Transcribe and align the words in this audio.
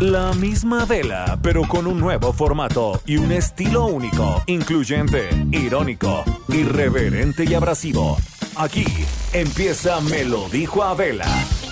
La 0.00 0.34
misma 0.34 0.84
vela, 0.84 1.38
pero 1.40 1.62
con 1.62 1.86
un 1.86 1.98
nuevo 1.98 2.30
formato 2.30 3.00
y 3.06 3.16
un 3.16 3.32
estilo 3.32 3.86
único, 3.86 4.42
incluyente, 4.46 5.30
irónico, 5.50 6.22
irreverente 6.48 7.44
y 7.44 7.54
abrasivo. 7.54 8.18
Aquí 8.56 8.84
empieza 9.32 9.98
Me 10.02 10.24
lo 10.24 10.50
dijo 10.50 10.84
Adela 10.84 11.24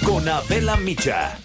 con 0.06 0.26
Adela 0.26 0.76
Micha. 0.76 1.36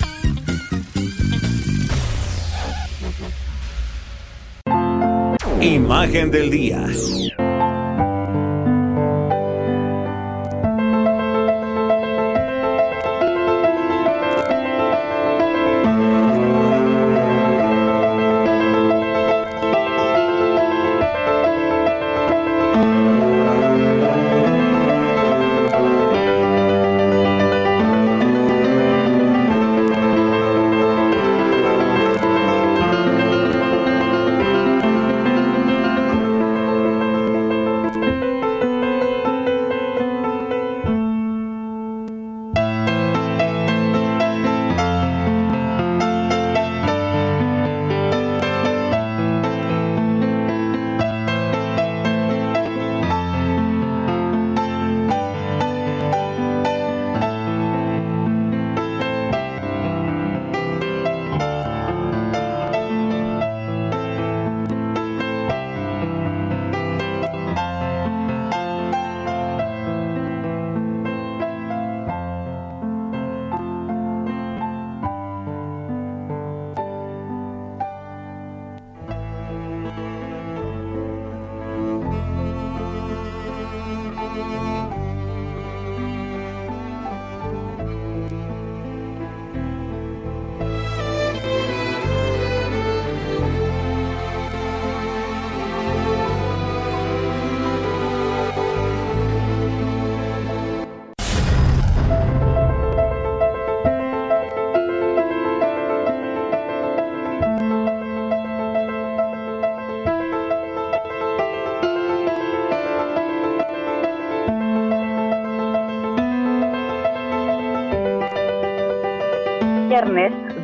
Imagen 5.60 6.32
del 6.32 6.50
día. 6.50 6.88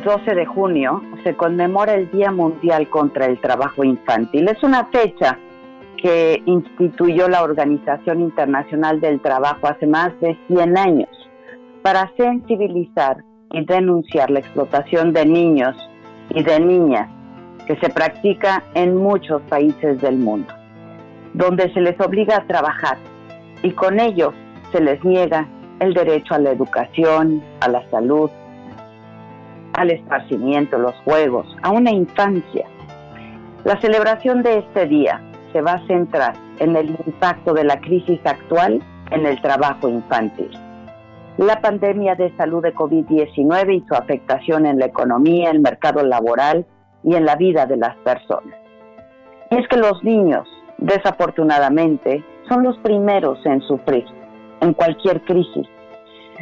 12 0.06 0.36
de 0.36 0.46
junio 0.46 1.02
se 1.24 1.34
conmemora 1.34 1.94
el 1.94 2.08
Día 2.12 2.30
Mundial 2.30 2.88
contra 2.88 3.26
el 3.26 3.40
Trabajo 3.40 3.82
Infantil. 3.82 4.48
Es 4.48 4.62
una 4.62 4.84
fecha 4.84 5.36
que 6.00 6.40
instituyó 6.46 7.28
la 7.28 7.42
Organización 7.42 8.20
Internacional 8.20 9.00
del 9.00 9.20
Trabajo 9.20 9.66
hace 9.66 9.88
más 9.88 10.12
de 10.20 10.38
100 10.46 10.78
años 10.78 11.08
para 11.82 12.12
sensibilizar 12.16 13.24
y 13.50 13.64
denunciar 13.64 14.30
la 14.30 14.38
explotación 14.38 15.12
de 15.12 15.26
niños 15.26 15.76
y 16.30 16.44
de 16.44 16.60
niñas 16.60 17.10
que 17.66 17.74
se 17.80 17.90
practica 17.90 18.62
en 18.74 18.96
muchos 18.96 19.42
países 19.42 20.00
del 20.00 20.18
mundo, 20.18 20.54
donde 21.34 21.72
se 21.74 21.80
les 21.80 22.00
obliga 22.00 22.36
a 22.36 22.46
trabajar 22.46 22.96
y 23.64 23.72
con 23.72 23.98
ello 23.98 24.32
se 24.70 24.80
les 24.80 25.04
niega 25.04 25.48
el 25.80 25.94
derecho 25.94 26.34
a 26.34 26.38
la 26.38 26.52
educación, 26.52 27.42
a 27.60 27.68
la 27.68 27.84
salud, 27.90 28.30
al 29.76 29.90
esparcimiento, 29.90 30.78
los 30.78 30.94
juegos, 31.04 31.46
a 31.62 31.70
una 31.70 31.90
infancia. 31.90 32.66
La 33.64 33.80
celebración 33.80 34.42
de 34.42 34.58
este 34.58 34.86
día 34.86 35.20
se 35.52 35.60
va 35.60 35.72
a 35.72 35.86
centrar 35.86 36.34
en 36.58 36.76
el 36.76 36.90
impacto 37.06 37.52
de 37.52 37.64
la 37.64 37.80
crisis 37.80 38.20
actual 38.24 38.82
en 39.10 39.26
el 39.26 39.40
trabajo 39.40 39.88
infantil. 39.88 40.50
La 41.38 41.60
pandemia 41.60 42.14
de 42.14 42.34
salud 42.36 42.62
de 42.62 42.74
COVID-19 42.74 43.74
y 43.74 43.86
su 43.86 43.94
afectación 43.94 44.64
en 44.64 44.78
la 44.78 44.86
economía, 44.86 45.50
el 45.50 45.60
mercado 45.60 46.02
laboral 46.02 46.64
y 47.04 47.14
en 47.14 47.26
la 47.26 47.36
vida 47.36 47.66
de 47.66 47.76
las 47.76 47.94
personas. 47.98 48.54
Y 49.50 49.56
es 49.56 49.68
que 49.68 49.76
los 49.76 50.02
niños, 50.02 50.48
desafortunadamente, 50.78 52.24
son 52.48 52.62
los 52.64 52.78
primeros 52.78 53.44
en 53.44 53.60
sufrir 53.62 54.06
en 54.60 54.72
cualquier 54.72 55.20
crisis 55.22 55.68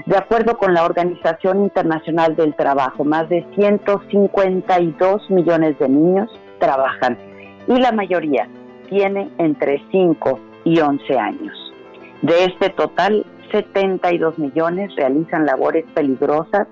de 0.06 0.16
acuerdo 0.16 0.58
con 0.58 0.74
la 0.74 0.84
Organización 0.84 1.62
Internacional 1.62 2.36
del 2.36 2.54
Trabajo, 2.54 3.04
más 3.04 3.28
de 3.28 3.46
152 3.54 5.30
millones 5.30 5.78
de 5.78 5.88
niños 5.88 6.30
trabajan 6.58 7.16
y 7.66 7.78
la 7.80 7.92
mayoría 7.92 8.48
tiene 8.88 9.30
entre 9.38 9.82
5 9.90 10.38
y 10.64 10.80
11 10.80 11.18
años. 11.18 11.72
De 12.22 12.44
este 12.44 12.70
total, 12.70 13.24
72 13.52 14.38
millones 14.38 14.94
realizan 14.96 15.46
labores 15.46 15.84
peligrosas 15.94 16.66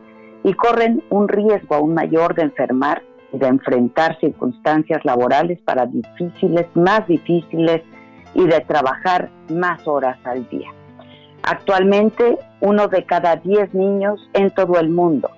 y 0.45 0.55
corren 0.55 1.03
un 1.11 1.29
riesgo 1.29 1.77
aún 1.77 1.95
mayor 1.95 2.35
de 2.35 2.43
enfermar 2.43 3.03
y 3.33 3.39
de 3.39 3.47
enfrentar 3.47 4.19
circunstancias 4.21 5.05
laborales 5.05 5.61
para 5.63 5.87
difíciles, 5.87 6.67
más 6.75 7.07
difíciles 7.07 7.83
y 8.35 8.47
de 8.47 8.61
trabajar 8.61 9.31
más 9.49 9.87
horas 9.87 10.19
al 10.25 10.49
día. 10.49 10.71
Actualmente, 11.43 12.39
uno 12.61 12.89
de 12.89 13.05
cada 13.05 13.37
diez 13.37 13.75
niños 13.75 14.21
en 14.33 14.51
todo 14.51 14.79
el 14.79 14.91
mundo 14.91 15.31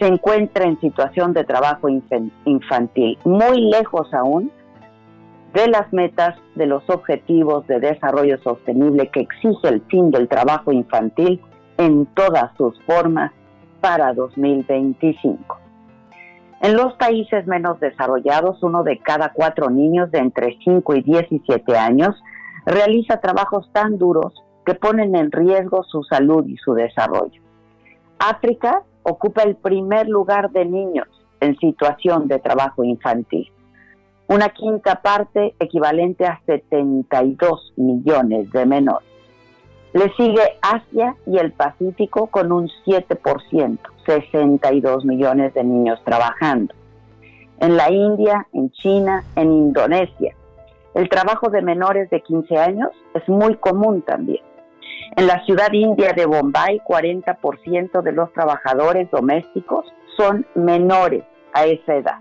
se 0.00 0.06
encuentra 0.06 0.64
en 0.64 0.80
situación 0.80 1.32
de 1.32 1.44
trabajo 1.44 1.88
infantil, 1.88 3.18
muy 3.24 3.60
lejos 3.70 4.12
aún 4.12 4.50
de 5.52 5.68
las 5.68 5.92
metas 5.92 6.36
de 6.56 6.66
los 6.66 6.82
objetivos 6.90 7.64
de 7.68 7.78
desarrollo 7.78 8.38
sostenible 8.42 9.08
que 9.10 9.20
exige 9.20 9.68
el 9.68 9.82
fin 9.82 10.10
del 10.10 10.26
trabajo 10.26 10.72
infantil 10.72 11.40
en 11.78 12.06
todas 12.06 12.50
sus 12.56 12.80
formas 12.82 13.30
para 13.80 14.12
2025. 14.12 15.60
En 16.62 16.76
los 16.76 16.94
países 16.94 17.46
menos 17.46 17.78
desarrollados, 17.78 18.60
uno 18.62 18.82
de 18.82 18.98
cada 18.98 19.32
cuatro 19.32 19.70
niños 19.70 20.10
de 20.10 20.18
entre 20.18 20.58
5 20.64 20.94
y 20.96 21.02
17 21.02 21.76
años 21.76 22.16
realiza 22.66 23.20
trabajos 23.20 23.70
tan 23.72 23.98
duros 23.98 24.32
que 24.64 24.74
ponen 24.74 25.14
en 25.14 25.30
riesgo 25.30 25.84
su 25.84 26.02
salud 26.04 26.46
y 26.46 26.56
su 26.56 26.74
desarrollo. 26.74 27.40
África 28.18 28.82
ocupa 29.02 29.42
el 29.42 29.56
primer 29.56 30.08
lugar 30.08 30.50
de 30.50 30.64
niños 30.64 31.08
en 31.40 31.56
situación 31.58 32.26
de 32.26 32.38
trabajo 32.38 32.84
infantil, 32.84 33.50
una 34.26 34.48
quinta 34.48 35.02
parte 35.02 35.54
equivalente 35.60 36.24
a 36.24 36.40
72 36.46 37.74
millones 37.76 38.50
de 38.50 38.66
menores. 38.66 39.08
Le 39.92 40.12
sigue 40.14 40.42
Asia 40.62 41.14
y 41.26 41.38
el 41.38 41.52
Pacífico 41.52 42.26
con 42.26 42.50
un 42.50 42.68
7%, 42.84 43.78
62 44.06 45.04
millones 45.04 45.54
de 45.54 45.62
niños 45.62 46.00
trabajando. 46.04 46.74
En 47.60 47.76
la 47.76 47.92
India, 47.92 48.48
en 48.52 48.70
China, 48.72 49.22
en 49.36 49.52
Indonesia, 49.52 50.34
el 50.94 51.08
trabajo 51.08 51.48
de 51.50 51.62
menores 51.62 52.10
de 52.10 52.20
15 52.22 52.56
años 52.56 52.90
es 53.14 53.28
muy 53.28 53.56
común 53.56 54.02
también. 54.02 54.42
En 55.16 55.26
la 55.26 55.44
ciudad 55.44 55.72
india 55.72 56.12
de 56.16 56.26
Bombay, 56.26 56.80
40% 56.80 58.02
de 58.02 58.12
los 58.12 58.32
trabajadores 58.32 59.10
domésticos 59.10 59.86
son 60.16 60.46
menores 60.54 61.24
a 61.52 61.66
esa 61.66 61.94
edad, 61.94 62.18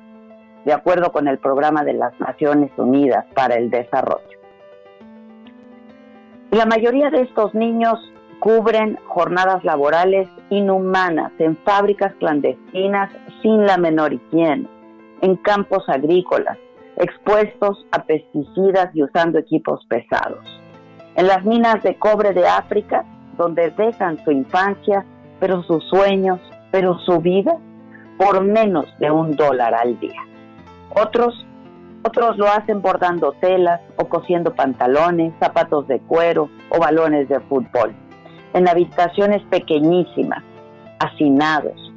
de 0.66 0.74
acuerdo 0.74 1.12
con 1.12 1.28
el 1.28 1.40
programa 1.40 1.84
de 1.84 1.94
las 1.94 2.20
Naciones 2.20 2.72
Unidas 2.78 3.26
para 3.34 3.56
el 3.56 3.70
Desarrollo. 3.70 4.40
La 6.52 6.66
mayoría 6.66 7.10
de 7.10 7.22
estos 7.22 7.56
niños 7.56 7.98
cubren 8.40 9.00
jornadas 9.08 9.64
laborales 9.64 10.28
inhumanas 10.50 11.32
en 11.40 11.58
fábricas 11.58 12.14
clandestinas 12.20 13.10
sin 13.42 13.66
la 13.66 13.78
menor 13.78 14.14
higiene, 14.14 14.68
en 15.22 15.36
campos 15.38 15.84
agrícolas, 15.88 16.58
expuestos 16.98 17.88
a 17.92 18.04
pesticidas 18.04 18.94
y 18.94 19.02
usando 19.02 19.40
equipos 19.40 19.84
pesados. 19.88 20.63
En 21.16 21.28
las 21.28 21.44
minas 21.46 21.82
de 21.84 21.96
cobre 21.96 22.34
de 22.34 22.48
África, 22.48 23.06
donde 23.38 23.72
dejan 23.72 24.24
su 24.24 24.32
infancia, 24.32 25.06
pero 25.40 25.64
sus 25.64 25.84
sueños, 25.90 26.40
pero 26.72 26.98
su 27.00 27.20
vida, 27.20 27.58
por 28.18 28.44
menos 28.44 28.86
de 29.00 29.12
un 29.12 29.36
dólar 29.36 29.74
al 29.74 30.00
día. 30.00 30.22
Otros 30.96 31.46
otros 32.06 32.38
lo 32.38 32.48
hacen 32.48 32.82
bordando 32.82 33.32
telas 33.40 33.80
o 33.96 34.10
cosiendo 34.10 34.54
pantalones, 34.54 35.34
zapatos 35.40 35.88
de 35.88 36.00
cuero 36.02 36.50
o 36.70 36.78
balones 36.78 37.30
de 37.30 37.40
fútbol, 37.40 37.94
en 38.54 38.68
habitaciones 38.68 39.42
pequeñísimas, 39.44 40.44
hacinados, 41.00 41.94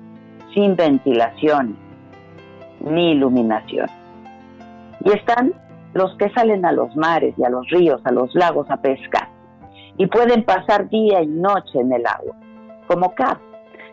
sin 0.55 0.77
ventilación 0.77 1.77
ni 2.81 3.13
iluminación. 3.13 3.89
Y 5.05 5.11
están 5.11 5.55
los 5.97 6.15
que 6.17 6.31
salen 6.31 6.65
a 6.65 6.73
los 6.73 6.95
mares 6.97 7.35
y 7.37 7.45
a 7.45 7.49
los 7.49 7.69
ríos, 7.71 8.01
a 8.05 8.13
los 8.13 8.35
lagos 8.35 8.71
a 8.71 8.77
pescar, 8.77 9.29
y 9.97 10.07
pueden 10.07 10.45
pasar 10.45 10.89
día 10.89 11.23
y 11.23 11.27
noche 11.27 11.81
en 11.81 11.93
el 11.93 12.07
agua, 12.07 12.37
como 12.87 13.15
Cab. 13.15 13.39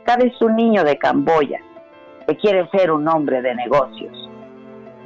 Cab 0.05 0.21
es 0.23 0.39
un 0.41 0.55
niño 0.55 0.83
de 0.83 0.97
Camboya 0.97 1.59
que 2.27 2.35
quiere 2.37 2.67
ser 2.69 2.91
un 2.91 3.07
hombre 3.07 3.41
de 3.41 3.55
negocios 3.55 4.29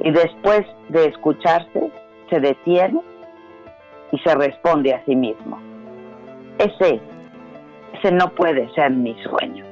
y 0.00 0.10
después 0.10 0.62
de 0.88 1.06
escucharse 1.06 1.90
se 2.30 2.40
detiene 2.40 3.00
y 4.12 4.18
se 4.18 4.34
responde 4.34 4.94
a 4.94 5.04
sí 5.04 5.16
mismo. 5.16 5.58
Ese, 6.58 7.00
ese 7.94 8.12
no 8.12 8.30
puede 8.30 8.68
ser 8.74 8.90
mi 8.90 9.16
sueño. 9.22 9.64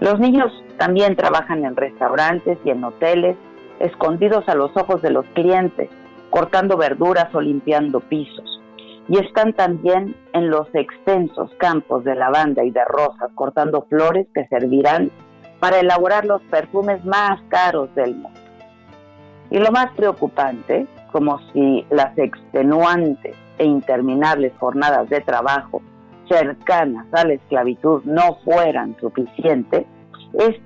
Los 0.00 0.18
niños 0.20 0.52
también 0.76 1.16
trabajan 1.16 1.64
en 1.64 1.76
restaurantes 1.76 2.58
y 2.64 2.70
en 2.70 2.84
hoteles, 2.84 3.36
escondidos 3.80 4.48
a 4.48 4.54
los 4.54 4.76
ojos 4.76 5.02
de 5.02 5.10
los 5.10 5.26
clientes, 5.34 5.90
cortando 6.30 6.76
verduras 6.76 7.34
o 7.34 7.40
limpiando 7.40 8.00
pisos. 8.00 8.60
Y 9.08 9.18
están 9.18 9.54
también 9.54 10.14
en 10.34 10.50
los 10.50 10.68
extensos 10.74 11.50
campos 11.58 12.04
de 12.04 12.14
lavanda 12.14 12.62
y 12.64 12.70
de 12.70 12.84
rosas, 12.84 13.30
cortando 13.34 13.86
flores 13.88 14.26
que 14.34 14.46
servirán 14.48 15.10
para 15.60 15.80
elaborar 15.80 16.26
los 16.26 16.42
perfumes 16.42 17.04
más 17.04 17.40
caros 17.48 17.94
del 17.94 18.14
mundo. 18.14 18.38
Y 19.50 19.58
lo 19.58 19.70
más 19.72 19.90
preocupante, 19.92 20.86
como 21.10 21.40
si 21.52 21.86
las 21.90 22.16
extenuantes 22.18 23.34
e 23.56 23.64
interminables 23.64 24.52
jornadas 24.58 25.08
de 25.08 25.20
trabajo 25.20 25.80
cercanas 26.28 27.06
a 27.12 27.24
la 27.24 27.32
esclavitud 27.32 28.02
no 28.04 28.38
fueran 28.44 28.94
suficientes, 29.00 29.86
es 30.34 30.56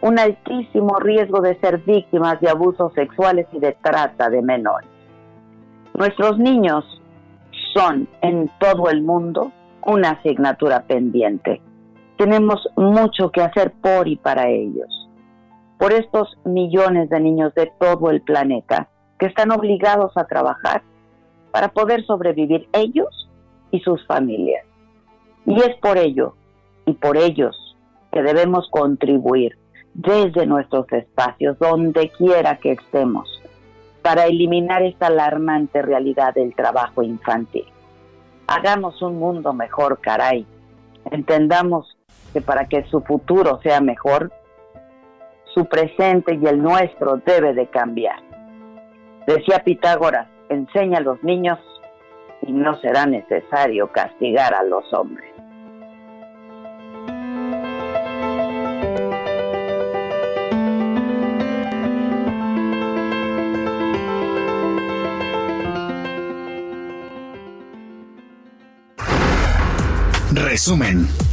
un 0.00 0.18
altísimo 0.18 0.98
riesgo 0.98 1.40
de 1.40 1.58
ser 1.60 1.78
víctimas 1.78 2.40
de 2.40 2.50
abusos 2.50 2.92
sexuales 2.94 3.46
y 3.52 3.60
de 3.60 3.76
trata 3.80 4.28
de 4.28 4.42
menores. 4.42 4.93
Nuestros 5.94 6.38
niños 6.38 6.84
son 7.74 8.08
en 8.20 8.50
todo 8.58 8.90
el 8.90 9.02
mundo 9.02 9.52
una 9.86 10.10
asignatura 10.10 10.82
pendiente. 10.82 11.60
Tenemos 12.16 12.68
mucho 12.76 13.30
que 13.30 13.42
hacer 13.42 13.72
por 13.80 14.06
y 14.08 14.16
para 14.16 14.48
ellos 14.48 15.04
por 15.78 15.92
estos 15.92 16.38
millones 16.44 17.10
de 17.10 17.20
niños 17.20 17.54
de 17.54 17.70
todo 17.78 18.10
el 18.10 18.22
planeta 18.22 18.88
que 19.18 19.26
están 19.26 19.50
obligados 19.50 20.16
a 20.16 20.24
trabajar 20.24 20.82
para 21.50 21.68
poder 21.68 22.04
sobrevivir 22.04 22.68
ellos 22.72 23.28
y 23.70 23.80
sus 23.80 24.04
familias. 24.06 24.64
Y 25.46 25.58
es 25.58 25.76
por 25.82 25.98
ello 25.98 26.36
y 26.86 26.94
por 26.94 27.16
ellos 27.16 27.76
que 28.12 28.22
debemos 28.22 28.68
contribuir 28.70 29.58
desde 29.92 30.46
nuestros 30.46 30.90
espacios, 30.92 31.58
donde 31.58 32.10
quiera 32.10 32.56
que 32.56 32.72
estemos, 32.72 33.28
para 34.04 34.26
eliminar 34.26 34.82
esta 34.82 35.06
alarmante 35.06 35.80
realidad 35.80 36.34
del 36.34 36.54
trabajo 36.54 37.02
infantil. 37.02 37.64
Hagamos 38.46 39.00
un 39.00 39.18
mundo 39.18 39.54
mejor, 39.54 39.98
caray. 40.02 40.44
Entendamos 41.10 41.96
que 42.34 42.42
para 42.42 42.66
que 42.66 42.84
su 42.84 43.00
futuro 43.00 43.60
sea 43.62 43.80
mejor, 43.80 44.30
su 45.54 45.64
presente 45.64 46.38
y 46.38 46.46
el 46.46 46.62
nuestro 46.62 47.16
debe 47.16 47.54
de 47.54 47.66
cambiar. 47.68 48.20
Decía 49.26 49.60
Pitágoras, 49.64 50.28
enseña 50.50 50.98
a 50.98 51.00
los 51.02 51.24
niños 51.24 51.58
y 52.42 52.52
no 52.52 52.78
será 52.80 53.06
necesario 53.06 53.90
castigar 53.90 54.52
a 54.52 54.64
los 54.64 54.84
hombres. 54.92 55.33
Resumen. 70.54 71.23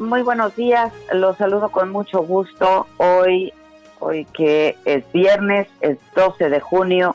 Muy 0.00 0.22
buenos 0.22 0.56
días. 0.56 0.92
Los 1.12 1.36
saludo 1.36 1.68
con 1.68 1.90
mucho 1.90 2.22
gusto. 2.22 2.88
Hoy, 2.96 3.52
hoy 4.00 4.24
que 4.32 4.76
es 4.84 5.04
viernes, 5.12 5.68
es 5.80 5.96
12 6.16 6.50
de 6.50 6.58
junio. 6.58 7.14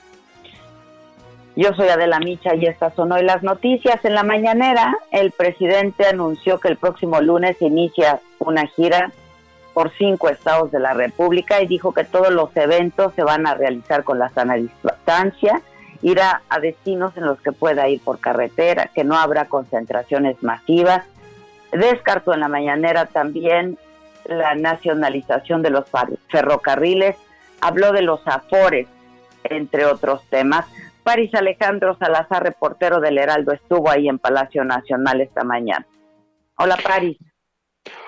Yo 1.57 1.74
soy 1.74 1.89
Adela 1.89 2.19
Micha 2.19 2.55
y 2.55 2.65
estas 2.65 2.93
son 2.93 3.12
hoy 3.12 3.24
las 3.24 3.43
noticias. 3.43 4.03
En 4.05 4.13
la 4.13 4.24
mañanera, 4.24 4.95
el 5.12 5.31
presidente 5.31 6.05
anunció 6.05 6.62
que 6.62 6.69
el 6.69 6.77
próximo 6.77 7.19
lunes 7.19 7.62
inicia 7.62 8.21
una 8.39 8.67
gira 8.67 9.12
por 9.74 9.91
cinco 9.97 10.29
estados 10.29 10.71
de 10.71 10.79
la 10.79 10.93
República 10.93 11.62
y 11.62 11.67
dijo 11.67 11.93
que 11.93 12.05
todos 12.05 12.31
los 12.31 12.55
eventos 12.55 13.13
se 13.15 13.24
van 13.24 13.47
a 13.47 13.55
realizar 13.55 14.05
con 14.05 14.17
la 14.17 14.29
sana 14.29 14.55
distancia, 14.55 15.62
irá 16.01 16.41
a 16.47 16.59
destinos 16.62 17.17
en 17.17 17.25
los 17.25 17.41
que 17.41 17.51
pueda 17.51 17.89
ir 17.89 18.00
por 18.01 18.19
carretera, 18.19 18.91
que 18.95 19.03
no 19.03 19.17
habrá 19.17 19.45
concentraciones 19.50 20.41
masivas 20.41 21.03
Descartó 21.77 22.34
en 22.34 22.39
la 22.39 22.48
mañanera 22.48 23.05
también 23.05 23.77
la 24.25 24.55
nacionalización 24.55 25.62
de 25.62 25.70
los 25.70 25.86
ferrocarriles, 26.29 27.15
habló 27.62 27.91
de 27.91 28.01
los 28.01 28.22
afores, 28.25 28.88
entre 29.44 29.86
otros 29.86 30.24
temas. 30.29 30.65
París 31.03 31.34
Alejandro 31.36 31.96
Salazar, 31.98 32.44
reportero 32.44 33.00
del 33.00 33.17
Heraldo, 33.17 33.51
estuvo 33.51 33.89
ahí 33.91 34.08
en 34.08 34.17
Palacio 34.17 34.63
Nacional 34.63 35.22
esta 35.22 35.44
mañana. 35.44 35.86
Hola, 36.58 36.77
París. 36.84 37.17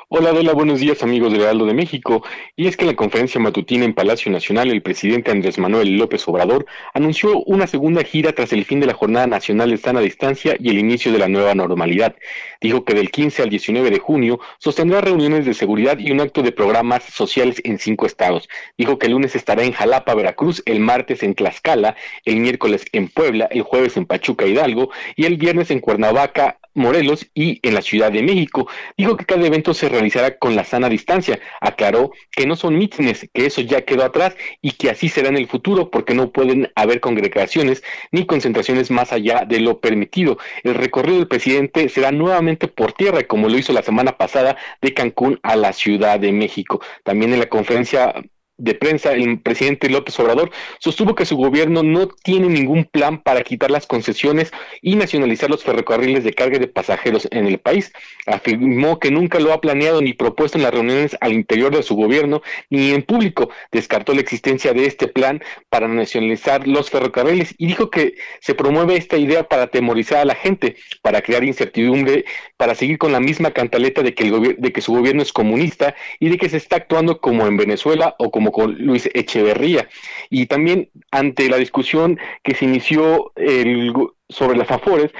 Hola 0.09 0.29
Adela, 0.29 0.53
buenos 0.53 0.79
días 0.79 1.03
amigos 1.03 1.33
de 1.33 1.39
Heraldo 1.39 1.65
de 1.65 1.73
México. 1.73 2.23
Y 2.55 2.67
es 2.67 2.77
que 2.77 2.85
en 2.85 2.91
la 2.91 2.95
conferencia 2.95 3.41
matutina 3.41 3.83
en 3.83 3.93
Palacio 3.93 4.31
Nacional, 4.31 4.71
el 4.71 4.81
presidente 4.81 5.31
Andrés 5.31 5.57
Manuel 5.57 5.97
López 5.97 6.25
Obrador 6.29 6.65
anunció 6.93 7.41
una 7.41 7.67
segunda 7.67 8.05
gira 8.05 8.31
tras 8.31 8.53
el 8.53 8.63
fin 8.63 8.79
de 8.79 8.85
la 8.85 8.93
Jornada 8.93 9.27
Nacional 9.27 9.69
de 9.69 9.75
Sana 9.75 9.99
Distancia 9.99 10.55
y 10.57 10.69
el 10.69 10.77
inicio 10.77 11.11
de 11.11 11.17
la 11.17 11.27
nueva 11.27 11.55
normalidad. 11.55 12.15
Dijo 12.61 12.85
que 12.85 12.93
del 12.93 13.11
15 13.11 13.43
al 13.43 13.49
19 13.49 13.91
de 13.91 13.99
junio 13.99 14.39
sostendrá 14.59 15.01
reuniones 15.01 15.45
de 15.45 15.53
seguridad 15.53 15.99
y 15.99 16.09
un 16.09 16.21
acto 16.21 16.41
de 16.41 16.53
programas 16.53 17.03
sociales 17.03 17.59
en 17.65 17.77
cinco 17.77 18.05
estados. 18.05 18.47
Dijo 18.77 18.97
que 18.97 19.07
el 19.07 19.11
lunes 19.11 19.35
estará 19.35 19.63
en 19.63 19.73
Jalapa, 19.73 20.15
Veracruz, 20.15 20.63
el 20.65 20.79
martes 20.79 21.21
en 21.21 21.35
Tlaxcala, 21.35 21.97
el 22.23 22.37
miércoles 22.37 22.85
en 22.93 23.09
Puebla, 23.09 23.49
el 23.51 23.63
jueves 23.63 23.97
en 23.97 24.05
Pachuca, 24.05 24.47
Hidalgo 24.47 24.89
y 25.17 25.25
el 25.25 25.35
viernes 25.35 25.69
en 25.69 25.81
Cuernavaca, 25.81 26.59
Morelos 26.77 27.27
y 27.33 27.59
en 27.67 27.73
la 27.73 27.81
Ciudad 27.81 28.11
de 28.11 28.23
México. 28.23 28.67
Dijo 28.95 29.17
que 29.17 29.25
cada 29.25 29.45
evento 29.45 29.73
se 29.73 29.89
realizará 29.89 30.37
con 30.37 30.55
la 30.55 30.63
sana 30.63 30.89
distancia. 30.89 31.39
Aclaró 31.59 32.11
que 32.31 32.45
no 32.45 32.55
son 32.55 32.77
mítines, 32.77 33.27
que 33.33 33.47
eso 33.47 33.61
ya 33.61 33.81
quedó 33.81 34.03
atrás 34.03 34.35
y 34.61 34.71
que 34.71 34.89
así 34.89 35.09
será 35.09 35.29
en 35.29 35.37
el 35.37 35.47
futuro 35.47 35.89
porque 35.89 36.13
no 36.13 36.31
pueden 36.31 36.71
haber 36.75 36.99
congregaciones 36.99 37.83
ni 38.11 38.25
concentraciones 38.25 38.91
más 38.91 39.11
allá 39.11 39.43
de 39.45 39.59
lo 39.59 39.79
permitido. 39.79 40.37
El 40.63 40.75
recorrido 40.75 41.17
del 41.17 41.27
presidente 41.27 41.89
será 41.89 42.11
nuevamente 42.11 42.67
por 42.67 42.93
tierra, 42.93 43.23
como 43.23 43.49
lo 43.49 43.57
hizo 43.57 43.73
la 43.73 43.81
semana 43.81 44.17
pasada 44.17 44.55
de 44.81 44.93
Cancún 44.93 45.39
a 45.43 45.55
la 45.55 45.73
Ciudad 45.73 46.19
de 46.19 46.31
México. 46.31 46.81
También 47.03 47.33
en 47.33 47.39
la 47.39 47.49
conferencia 47.49 48.13
de 48.57 48.73
prensa, 48.73 49.13
el 49.13 49.39
presidente 49.39 49.89
López 49.89 50.19
Obrador 50.19 50.51
sostuvo 50.79 51.15
que 51.15 51.25
su 51.25 51.37
gobierno 51.37 51.83
no 51.83 52.07
tiene 52.07 52.47
ningún 52.47 52.85
plan 52.85 53.21
para 53.21 53.43
quitar 53.43 53.69
las 53.69 53.85
concesiones 53.85 54.51
y 54.81 54.95
nacionalizar 54.95 55.49
los 55.49 55.63
ferrocarriles 55.63 56.23
de 56.23 56.33
carga 56.33 56.57
de 56.57 56.67
pasajeros 56.67 57.27
en 57.31 57.45
el 57.45 57.59
país. 57.59 57.93
Afirmó 58.25 58.99
que 58.99 59.11
nunca 59.11 59.39
lo 59.39 59.53
ha 59.53 59.61
planeado 59.61 60.01
ni 60.01 60.13
propuesto 60.13 60.57
en 60.57 60.63
las 60.63 60.73
reuniones 60.73 61.15
al 61.21 61.33
interior 61.33 61.75
de 61.75 61.83
su 61.83 61.95
gobierno 61.95 62.41
ni 62.69 62.91
en 62.91 63.03
público. 63.03 63.49
Descartó 63.71 64.13
la 64.13 64.21
existencia 64.21 64.73
de 64.73 64.85
este 64.85 65.07
plan 65.07 65.41
para 65.69 65.87
nacionalizar 65.87 66.67
los 66.67 66.89
ferrocarriles 66.89 67.53
y 67.57 67.67
dijo 67.67 67.91
que 67.91 68.15
se 68.41 68.55
promueve 68.55 68.95
esta 68.97 69.17
idea 69.17 69.47
para 69.47 69.63
atemorizar 69.63 70.19
a 70.19 70.25
la 70.25 70.35
gente, 70.35 70.77
para 71.01 71.21
crear 71.21 71.43
incertidumbre, 71.43 72.25
para 72.57 72.73
seguir 72.73 72.97
con 72.97 73.11
la 73.11 73.19
misma 73.19 73.51
cantaleta 73.51 74.01
de 74.01 74.13
que, 74.15 74.23
el 74.23 74.55
de 74.57 74.71
que 74.71 74.81
su 74.81 74.93
gobierno 74.93 75.21
es 75.21 75.31
comunista 75.31 75.95
y 76.19 76.29
de 76.29 76.37
que 76.37 76.49
se 76.49 76.57
está 76.57 76.77
actuando 76.77 77.19
como 77.19 77.45
en 77.45 77.57
Venezuela 77.57 78.15
o 78.17 78.31
como 78.31 78.46
con 78.51 78.75
Luis 78.77 79.09
Echeverría. 79.13 79.87
Y 80.29 80.45
también 80.45 80.89
ante 81.11 81.49
la 81.49 81.57
discusión 81.57 82.19
que 82.43 82.55
se 82.55 82.65
inició 82.65 83.31
el, 83.35 83.93
sobre 84.29 84.57
las 84.57 84.71
AFORES, 84.71 85.11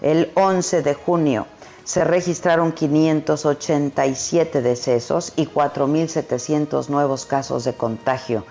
El 0.03 0.31
11 0.35 0.83
de 0.83 0.93
junio 0.95 1.47
se 1.85 2.05
registraron 2.05 2.73
587 2.73 4.61
decesos 4.61 5.33
y 5.37 5.47
4.700 5.47 6.89
nuevos 6.89 7.25
casos 7.25 7.65
de 7.65 7.73
contagio 7.73 8.45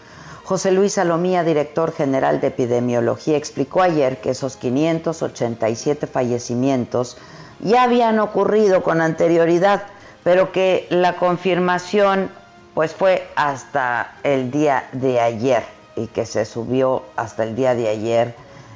José 0.50 0.72
Luis 0.72 0.94
Salomía, 0.94 1.44
director 1.44 1.92
general 1.94 2.42
de 2.42 2.48
epidemiología, 2.48 3.38
explicó 3.38 3.84
ayer 3.84 4.20
que 4.20 4.32
esos 4.32 4.58
587 4.58 6.08
fallecimientos 6.08 7.18
ya 7.60 7.84
habían 7.84 8.18
ocurrido 8.18 8.82
con 8.82 9.00
anterioridad, 9.00 9.84
pero 10.24 10.52
que 10.52 10.88
la 10.90 11.18
confirmación 11.18 12.32
pues 12.74 12.96
fue 12.96 13.28
hasta 13.36 14.16
el 14.24 14.50
día 14.50 14.90
de 14.92 15.20
ayer 15.20 15.62
y 15.96 16.08
que 16.08 16.26
se 16.26 16.46
subió 16.46 17.04
hasta 17.16 17.44
el 17.44 17.56
día 17.56 17.76
de 17.76 17.88
ayer 17.88 18.34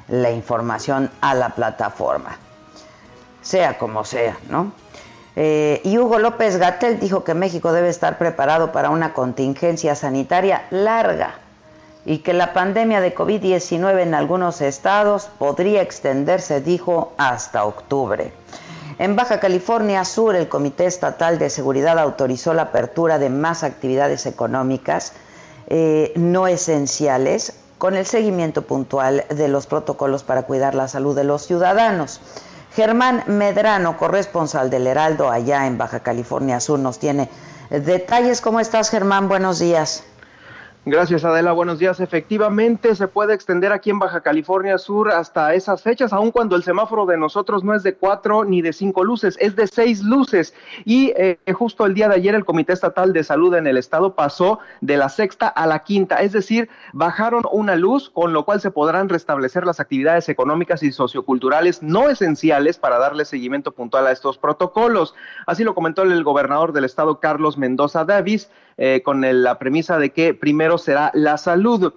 la 0.09 0.29
información 0.29 1.09
a 1.21 1.33
la 1.33 1.55
plataforma. 1.55 2.37
Sea 3.41 3.79
como 3.79 4.05
sea, 4.05 4.37
¿no? 4.47 4.73
Eh, 5.35 5.81
y 5.83 5.97
Hugo 5.97 6.19
López 6.19 6.57
Gatel 6.57 6.99
dijo 6.99 7.23
que 7.23 7.33
México 7.33 7.73
debe 7.73 7.89
estar 7.89 8.19
preparado 8.19 8.71
para 8.71 8.91
una 8.91 9.15
contingencia 9.15 9.95
sanitaria 9.95 10.67
larga 10.69 11.39
y 12.05 12.19
que 12.19 12.33
la 12.33 12.53
pandemia 12.53 13.01
de 13.01 13.15
COVID-19 13.15 14.01
en 14.01 14.13
algunos 14.13 14.61
estados 14.61 15.29
podría 15.39 15.81
extenderse, 15.81 16.61
dijo, 16.61 17.13
hasta 17.17 17.65
octubre. 17.65 18.33
En 18.99 19.15
Baja 19.15 19.39
California 19.39 20.05
Sur, 20.05 20.35
el 20.35 20.49
Comité 20.49 20.85
Estatal 20.85 21.39
de 21.39 21.49
Seguridad 21.49 21.97
autorizó 21.97 22.53
la 22.53 22.63
apertura 22.63 23.19
de 23.19 23.29
más 23.29 23.63
actividades 23.63 24.25
económicas 24.25 25.13
eh, 25.67 26.11
no 26.15 26.47
esenciales 26.47 27.53
con 27.77 27.95
el 27.95 28.05
seguimiento 28.05 28.61
puntual 28.61 29.25
de 29.29 29.47
los 29.47 29.65
protocolos 29.65 30.23
para 30.23 30.43
cuidar 30.43 30.75
la 30.75 30.87
salud 30.87 31.15
de 31.15 31.23
los 31.23 31.45
ciudadanos. 31.45 32.21
Germán 32.75 33.23
Medrano, 33.27 33.97
corresponsal 33.97 34.69
del 34.69 34.87
Heraldo 34.87 35.29
allá 35.29 35.67
en 35.67 35.77
Baja 35.77 36.01
California 36.01 36.59
Sur, 36.59 36.79
nos 36.79 36.99
tiene 36.99 37.29
detalles. 37.69 38.41
¿Cómo 38.41 38.59
estás, 38.59 38.89
Germán? 38.89 39.27
Buenos 39.27 39.59
días. 39.59 40.03
Gracias 40.85 41.23
Adela, 41.23 41.53
buenos 41.53 41.79
días. 41.79 42.01
Efectivamente 42.01 42.93
se 42.93 43.07
puede 43.07 43.33
extender 43.33 43.71
aquí 43.71 43.89
en 43.89 43.99
Baja 43.99 44.19
California 44.19 44.77
Sur 44.77 45.11
hasta 45.11 45.53
esas 45.53 45.81
fechas, 45.81 46.11
aun 46.11 46.29
cuando 46.29 46.57
el 46.57 46.63
semáforo 46.63 47.05
de 47.05 47.15
nosotros 47.15 47.63
no 47.63 47.73
es 47.73 47.83
de 47.83 47.95
cuatro 47.95 48.43
ni 48.43 48.61
de 48.61 48.73
cinco 48.73 49.05
luces, 49.05 49.37
es 49.39 49.55
de 49.55 49.67
seis 49.67 50.03
luces. 50.03 50.53
Y 50.83 51.13
eh, 51.15 51.39
justo 51.53 51.85
el 51.85 51.93
día 51.93 52.09
de 52.09 52.15
ayer 52.15 52.35
el 52.35 52.43
Comité 52.43 52.73
Estatal 52.73 53.13
de 53.13 53.23
Salud 53.23 53.55
en 53.55 53.65
el 53.65 53.77
Estado 53.77 54.13
pasó 54.13 54.59
de 54.81 54.97
la 54.97 55.07
sexta 55.07 55.47
a 55.47 55.67
la 55.67 55.85
quinta, 55.85 56.17
es 56.17 56.33
decir, 56.33 56.67
bajaron 56.91 57.43
una 57.49 57.77
luz, 57.77 58.09
con 58.09 58.33
lo 58.33 58.43
cual 58.43 58.59
se 58.59 58.69
podrán 58.69 59.07
restablecer 59.07 59.65
las 59.65 59.79
actividades 59.79 60.27
económicas 60.27 60.83
y 60.83 60.91
socioculturales 60.91 61.81
no 61.81 62.09
esenciales 62.09 62.77
para 62.77 62.99
darle 62.99 63.23
seguimiento 63.23 63.71
puntual 63.71 64.05
a 64.05 64.11
estos 64.11 64.37
protocolos. 64.37 65.15
Así 65.47 65.63
lo 65.63 65.75
comentó 65.75 66.01
el 66.01 66.25
gobernador 66.25 66.73
del 66.73 66.83
Estado, 66.83 67.21
Carlos 67.21 67.57
Mendoza 67.57 68.03
Davis, 68.03 68.51
eh, 68.77 69.01
con 69.03 69.21
la 69.43 69.59
premisa 69.59 69.97
de 69.97 70.11
que 70.11 70.33
primero 70.33 70.77
será 70.77 71.11
la 71.13 71.37
salud. 71.37 71.93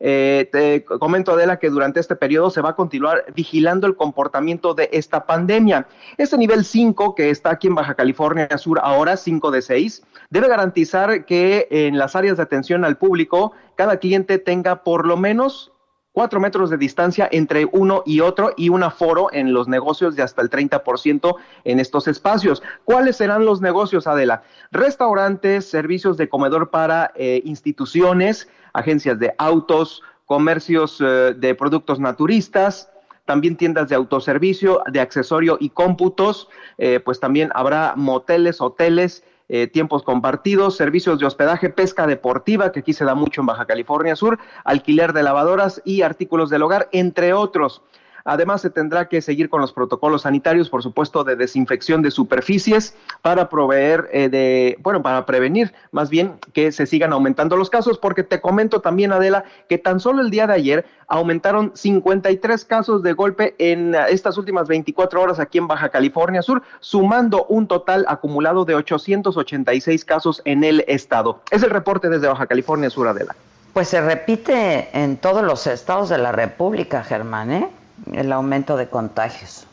Eh, 0.00 0.48
te 0.52 0.84
comento, 0.84 1.32
Adela, 1.32 1.58
que 1.58 1.70
durante 1.70 1.98
este 1.98 2.14
periodo 2.14 2.50
se 2.50 2.60
va 2.60 2.70
a 2.70 2.76
continuar 2.76 3.24
vigilando 3.34 3.86
el 3.86 3.96
comportamiento 3.96 4.74
de 4.74 4.88
esta 4.92 5.26
pandemia. 5.26 5.88
Este 6.16 6.38
nivel 6.38 6.64
5, 6.64 7.14
que 7.14 7.30
está 7.30 7.50
aquí 7.50 7.66
en 7.66 7.74
Baja 7.74 7.94
California 7.94 8.58
Sur 8.58 8.80
ahora, 8.82 9.16
5 9.16 9.50
de 9.50 9.62
6, 9.62 10.02
debe 10.30 10.48
garantizar 10.48 11.24
que 11.24 11.66
en 11.70 11.98
las 11.98 12.14
áreas 12.14 12.36
de 12.36 12.44
atención 12.44 12.84
al 12.84 12.96
público 12.96 13.52
cada 13.74 13.96
cliente 13.98 14.38
tenga 14.38 14.84
por 14.84 15.06
lo 15.06 15.16
menos 15.16 15.72
cuatro 16.12 16.40
metros 16.40 16.70
de 16.70 16.76
distancia 16.76 17.28
entre 17.30 17.68
uno 17.70 18.02
y 18.04 18.20
otro 18.20 18.52
y 18.56 18.68
un 18.68 18.82
aforo 18.82 19.28
en 19.32 19.52
los 19.52 19.68
negocios 19.68 20.16
de 20.16 20.22
hasta 20.22 20.42
el 20.42 20.50
30% 20.50 21.36
en 21.64 21.80
estos 21.80 22.08
espacios. 22.08 22.62
¿Cuáles 22.84 23.16
serán 23.16 23.44
los 23.44 23.60
negocios, 23.60 24.06
Adela? 24.06 24.42
Restaurantes, 24.70 25.68
servicios 25.68 26.16
de 26.16 26.28
comedor 26.28 26.70
para 26.70 27.12
eh, 27.14 27.42
instituciones, 27.44 28.48
agencias 28.72 29.18
de 29.18 29.34
autos, 29.38 30.02
comercios 30.26 31.00
eh, 31.00 31.34
de 31.36 31.54
productos 31.54 32.00
naturistas, 32.00 32.90
también 33.24 33.56
tiendas 33.56 33.90
de 33.90 33.94
autoservicio, 33.94 34.82
de 34.90 35.00
accesorio 35.00 35.58
y 35.60 35.68
cómputos, 35.68 36.48
eh, 36.78 36.98
pues 36.98 37.20
también 37.20 37.50
habrá 37.54 37.92
moteles, 37.94 38.60
hoteles, 38.60 39.22
eh, 39.48 39.66
tiempos 39.66 40.02
compartidos, 40.02 40.76
servicios 40.76 41.18
de 41.18 41.26
hospedaje, 41.26 41.70
pesca 41.70 42.06
deportiva, 42.06 42.72
que 42.72 42.80
aquí 42.80 42.92
se 42.92 43.04
da 43.04 43.14
mucho 43.14 43.40
en 43.40 43.46
Baja 43.46 43.66
California 43.66 44.16
Sur, 44.16 44.38
alquiler 44.64 45.12
de 45.12 45.22
lavadoras 45.22 45.80
y 45.84 46.02
artículos 46.02 46.50
del 46.50 46.62
hogar, 46.62 46.88
entre 46.92 47.32
otros. 47.32 47.82
Además, 48.24 48.60
se 48.60 48.70
tendrá 48.70 49.08
que 49.08 49.22
seguir 49.22 49.48
con 49.48 49.60
los 49.60 49.72
protocolos 49.72 50.22
sanitarios, 50.22 50.70
por 50.70 50.82
supuesto, 50.82 51.24
de 51.24 51.36
desinfección 51.36 52.02
de 52.02 52.10
superficies 52.10 52.94
para 53.22 53.48
proveer 53.48 54.08
eh, 54.12 54.28
de, 54.28 54.78
bueno, 54.80 55.02
para 55.02 55.26
prevenir 55.26 55.72
más 55.92 56.10
bien 56.10 56.38
que 56.52 56.72
se 56.72 56.86
sigan 56.86 57.12
aumentando 57.12 57.56
los 57.56 57.70
casos, 57.70 57.98
porque 57.98 58.22
te 58.22 58.40
comento 58.40 58.80
también, 58.80 59.12
Adela, 59.12 59.44
que 59.68 59.78
tan 59.78 60.00
solo 60.00 60.22
el 60.22 60.30
día 60.30 60.46
de 60.46 60.54
ayer 60.54 60.86
aumentaron 61.08 61.72
53 61.74 62.64
casos 62.64 63.02
de 63.02 63.12
golpe 63.12 63.54
en 63.58 63.94
estas 63.94 64.36
últimas 64.38 64.68
24 64.68 65.20
horas 65.20 65.40
aquí 65.40 65.58
en 65.58 65.66
Baja 65.66 65.88
California 65.88 66.42
Sur, 66.42 66.62
sumando 66.80 67.46
un 67.46 67.66
total 67.66 68.04
acumulado 68.08 68.64
de 68.64 68.74
886 68.74 70.04
casos 70.04 70.42
en 70.44 70.64
el 70.64 70.84
estado. 70.86 71.40
Es 71.50 71.62
el 71.62 71.70
reporte 71.70 72.08
desde 72.08 72.28
Baja 72.28 72.46
California 72.46 72.90
Sur, 72.90 73.08
Adela. 73.08 73.34
Pues 73.72 73.88
se 73.88 74.00
repite 74.00 74.88
en 74.92 75.16
todos 75.16 75.42
los 75.44 75.66
estados 75.66 76.08
de 76.08 76.18
la 76.18 76.32
República, 76.32 77.04
Germán, 77.04 77.52
¿eh? 77.52 77.68
El 78.12 78.32
aumento 78.32 78.76
de 78.76 78.88
contagios. 78.88 79.66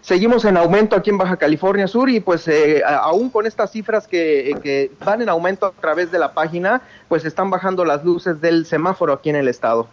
Seguimos 0.00 0.44
en 0.44 0.56
aumento 0.56 0.96
aquí 0.96 1.10
en 1.10 1.18
Baja 1.18 1.36
California 1.36 1.86
Sur 1.86 2.08
y 2.08 2.20
pues 2.20 2.48
eh, 2.48 2.82
aún 2.84 3.30
con 3.30 3.46
estas 3.46 3.70
cifras 3.70 4.08
que, 4.08 4.56
que, 4.62 4.90
van 5.04 5.22
en 5.22 5.28
aumento 5.28 5.66
a 5.66 5.72
través 5.72 6.10
de 6.10 6.18
la 6.18 6.32
página, 6.32 6.82
pues 7.08 7.24
están 7.24 7.50
bajando 7.50 7.84
las 7.84 8.04
luces 8.04 8.40
del 8.40 8.66
semáforo 8.66 9.12
aquí 9.12 9.30
en 9.30 9.36
el 9.36 9.48
estado. 9.48 9.86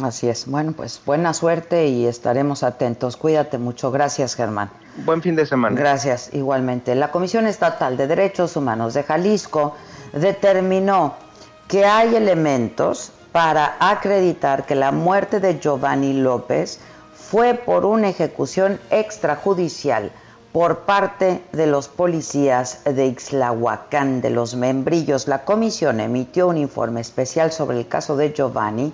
Así 0.00 0.28
es. 0.28 0.46
Bueno, 0.46 0.72
pues 0.72 1.02
buena 1.04 1.34
suerte 1.34 1.86
y 1.86 2.06
estaremos 2.06 2.62
atentos. 2.62 3.16
Cuídate 3.16 3.58
mucho. 3.58 3.90
Gracias, 3.90 4.34
Germán. 4.34 4.70
Buen 5.04 5.20
fin 5.20 5.36
de 5.36 5.44
semana. 5.44 5.78
Gracias, 5.78 6.30
igualmente. 6.32 6.94
La 6.94 7.10
Comisión 7.10 7.46
Estatal 7.46 7.96
de 7.98 8.06
Derechos 8.06 8.56
Humanos 8.56 8.94
de 8.94 9.02
Jalisco 9.02 9.76
determinó 10.14 11.14
que 11.68 11.84
hay 11.84 12.16
elementos 12.16 13.12
para 13.32 13.76
acreditar 13.80 14.66
que 14.66 14.74
la 14.74 14.92
muerte 14.92 15.40
de 15.40 15.58
Giovanni 15.58 16.12
López 16.12 16.78
fue 17.14 17.54
por 17.54 17.86
una 17.86 18.10
ejecución 18.10 18.78
extrajudicial 18.90 20.12
por 20.52 20.80
parte 20.80 21.42
de 21.52 21.66
los 21.66 21.88
policías 21.88 22.84
de 22.84 23.06
Ixlahuacán 23.06 24.20
de 24.20 24.28
los 24.28 24.54
Membrillos. 24.54 25.28
La 25.28 25.46
comisión 25.46 25.98
emitió 26.00 26.46
un 26.46 26.58
informe 26.58 27.00
especial 27.00 27.52
sobre 27.52 27.78
el 27.78 27.88
caso 27.88 28.16
de 28.16 28.34
Giovanni, 28.34 28.92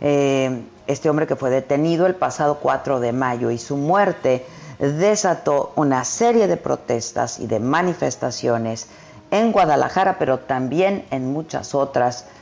eh, 0.00 0.62
este 0.86 1.10
hombre 1.10 1.26
que 1.26 1.34
fue 1.34 1.50
detenido 1.50 2.06
el 2.06 2.14
pasado 2.14 2.58
4 2.62 3.00
de 3.00 3.12
mayo 3.12 3.50
y 3.50 3.58
su 3.58 3.76
muerte 3.76 4.46
desató 4.78 5.72
una 5.74 6.04
serie 6.04 6.46
de 6.46 6.56
protestas 6.56 7.40
y 7.40 7.48
de 7.48 7.58
manifestaciones 7.58 8.86
en 9.32 9.50
Guadalajara, 9.50 10.18
pero 10.18 10.38
también 10.38 11.04
en 11.10 11.32
muchas 11.32 11.74
otras 11.74 12.18
ciudades 12.18 12.41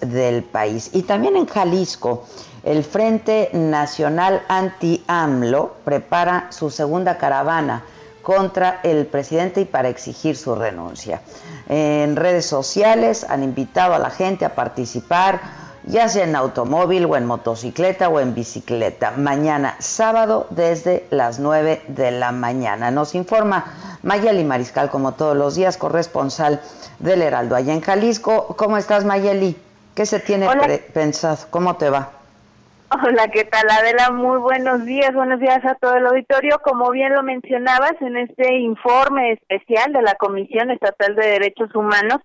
del 0.00 0.42
país. 0.42 0.90
Y 0.92 1.02
también 1.02 1.36
en 1.36 1.46
Jalisco, 1.46 2.24
el 2.64 2.82
Frente 2.82 3.50
Nacional 3.52 4.42
Anti-AMLO 4.48 5.74
prepara 5.84 6.48
su 6.50 6.70
segunda 6.70 7.18
caravana 7.18 7.84
contra 8.22 8.80
el 8.82 9.06
presidente 9.06 9.60
y 9.60 9.64
para 9.66 9.88
exigir 9.88 10.36
su 10.36 10.54
renuncia. 10.54 11.20
En 11.68 12.16
redes 12.16 12.46
sociales 12.46 13.24
han 13.28 13.42
invitado 13.42 13.94
a 13.94 13.98
la 13.98 14.10
gente 14.10 14.44
a 14.44 14.54
participar, 14.54 15.40
ya 15.86 16.08
sea 16.08 16.24
en 16.24 16.36
automóvil 16.36 17.04
o 17.06 17.16
en 17.16 17.26
motocicleta 17.26 18.08
o 18.08 18.20
en 18.20 18.34
bicicleta, 18.34 19.12
mañana 19.12 19.76
sábado 19.78 20.46
desde 20.50 21.04
las 21.10 21.38
9 21.38 21.82
de 21.88 22.10
la 22.10 22.32
mañana. 22.32 22.90
Nos 22.90 23.14
informa 23.14 23.98
Mayeli 24.02 24.44
Mariscal, 24.44 24.90
como 24.90 25.12
todos 25.12 25.36
los 25.36 25.54
días, 25.54 25.76
corresponsal 25.76 26.60
del 26.98 27.22
Heraldo 27.22 27.56
allá 27.56 27.72
en 27.72 27.80
Jalisco. 27.80 28.54
¿Cómo 28.56 28.76
estás, 28.76 29.04
Mayeli? 29.04 29.56
¿Qué 29.94 30.06
se 30.06 30.20
tiene 30.20 30.48
pensado? 30.92 31.38
¿Cómo 31.50 31.76
te 31.76 31.90
va? 31.90 32.10
Hola, 32.90 33.28
¿qué 33.28 33.44
tal 33.44 33.68
Adela? 33.68 34.10
Muy 34.10 34.38
buenos 34.38 34.84
días, 34.84 35.12
buenos 35.14 35.40
días 35.40 35.64
a 35.64 35.74
todo 35.74 35.96
el 35.96 36.06
auditorio. 36.06 36.60
Como 36.62 36.90
bien 36.90 37.12
lo 37.12 37.22
mencionabas 37.22 37.94
en 38.00 38.16
este 38.16 38.54
informe 38.54 39.32
especial 39.32 39.92
de 39.92 40.02
la 40.02 40.14
Comisión 40.14 40.70
Estatal 40.70 41.16
de 41.16 41.26
Derechos 41.26 41.74
Humanos, 41.74 42.20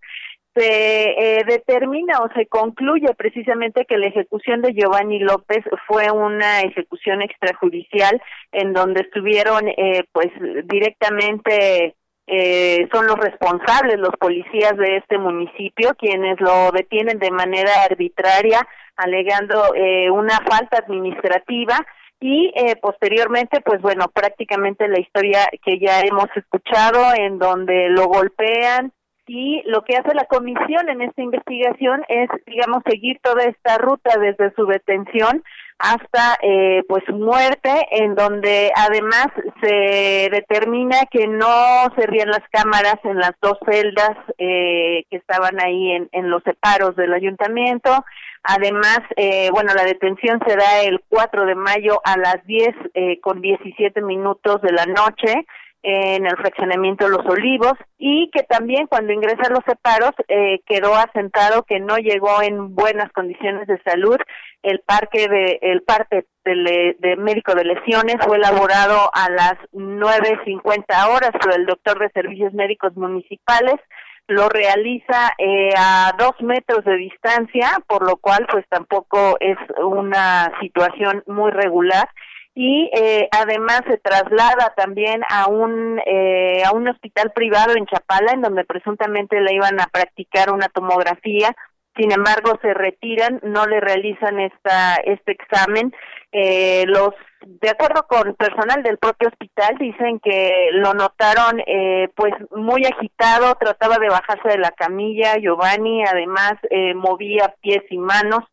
se 0.60 1.40
eh, 1.40 1.44
determina 1.48 2.20
o 2.20 2.30
se 2.36 2.48
concluye 2.48 3.08
precisamente 3.16 3.86
que 3.86 3.98
la 3.98 4.08
ejecución 4.08 4.62
de 4.62 4.74
Giovanni 4.74 5.20
López 5.20 5.64
fue 5.88 6.12
una 6.12 6.62
ejecución 6.62 7.22
extrajudicial 7.22 8.22
en 8.52 8.74
donde 8.74 9.02
estuvieron 9.02 9.70
eh, 9.70 10.04
pues 10.12 10.28
directamente 10.66 11.96
eh, 12.28 12.88
son 12.94 13.08
los 13.08 13.16
responsables, 13.16 13.98
los 13.98 14.16
policías 14.20 14.78
de 14.78 14.98
este 14.98 15.18
municipio, 15.18 15.96
quienes 15.98 16.40
lo 16.40 16.72
detienen 16.72 17.18
de 17.18 17.32
manera 17.32 17.72
arbitraria, 17.90 18.68
alegando 18.98 19.74
eh, 19.74 20.12
una 20.12 20.38
falta 20.48 20.78
administrativa 20.78 21.80
y 22.20 22.52
eh, 22.54 22.76
posteriormente, 22.76 23.62
pues 23.62 23.82
bueno, 23.82 24.10
prácticamente 24.14 24.88
la 24.88 25.00
historia 25.00 25.48
que 25.64 25.80
ya 25.80 26.02
hemos 26.02 26.28
escuchado, 26.36 27.14
en 27.16 27.40
donde 27.40 27.90
lo 27.90 28.08
golpean 28.08 28.92
y 29.32 29.62
lo 29.68 29.84
que 29.84 29.96
hace 29.96 30.16
la 30.16 30.26
comisión 30.26 30.90
en 30.90 31.02
esta 31.02 31.22
investigación 31.22 32.04
es, 32.08 32.30
digamos, 32.48 32.82
seguir 32.90 33.20
toda 33.22 33.44
esta 33.44 33.78
ruta 33.78 34.18
desde 34.18 34.52
su 34.56 34.66
detención 34.66 35.44
hasta 35.78 36.36
eh, 36.42 36.82
pues 36.90 37.04
su 37.06 37.14
muerte, 37.14 37.70
en 37.92 38.16
donde 38.16 38.72
además 38.76 39.28
se 39.62 40.30
determina 40.32 41.06
que 41.12 41.28
no 41.28 41.94
servían 41.96 42.30
las 42.30 42.42
cámaras 42.52 42.96
en 43.04 43.20
las 43.20 43.34
dos 43.40 43.60
celdas 43.70 44.18
eh, 44.40 45.06
que 45.12 45.18
estaban 45.18 45.62
ahí 45.64 45.92
en, 46.12 46.30
los 46.32 46.42
separos 46.42 46.96
del 46.96 47.14
ayuntamiento. 47.14 48.04
Además, 48.42 49.02
eh, 49.16 49.52
bueno, 49.52 49.76
la 49.76 49.84
detención 49.84 50.40
se 50.48 50.56
da 50.56 50.82
el 50.82 51.02
4 51.08 51.46
de 51.46 51.56
mayo 51.56 52.02
a 52.04 52.18
las 52.18 52.44
10 52.48 52.70
eh, 52.96 53.20
con 53.22 53.42
17 53.42 54.02
minutos 54.02 54.60
de 54.64 54.72
la 54.72 54.88
noche 54.88 55.46
en 55.82 56.26
el 56.26 56.36
fraccionamiento 56.36 57.08
Los 57.08 57.26
Olivos 57.26 57.74
y 57.98 58.30
que 58.32 58.44
también 58.44 58.88
cuando 58.88 59.14
ingresa 59.14 59.44
a 59.48 59.52
los 59.52 59.64
separos 59.66 60.12
eh, 60.28 60.60
quedó 60.66 60.96
asentado 60.96 61.64
que 61.64 61.80
no 61.80 61.98
llegó 61.98 62.42
en 62.42 62.76
buenas 62.76 63.12
condiciones 63.14 63.68
de 63.68 63.82
salud. 63.84 64.18
El 64.62 64.82
parque 64.82 65.28
de 65.28 65.60
el 65.62 65.84
parte 65.84 66.26
de, 66.44 66.96
de 67.00 67.16
médico 67.16 67.56
de 67.56 67.64
lesiones 67.64 68.18
fue 68.26 68.38
elaborado 68.38 69.10
a 69.14 69.30
las 69.30 69.56
9.50 69.72 71.16
horas 71.16 71.32
por 71.42 71.54
el 71.54 71.66
doctor 71.66 72.00
de 72.00 72.10
servicios 72.10 72.54
médicos 72.54 72.96
municipales 72.98 73.76
lo 74.30 74.48
realiza 74.48 75.32
eh, 75.40 75.72
a 75.76 76.14
dos 76.18 76.34
metros 76.42 76.86
de 76.86 76.96
distancia, 76.98 77.72
por 77.88 78.08
lo 78.08 78.18
cual 78.18 78.46
pues 78.50 78.64
tampoco 78.70 79.38
es 79.40 79.58
una 79.84 80.52
situación 80.62 81.24
muy 81.26 81.50
regular 81.50 82.08
y 82.62 82.92
eh, 82.94 83.30
además 83.32 83.84
se 83.88 84.00
traslada 84.00 84.74
también 84.76 85.22
a 85.30 85.48
un 85.48 85.98
eh, 86.06 86.62
a 86.66 86.74
un 86.74 86.90
hospital 86.90 87.32
privado 87.34 87.74
en 87.74 87.86
Chapala 87.86 88.34
en 88.34 88.42
donde 88.42 88.66
presuntamente 88.66 89.40
le 89.40 89.54
iban 89.54 89.80
a 89.80 89.88
practicar 89.88 90.52
una 90.52 90.68
tomografía. 90.68 91.56
Sin 91.96 92.12
embargo 92.12 92.60
se 92.62 92.74
retiran 92.74 93.40
no 93.44 93.66
le 93.66 93.80
realizan 93.80 94.42
esta 94.42 94.96
este 95.06 95.32
examen. 95.32 95.96
Eh, 96.34 96.84
los 96.88 97.12
de 97.46 97.70
acuerdo 97.70 98.06
con 98.10 98.36
personal 98.36 98.84
del 98.84 98.98
propio 98.98 99.30
hospital 99.30 99.78
dicen 99.80 100.20
que 100.20 100.68
lo 100.74 100.94
notaron 100.94 101.62
eh, 101.66 102.10
pues 102.14 102.34
muy 102.52 102.84
agitado 102.86 103.56
trataba 103.56 104.00
de 104.00 104.10
bajarse 104.10 104.50
de 104.50 104.58
la 104.58 104.72
camilla 104.72 105.38
Giovanni 105.38 106.04
además 106.04 106.56
eh, 106.70 106.94
movía 106.94 107.56
pies 107.62 107.84
y 107.90 107.98
manos 107.98 108.44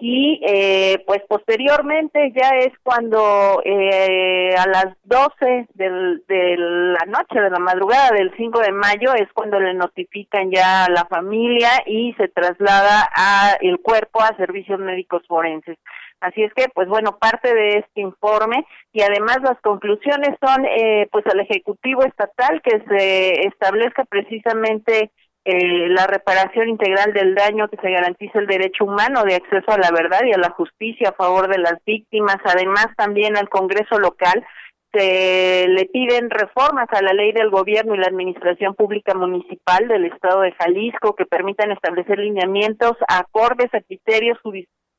y 0.00 0.40
eh, 0.42 1.02
pues 1.06 1.20
posteriormente 1.28 2.32
ya 2.34 2.50
es 2.58 2.72
cuando 2.82 3.60
eh, 3.64 4.54
a 4.56 4.66
las 4.66 4.96
12 5.04 5.68
del, 5.74 6.24
de 6.26 6.56
la 6.56 7.04
noche 7.06 7.38
de 7.38 7.50
la 7.50 7.58
madrugada 7.58 8.10
del 8.16 8.32
5 8.36 8.60
de 8.60 8.72
mayo 8.72 9.12
es 9.14 9.28
cuando 9.34 9.60
le 9.60 9.74
notifican 9.74 10.50
ya 10.50 10.86
a 10.86 10.90
la 10.90 11.04
familia 11.04 11.68
y 11.86 12.14
se 12.14 12.28
traslada 12.28 13.08
a 13.14 13.56
el 13.60 13.80
cuerpo 13.80 14.22
a 14.22 14.36
servicios 14.36 14.80
médicos 14.80 15.22
forenses. 15.28 15.76
Así 16.20 16.42
es 16.42 16.52
que, 16.54 16.66
pues 16.74 16.86
bueno, 16.88 17.18
parte 17.18 17.54
de 17.54 17.78
este 17.78 18.00
informe 18.00 18.66
y 18.92 19.02
además 19.02 19.38
las 19.42 19.60
conclusiones 19.60 20.36
son, 20.40 20.66
eh, 20.66 21.08
pues 21.10 21.24
al 21.26 21.40
Ejecutivo 21.40 22.02
Estatal 22.04 22.60
que 22.62 22.82
se 22.88 23.46
establezca 23.46 24.04
precisamente 24.04 25.10
eh, 25.44 25.88
la 25.88 26.06
reparación 26.06 26.68
integral 26.68 27.12
del 27.12 27.34
daño, 27.34 27.68
que 27.68 27.78
se 27.78 27.90
garantice 27.90 28.38
el 28.38 28.46
derecho 28.46 28.84
humano 28.84 29.24
de 29.24 29.36
acceso 29.36 29.70
a 29.70 29.78
la 29.78 29.90
verdad 29.90 30.20
y 30.24 30.32
a 30.32 30.38
la 30.38 30.50
justicia 30.50 31.10
a 31.10 31.14
favor 31.14 31.48
de 31.48 31.58
las 31.58 31.82
víctimas. 31.86 32.36
Además, 32.44 32.88
también 32.96 33.36
al 33.36 33.48
Congreso 33.48 33.98
local 33.98 34.44
se 34.92 35.66
le 35.68 35.86
piden 35.86 36.30
reformas 36.30 36.88
a 36.90 37.00
la 37.00 37.12
ley 37.12 37.32
del 37.32 37.50
gobierno 37.50 37.94
y 37.94 37.98
la 37.98 38.08
administración 38.08 38.74
pública 38.74 39.14
municipal 39.14 39.86
del 39.88 40.06
estado 40.06 40.40
de 40.40 40.52
Jalisco 40.52 41.14
que 41.14 41.26
permitan 41.26 41.70
establecer 41.70 42.18
lineamientos 42.18 42.96
acordes 43.08 43.72
a 43.72 43.80
criterios 43.80 44.38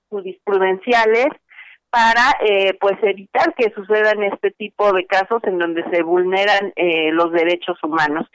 jurisprudenciales 0.10 1.28
para 1.92 2.38
eh, 2.40 2.74
pues 2.80 2.98
evitar 3.04 3.54
que 3.54 3.72
sucedan 3.76 4.24
este 4.24 4.52
tipo 4.52 4.94
de 4.94 5.06
casos 5.06 5.44
en 5.44 5.60
donde 5.60 5.84
se 5.92 6.02
vulneran 6.04 6.72
eh, 6.76 7.12
los 7.12 7.32
derechos 7.32 7.78
humanos. 7.84 8.26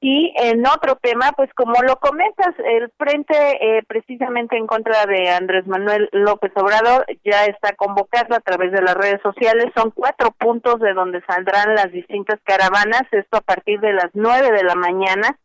Y 0.00 0.34
en 0.36 0.66
otro 0.66 0.96
tema, 0.96 1.32
pues 1.32 1.48
como 1.54 1.80
lo 1.82 1.96
comentas, 1.96 2.54
el 2.58 2.90
frente 2.98 3.34
eh, 3.60 3.82
precisamente 3.86 4.54
en 4.56 4.66
contra 4.66 5.06
de 5.06 5.30
Andrés 5.30 5.66
Manuel 5.66 6.10
López 6.12 6.52
Obrador 6.56 7.06
ya 7.24 7.46
está 7.46 7.74
convocado 7.74 8.34
a 8.34 8.40
través 8.40 8.70
de 8.72 8.82
las 8.82 8.94
redes 8.96 9.22
sociales. 9.22 9.72
Son 9.74 9.92
cuatro 9.92 10.32
puntos 10.32 10.78
de 10.80 10.92
donde 10.92 11.22
saldrán 11.26 11.74
las 11.74 11.90
distintas 11.90 12.38
caravanas, 12.44 13.04
esto 13.12 13.38
a 13.38 13.40
partir 13.40 13.80
de 13.80 13.94
las 13.94 14.10
nueve 14.12 14.50
de 14.50 14.64
la 14.64 14.74
mañana. 14.74 15.38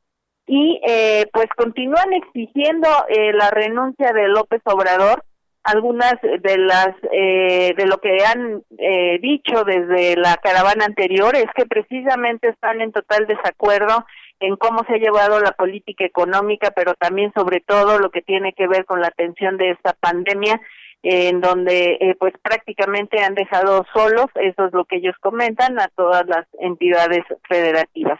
Y 0.45 0.81
eh, 0.85 1.27
pues 1.31 1.47
continúan 1.55 2.11
exigiendo 2.11 2.89
eh, 3.07 3.31
la 3.31 3.51
renuncia 3.51 4.11
de 4.11 4.27
López 4.27 4.61
Obrador 4.65 5.23
algunas 5.63 6.15
de 6.21 6.57
las 6.57 6.95
eh, 7.11 7.73
de 7.75 7.85
lo 7.85 7.97
que 7.99 8.23
han 8.25 8.63
eh, 8.77 9.19
dicho 9.21 9.63
desde 9.63 10.15
la 10.15 10.37
caravana 10.37 10.85
anterior 10.85 11.35
es 11.35 11.47
que 11.55 11.65
precisamente 11.65 12.49
están 12.49 12.81
en 12.81 12.91
total 12.91 13.27
desacuerdo 13.27 14.05
en 14.39 14.55
cómo 14.55 14.83
se 14.85 14.93
ha 14.93 14.97
llevado 14.97 15.39
la 15.41 15.51
política 15.51 16.05
económica, 16.05 16.71
pero 16.71 16.93
también 16.93 17.33
sobre 17.35 17.59
todo 17.59 17.99
lo 17.99 18.09
que 18.09 18.21
tiene 18.21 18.53
que 18.53 18.67
ver 18.67 18.85
con 18.85 19.01
la 19.01 19.07
atención 19.07 19.57
de 19.57 19.71
esta 19.71 19.93
pandemia, 19.93 20.61
en 21.03 21.41
donde 21.41 21.97
eh, 21.99 22.15
pues 22.17 22.33
prácticamente 22.41 23.21
han 23.21 23.35
dejado 23.35 23.85
solos, 23.93 24.27
eso 24.35 24.65
es 24.65 24.73
lo 24.73 24.85
que 24.85 24.97
ellos 24.97 25.15
comentan, 25.19 25.77
a 25.79 25.89
todas 25.89 26.25
las 26.25 26.45
entidades 26.59 27.23
federativas 27.49 28.19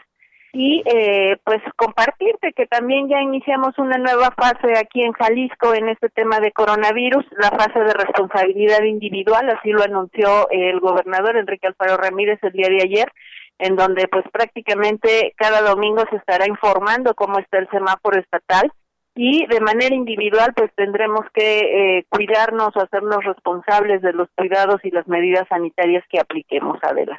y 0.52 0.82
eh, 0.84 1.36
pues 1.44 1.60
compartirte 1.76 2.52
que 2.52 2.66
también 2.66 3.08
ya 3.08 3.20
iniciamos 3.20 3.78
una 3.78 3.98
nueva 3.98 4.30
fase 4.36 4.76
aquí 4.78 5.02
en 5.02 5.12
Jalisco 5.12 5.74
en 5.74 5.88
este 5.88 6.08
tema 6.08 6.40
de 6.40 6.52
coronavirus, 6.52 7.24
la 7.38 7.50
fase 7.50 7.78
de 7.78 7.92
responsabilidad 7.92 8.82
individual, 8.82 9.48
así 9.50 9.70
lo 9.70 9.82
anunció 9.82 10.48
el 10.50 10.80
gobernador 10.80 11.36
Enrique 11.36 11.68
Alfaro 11.68 11.96
Ramírez 11.96 12.40
el 12.42 12.52
día 12.52 12.68
de 12.68 12.82
ayer, 12.82 13.12
en 13.58 13.76
donde 13.76 14.08
pues 14.08 14.24
prácticamente 14.32 15.34
cada 15.36 15.62
domingo 15.62 16.02
se 16.10 16.16
estará 16.16 16.48
informando 16.48 17.14
cómo 17.14 17.38
está 17.38 17.58
el 17.58 17.68
semáforo 17.70 18.18
estatal 18.18 18.72
y 19.14 19.46
de 19.46 19.60
manera 19.60 19.94
individual 19.94 20.52
pues 20.56 20.70
tendremos 20.74 21.20
que 21.32 21.98
eh, 21.98 22.06
cuidarnos 22.08 22.74
o 22.74 22.80
hacernos 22.80 23.24
responsables 23.24 24.02
de 24.02 24.12
los 24.12 24.28
cuidados 24.36 24.80
y 24.82 24.90
las 24.90 25.06
medidas 25.06 25.46
sanitarias 25.48 26.04
que 26.08 26.18
apliquemos, 26.18 26.78
Adela. 26.82 27.16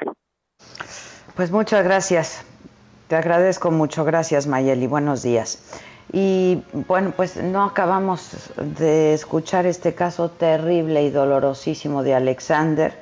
Pues 1.36 1.50
muchas 1.50 1.84
gracias. 1.84 2.46
Te 3.12 3.18
agradezco 3.18 3.70
mucho, 3.70 4.06
gracias 4.06 4.46
Mayeli, 4.46 4.86
buenos 4.86 5.22
días. 5.22 5.58
Y 6.14 6.62
bueno, 6.88 7.12
pues 7.14 7.36
no 7.36 7.62
acabamos 7.62 8.50
de 8.56 9.12
escuchar 9.12 9.66
este 9.66 9.94
caso 9.94 10.30
terrible 10.30 11.02
y 11.02 11.10
dolorosísimo 11.10 12.02
de 12.02 12.14
Alexander 12.14 12.98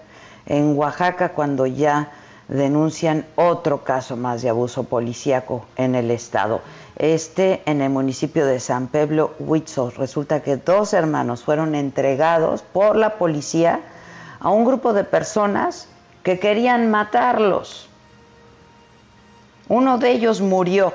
en 0.47 0.77
Oaxaca 0.77 1.29
cuando 1.29 1.65
ya 1.65 2.11
denuncian 2.49 3.25
otro 3.37 3.85
caso 3.85 4.17
más 4.17 4.43
de 4.43 4.49
abuso 4.49 4.83
policíaco 4.83 5.67
en 5.77 5.95
el 5.95 6.11
estado. 6.11 6.61
Este 6.97 7.63
en 7.67 7.81
el 7.81 7.91
municipio 7.91 8.47
de 8.47 8.59
San 8.59 8.89
Pedro 8.89 9.37
Huitzos. 9.39 9.97
Resulta 9.97 10.43
que 10.43 10.57
dos 10.57 10.93
hermanos 10.93 11.45
fueron 11.45 11.77
entregados 11.77 12.63
por 12.63 12.97
la 12.97 13.17
policía 13.17 13.79
a 14.41 14.51
un 14.51 14.65
grupo 14.65 14.93
de 14.93 15.05
personas 15.05 15.87
que 16.25 16.41
querían 16.41 16.91
matarlos. 16.91 17.90
Uno 19.71 19.99
de 19.99 20.11
ellos 20.11 20.41
murió. 20.41 20.93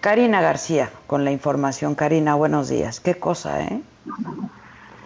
Karina 0.00 0.40
García, 0.40 0.90
con 1.06 1.24
la 1.24 1.30
información. 1.30 1.94
Karina, 1.94 2.34
buenos 2.34 2.68
días. 2.68 2.98
Qué 2.98 3.14
cosa, 3.14 3.62
¿eh? 3.62 3.80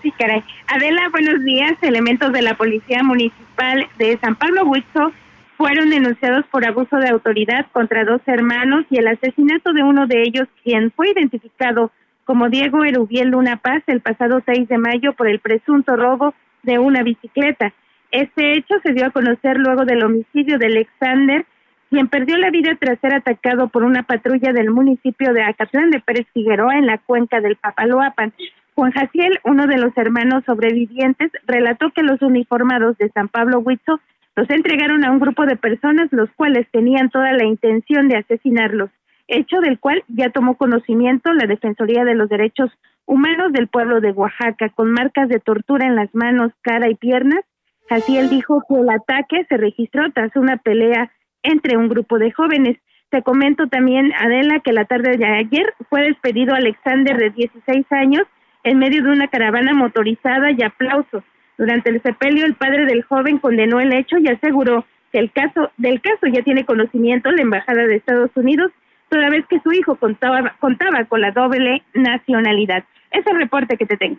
Sí, 0.00 0.10
caray. 0.12 0.42
Adela, 0.66 1.10
buenos 1.10 1.44
días. 1.44 1.72
Elementos 1.82 2.32
de 2.32 2.40
la 2.40 2.56
Policía 2.56 3.02
Municipal 3.02 3.86
de 3.98 4.16
San 4.16 4.36
Pablo 4.36 4.64
Huizo 4.64 5.12
fueron 5.58 5.90
denunciados 5.90 6.46
por 6.50 6.66
abuso 6.66 6.96
de 6.96 7.10
autoridad 7.10 7.66
contra 7.70 8.06
dos 8.06 8.22
hermanos 8.24 8.86
y 8.88 8.96
el 8.96 9.08
asesinato 9.08 9.74
de 9.74 9.82
uno 9.82 10.06
de 10.06 10.22
ellos, 10.22 10.48
quien 10.64 10.90
fue 10.90 11.10
identificado 11.10 11.90
como 12.24 12.48
Diego 12.48 12.82
Erubiel 12.82 13.28
Luna 13.28 13.58
Paz 13.58 13.82
el 13.88 14.00
pasado 14.00 14.40
6 14.46 14.68
de 14.68 14.78
mayo 14.78 15.12
por 15.12 15.28
el 15.28 15.40
presunto 15.40 15.96
robo 15.96 16.32
de 16.62 16.78
una 16.78 17.02
bicicleta. 17.02 17.74
Este 18.10 18.56
hecho 18.56 18.76
se 18.82 18.94
dio 18.94 19.04
a 19.04 19.10
conocer 19.10 19.58
luego 19.58 19.84
del 19.84 20.02
homicidio 20.02 20.56
de 20.56 20.66
Alexander 20.66 21.44
quien 21.92 22.08
perdió 22.08 22.38
la 22.38 22.48
vida 22.48 22.74
tras 22.80 22.98
ser 23.00 23.12
atacado 23.12 23.68
por 23.68 23.82
una 23.82 24.04
patrulla 24.04 24.54
del 24.54 24.70
municipio 24.70 25.34
de 25.34 25.42
Acatlán 25.42 25.90
de 25.90 26.00
Pérez 26.00 26.26
Figueroa 26.32 26.78
en 26.78 26.86
la 26.86 26.96
cuenca 26.96 27.42
del 27.42 27.56
Papaloapan. 27.56 28.32
Juan 28.74 28.92
Jaciel, 28.92 29.38
uno 29.44 29.66
de 29.66 29.76
los 29.76 29.94
hermanos 29.98 30.42
sobrevivientes, 30.46 31.30
relató 31.46 31.90
que 31.90 32.02
los 32.02 32.22
uniformados 32.22 32.96
de 32.96 33.10
San 33.10 33.28
Pablo 33.28 33.58
Huitzo 33.58 34.00
los 34.36 34.48
entregaron 34.48 35.04
a 35.04 35.10
un 35.10 35.20
grupo 35.20 35.44
de 35.44 35.56
personas 35.56 36.08
los 36.12 36.30
cuales 36.30 36.66
tenían 36.70 37.10
toda 37.10 37.30
la 37.32 37.44
intención 37.44 38.08
de 38.08 38.16
asesinarlos, 38.16 38.88
hecho 39.28 39.60
del 39.60 39.78
cual 39.78 40.02
ya 40.08 40.30
tomó 40.30 40.56
conocimiento 40.56 41.30
la 41.34 41.46
Defensoría 41.46 42.06
de 42.06 42.14
los 42.14 42.30
Derechos 42.30 42.70
Humanos 43.04 43.52
del 43.52 43.68
pueblo 43.68 44.00
de 44.00 44.12
Oaxaca, 44.12 44.70
con 44.70 44.92
marcas 44.92 45.28
de 45.28 45.40
tortura 45.40 45.86
en 45.86 45.96
las 45.96 46.14
manos, 46.14 46.52
cara 46.62 46.88
y 46.88 46.94
piernas. 46.94 47.44
Jaciel 47.90 48.30
dijo 48.30 48.62
que 48.66 48.76
el 48.76 48.88
ataque 48.88 49.44
se 49.50 49.58
registró 49.58 50.10
tras 50.12 50.34
una 50.36 50.56
pelea 50.56 51.10
entre 51.42 51.76
un 51.76 51.88
grupo 51.88 52.18
de 52.18 52.32
jóvenes. 52.32 52.78
Te 53.10 53.22
comento 53.22 53.66
también, 53.66 54.12
Adela, 54.18 54.60
que 54.60 54.72
la 54.72 54.84
tarde 54.84 55.16
de 55.16 55.26
ayer 55.26 55.74
fue 55.90 56.02
despedido 56.02 56.54
Alexander 56.54 57.16
de 57.16 57.30
16 57.30 57.86
años 57.90 58.22
en 58.64 58.78
medio 58.78 59.02
de 59.02 59.10
una 59.10 59.28
caravana 59.28 59.74
motorizada 59.74 60.50
y 60.52 60.62
aplausos. 60.62 61.22
Durante 61.58 61.90
el 61.90 62.02
sepelio, 62.02 62.46
el 62.46 62.54
padre 62.54 62.86
del 62.86 63.02
joven 63.02 63.38
condenó 63.38 63.80
el 63.80 63.92
hecho 63.92 64.18
y 64.18 64.28
aseguró 64.28 64.86
que 65.12 65.18
el 65.18 65.30
caso 65.30 65.70
del 65.76 66.00
caso 66.00 66.26
ya 66.26 66.42
tiene 66.42 66.64
conocimiento 66.64 67.30
la 67.30 67.42
embajada 67.42 67.86
de 67.86 67.96
Estados 67.96 68.30
Unidos, 68.34 68.72
toda 69.10 69.28
vez 69.28 69.44
que 69.46 69.60
su 69.60 69.72
hijo 69.72 69.96
contaba, 69.96 70.54
contaba 70.58 71.04
con 71.04 71.20
la 71.20 71.32
doble 71.32 71.82
nacionalidad. 71.92 72.84
Ese 73.10 73.32
reporte 73.34 73.76
que 73.76 73.84
te 73.84 73.98
tengo. 73.98 74.16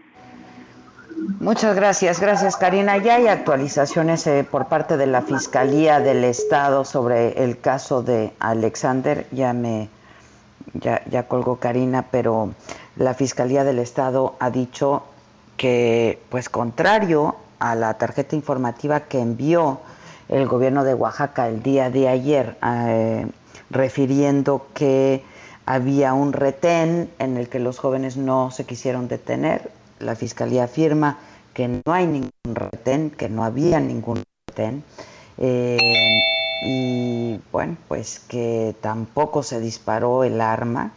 Muchas 1.39 1.75
gracias, 1.75 2.19
gracias 2.19 2.55
Karina. 2.55 2.97
Ya 2.97 3.15
hay 3.15 3.27
actualizaciones 3.27 4.25
eh, 4.27 4.45
por 4.49 4.67
parte 4.67 4.97
de 4.97 5.07
la 5.07 5.21
Fiscalía 5.21 5.99
del 5.99 6.23
Estado 6.23 6.85
sobre 6.85 7.43
el 7.43 7.59
caso 7.59 8.01
de 8.01 8.31
Alexander. 8.39 9.27
Ya 9.31 9.53
me 9.53 9.89
ya, 10.73 11.01
ya 11.09 11.27
colgó 11.27 11.57
Karina, 11.57 12.05
pero 12.09 12.53
la 12.95 13.13
Fiscalía 13.13 13.63
del 13.63 13.79
Estado 13.79 14.35
ha 14.39 14.49
dicho 14.49 15.03
que, 15.57 16.19
pues 16.29 16.49
contrario 16.49 17.35
a 17.59 17.75
la 17.75 17.93
tarjeta 17.95 18.35
informativa 18.35 19.01
que 19.01 19.19
envió 19.19 19.79
el 20.29 20.47
gobierno 20.47 20.83
de 20.83 20.93
Oaxaca 20.93 21.47
el 21.47 21.61
día 21.61 21.89
de 21.89 22.07
ayer, 22.07 22.57
eh, 22.65 23.27
refiriendo 23.69 24.67
que 24.73 25.23
había 25.65 26.13
un 26.13 26.33
retén 26.33 27.09
en 27.19 27.37
el 27.37 27.49
que 27.49 27.59
los 27.59 27.79
jóvenes 27.79 28.17
no 28.17 28.51
se 28.51 28.65
quisieron 28.65 29.07
detener, 29.07 29.71
la 29.99 30.15
Fiscalía 30.15 30.65
afirma 30.65 31.17
que 31.53 31.67
no 31.67 31.93
hay 31.93 32.07
ningún 32.07 32.31
retén, 32.55 33.11
que 33.11 33.29
no 33.29 33.43
había 33.43 33.79
ningún 33.79 34.23
retén. 34.47 34.83
Eh, 35.37 35.77
y 36.65 37.39
bueno, 37.51 37.77
pues 37.87 38.19
que 38.19 38.75
tampoco 38.81 39.43
se 39.43 39.59
disparó 39.59 40.23
el 40.23 40.39
arma 40.41 40.93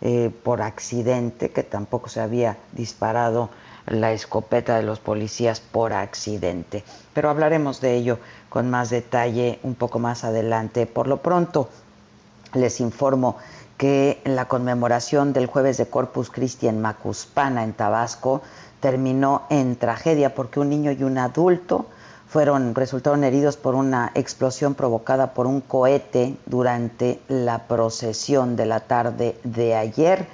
eh, 0.00 0.30
por 0.42 0.62
accidente, 0.62 1.50
que 1.50 1.62
tampoco 1.62 2.08
se 2.08 2.20
había 2.20 2.56
disparado 2.72 3.50
la 3.86 4.12
escopeta 4.12 4.76
de 4.76 4.82
los 4.82 5.00
policías 5.00 5.60
por 5.60 5.92
accidente. 5.92 6.84
Pero 7.12 7.28
hablaremos 7.28 7.80
de 7.80 7.96
ello 7.96 8.18
con 8.48 8.70
más 8.70 8.90
detalle 8.90 9.58
un 9.62 9.74
poco 9.74 9.98
más 9.98 10.24
adelante. 10.24 10.86
Por 10.86 11.06
lo 11.06 11.18
pronto, 11.18 11.68
les 12.54 12.80
informo 12.80 13.36
que 13.80 14.20
la 14.26 14.46
conmemoración 14.46 15.32
del 15.32 15.46
jueves 15.46 15.78
de 15.78 15.86
Corpus 15.86 16.28
Christi 16.28 16.68
en 16.68 16.82
Macuspana, 16.82 17.64
en 17.64 17.72
Tabasco, 17.72 18.42
terminó 18.78 19.44
en 19.48 19.74
tragedia 19.76 20.34
porque 20.34 20.60
un 20.60 20.68
niño 20.68 20.92
y 20.92 21.02
un 21.02 21.16
adulto 21.16 21.86
fueron 22.28 22.74
resultaron 22.74 23.24
heridos 23.24 23.56
por 23.56 23.74
una 23.74 24.12
explosión 24.14 24.74
provocada 24.74 25.32
por 25.32 25.46
un 25.46 25.62
cohete 25.62 26.36
durante 26.44 27.22
la 27.28 27.68
procesión 27.68 28.54
de 28.54 28.66
la 28.66 28.80
tarde 28.80 29.40
de 29.44 29.74
ayer. 29.74 30.26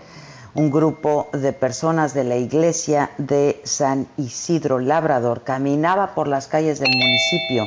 Un 0.56 0.72
grupo 0.72 1.28
de 1.32 1.52
personas 1.52 2.14
de 2.14 2.24
la 2.24 2.34
iglesia 2.34 3.12
de 3.16 3.60
San 3.62 4.08
Isidro 4.16 4.80
Labrador 4.80 5.44
caminaba 5.44 6.16
por 6.16 6.26
las 6.26 6.48
calles 6.48 6.80
del 6.80 6.90
municipio 6.90 7.64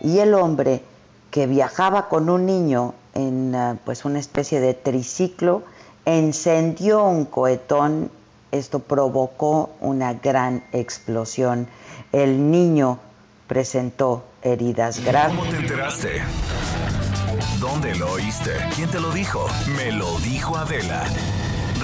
y 0.00 0.18
el 0.18 0.34
hombre 0.34 0.82
que 1.30 1.46
viajaba 1.46 2.08
con 2.08 2.28
un 2.28 2.44
niño 2.44 2.94
en 3.14 3.54
ah, 3.54 3.76
pues 3.84 4.04
una 4.04 4.18
especie 4.18 4.60
de 4.60 4.74
triciclo, 4.74 5.62
encendió 6.04 7.04
un 7.04 7.24
cohetón, 7.24 8.10
esto 8.50 8.80
provocó 8.80 9.70
una 9.80 10.14
gran 10.14 10.64
explosión. 10.72 11.68
El 12.12 12.50
niño 12.50 12.98
presentó 13.46 14.24
heridas 14.42 15.04
graves. 15.04 15.36
¿Cómo 15.36 15.50
te 15.50 15.56
enteraste? 15.56 16.22
¿Dónde 17.60 17.94
lo 17.94 18.12
oíste? 18.12 18.50
¿Quién 18.74 18.90
te 18.90 19.00
lo 19.00 19.10
dijo? 19.10 19.46
Me 19.76 19.92
lo 19.92 20.18
dijo 20.18 20.56
Adela. 20.56 21.04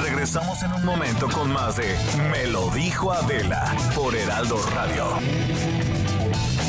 Regresamos 0.02 0.62
en 0.62 0.72
un 0.72 0.84
momento 0.84 1.28
con 1.28 1.52
más 1.52 1.76
de 1.76 1.96
Me 2.30 2.46
lo 2.46 2.70
dijo 2.70 3.12
Adela 3.12 3.74
por 3.94 4.14
Heraldo 4.14 4.56
Radio. 4.74 5.04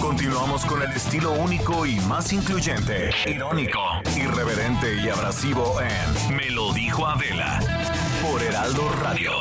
Continuamos 0.01 0.65
con 0.65 0.81
el 0.81 0.89
estilo 0.91 1.33
único 1.33 1.85
y 1.85 1.99
más 2.07 2.31
incluyente, 2.31 3.09
irónico, 3.25 3.79
irreverente 4.17 4.95
y 5.03 5.09
abrasivo 5.09 5.75
en 5.81 6.35
Me 6.35 6.49
lo 6.51 6.71
dijo 6.73 7.05
Adela 7.05 7.59
por 8.21 8.41
Heraldo 8.41 8.81
Radio. 9.03 9.31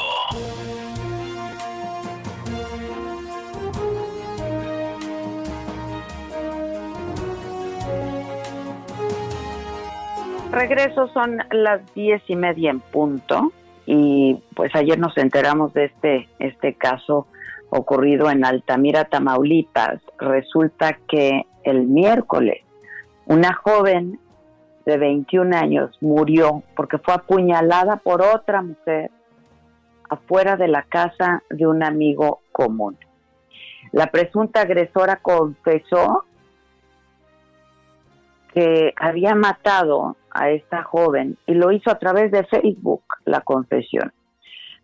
Regreso 10.51 11.09
son 11.09 11.38
las 11.53 11.83
diez 11.94 12.23
y 12.27 12.35
media 12.35 12.71
en 12.71 12.81
punto 12.81 13.53
y 13.87 14.42
pues 14.57 14.75
ayer 14.75 14.99
nos 14.99 15.16
enteramos 15.16 15.73
de 15.73 15.85
este 15.85 16.29
este 16.38 16.75
caso 16.75 17.27
ocurrido 17.71 18.31
en 18.31 18.44
Altamira, 18.44 19.05
Tamaulipas. 19.05 20.01
Resulta 20.18 20.98
que 21.09 21.46
el 21.62 21.87
miércoles 21.87 22.62
una 23.26 23.52
joven 23.52 24.18
de 24.87 24.96
21 24.96 25.54
años 25.54 25.96
murió 26.00 26.62
porque 26.74 26.96
fue 26.96 27.14
apuñalada 27.14 27.96
por 27.96 28.22
otra 28.22 28.62
mujer 28.62 29.11
afuera 30.09 30.57
de 30.57 30.68
la 30.68 30.83
casa 30.83 31.42
de 31.50 31.66
un 31.66 31.83
amigo 31.83 32.40
común. 32.52 32.96
La 33.92 34.07
presunta 34.07 34.62
agresora 34.62 35.16
confesó 35.16 36.24
que 38.54 38.94
había 38.96 39.35
matado 39.35 40.16
a 40.31 40.50
esta 40.50 40.83
joven 40.83 41.37
y 41.46 41.52
lo 41.52 41.70
hizo 41.70 41.90
a 41.90 41.98
través 41.98 42.31
de 42.31 42.44
Facebook, 42.44 43.02
la 43.26 43.42
confesión. 43.42 44.12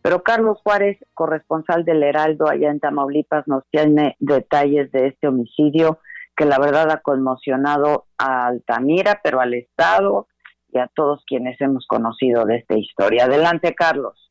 Pero 0.04 0.22
Carlos 0.22 0.58
Juárez, 0.62 0.98
corresponsal 1.14 1.86
del 1.86 2.02
Heraldo 2.02 2.46
allá 2.46 2.70
en 2.70 2.78
Tamaulipas, 2.78 3.48
nos 3.48 3.64
tiene 3.70 4.16
detalles 4.20 4.92
de 4.92 5.06
este 5.06 5.28
homicidio 5.28 5.98
que 6.36 6.44
la 6.44 6.58
verdad 6.58 6.90
ha 6.90 7.00
conmocionado 7.00 8.04
a 8.18 8.48
Altamira, 8.48 9.22
pero 9.24 9.40
al 9.40 9.54
Estado 9.54 10.28
y 10.70 10.78
a 10.78 10.90
todos 10.94 11.24
quienes 11.26 11.58
hemos 11.62 11.86
conocido 11.86 12.44
de 12.44 12.56
esta 12.56 12.76
historia. 12.76 13.24
Adelante, 13.24 13.74
Carlos. 13.74 14.30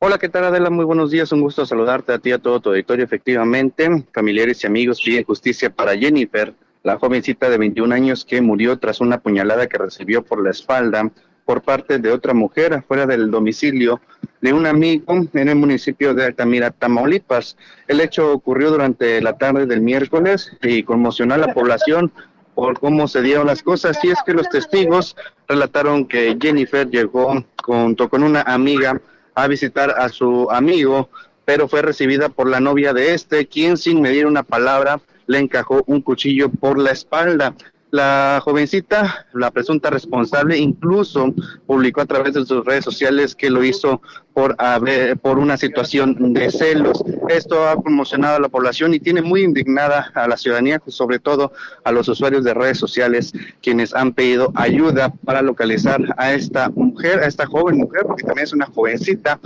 Hola, 0.00 0.18
¿qué 0.18 0.28
tal 0.28 0.46
Adela? 0.46 0.68
Muy 0.68 0.84
buenos 0.84 1.12
días, 1.12 1.30
un 1.30 1.42
gusto 1.42 1.64
saludarte 1.64 2.12
a 2.12 2.18
ti 2.18 2.30
y 2.30 2.32
a 2.32 2.38
todo 2.38 2.58
tu 2.58 2.70
auditorio. 2.70 3.04
Efectivamente, 3.04 3.88
familiares 4.12 4.64
y 4.64 4.66
amigos 4.66 5.00
piden 5.00 5.22
justicia 5.22 5.70
para 5.70 5.96
Jennifer, 5.96 6.54
la 6.82 6.98
jovencita 6.98 7.48
de 7.48 7.58
21 7.58 7.94
años 7.94 8.24
que 8.24 8.42
murió 8.42 8.76
tras 8.80 9.00
una 9.00 9.18
puñalada 9.18 9.68
que 9.68 9.78
recibió 9.78 10.24
por 10.24 10.42
la 10.42 10.50
espalda 10.50 11.08
por 11.44 11.62
parte 11.62 11.98
de 11.98 12.10
otra 12.10 12.34
mujer 12.34 12.74
afuera 12.74 13.06
del 13.06 13.30
domicilio 13.30 14.00
de 14.40 14.52
un 14.52 14.66
amigo 14.66 15.14
en 15.32 15.48
el 15.48 15.56
municipio 15.56 16.14
de 16.14 16.26
Altamira, 16.26 16.70
Tamaulipas. 16.70 17.56
El 17.88 18.00
hecho 18.00 18.32
ocurrió 18.32 18.70
durante 18.70 19.20
la 19.20 19.38
tarde 19.38 19.66
del 19.66 19.80
miércoles 19.80 20.52
y 20.62 20.82
conmocionó 20.82 21.34
a 21.34 21.38
la 21.38 21.54
población 21.54 22.12
por 22.54 22.78
cómo 22.78 23.08
se 23.08 23.22
dieron 23.22 23.46
las 23.46 23.62
cosas. 23.62 23.98
Y 24.02 24.10
es 24.10 24.18
que 24.24 24.34
los 24.34 24.48
testigos 24.48 25.16
relataron 25.48 26.06
que 26.06 26.36
Jennifer 26.40 26.88
llegó 26.88 27.44
junto 27.62 28.08
con 28.08 28.22
una 28.22 28.42
amiga 28.42 29.00
a 29.34 29.46
visitar 29.46 29.90
a 29.90 30.08
su 30.08 30.50
amigo, 30.50 31.08
pero 31.44 31.68
fue 31.68 31.82
recibida 31.82 32.28
por 32.28 32.48
la 32.48 32.60
novia 32.60 32.92
de 32.92 33.14
este, 33.14 33.46
quien 33.46 33.76
sin 33.76 34.00
medir 34.00 34.26
una 34.26 34.42
palabra 34.42 35.00
le 35.26 35.38
encajó 35.38 35.82
un 35.86 36.02
cuchillo 36.02 36.50
por 36.50 36.78
la 36.78 36.90
espalda. 36.90 37.54
La 37.92 38.40
jovencita, 38.42 39.26
la 39.34 39.50
presunta 39.50 39.90
responsable, 39.90 40.56
incluso 40.56 41.34
publicó 41.66 42.00
a 42.00 42.06
través 42.06 42.32
de 42.32 42.46
sus 42.46 42.64
redes 42.64 42.86
sociales 42.86 43.34
que 43.34 43.50
lo 43.50 43.62
hizo 43.62 44.00
por 44.32 44.54
haber, 44.56 45.18
por 45.18 45.38
una 45.38 45.58
situación 45.58 46.32
de 46.32 46.50
celos. 46.50 47.04
Esto 47.28 47.68
ha 47.68 47.76
conmocionado 47.76 48.36
a 48.36 48.40
la 48.40 48.48
población 48.48 48.94
y 48.94 48.98
tiene 48.98 49.20
muy 49.20 49.42
indignada 49.42 50.10
a 50.14 50.26
la 50.26 50.38
ciudadanía, 50.38 50.80
sobre 50.86 51.18
todo 51.18 51.52
a 51.84 51.92
los 51.92 52.08
usuarios 52.08 52.44
de 52.44 52.54
redes 52.54 52.78
sociales, 52.78 53.34
quienes 53.60 53.92
han 53.94 54.14
pedido 54.14 54.52
ayuda 54.54 55.12
para 55.26 55.42
localizar 55.42 56.00
a 56.16 56.32
esta 56.32 56.70
mujer, 56.70 57.18
a 57.18 57.26
esta 57.26 57.44
joven 57.44 57.76
mujer, 57.76 58.04
porque 58.06 58.24
también 58.24 58.46
es 58.46 58.54
una 58.54 58.68
jovencita, 58.68 59.38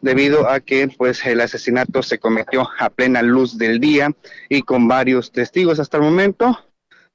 debido 0.00 0.50
a 0.50 0.58
que 0.58 0.88
pues 0.88 1.24
el 1.24 1.40
asesinato 1.40 2.02
se 2.02 2.18
cometió 2.18 2.68
a 2.80 2.90
plena 2.90 3.22
luz 3.22 3.56
del 3.56 3.78
día 3.78 4.10
y 4.48 4.62
con 4.62 4.88
varios 4.88 5.30
testigos 5.30 5.78
hasta 5.78 5.98
el 5.98 6.02
momento 6.02 6.58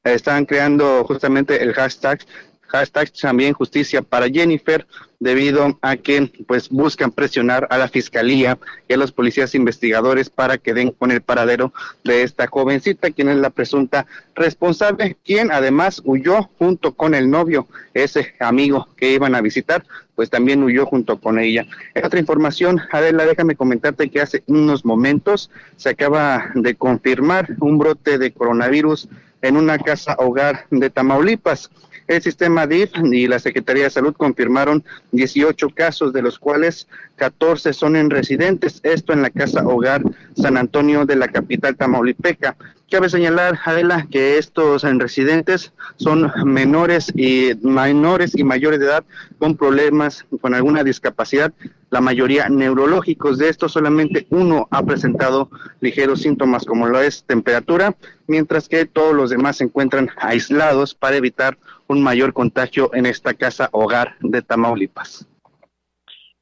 están 0.04 0.46
creando 0.46 1.04
justamente 1.04 1.62
el 1.62 1.74
hashtag 1.74 2.20
hashtag 2.68 3.12
también 3.12 3.54
justicia 3.54 4.02
para 4.02 4.30
Jennifer 4.30 4.86
debido 5.20 5.80
a 5.82 5.96
que 5.96 6.32
pues 6.48 6.70
buscan 6.70 7.12
presionar 7.12 7.68
a 7.72 7.78
la 7.78 7.88
fiscalía 7.88 8.60
y 8.88 8.94
a 8.94 8.98
los 8.98 9.12
policías 9.12 9.56
investigadores 9.56 10.30
para 10.30 10.58
que 10.58 10.74
den 10.74 10.92
con 10.92 11.12
el 11.12 11.22
paradero 11.22 11.74
de 12.04 12.22
esta 12.22 12.46
jovencita 12.48 13.10
quien 13.10 13.30
es 13.30 13.38
la 13.38 13.50
presunta 13.50 14.06
responsable 14.36 15.18
quien 15.26 15.52
además 15.52 16.02
huyó 16.06 16.44
junto 16.60 16.94
con 16.94 17.16
el 17.16 17.32
novio 17.32 17.68
ese 17.94 18.36
amigo 18.40 18.88
que 18.96 19.12
iban 19.12 19.34
a 19.34 19.42
visitar 19.42 19.84
pues 20.14 20.32
también 20.32 20.64
huyó 20.64 20.88
junto 20.88 21.20
con 21.20 21.38
ella. 21.38 21.68
Otra 22.04 22.20
información, 22.20 22.82
Adela, 22.92 23.28
déjame 23.28 23.56
comentarte 23.56 24.10
que 24.10 24.20
hace 24.20 24.42
unos 24.48 24.84
momentos 24.84 25.52
se 25.76 25.90
acaba 25.90 26.50
de 26.56 26.74
confirmar 26.74 27.56
un 27.60 27.78
brote 27.78 28.18
de 28.18 28.32
coronavirus 28.32 29.08
en 29.41 29.58
una 29.58 29.78
casa 29.78 30.15
hogar 30.19 30.65
de 30.71 30.89
Tamaulipas. 30.89 31.69
El 32.08 32.21
sistema 32.21 32.65
DIF 32.65 32.91
y 33.12 33.28
la 33.28 33.38
Secretaría 33.38 33.84
de 33.84 33.89
Salud 33.89 34.15
confirmaron 34.15 34.84
18 35.12 35.69
casos, 35.71 36.13
de 36.13 36.21
los 36.21 36.39
cuales 36.39 36.88
14 37.17 37.73
son 37.73 37.97
en 37.97 38.10
residentes, 38.10 38.80
esto 38.84 39.12
en 39.12 39.21
la 39.21 39.30
casa 39.30 39.67
hogar 39.67 40.04
San 40.36 40.56
Antonio 40.56 41.06
de 41.06 41.17
la 41.17 41.28
capital 41.28 41.76
tamaulipeca. 41.76 42.56
Cabe 42.89 43.10
señalar, 43.10 43.60
Adela, 43.65 44.08
que 44.10 44.38
estos 44.38 44.86
en 44.86 45.02
residentes 45.02 45.73
son 45.97 46.32
menores 46.45 47.12
y 47.17 47.52
menores 47.62 48.34
y 48.34 48.45
mayores 48.45 48.80
de 48.80 48.86
edad 48.86 49.04
con 49.39 49.58
problemas, 49.58 50.26
con 50.39 50.54
alguna 50.54 50.86
discapacidad, 50.86 51.52
la 51.89 52.00
mayoría 52.00 52.47
neurológicos. 52.47 53.39
De 53.39 53.50
estos 53.50 53.73
solamente 53.73 54.26
uno 54.30 54.69
ha 54.71 54.84
presentado 54.84 55.50
ligeros 55.82 56.21
síntomas 56.21 56.63
como 56.63 56.88
lo 56.88 57.02
es 57.02 57.26
temperatura, 57.26 57.93
mientras 58.26 58.69
que 58.69 58.86
todos 58.86 59.13
los 59.13 59.32
demás 59.32 59.58
se 59.58 59.65
encuentran 59.65 60.10
aislados 60.21 60.95
para 60.95 61.17
evitar 61.17 61.58
un 61.88 62.02
mayor 62.02 62.32
contagio 62.32 62.89
en 62.93 63.06
esta 63.06 63.34
casa 63.34 63.67
hogar 63.73 64.15
de 64.21 64.41
Tamaulipas. 64.41 65.28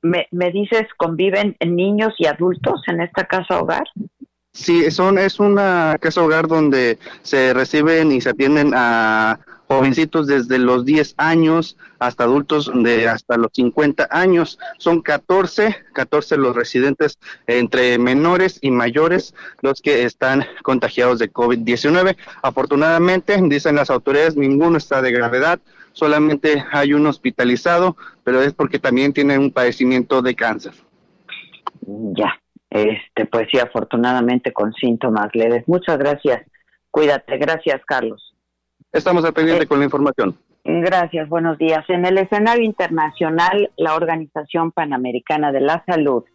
¿Me, 0.04 0.28
me 0.30 0.52
dices, 0.52 0.84
conviven 0.98 1.58
niños 1.66 2.14
y 2.20 2.28
adultos 2.28 2.84
en 2.88 3.02
esta 3.02 3.26
casa 3.26 3.60
hogar? 3.60 3.86
Sí, 4.56 4.90
son, 4.90 5.20
es 5.20 5.42
una 5.42 5.98
casa 6.00 6.24
hogar 6.24 6.48
donde 6.48 6.98
se 7.24 7.54
reciben 7.54 8.14
y 8.14 8.22
se 8.22 8.30
atienden 8.30 8.72
a 8.74 9.38
jovencitos 9.68 10.28
desde 10.28 10.60
los 10.60 10.86
10 10.86 11.16
años 11.18 11.76
hasta 12.00 12.24
adultos 12.24 12.72
de 12.74 13.10
hasta 13.10 13.36
los 13.36 13.52
50 13.54 14.08
años. 14.10 14.58
Son 14.78 15.02
14, 15.02 15.76
14 15.92 16.38
los 16.38 16.56
residentes 16.56 17.20
entre 17.48 17.98
menores 17.98 18.58
y 18.62 18.72
mayores 18.72 19.36
los 19.62 19.82
que 19.82 20.04
están 20.04 20.46
contagiados 20.64 21.20
de 21.20 21.34
COVID-19. 21.34 22.16
Afortunadamente, 22.42 23.38
dicen 23.50 23.76
las 23.76 23.90
autoridades, 23.90 24.38
ninguno 24.38 24.78
está 24.78 25.02
de 25.02 25.12
gravedad, 25.12 25.60
solamente 25.92 26.64
hay 26.72 26.94
un 26.94 27.08
hospitalizado, 27.08 27.98
pero 28.24 28.42
es 28.42 28.54
porque 28.54 28.80
también 28.80 29.12
tiene 29.12 29.38
un 29.38 29.52
padecimiento 29.52 30.22
de 30.22 30.34
cáncer. 30.34 30.74
Ya, 32.14 32.40
este, 32.76 33.26
pues 33.26 33.48
sí, 33.50 33.58
afortunadamente 33.58 34.52
con 34.52 34.74
síntomas 34.74 35.30
leves. 35.34 35.64
Muchas 35.66 35.98
gracias. 35.98 36.46
Cuídate. 36.92 37.38
Gracias, 37.38 37.82
Carlos. 37.86 38.36
Estamos 38.92 39.24
al 39.24 39.34
pendiente 39.34 39.64
eh, 39.64 39.68
con 39.68 39.80
la 39.80 39.86
información. 39.86 40.38
Gracias, 40.66 41.30
buenos 41.30 41.58
días. 41.58 41.86
En 41.90 42.06
el 42.06 42.18
escenario 42.18 42.66
internacional, 42.66 43.72
la 43.78 43.96
Organización 43.96 44.74
Panamericana 44.74 45.54
de 45.54 45.62
la 45.62 45.86
Salud 45.86 46.26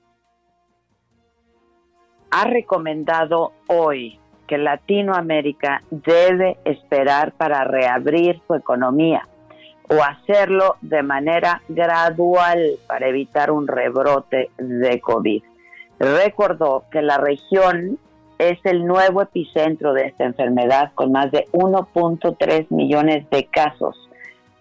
ha 2.30 2.44
recomendado 2.44 3.52
hoy 3.66 4.18
que 4.46 4.56
Latinoamérica 4.56 5.82
debe 5.90 6.56
esperar 6.64 7.32
para 7.32 7.64
reabrir 7.64 8.40
su 8.46 8.54
economía 8.54 9.28
o 9.90 10.02
hacerlo 10.02 10.76
de 10.80 11.02
manera 11.02 11.60
gradual 11.68 12.78
para 12.86 13.08
evitar 13.08 13.50
un 13.50 13.66
rebrote 13.66 14.50
de 14.56 15.00
COVID 15.00 15.42
recordó 16.00 16.84
que 16.90 17.02
la 17.02 17.18
región 17.18 17.98
es 18.38 18.58
el 18.64 18.86
nuevo 18.86 19.20
epicentro 19.22 19.92
de 19.92 20.06
esta 20.06 20.24
enfermedad 20.24 20.92
con 20.94 21.12
más 21.12 21.30
de 21.30 21.44
1.3 21.52 22.66
millones 22.70 23.28
de 23.30 23.44
casos, 23.44 24.08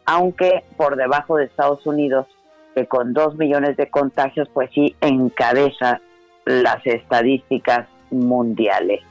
aunque 0.06 0.66
por 0.76 0.98
debajo 0.98 1.38
de 1.38 1.46
Estados 1.46 1.88
Unidos, 1.88 2.28
que 2.76 2.88
con 2.88 3.14
2 3.14 3.38
millones 3.38 3.78
de 3.78 3.90
contagios, 3.90 4.50
pues 4.54 4.70
sí 4.74 4.96
encabeza 5.00 6.02
las 6.46 6.86
estadísticas 6.86 7.88
mundiales. 8.12 9.02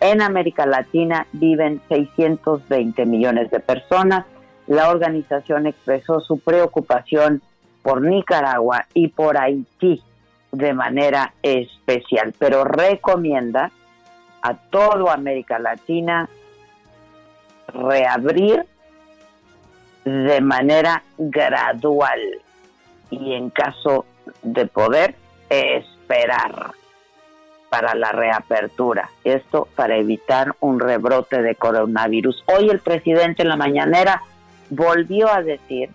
En 0.00 0.20
América 0.20 0.66
Latina 0.66 1.26
viven 1.32 1.80
620 1.88 3.06
millones 3.06 3.50
de 3.50 3.60
personas. 3.60 4.26
La 4.66 4.90
organización 4.90 5.66
expresó 5.66 6.20
su 6.20 6.38
preocupación 6.40 7.40
por 7.82 8.02
Nicaragua 8.02 8.86
y 8.94 9.08
por 9.08 9.38
Haití 9.38 10.02
de 10.52 10.72
manera 10.72 11.34
especial, 11.42 12.34
pero 12.38 12.64
recomienda 12.64 13.70
a 14.42 14.54
toda 14.54 15.12
América 15.12 15.58
Latina 15.58 16.28
reabrir 17.68 18.64
de 20.04 20.40
manera 20.40 21.02
gradual 21.18 22.20
y 23.10 23.34
en 23.34 23.50
caso 23.50 24.06
de 24.42 24.66
poder 24.66 25.14
esperar 25.50 26.72
para 27.68 27.94
la 27.94 28.12
reapertura. 28.12 29.10
Esto 29.24 29.68
para 29.74 29.96
evitar 29.96 30.54
un 30.60 30.80
rebrote 30.80 31.42
de 31.42 31.54
coronavirus. 31.54 32.42
Hoy 32.46 32.70
el 32.70 32.80
presidente 32.80 33.42
en 33.42 33.48
la 33.48 33.56
mañanera 33.56 34.22
volvió 34.70 35.28
a 35.28 35.42
decir 35.42 35.90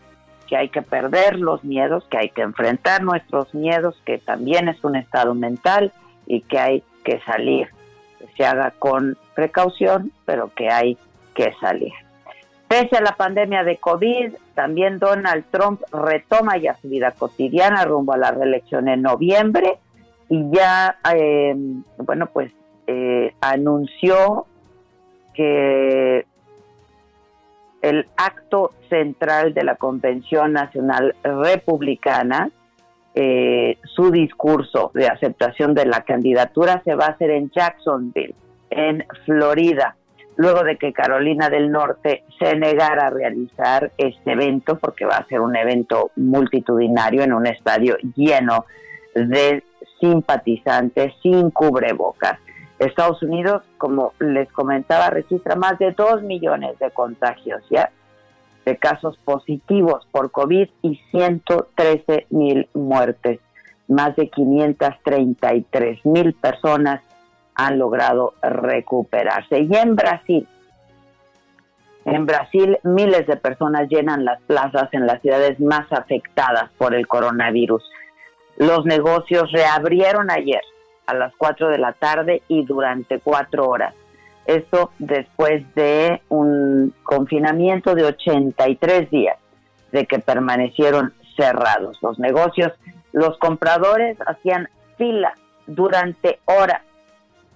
que 0.48 0.58
hay 0.58 0.70
que 0.70 0.82
perder 0.82 1.40
los 1.40 1.64
miedos, 1.64 2.06
que 2.10 2.18
hay 2.18 2.30
que 2.30 2.42
enfrentar 2.42 3.04
nuestros 3.04 3.54
miedos, 3.54 3.96
que 4.06 4.18
también 4.18 4.68
es 4.68 4.84
un 4.84 4.96
estado 4.96 5.34
mental 5.36 5.92
y 6.26 6.42
que 6.42 6.60
hay 6.60 6.84
que 7.04 7.20
salir. 7.22 7.68
Que 8.20 8.28
se 8.38 8.46
haga 8.46 8.72
con 8.72 9.18
precaución, 9.36 10.12
pero 10.26 10.52
que 10.54 10.70
hay 10.70 10.98
que 11.34 11.54
salir. 11.60 11.94
Pese 12.68 12.98
a 12.98 13.02
la 13.02 13.16
pandemia 13.16 13.64
de 13.64 13.78
COVID, 13.78 14.34
también 14.56 15.00
Donald 15.00 15.46
Trump 15.52 15.82
retoma 15.92 16.58
ya 16.58 16.76
su 16.76 16.90
vida 16.90 17.12
cotidiana 17.12 17.86
rumbo 17.86 18.14
a 18.14 18.18
la 18.18 18.32
reelección 18.32 18.88
en 18.88 19.02
noviembre 19.02 19.78
y 20.30 20.50
ya, 20.52 20.98
eh, 21.14 21.56
bueno, 21.98 22.28
pues 22.34 22.52
eh, 22.88 23.34
anunció 23.42 24.48
que 25.34 26.26
el 27.84 28.08
acto 28.16 28.72
central 28.90 29.54
de 29.54 29.66
la 29.66 29.76
Convención 29.76 30.54
Nacional 30.54 31.14
Republicana, 31.22 32.50
eh, 33.14 33.78
su 33.84 34.10
discurso 34.10 34.90
de 34.96 35.08
aceptación 35.08 35.76
de 35.76 35.86
la 35.86 36.02
candidatura 36.02 36.82
se 36.84 36.96
va 36.96 37.08
a 37.08 37.10
hacer 37.10 37.30
en 37.30 37.52
Jacksonville, 37.52 38.36
en 38.70 39.06
Florida, 39.26 39.98
luego 40.38 40.64
de 40.64 40.78
que 40.78 40.94
Carolina 40.94 41.50
del 41.50 41.72
Norte 41.72 42.24
se 42.40 42.56
negara 42.56 43.08
a 43.08 43.10
realizar 43.10 43.92
este 43.98 44.32
evento, 44.32 44.80
porque 44.80 45.06
va 45.06 45.18
a 45.18 45.28
ser 45.28 45.42
un 45.42 45.56
evento 45.58 46.12
multitudinario 46.16 47.22
en 47.22 47.34
un 47.34 47.46
estadio 47.46 47.98
lleno 48.16 48.66
de 49.14 49.62
simpatizantes 50.00 51.14
sin 51.22 51.52
cubrebocas. 51.52 52.40
Estados 52.84 53.22
Unidos, 53.24 53.64
como 53.78 54.14
les 54.20 54.52
comentaba, 54.52 55.10
registra 55.10 55.56
más 55.56 55.78
de 55.80 55.92
2 55.92 56.24
millones 56.24 56.78
de 56.80 56.92
contagios 56.92 57.62
ya 57.70 57.92
de 58.66 58.78
casos 58.78 59.18
positivos 59.26 60.08
por 60.12 60.32
COVID 60.32 60.70
y 60.82 60.96
113 61.12 62.28
mil 62.30 62.70
muertes. 62.74 63.40
Más 63.88 64.16
de 64.16 64.30
533 64.30 66.06
mil 66.06 66.34
personas 66.34 67.02
han 67.56 67.78
logrado 67.78 68.34
recuperarse. 68.42 69.60
Y 69.60 69.76
en 69.76 69.96
Brasil, 69.96 70.48
en 72.06 72.26
Brasil 72.26 72.80
miles 72.84 73.28
de 73.28 73.36
personas 73.36 73.88
llenan 73.90 74.26
las 74.26 74.42
plazas 74.42 74.90
en 74.94 75.06
las 75.06 75.22
ciudades 75.22 75.60
más 75.60 75.92
afectadas 75.92 76.72
por 76.78 76.96
el 76.96 77.08
coronavirus. 77.08 77.84
Los 78.58 78.86
negocios 78.86 79.52
reabrieron 79.52 80.32
ayer 80.32 80.62
a 81.06 81.14
las 81.14 81.34
4 81.38 81.70
de 81.70 81.78
la 81.78 81.94
tarde 81.94 82.44
y 82.48 82.66
durante 82.66 83.20
cuatro 83.20 83.68
horas. 83.68 83.94
Esto 84.46 84.92
después 85.00 85.64
de 85.76 86.22
un 86.30 86.94
confinamiento 87.04 87.96
de 87.96 88.06
83 88.06 89.10
días 89.10 89.38
de 89.92 90.06
que 90.06 90.20
permanecieron 90.20 91.14
cerrados 91.38 92.02
los 92.02 92.20
negocios. 92.20 92.74
Los 93.14 93.38
compradores 93.38 94.18
hacían 94.26 94.68
fila 94.98 95.34
durante 95.66 96.40
horas 96.46 96.82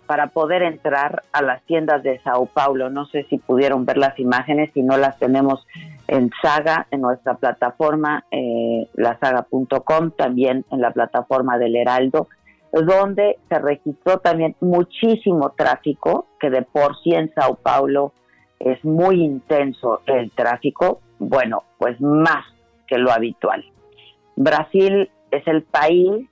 para 0.05 0.27
poder 0.27 0.63
entrar 0.63 1.23
a 1.33 1.41
las 1.41 1.61
tiendas 1.63 2.01
de 2.01 2.19
Sao 2.19 2.45
Paulo. 2.45 2.89
No 2.89 3.05
sé 3.07 3.25
si 3.29 3.37
pudieron 3.37 3.85
ver 3.85 3.97
las 3.97 4.17
imágenes, 4.17 4.71
si 4.73 4.81
no 4.81 4.97
las 4.97 5.19
tenemos 5.19 5.67
en 6.07 6.31
Saga, 6.41 6.87
en 6.91 7.01
nuestra 7.01 7.33
plataforma, 7.33 8.23
eh, 8.31 8.87
lasaga.com, 8.93 10.11
también 10.11 10.63
en 10.71 10.79
la 10.81 10.91
plataforma 10.91 11.57
del 11.57 11.75
Heraldo 11.75 12.29
donde 12.71 13.37
se 13.49 13.59
registró 13.59 14.19
también 14.19 14.55
muchísimo 14.59 15.53
tráfico, 15.57 16.27
que 16.39 16.49
de 16.49 16.61
por 16.63 16.97
sí 17.01 17.13
en 17.13 17.33
Sao 17.33 17.55
Paulo 17.55 18.13
es 18.59 18.83
muy 18.83 19.23
intenso 19.23 20.01
el 20.05 20.31
tráfico, 20.31 21.01
bueno, 21.19 21.63
pues 21.77 21.99
más 22.01 22.45
que 22.87 22.97
lo 22.97 23.11
habitual. 23.11 23.63
Brasil 24.35 25.09
es 25.31 25.47
el 25.47 25.63
país 25.63 26.27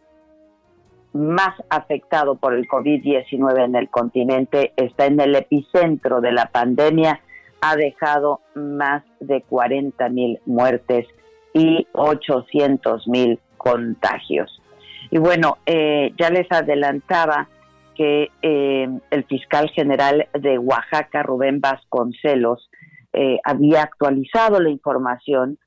más 1.13 1.55
afectado 1.69 2.35
por 2.35 2.53
el 2.53 2.67
COVID-19 2.67 3.63
en 3.63 3.75
el 3.75 3.89
continente, 3.89 4.73
está 4.75 5.05
en 5.05 5.19
el 5.19 5.35
epicentro 5.35 6.19
de 6.19 6.33
la 6.33 6.47
pandemia, 6.47 7.21
ha 7.61 7.75
dejado 7.75 8.41
más 8.53 9.03
de 9.19 9.41
40 9.41 10.09
mil 10.09 10.39
muertes 10.45 11.07
y 11.53 11.87
800 11.93 13.07
mil 13.07 13.39
contagios. 13.57 14.61
Y 15.11 15.17
bueno, 15.17 15.57
eh, 15.65 16.13
ya 16.17 16.29
les 16.29 16.51
adelantaba 16.51 17.49
que 17.95 18.31
eh, 18.41 18.87
el 19.09 19.23
fiscal 19.25 19.69
general 19.69 20.27
de 20.33 20.57
Oaxaca, 20.57 21.23
Rubén 21.23 21.61
Vasconcelos, 21.61 22.69
eh, 23.13 23.39
había 23.43 23.83
actualizado 23.83 24.59
la 24.59 24.69
información 24.69 25.57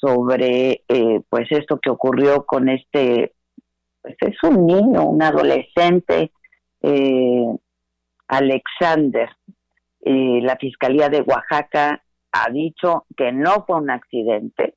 sobre 0.00 0.82
pues 1.28 1.46
esto 1.50 1.78
que 1.78 1.88
ocurrió 1.88 2.44
con 2.44 2.68
este, 2.68 3.32
pues 4.02 4.16
es 4.18 4.42
un 4.42 4.66
niño, 4.66 5.04
un 5.04 5.22
adolescente, 5.22 6.32
Alexander. 8.26 9.28
la 10.00 10.56
Fiscalía 10.56 11.08
de 11.10 11.20
Oaxaca 11.20 12.02
ha 12.32 12.50
dicho 12.50 13.04
que 13.16 13.30
no 13.30 13.64
fue 13.64 13.76
un 13.76 13.90
accidente, 13.90 14.74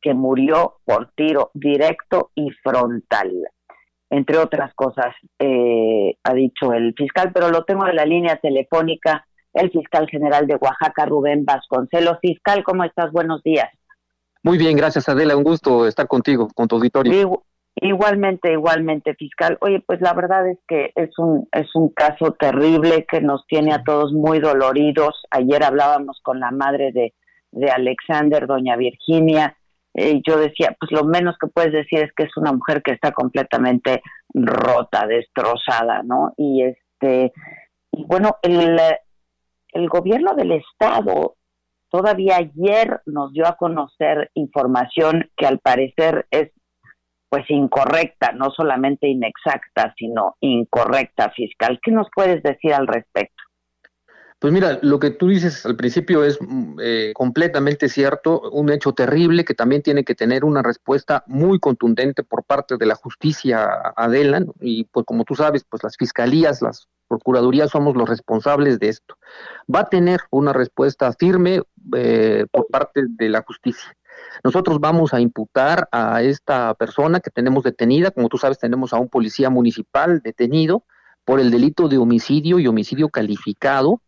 que 0.00 0.14
murió 0.14 0.76
por 0.84 1.10
tiro 1.14 1.50
directo 1.54 2.30
y 2.34 2.50
frontal. 2.62 3.32
Entre 4.10 4.38
otras 4.38 4.72
cosas, 4.74 5.14
eh, 5.38 6.16
ha 6.24 6.32
dicho 6.34 6.72
el 6.72 6.94
fiscal, 6.96 7.30
pero 7.32 7.50
lo 7.50 7.64
tengo 7.64 7.86
en 7.86 7.96
la 7.96 8.06
línea 8.06 8.36
telefónica, 8.36 9.26
el 9.52 9.70
fiscal 9.70 10.08
general 10.08 10.46
de 10.46 10.56
Oaxaca, 10.56 11.04
Rubén 11.04 11.44
Vasconcelos. 11.44 12.18
Fiscal, 12.22 12.64
¿cómo 12.64 12.84
estás? 12.84 13.12
Buenos 13.12 13.42
días. 13.42 13.68
Muy 14.42 14.56
bien, 14.56 14.76
gracias 14.76 15.08
Adela, 15.08 15.36
un 15.36 15.44
gusto 15.44 15.86
estar 15.86 16.06
contigo, 16.06 16.48
con 16.54 16.68
tu 16.68 16.76
auditorio. 16.76 17.42
Igualmente, 17.80 18.52
igualmente, 18.52 19.14
fiscal. 19.14 19.56
Oye, 19.60 19.80
pues 19.86 20.00
la 20.00 20.12
verdad 20.12 20.48
es 20.48 20.58
que 20.66 20.92
es 20.96 21.16
un 21.18 21.48
es 21.52 21.68
un 21.74 21.90
caso 21.90 22.32
terrible 22.32 23.06
que 23.08 23.20
nos 23.20 23.46
tiene 23.46 23.72
a 23.72 23.84
todos 23.84 24.12
muy 24.12 24.40
doloridos. 24.40 25.22
Ayer 25.30 25.62
hablábamos 25.62 26.18
con 26.22 26.40
la 26.40 26.50
madre 26.50 26.90
de, 26.92 27.14
de 27.52 27.70
Alexander, 27.70 28.46
doña 28.46 28.76
Virginia, 28.76 29.56
yo 30.26 30.38
decía, 30.38 30.76
pues 30.78 30.92
lo 30.92 31.04
menos 31.04 31.36
que 31.40 31.48
puedes 31.48 31.72
decir 31.72 32.00
es 32.00 32.12
que 32.14 32.24
es 32.24 32.36
una 32.36 32.52
mujer 32.52 32.82
que 32.82 32.92
está 32.92 33.12
completamente 33.12 34.02
rota, 34.32 35.06
destrozada, 35.06 36.02
¿no? 36.02 36.32
Y 36.36 36.62
este, 36.62 37.32
y 37.92 38.04
bueno, 38.04 38.36
el, 38.42 38.78
el 39.72 39.88
gobierno 39.88 40.34
del 40.34 40.52
estado 40.52 41.36
todavía 41.90 42.36
ayer 42.36 43.00
nos 43.06 43.32
dio 43.32 43.46
a 43.46 43.56
conocer 43.56 44.30
información 44.34 45.30
que 45.36 45.46
al 45.46 45.58
parecer 45.58 46.26
es 46.30 46.50
pues 47.30 47.44
incorrecta, 47.50 48.32
no 48.32 48.50
solamente 48.50 49.06
inexacta, 49.06 49.94
sino 49.98 50.36
incorrecta 50.40 51.30
fiscal. 51.30 51.78
¿Qué 51.82 51.90
nos 51.90 52.08
puedes 52.14 52.42
decir 52.42 52.72
al 52.72 52.86
respecto? 52.86 53.42
Pues 54.40 54.52
mira, 54.52 54.78
lo 54.82 55.00
que 55.00 55.10
tú 55.10 55.28
dices 55.28 55.66
al 55.66 55.74
principio 55.74 56.22
es 56.22 56.38
mm, 56.40 56.78
eh, 56.80 57.12
completamente 57.14 57.88
cierto, 57.88 58.40
un 58.52 58.70
hecho 58.70 58.92
terrible 58.92 59.44
que 59.44 59.54
también 59.54 59.82
tiene 59.82 60.04
que 60.04 60.14
tener 60.14 60.44
una 60.44 60.62
respuesta 60.62 61.24
muy 61.26 61.58
contundente 61.58 62.22
por 62.22 62.44
parte 62.44 62.76
de 62.76 62.86
la 62.86 62.94
justicia 62.94 63.68
Adela, 63.96 64.44
y 64.60 64.84
pues 64.84 65.04
como 65.06 65.24
tú 65.24 65.34
sabes, 65.34 65.64
pues 65.68 65.82
las 65.82 65.96
fiscalías, 65.96 66.62
las 66.62 66.86
procuradurías 67.08 67.70
somos 67.70 67.96
los 67.96 68.08
responsables 68.08 68.78
de 68.78 68.90
esto. 68.90 69.16
Va 69.74 69.80
a 69.80 69.88
tener 69.88 70.20
una 70.30 70.52
respuesta 70.52 71.12
firme 71.14 71.62
eh, 71.96 72.46
por 72.52 72.68
parte 72.68 73.06
de 73.08 73.28
la 73.28 73.42
justicia. 73.42 73.92
Nosotros 74.44 74.78
vamos 74.78 75.14
a 75.14 75.20
imputar 75.20 75.88
a 75.90 76.22
esta 76.22 76.74
persona 76.74 77.18
que 77.18 77.30
tenemos 77.30 77.64
detenida, 77.64 78.12
como 78.12 78.28
tú 78.28 78.38
sabes, 78.38 78.58
tenemos 78.58 78.92
a 78.92 78.98
un 78.98 79.08
policía 79.08 79.50
municipal 79.50 80.20
detenido 80.22 80.84
por 81.24 81.40
el 81.40 81.50
delito 81.50 81.88
de 81.88 81.98
homicidio 81.98 82.58
y 82.58 82.66
homicidio 82.66 83.08
calificado 83.08 84.00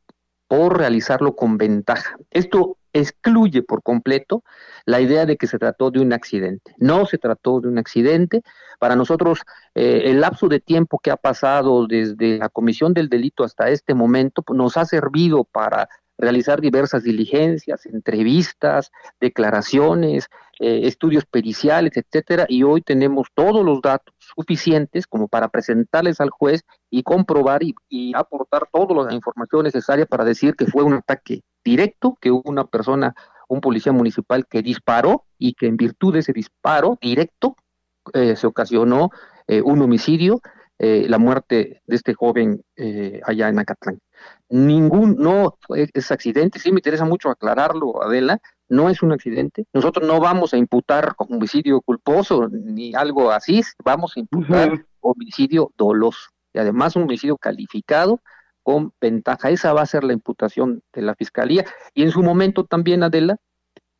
por 0.51 0.79
realizarlo 0.79 1.37
con 1.37 1.59
ventaja. 1.59 2.17
Esto 2.33 2.77
excluye 2.93 3.63
por 3.63 3.85
completo 3.85 4.43
la 4.85 5.01
idea 5.01 5.25
de 5.25 5.37
que 5.37 5.47
se 5.47 5.61
trató 5.61 5.93
de 5.93 6.01
un 6.01 6.13
accidente. 6.13 6.75
No 6.79 7.07
se 7.07 7.19
trató 7.19 7.61
de 7.61 7.69
un 7.69 7.79
accidente. 7.79 8.43
Para 8.81 8.97
nosotros, 8.97 9.43
eh, 9.77 10.03
el 10.07 10.21
lapso 10.21 10.49
de 10.49 10.59
tiempo 10.59 10.99
que 10.99 11.13
ha 11.13 11.17
pasado 11.17 11.87
desde 11.87 12.39
la 12.39 12.49
comisión 12.49 12.95
del 12.95 13.09
delito 13.09 13.45
hasta 13.45 13.71
este 13.71 13.95
momento 13.95 14.43
pues, 14.43 14.57
nos 14.57 14.77
ha 14.77 14.85
servido 14.87 15.45
para 15.45 15.89
realizar 16.19 16.61
diversas 16.61 17.05
diligencias, 17.05 17.87
entrevistas, 17.87 18.91
declaraciones, 19.21 20.31
eh, 20.63 20.87
estudios 20.87 21.25
periciales, 21.25 21.93
etcétera, 21.97 22.45
y 22.47 22.65
hoy 22.65 22.83
tenemos 22.83 23.29
todos 23.33 23.65
los 23.65 23.81
datos 23.81 24.15
suficientes 24.19 25.07
como 25.07 25.27
para 25.27 25.49
presentarles 25.49 26.21
al 26.21 26.29
juez 26.29 26.65
y 26.91 27.03
comprobar 27.03 27.63
y, 27.63 28.13
aportar 28.15 28.69
toda 28.71 29.07
la 29.07 29.15
información 29.15 29.63
necesaria 29.63 30.05
para 30.05 30.23
decir 30.23 30.55
que 30.57 30.67
fue 30.67 30.83
un 30.83 30.93
ataque 30.93 31.41
directo, 31.65 32.15
que 32.21 32.31
hubo 32.31 32.43
una 32.45 32.67
persona, 32.67 33.15
un 33.49 33.63
policía 33.63 33.93
municipal 33.93 34.47
que 34.47 34.61
disparó 34.61 35.25
y 35.39 35.55
que 35.55 35.67
en 35.67 35.79
virtud 35.79 36.13
de 36.13 36.19
ese 36.19 36.35
disparo 36.35 36.99
directo 37.01 37.57
eh, 38.13 38.37
se 38.37 38.47
ocasionó 38.47 39.09
eh, 39.47 39.63
un 39.63 39.81
homicidio, 39.81 40.43
la 40.83 41.19
muerte 41.19 41.83
de 41.87 41.97
este 41.97 42.15
joven 42.15 42.63
allá 43.27 43.51
en 43.51 43.59
Acatlán. 43.59 43.99
Ningún, 44.49 45.17
no 45.19 45.59
es 45.75 46.11
accidente, 46.11 46.59
sí 46.59 46.73
me 46.73 46.79
interesa 46.79 47.05
mucho 47.05 47.29
aclararlo, 47.29 48.03
Adela, 48.03 48.41
no 48.71 48.89
es 48.89 49.03
un 49.03 49.13
accidente. 49.13 49.67
Nosotros 49.75 50.07
no 50.07 50.19
vamos 50.21 50.55
a 50.55 50.57
imputar 50.57 51.15
homicidio 51.19 51.83
culposo 51.83 52.49
ni 52.49 52.95
algo 52.95 53.31
así, 53.31 53.63
vamos 53.85 54.17
a 54.17 54.21
imputar 54.21 54.87
homicidio 55.01 55.73
doloso 55.77 56.31
y 56.55 56.59
además 56.59 56.97
un 56.97 57.03
homicidio 57.03 57.37
calificado 57.37 58.21
con 58.63 58.93
ventaja. 59.01 59.51
Esa 59.51 59.73
va 59.73 59.83
a 59.83 59.87
ser 59.87 60.05
la 60.05 60.13
imputación 60.13 60.83
de 60.93 61.03
la 61.03 61.15
fiscalía 61.15 61.65
y 61.95 62.03
en 62.03 62.13
su 62.13 62.23
momento 62.23 62.65
también, 62.65 63.03
Adela, 63.03 63.37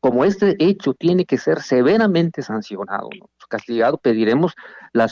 como 0.01 0.25
este 0.25 0.55
hecho 0.59 0.95
tiene 0.95 1.25
que 1.25 1.37
ser 1.37 1.61
severamente 1.61 2.41
sancionado, 2.41 3.07
castigado, 3.47 3.97
pediremos 3.97 4.53
la, 4.93 5.07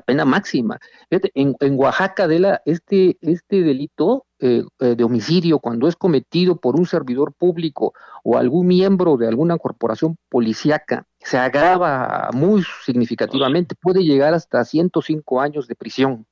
pena 0.00 0.24
máxima. 0.24 0.78
En, 1.10 1.54
Oaxaca, 1.78 2.26
de 2.26 2.58
este, 2.64 3.18
este 3.20 3.62
delito 3.62 4.26
eh, 4.40 4.64
eh, 4.80 4.96
de 4.96 5.04
homicidio, 5.04 5.60
cuando 5.60 5.86
es 5.86 5.94
cometido 5.94 6.56
por 6.56 6.74
un 6.74 6.86
servidor 6.86 7.34
público 7.34 7.92
o 8.24 8.36
algún 8.36 8.66
miembro 8.66 9.16
de 9.16 9.28
alguna 9.28 9.58
corporación 9.58 10.16
policíaca, 10.28 11.06
se 11.20 11.38
agrava 11.38 12.30
muy 12.32 12.64
significativamente, 12.84 13.76
puede 13.80 14.02
llegar 14.02 14.34
hasta 14.34 14.64
105 14.64 15.40
años 15.40 15.68
de 15.68 15.76
prisión. 15.76 16.26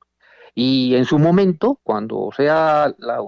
Y 0.53 0.95
en 0.95 1.05
su 1.05 1.17
momento, 1.17 1.79
cuando 1.83 2.29
sea 2.35 2.93
la, 2.97 3.19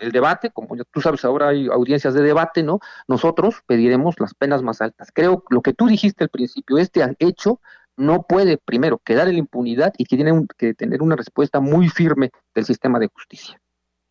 el 0.00 0.12
debate, 0.12 0.50
como 0.50 0.76
tú 0.90 1.00
sabes, 1.00 1.24
ahora 1.24 1.48
hay 1.48 1.66
audiencias 1.68 2.14
de 2.14 2.22
debate, 2.22 2.62
¿no? 2.62 2.80
Nosotros 3.08 3.62
pediremos 3.66 4.18
las 4.18 4.34
penas 4.34 4.62
más 4.62 4.80
altas. 4.80 5.10
Creo 5.12 5.44
lo 5.50 5.60
que 5.60 5.72
tú 5.72 5.86
dijiste 5.86 6.24
al 6.24 6.30
principio, 6.30 6.78
este 6.78 7.04
hecho 7.18 7.60
no 7.96 8.22
puede, 8.22 8.56
primero, 8.58 8.98
quedar 8.98 9.28
en 9.28 9.34
la 9.34 9.40
impunidad 9.40 9.92
y 9.98 10.04
que 10.04 10.16
tiene 10.16 10.32
que 10.56 10.74
tener 10.74 11.02
una 11.02 11.16
respuesta 11.16 11.60
muy 11.60 11.88
firme 11.88 12.30
del 12.54 12.64
sistema 12.64 12.98
de 12.98 13.08
justicia. 13.08 13.60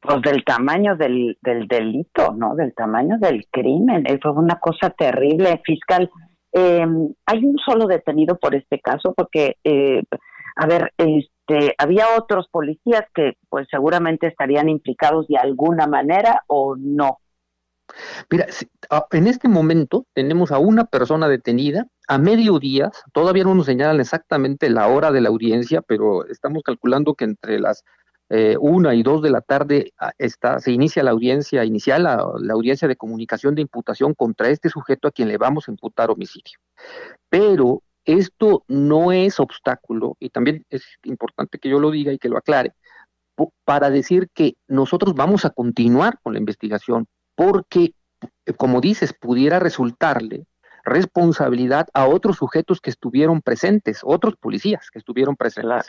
Pues 0.01 0.21
del 0.21 0.43
tamaño 0.45 0.95
del, 0.95 1.37
del 1.41 1.67
delito, 1.67 2.33
¿no? 2.33 2.55
Del 2.55 2.73
tamaño 2.73 3.17
del 3.19 3.47
crimen. 3.51 4.05
Eso 4.05 4.31
es 4.31 4.37
una 4.37 4.59
cosa 4.59 4.91
terrible, 4.91 5.61
fiscal. 5.65 6.09
Eh, 6.53 6.85
hay 7.25 7.45
un 7.45 7.57
solo 7.57 7.85
detenido 7.87 8.37
por 8.37 8.55
este 8.55 8.79
caso, 8.79 9.13
porque, 9.13 9.57
eh, 9.63 10.03
a 10.55 10.67
ver, 10.67 10.93
este 10.97 11.31
este, 11.49 11.75
había 11.77 12.05
otros 12.17 12.47
policías 12.49 13.05
que 13.13 13.33
pues 13.49 13.67
seguramente 13.69 14.27
estarían 14.27 14.69
implicados 14.69 15.27
de 15.27 15.37
alguna 15.37 15.87
manera 15.87 16.43
o 16.47 16.75
no. 16.77 17.19
Mira, 18.29 18.45
en 19.11 19.27
este 19.27 19.47
momento 19.47 20.05
tenemos 20.13 20.51
a 20.51 20.59
una 20.59 20.85
persona 20.85 21.27
detenida 21.27 21.87
a 22.07 22.19
mediodía, 22.19 22.91
todavía 23.13 23.43
no 23.43 23.55
nos 23.55 23.65
señalan 23.65 23.99
exactamente 23.99 24.69
la 24.69 24.87
hora 24.87 25.11
de 25.11 25.21
la 25.21 25.29
audiencia, 25.29 25.81
pero 25.81 26.25
estamos 26.27 26.61
calculando 26.63 27.15
que 27.15 27.25
entre 27.25 27.59
las 27.59 27.83
eh, 28.29 28.57
una 28.59 28.93
y 28.93 29.01
dos 29.01 29.23
de 29.23 29.31
la 29.31 29.41
tarde 29.41 29.91
ah, 29.97 30.11
está, 30.19 30.59
se 30.59 30.71
inicia 30.71 31.01
la 31.01 31.11
audiencia 31.11 31.65
inicial, 31.65 32.03
la, 32.03 32.23
la, 32.39 32.53
audiencia 32.53 32.87
de 32.87 32.95
comunicación 32.95 33.55
de 33.55 33.63
imputación 33.63 34.13
contra 34.13 34.49
este 34.49 34.69
sujeto 34.69 35.07
a 35.07 35.11
quien 35.11 35.29
le 35.29 35.39
vamos 35.39 35.67
a 35.67 35.71
imputar 35.71 36.11
homicidio. 36.11 36.59
Pero 37.27 37.81
esto 38.05 38.63
no 38.67 39.11
es 39.11 39.39
obstáculo, 39.39 40.15
y 40.19 40.29
también 40.29 40.65
es 40.69 40.83
importante 41.03 41.59
que 41.59 41.69
yo 41.69 41.79
lo 41.79 41.91
diga 41.91 42.11
y 42.11 42.17
que 42.17 42.29
lo 42.29 42.37
aclare, 42.37 42.73
para 43.63 43.89
decir 43.89 44.29
que 44.33 44.55
nosotros 44.67 45.13
vamos 45.13 45.45
a 45.45 45.51
continuar 45.51 46.19
con 46.21 46.33
la 46.33 46.39
investigación, 46.39 47.07
porque, 47.35 47.93
como 48.57 48.81
dices, 48.81 49.13
pudiera 49.13 49.59
resultarle 49.59 50.45
responsabilidad 50.83 51.87
a 51.93 52.07
otros 52.07 52.37
sujetos 52.37 52.81
que 52.81 52.89
estuvieron 52.89 53.41
presentes, 53.41 54.01
otros 54.03 54.35
policías 54.35 54.89
que 54.91 54.99
estuvieron 54.99 55.35
presentes. 55.35 55.85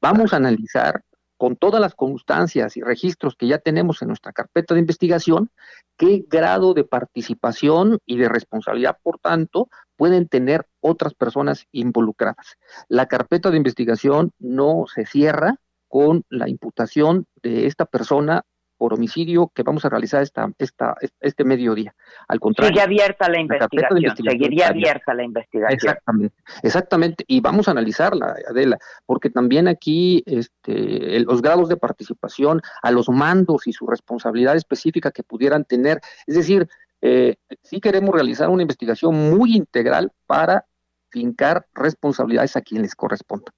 Vamos 0.00 0.32
a 0.32 0.36
analizar 0.36 1.02
con 1.36 1.56
todas 1.56 1.80
las 1.80 1.94
constancias 1.94 2.76
y 2.76 2.82
registros 2.82 3.36
que 3.36 3.46
ya 3.46 3.58
tenemos 3.58 4.02
en 4.02 4.08
nuestra 4.08 4.32
carpeta 4.32 4.74
de 4.74 4.80
investigación, 4.80 5.50
qué 5.96 6.24
grado 6.28 6.74
de 6.74 6.84
participación 6.84 7.98
y 8.04 8.16
de 8.16 8.28
responsabilidad, 8.28 8.98
por 9.02 9.18
tanto, 9.20 9.68
pueden 9.98 10.28
tener 10.28 10.64
otras 10.80 11.12
personas 11.12 11.66
involucradas. 11.72 12.56
La 12.88 13.06
carpeta 13.06 13.50
de 13.50 13.58
investigación 13.58 14.30
no 14.38 14.84
se 14.86 15.04
cierra 15.04 15.56
con 15.88 16.22
la 16.30 16.48
imputación 16.48 17.26
de 17.42 17.66
esta 17.66 17.84
persona 17.84 18.44
por 18.78 18.94
homicidio 18.94 19.50
que 19.52 19.64
vamos 19.64 19.84
a 19.84 19.88
realizar 19.88 20.22
esta, 20.22 20.52
esta, 20.56 20.94
este 21.20 21.42
mediodía. 21.42 21.96
Al 22.28 22.38
contrario. 22.38 22.72
Sigue 22.72 22.82
abierta 22.82 23.28
la 23.28 23.40
investigación, 23.40 24.16
seguiría 24.16 24.68
abierta 24.68 25.14
la 25.14 25.24
investigación. 25.24 25.74
Exactamente, 25.74 26.36
exactamente. 26.62 27.24
Y 27.26 27.40
vamos 27.40 27.66
a 27.66 27.72
analizarla, 27.72 28.36
Adela, 28.48 28.78
porque 29.04 29.30
también 29.30 29.66
aquí 29.66 30.22
este, 30.26 31.18
los 31.20 31.42
grados 31.42 31.68
de 31.68 31.76
participación 31.76 32.62
a 32.80 32.92
los 32.92 33.08
mandos 33.08 33.66
y 33.66 33.72
su 33.72 33.84
responsabilidad 33.84 34.54
específica 34.54 35.10
que 35.10 35.24
pudieran 35.24 35.64
tener. 35.64 36.00
Es 36.28 36.36
decir, 36.36 36.68
eh, 37.00 37.36
sí 37.62 37.80
queremos 37.80 38.14
realizar 38.14 38.48
una 38.48 38.62
investigación 38.62 39.30
muy 39.36 39.56
integral 39.56 40.12
para 40.26 40.64
fincar 41.10 41.66
responsabilidades 41.74 42.56
a 42.56 42.62
quien 42.62 42.82
les 42.82 42.94
corresponda. 42.94 43.52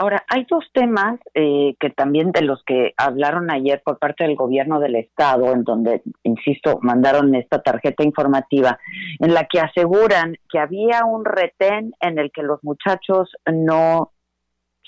Ahora, 0.00 0.24
hay 0.28 0.46
dos 0.48 0.64
temas 0.72 1.18
eh, 1.34 1.74
que 1.80 1.90
también 1.90 2.30
de 2.30 2.42
los 2.42 2.62
que 2.62 2.94
hablaron 2.96 3.50
ayer 3.50 3.82
por 3.84 3.98
parte 3.98 4.22
del 4.22 4.36
gobierno 4.36 4.78
del 4.78 4.94
estado, 4.94 5.52
en 5.52 5.64
donde, 5.64 6.02
insisto, 6.22 6.78
mandaron 6.82 7.34
esta 7.34 7.60
tarjeta 7.62 8.04
informativa, 8.04 8.78
en 9.18 9.34
la 9.34 9.46
que 9.46 9.58
aseguran 9.58 10.36
que 10.48 10.60
había 10.60 11.04
un 11.04 11.24
retén 11.24 11.94
en 12.00 12.20
el 12.20 12.30
que 12.30 12.44
los 12.44 12.62
muchachos 12.62 13.34
no 13.52 14.12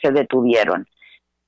se 0.01 0.12
detuvieron. 0.12 0.87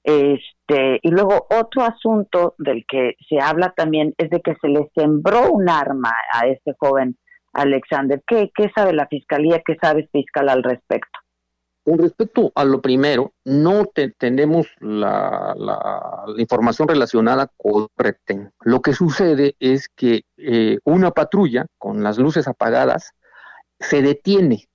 Este, 0.05 0.99
y 1.03 1.11
luego 1.11 1.47
otro 1.51 1.83
asunto 1.83 2.55
del 2.59 2.85
que 2.89 3.15
se 3.29 3.39
habla 3.41 3.73
también 3.77 4.15
es 4.19 4.31
de 4.31 4.41
que 4.41 4.57
se 4.61 4.69
le 4.69 4.91
sembró 4.97 5.53
un 5.53 5.69
arma 5.69 6.13
a 6.33 6.47
este 6.47 6.75
joven 6.79 7.17
Alexander. 7.53 8.23
¿Qué, 8.27 8.51
sabe 8.75 8.93
la 8.93 9.07
fiscalía? 9.07 9.63
¿Qué 9.65 9.77
sabe 9.81 10.09
fiscal 10.13 10.49
al 10.49 10.63
respecto? 10.63 11.19
Con 11.85 11.99
respecto 11.99 12.53
a 12.55 12.65
lo 12.65 12.81
primero, 12.81 13.33
no 13.45 13.87
tenemos 14.17 14.69
la, 14.81 15.55
información 16.39 16.89
relacionada 16.89 17.51
con 17.57 17.89
retén. 17.97 18.53
Lo 18.61 18.81
que 18.81 18.93
sucede 18.93 19.57
es 19.59 19.89
que 19.89 20.23
eh, 20.37 20.79
una 20.85 21.11
patrulla 21.11 21.67
con 21.79 22.03
las 22.03 22.19
luces 22.19 22.47
apagadas 22.47 23.13
se 23.81 24.01
detiene, 24.01 24.69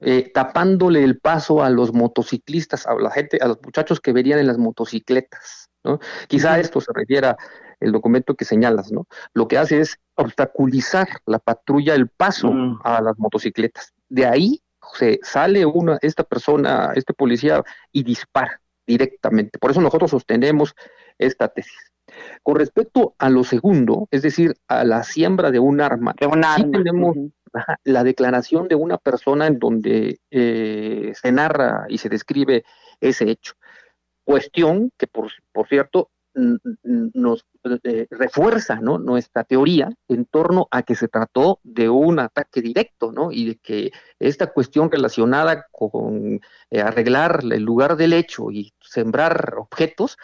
eh, 0.00 0.30
tapándole 0.32 1.02
el 1.02 1.18
paso 1.18 1.62
a 1.62 1.70
los 1.70 1.92
motociclistas, 1.92 2.86
a 2.86 2.94
la 2.94 3.10
gente, 3.10 3.38
a 3.40 3.48
los 3.48 3.58
muchachos 3.62 4.00
que 4.00 4.12
verían 4.12 4.38
en 4.38 4.46
las 4.46 4.58
motocicletas. 4.58 5.70
¿no? 5.84 6.00
Quizá 6.28 6.54
a 6.54 6.60
esto 6.60 6.80
se 6.80 6.92
refiera 6.94 7.36
el 7.80 7.92
documento 7.92 8.34
que 8.34 8.44
señalas, 8.44 8.90
¿no? 8.90 9.06
Lo 9.34 9.48
que 9.48 9.58
hace 9.58 9.80
es 9.80 9.98
obstaculizar 10.14 11.08
la 11.26 11.38
patrulla 11.38 11.94
el 11.94 12.08
paso 12.08 12.50
mm. 12.50 12.80
a 12.84 13.00
las 13.02 13.18
motocicletas. 13.18 13.92
De 14.08 14.26
ahí 14.26 14.62
se 14.94 15.20
sale 15.22 15.66
una, 15.66 15.98
esta 16.00 16.24
persona, 16.24 16.92
este 16.94 17.12
policía, 17.12 17.62
y 17.92 18.02
dispara 18.02 18.60
directamente. 18.86 19.58
Por 19.58 19.70
eso 19.70 19.80
nosotros 19.80 20.10
sostenemos 20.10 20.74
esta 21.18 21.48
tesis. 21.48 21.92
Con 22.42 22.56
respecto 22.56 23.14
a 23.18 23.28
lo 23.28 23.44
segundo, 23.44 24.08
es 24.10 24.22
decir, 24.22 24.54
a 24.68 24.84
la 24.84 25.02
siembra 25.02 25.50
de 25.50 25.58
un 25.58 25.80
arma, 25.80 26.14
sí 26.56 26.70
tenemos 26.70 27.16
la 27.84 28.04
declaración 28.04 28.68
de 28.68 28.74
una 28.74 28.98
persona 28.98 29.46
en 29.46 29.58
donde 29.58 30.20
eh, 30.30 31.12
se 31.14 31.32
narra 31.32 31.86
y 31.88 31.98
se 31.98 32.08
describe 32.08 32.64
ese 33.00 33.30
hecho. 33.30 33.54
Cuestión 34.24 34.90
que, 34.96 35.06
por, 35.06 35.30
por 35.52 35.68
cierto, 35.68 36.10
nos 36.34 37.46
eh, 37.84 38.06
refuerza 38.10 38.76
¿no? 38.76 38.98
nuestra 38.98 39.44
teoría 39.44 39.88
en 40.08 40.26
torno 40.26 40.68
a 40.70 40.82
que 40.82 40.94
se 40.94 41.08
trató 41.08 41.60
de 41.62 41.88
un 41.88 42.18
ataque 42.18 42.60
directo, 42.60 43.10
¿no? 43.10 43.32
Y 43.32 43.46
de 43.46 43.56
que 43.56 43.90
esta 44.18 44.52
cuestión 44.52 44.90
relacionada 44.90 45.66
con 45.72 46.40
eh, 46.70 46.80
arreglar 46.80 47.40
el 47.50 47.62
lugar 47.62 47.96
del 47.96 48.12
hecho 48.12 48.50
y 48.50 48.74
sembrar 48.82 49.54
objetos, 49.56 50.18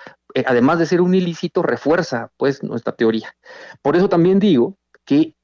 además 0.45 0.79
de 0.79 0.87
ser 0.87 1.01
un 1.01 1.15
ilícito, 1.15 1.63
refuerza 1.63 2.31
pues 2.37 2.63
nuestra 2.63 2.95
teoría. 2.95 3.35
Por 3.81 3.97
eso 3.97 4.09
también 4.09 4.39
digo 4.39 4.77
que 5.07 5.35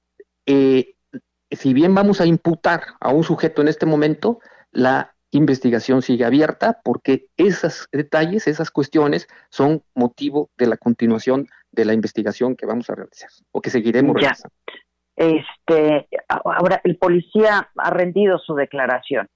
si 1.50 1.74
bien 1.74 1.94
vamos 1.94 2.20
a 2.20 2.26
imputar 2.26 2.82
a 3.00 3.10
un 3.10 3.24
sujeto 3.24 3.62
en 3.62 3.68
este 3.68 3.86
momento, 3.86 4.40
la 4.70 5.14
investigación 5.30 6.02
sigue 6.02 6.24
abierta 6.24 6.80
porque 6.82 7.26
esos 7.36 7.88
detalles, 7.92 8.46
esas 8.46 8.70
cuestiones 8.70 9.28
son 9.50 9.82
motivo 9.94 10.50
de 10.56 10.66
la 10.66 10.76
continuación 10.76 11.46
de 11.70 11.84
la 11.84 11.92
investigación 11.92 12.56
que 12.56 12.66
vamos 12.66 12.88
a 12.90 12.94
realizar 12.94 13.30
o 13.52 13.60
que 13.60 13.70
seguiremos 13.70 14.14
realizando. 14.14 14.54
Este, 15.16 16.08
ahora 16.28 16.80
el 16.84 16.96
policía 16.96 17.70
ha 17.76 17.90
rendido 17.90 18.38
su 18.38 18.54
declaración. 18.54 19.28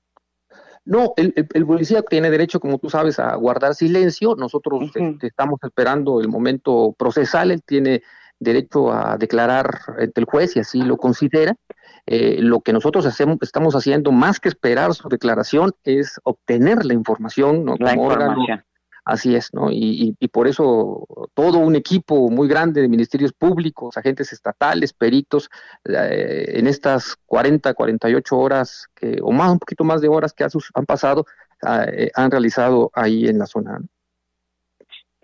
No, 0.84 1.14
el, 1.16 1.32
policía 1.66 2.02
tiene 2.02 2.30
derecho, 2.30 2.58
como 2.58 2.78
tú 2.78 2.90
sabes, 2.90 3.18
a 3.18 3.34
guardar 3.36 3.74
silencio. 3.74 4.34
Nosotros 4.36 4.90
este, 4.94 5.26
estamos 5.26 5.60
esperando 5.62 6.20
el 6.20 6.28
momento 6.28 6.94
procesal. 6.98 7.52
Él 7.52 7.62
tiene 7.62 8.02
derecho 8.40 8.92
a 8.92 9.16
declarar 9.16 9.70
ante 9.98 10.20
el 10.20 10.24
juez 10.24 10.56
y 10.56 10.60
así 10.60 10.82
lo 10.82 10.96
considera. 10.96 11.54
Eh, 12.06 12.38
lo 12.40 12.60
que 12.60 12.72
nosotros 12.72 13.06
hacemos, 13.06 13.38
estamos 13.42 13.74
haciendo 13.74 14.10
más 14.10 14.40
que 14.40 14.48
esperar 14.48 14.92
su 14.94 15.08
declaración 15.08 15.72
es 15.84 16.20
obtener 16.24 16.84
la 16.84 16.94
información, 16.94 17.64
¿no? 17.64 17.76
La 17.78 17.94
información. 17.94 18.64
Así 19.04 19.34
es, 19.34 19.52
¿no? 19.52 19.68
Y, 19.72 20.14
y, 20.20 20.28
por 20.28 20.46
eso 20.46 21.08
todo 21.34 21.58
un 21.58 21.74
equipo 21.74 22.30
muy 22.30 22.46
grande 22.46 22.80
de 22.80 22.88
ministerios 22.88 23.32
públicos, 23.32 23.96
agentes 23.96 24.32
estatales, 24.32 24.92
peritos, 24.92 25.50
eh, 25.84 26.52
en 26.54 26.68
estas 26.68 27.16
40, 27.26 27.74
48 27.74 28.38
horas, 28.38 28.86
que, 28.94 29.18
o 29.20 29.32
más, 29.32 29.50
un 29.50 29.58
poquito 29.58 29.82
más 29.82 30.00
de 30.02 30.08
horas 30.08 30.32
que 30.32 30.44
han 30.44 30.86
pasado, 30.86 31.26
eh, 31.88 32.12
han 32.14 32.30
realizado 32.30 32.92
ahí 32.94 33.26
en 33.26 33.38
la 33.38 33.46
zona. 33.46 33.80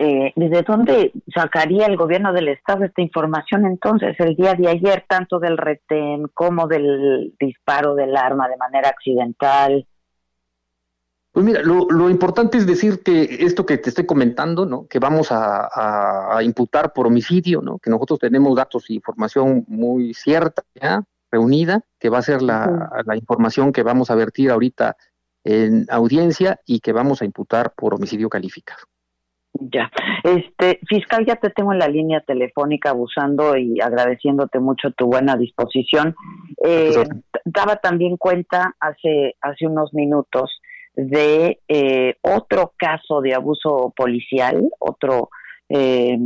Eh, 0.01 0.33
¿Desde 0.37 0.63
dónde 0.63 1.13
sacaría 1.35 1.87
el 1.87 1.97
gobierno 1.97 2.33
del 2.33 2.49
Estado 2.49 2.85
esta 2.85 3.03
información 3.03 3.67
entonces? 3.67 4.15
El 4.21 4.37
día 4.37 4.55
de 4.55 4.69
ayer, 4.69 5.05
tanto 5.09 5.41
del 5.41 5.59
retén 5.59 6.29
como 6.35 6.69
del 6.69 7.35
disparo 7.39 7.95
del 7.97 8.17
arma 8.17 8.49
de 8.49 8.57
manera 8.57 8.89
accidental, 8.89 9.87
pues 11.39 11.47
mira, 11.47 11.63
lo, 11.63 12.11
importante 12.11 12.59
es 12.59 12.67
decir 12.67 13.03
que 13.03 13.23
esto 13.23 13.65
que 13.65 13.79
te 13.79 13.91
estoy 13.91 14.07
comentando, 14.07 14.67
¿no? 14.67 14.89
que 14.89 14.99
vamos 14.99 15.29
a, 15.31 16.41
imputar 16.43 16.93
por 16.93 17.07
homicidio, 17.07 17.63
¿no? 17.63 17.79
que 17.79 17.91
nosotros 17.91 18.19
tenemos 18.19 18.57
datos 18.57 18.91
e 18.91 18.95
información 18.95 19.65
muy 19.69 20.15
cierta, 20.15 20.65
¿ya? 20.75 21.05
reunida, 21.31 21.83
que 22.01 22.09
va 22.09 22.19
a 22.19 22.23
ser 22.23 22.43
la, 22.43 22.91
información 23.15 23.73
que 23.73 23.85
vamos 23.85 24.11
a 24.11 24.17
vertir 24.17 24.51
ahorita 24.51 24.97
en 25.45 25.87
audiencia 25.91 26.61
y 26.67 26.81
que 26.81 26.93
vamos 26.93 27.23
a 27.23 27.25
imputar 27.25 27.73
por 27.77 27.95
homicidio 27.95 28.29
calificado. 28.29 28.81
Ya, 29.55 29.91
este 30.23 30.79
fiscal, 30.89 31.27
ya 31.27 31.37
te 31.37 31.51
tengo 31.51 31.73
en 31.73 31.81
la 31.81 31.89
línea 31.89 32.21
telefónica 32.21 32.91
abusando 32.91 33.57
y 33.57 33.81
agradeciéndote 33.81 34.61
mucho 34.61 34.93
tu 34.93 35.07
buena 35.07 35.37
disposición. 35.37 36.15
Eh, 36.65 37.05
daba 37.45 37.77
también 37.77 38.17
cuenta 38.17 38.77
hace 38.79 39.35
hace 39.41 39.67
unos 39.67 39.93
minutos 39.95 40.61
de 40.95 41.61
eh, 41.67 42.17
otro 42.23 42.73
caso 42.77 43.21
de 43.21 43.35
abuso 43.35 43.93
policial, 43.97 44.69
otro 44.79 45.31
eh, 45.69 46.17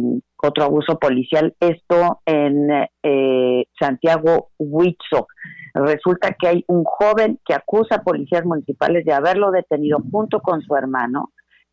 otro 0.42 0.64
abuso 0.64 0.98
policial, 0.98 1.54
esto 1.60 2.20
en 2.26 2.68
eh, 3.02 3.64
Santiago 3.78 4.50
Huitzo. 4.58 5.28
Resulta 5.74 6.34
que 6.38 6.48
hay 6.48 6.64
un 6.68 6.84
joven 6.84 7.38
que 7.44 7.54
acusa 7.54 7.96
a 7.96 8.02
policías 8.02 8.44
municipales 8.44 9.04
de 9.04 9.12
haberlo 9.12 9.50
detenido 9.50 9.98
junto 10.10 10.40
con 10.40 10.60
su 10.62 10.74
hermano, 10.76 11.32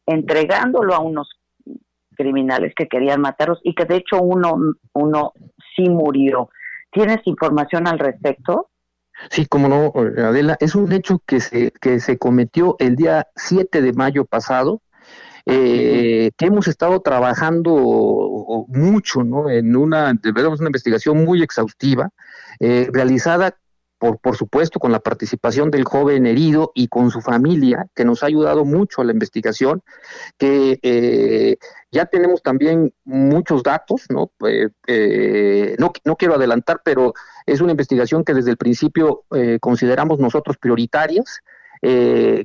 entregándolo 0.10 0.94
a 0.94 1.00
unos 1.00 1.30
criminales 2.16 2.74
que 2.76 2.88
querían 2.88 3.22
matarlos 3.22 3.60
y 3.64 3.74
que 3.74 3.86
de 3.86 3.98
hecho 3.98 4.22
uno, 4.22 4.56
uno 4.94 5.34
sí 5.76 5.88
murió. 5.90 6.50
¿Tienes 6.92 7.20
información 7.26 7.88
al 7.88 8.00
respecto? 8.00 8.70
Sí, 9.30 9.46
como 9.46 9.68
no, 9.68 9.94
Adela, 9.96 10.58
es 10.60 10.76
un 10.76 10.92
hecho 10.92 11.22
que 11.26 11.40
se, 11.40 11.72
que 11.72 12.00
se 12.00 12.18
cometió 12.18 12.76
el 12.80 12.96
día 12.96 13.28
7 13.36 13.82
de 13.82 13.94
mayo 13.94 14.26
pasado, 14.26 14.82
eh, 15.46 16.32
que 16.38 16.46
hemos 16.46 16.68
estado 16.68 17.02
trabajando 17.02 18.66
mucho, 18.68 19.24
¿no? 19.24 19.50
En 19.50 19.76
una, 19.76 20.14
una 20.24 20.66
investigación 20.66 21.24
muy 21.24 21.42
exhaustiva, 21.42 22.10
eh, 22.60 22.90
realizada 22.92 23.56
por, 24.00 24.18
por 24.18 24.38
supuesto, 24.38 24.80
con 24.80 24.92
la 24.92 25.02
participación 25.02 25.70
del 25.70 25.84
joven 25.84 26.26
herido 26.26 26.72
y 26.74 26.88
con 26.88 27.12
su 27.12 27.22
familia, 27.22 27.88
que 27.94 28.06
nos 28.06 28.24
ha 28.24 28.28
ayudado 28.28 28.64
mucho 28.66 29.02
a 29.02 29.04
la 29.04 29.12
investigación, 29.12 29.84
que 30.38 30.80
eh, 30.82 31.58
ya 31.92 32.06
tenemos 32.06 32.42
también 32.42 32.94
muchos 33.04 33.62
datos, 33.62 34.06
¿no? 34.10 34.32
Eh, 34.48 34.70
eh, 34.88 35.76
no, 35.78 35.92
no 36.06 36.16
quiero 36.16 36.36
adelantar, 36.36 36.82
pero 36.84 37.14
es 37.46 37.60
una 37.60 37.72
investigación 37.72 38.24
que 38.24 38.34
desde 38.34 38.52
el 38.52 38.58
principio 38.58 39.26
consideramos 39.60 40.20
nosotros 40.20 40.58
prioritarias. 40.58 41.42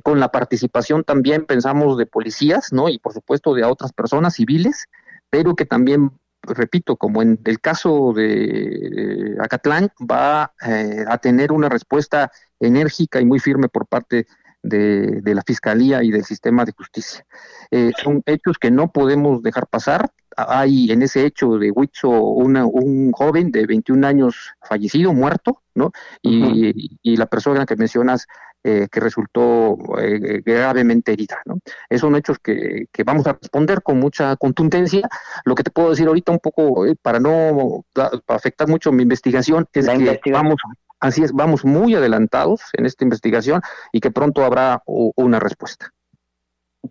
con 0.03 0.19
la 0.19 0.29
participación 0.29 1.03
también 1.03 1.45
pensamos 1.45 1.97
de 1.97 2.05
policías, 2.05 2.71
¿no? 2.71 2.89
Y 2.89 2.99
por 2.99 3.13
supuesto 3.13 3.53
de 3.53 3.63
otras 3.63 3.91
personas 3.93 4.35
civiles, 4.35 4.85
pero 5.29 5.55
que 5.55 5.65
también 5.65 6.11
repito, 6.47 6.95
como 6.95 7.21
en 7.21 7.39
el 7.45 7.59
caso 7.59 8.13
de 8.13 9.35
Acatlán, 9.39 9.89
va 9.99 10.53
eh, 10.65 11.05
a 11.07 11.17
tener 11.17 11.51
una 11.51 11.69
respuesta 11.69 12.31
enérgica 12.59 13.19
y 13.19 13.25
muy 13.25 13.39
firme 13.39 13.69
por 13.69 13.87
parte 13.87 14.27
de, 14.61 15.21
la 15.23 15.43
Fiscalía 15.45 16.03
y 16.03 16.11
del 16.11 16.23
sistema 16.23 16.65
de 16.65 16.71
justicia. 16.71 17.25
Eh, 17.71 17.91
son 18.01 18.23
hechos 18.25 18.57
que 18.57 18.71
no 18.71 18.91
podemos 18.91 19.43
dejar 19.43 19.67
pasar. 19.67 20.09
Hay 20.37 20.91
en 20.91 21.01
ese 21.01 21.25
hecho 21.25 21.57
de 21.57 21.71
Huitzo 21.71 22.09
un 22.09 23.11
joven 23.11 23.51
de 23.51 23.65
21 23.65 24.05
años 24.05 24.53
fallecido, 24.61 25.13
muerto, 25.13 25.61
¿no? 25.75 25.91
Y, 26.21 26.97
y 27.01 27.15
la 27.15 27.27
persona 27.27 27.65
que 27.65 27.75
mencionas 27.75 28.27
eh, 28.67 28.87
que 28.91 28.99
resultó 28.99 29.77
eh, 30.01 30.41
gravemente 30.43 31.13
herida. 31.13 31.39
¿no? 31.45 31.59
Esos 31.87 32.01
son 32.01 32.15
hechos 32.15 32.39
que, 32.39 32.87
vamos 33.05 33.27
a 33.27 33.33
responder 33.33 33.83
con 33.83 33.99
mucha 33.99 34.35
contundencia. 34.37 35.07
Lo 35.43 35.53
que 35.53 35.61
te 35.61 35.69
puedo 35.69 35.91
decir 35.91 36.07
ahorita 36.07 36.31
un 36.31 36.39
poco, 36.39 36.87
eh, 36.87 36.95
para 36.99 37.19
no 37.19 37.85
afectar 38.25 38.67
mucho 38.67 38.91
mi 38.91 39.03
investigación, 39.03 39.67
es 39.71 39.87
que 40.19 40.31
vamos, 40.31 40.55
así 40.99 41.21
es, 41.21 41.31
vamos 41.31 41.63
muy 41.63 41.93
adelantados 41.93 42.61
en 42.73 42.87
esta 42.87 43.03
investigación 43.03 43.61
y 43.91 43.99
que 43.99 44.09
pronto 44.09 44.43
habrá 44.43 44.81
una 44.87 45.39
respuesta. 45.39 45.91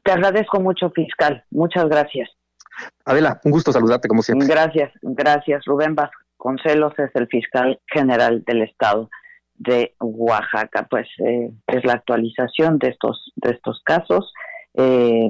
Te 0.05 0.13
agradezco 0.13 0.61
mucho, 0.61 0.91
fiscal. 0.91 1.45
Muchas 1.51 1.89
gracias. 1.89 2.31
Adela, 3.05 3.41
un 3.43 3.51
gusto 3.51 3.73
saludarte 3.73 4.07
como 4.07 4.23
siempre. 4.23 4.47
Gracias, 4.47 4.93
gracias. 5.03 5.65
Rubén 5.65 5.97
Vasconcelos 5.97 6.97
es 7.01 7.11
el 7.15 7.27
fiscal 7.27 7.81
general 7.89 8.45
del 8.47 8.63
Estado 8.63 9.11
de 9.55 9.95
Oaxaca. 10.01 10.87
Pues 10.89 11.07
eh, 11.19 11.51
es 11.67 11.85
la 11.85 11.95
actualización 11.95 12.79
de 12.79 12.89
estos, 12.89 13.33
de 13.37 13.51
estos 13.51 13.81
casos, 13.85 14.33
eh, 14.75 15.29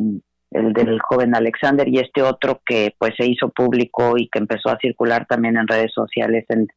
el 0.51 0.73
del 0.73 1.01
joven 1.01 1.35
Alexander 1.35 1.89
y 1.89 1.99
este 1.99 2.23
otro 2.23 2.61
que 2.65 2.95
pues 2.99 3.15
se 3.17 3.27
hizo 3.27 3.49
público 3.49 4.15
y 4.17 4.29
que 4.29 4.39
empezó 4.39 4.71
a 4.71 4.79
circular 4.79 5.27
también 5.27 5.57
en 5.57 5.67
redes 5.67 5.93
sociales 5.93 6.45
en, 6.49 6.69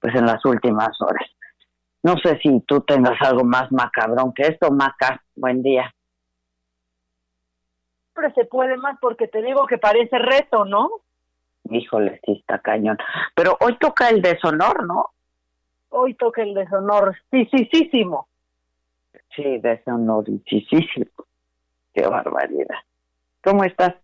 pues 0.00 0.14
en 0.14 0.26
las 0.26 0.44
últimas 0.44 1.00
horas. 1.00 1.26
No 2.02 2.16
sé 2.22 2.38
si 2.42 2.60
tú 2.66 2.80
tengas 2.80 3.20
algo 3.20 3.44
más 3.44 3.70
macabrón 3.70 4.32
que 4.32 4.44
esto, 4.44 4.70
Maca. 4.70 5.22
Buen 5.36 5.62
día. 5.62 5.94
Siempre 8.14 8.34
se 8.34 8.46
puede 8.46 8.76
más 8.78 8.98
porque 9.00 9.28
te 9.28 9.42
digo 9.42 9.66
que 9.66 9.78
parece 9.78 10.18
reto, 10.18 10.64
¿no? 10.64 10.88
Híjole, 11.70 12.20
sí 12.24 12.32
está 12.40 12.58
cañón. 12.58 12.98
Pero 13.34 13.56
hoy 13.60 13.76
toca 13.78 14.08
el 14.08 14.22
deshonor, 14.22 14.86
¿no? 14.86 15.10
Hoy 15.90 16.14
toca 16.14 16.42
el 16.42 16.54
deshonorísimo. 16.54 18.28
Sí, 19.34 19.58
deshonorísimo. 19.58 21.26
Qué 21.94 22.06
barbaridad. 22.06 22.78
¿Cómo 23.42 23.64
estás? 23.64 23.94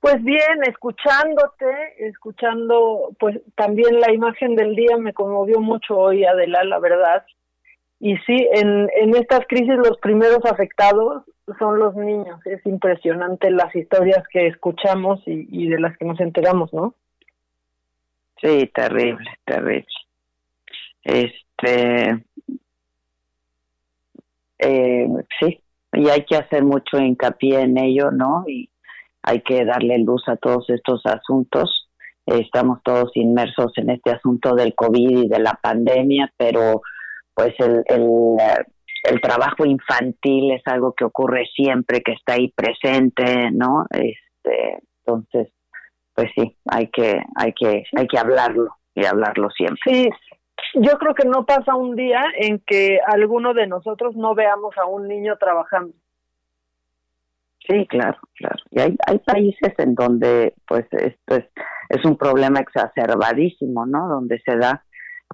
Pues 0.00 0.22
bien, 0.22 0.62
escuchándote, 0.68 1.66
escuchando, 2.06 3.10
pues 3.18 3.40
también 3.56 3.98
la 4.00 4.12
imagen 4.12 4.54
del 4.54 4.76
día 4.76 4.96
me 4.98 5.12
conmovió 5.12 5.60
mucho 5.60 5.96
hoy, 5.98 6.24
Adela, 6.24 6.62
la 6.64 6.78
verdad. 6.78 7.26
Y 7.98 8.16
sí, 8.18 8.48
en, 8.52 8.88
en 8.96 9.16
estas 9.16 9.40
crisis 9.48 9.74
los 9.76 9.98
primeros 9.98 10.44
afectados 10.44 11.24
son 11.58 11.78
los 11.78 11.94
niños. 11.96 12.44
Es 12.46 12.64
impresionante 12.66 13.50
las 13.50 13.74
historias 13.74 14.22
que 14.28 14.46
escuchamos 14.46 15.22
y, 15.26 15.48
y 15.50 15.68
de 15.68 15.80
las 15.80 15.96
que 15.96 16.04
nos 16.04 16.20
enteramos, 16.20 16.72
¿no? 16.72 16.94
Sí, 18.40 18.70
terrible, 18.74 19.30
terrible. 19.44 19.86
Este, 21.06 22.24
eh, 24.58 25.06
sí, 25.40 25.60
y 25.92 26.08
hay 26.08 26.24
que 26.24 26.34
hacer 26.36 26.64
mucho 26.64 26.98
hincapié 26.98 27.60
en 27.60 27.78
ello, 27.78 28.10
¿no? 28.10 28.44
Y 28.48 28.68
hay 29.22 29.40
que 29.42 29.64
darle 29.64 29.98
luz 29.98 30.22
a 30.26 30.36
todos 30.36 30.68
estos 30.68 31.00
asuntos. 31.06 31.88
Estamos 32.26 32.80
todos 32.82 33.12
inmersos 33.14 33.72
en 33.76 33.90
este 33.90 34.10
asunto 34.10 34.56
del 34.56 34.74
COVID 34.74 35.24
y 35.24 35.28
de 35.28 35.38
la 35.38 35.56
pandemia, 35.62 36.32
pero 36.36 36.82
pues 37.34 37.54
el, 37.60 37.84
el, 37.86 38.36
el 39.04 39.20
trabajo 39.20 39.64
infantil 39.64 40.50
es 40.50 40.62
algo 40.64 40.92
que 40.92 41.04
ocurre 41.04 41.46
siempre, 41.54 42.02
que 42.02 42.12
está 42.12 42.34
ahí 42.34 42.48
presente, 42.48 43.52
¿no? 43.52 43.86
Este, 43.90 44.80
entonces, 45.04 45.52
pues 46.14 46.30
sí, 46.34 46.56
hay 46.66 46.88
que, 46.88 47.20
hay 47.36 47.52
que, 47.52 47.84
hay 47.96 48.08
que 48.08 48.18
hablarlo 48.18 48.74
y 48.92 49.04
hablarlo 49.04 49.50
siempre. 49.50 49.78
Sí, 49.84 50.08
yo 50.74 50.98
creo 50.98 51.14
que 51.14 51.26
no 51.26 51.44
pasa 51.44 51.74
un 51.74 51.96
día 51.96 52.22
en 52.38 52.58
que 52.60 52.98
alguno 53.06 53.54
de 53.54 53.66
nosotros 53.66 54.16
no 54.16 54.34
veamos 54.34 54.76
a 54.78 54.86
un 54.86 55.08
niño 55.08 55.36
trabajando. 55.38 55.94
Sí, 57.68 57.86
claro, 57.88 58.18
claro. 58.34 58.62
Y 58.70 58.80
hay, 58.80 58.96
hay 59.06 59.18
países 59.18 59.74
en 59.78 59.94
donde, 59.94 60.54
pues, 60.68 60.86
esto 60.92 61.36
es, 61.36 61.46
es 61.88 62.04
un 62.04 62.16
problema 62.16 62.60
exacerbadísimo, 62.60 63.86
¿no? 63.86 64.08
Donde 64.08 64.40
se 64.40 64.56
da 64.56 64.84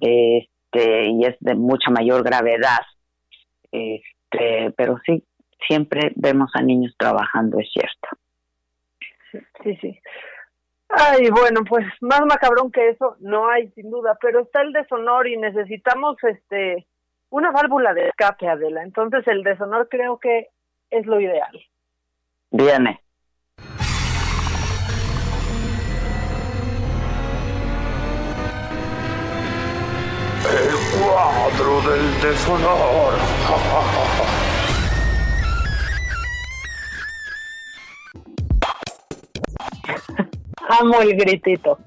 este, 0.01 1.05
y 1.09 1.25
es 1.25 1.35
de 1.39 1.55
mucha 1.55 1.91
mayor 1.91 2.23
gravedad. 2.23 2.79
Este, 3.71 4.71
pero 4.75 4.97
sí, 5.05 5.23
siempre 5.67 6.11
vemos 6.15 6.51
a 6.55 6.61
niños 6.61 6.95
trabajando, 6.97 7.59
es 7.59 7.69
cierto. 7.71 8.09
Sí, 9.63 9.75
sí. 9.81 9.99
Ay, 10.95 11.29
bueno, 11.31 11.61
pues 11.67 11.85
más 12.01 12.21
macabrón 12.21 12.71
que 12.71 12.89
eso 12.89 13.15
no 13.19 13.49
hay 13.49 13.67
sin 13.71 13.89
duda, 13.89 14.15
pero 14.21 14.41
está 14.41 14.61
el 14.61 14.73
deshonor 14.73 15.27
y 15.27 15.37
necesitamos 15.37 16.17
este 16.23 16.85
una 17.29 17.49
válvula 17.49 17.95
de 17.95 18.09
escape, 18.09 18.47
Adela. 18.47 18.83
Entonces 18.83 19.27
el 19.27 19.41
deshonor 19.43 19.89
creo 19.89 20.19
que 20.19 20.49
es 20.91 21.05
lo 21.07 21.19
ideal. 21.19 21.59
Viene. 22.51 23.01
El 30.45 31.01
cuadro 31.01 31.81
del 31.89 32.21
deshonor. 32.21 33.13
Amo 40.69 41.01
el 41.01 41.15
gritito. 41.15 41.79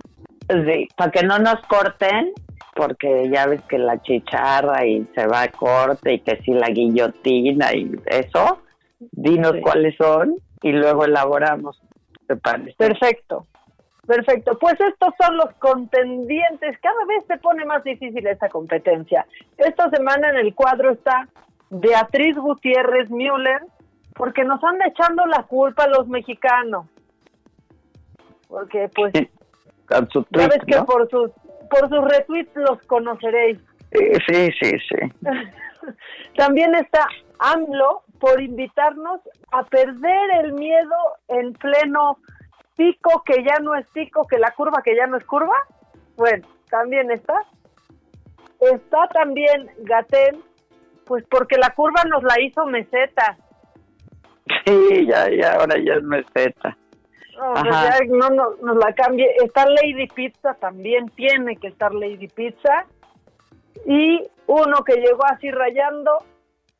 Sí, 0.48 0.88
para 0.96 1.10
que 1.10 1.24
no 1.24 1.38
nos 1.38 1.60
corten, 1.62 2.32
porque 2.74 3.28
ya 3.30 3.46
ves 3.46 3.62
que 3.64 3.78
la 3.78 4.00
chicharra 4.02 4.86
y 4.86 5.04
se 5.14 5.26
va 5.26 5.42
a 5.42 5.48
corte 5.50 6.14
y 6.14 6.20
que 6.20 6.36
si 6.42 6.52
la 6.52 6.68
guillotina 6.68 7.72
y 7.74 7.90
eso, 8.06 8.60
dinos 9.12 9.54
cuáles 9.62 9.96
son 9.96 10.36
y 10.62 10.72
luego 10.72 11.04
elaboramos. 11.04 11.80
Perfecto. 12.76 13.46
Perfecto, 14.06 14.56
pues 14.58 14.74
estos 14.80 15.14
son 15.20 15.36
los 15.36 15.52
contendientes. 15.58 16.78
Cada 16.80 17.04
vez 17.06 17.24
se 17.26 17.38
pone 17.38 17.64
más 17.64 17.82
difícil 17.82 18.24
esta 18.26 18.48
competencia. 18.48 19.26
Esta 19.56 19.90
semana 19.90 20.30
en 20.30 20.36
el 20.36 20.54
cuadro 20.54 20.92
está 20.92 21.28
Beatriz 21.70 22.36
Gutiérrez 22.36 23.10
Müller, 23.10 23.62
porque 24.14 24.44
nos 24.44 24.62
anda 24.62 24.86
echando 24.86 25.26
la 25.26 25.42
culpa 25.42 25.84
a 25.84 25.88
los 25.88 26.06
mexicanos 26.06 26.86
porque 28.56 28.88
pues 28.94 29.12
sabes 29.12 30.58
que 30.66 30.82
por 30.86 31.10
sus 31.10 31.30
por 31.68 31.90
sus 31.90 32.02
retweets 32.08 32.56
los 32.56 32.80
conoceréis. 32.86 33.58
Sí, 33.92 34.50
sí, 34.58 34.70
sí. 34.88 34.96
También 36.36 36.74
está 36.74 37.06
AMLO 37.38 38.04
por 38.18 38.40
invitarnos 38.40 39.20
a 39.52 39.62
perder 39.64 40.30
el 40.42 40.54
miedo 40.54 40.96
en 41.28 41.52
pleno 41.52 42.16
pico 42.76 43.22
que 43.26 43.44
ya 43.44 43.58
no 43.60 43.74
es 43.74 43.86
pico, 43.90 44.26
que 44.26 44.38
la 44.38 44.52
curva 44.52 44.80
que 44.82 44.96
ya 44.96 45.06
no 45.06 45.18
es 45.18 45.24
curva. 45.24 45.56
Bueno, 46.16 46.48
también 46.70 47.10
está. 47.10 47.34
Está 48.58 49.06
también 49.08 49.70
Gatel, 49.80 50.42
pues 51.04 51.24
porque 51.30 51.58
la 51.58 51.74
curva 51.74 52.04
nos 52.04 52.22
la 52.22 52.40
hizo 52.40 52.64
meseta. 52.64 53.36
Sí, 54.64 55.06
ya, 55.06 55.28
ya, 55.28 55.56
ahora 55.56 55.76
ya 55.76 55.96
es 55.96 56.02
meseta. 56.02 56.74
No, 57.36 57.52
pues 57.54 57.64
ya 57.64 57.98
no, 58.08 58.30
no 58.30 58.56
nos 58.62 58.76
la 58.76 58.94
cambie. 58.94 59.28
Está 59.44 59.66
Lady 59.66 60.06
Pizza, 60.08 60.54
también 60.54 61.08
tiene 61.10 61.56
que 61.56 61.68
estar 61.68 61.94
Lady 61.94 62.28
Pizza. 62.28 62.86
Y 63.86 64.22
uno 64.46 64.84
que 64.84 64.96
llegó 64.96 65.24
así 65.26 65.50
rayando, 65.50 66.18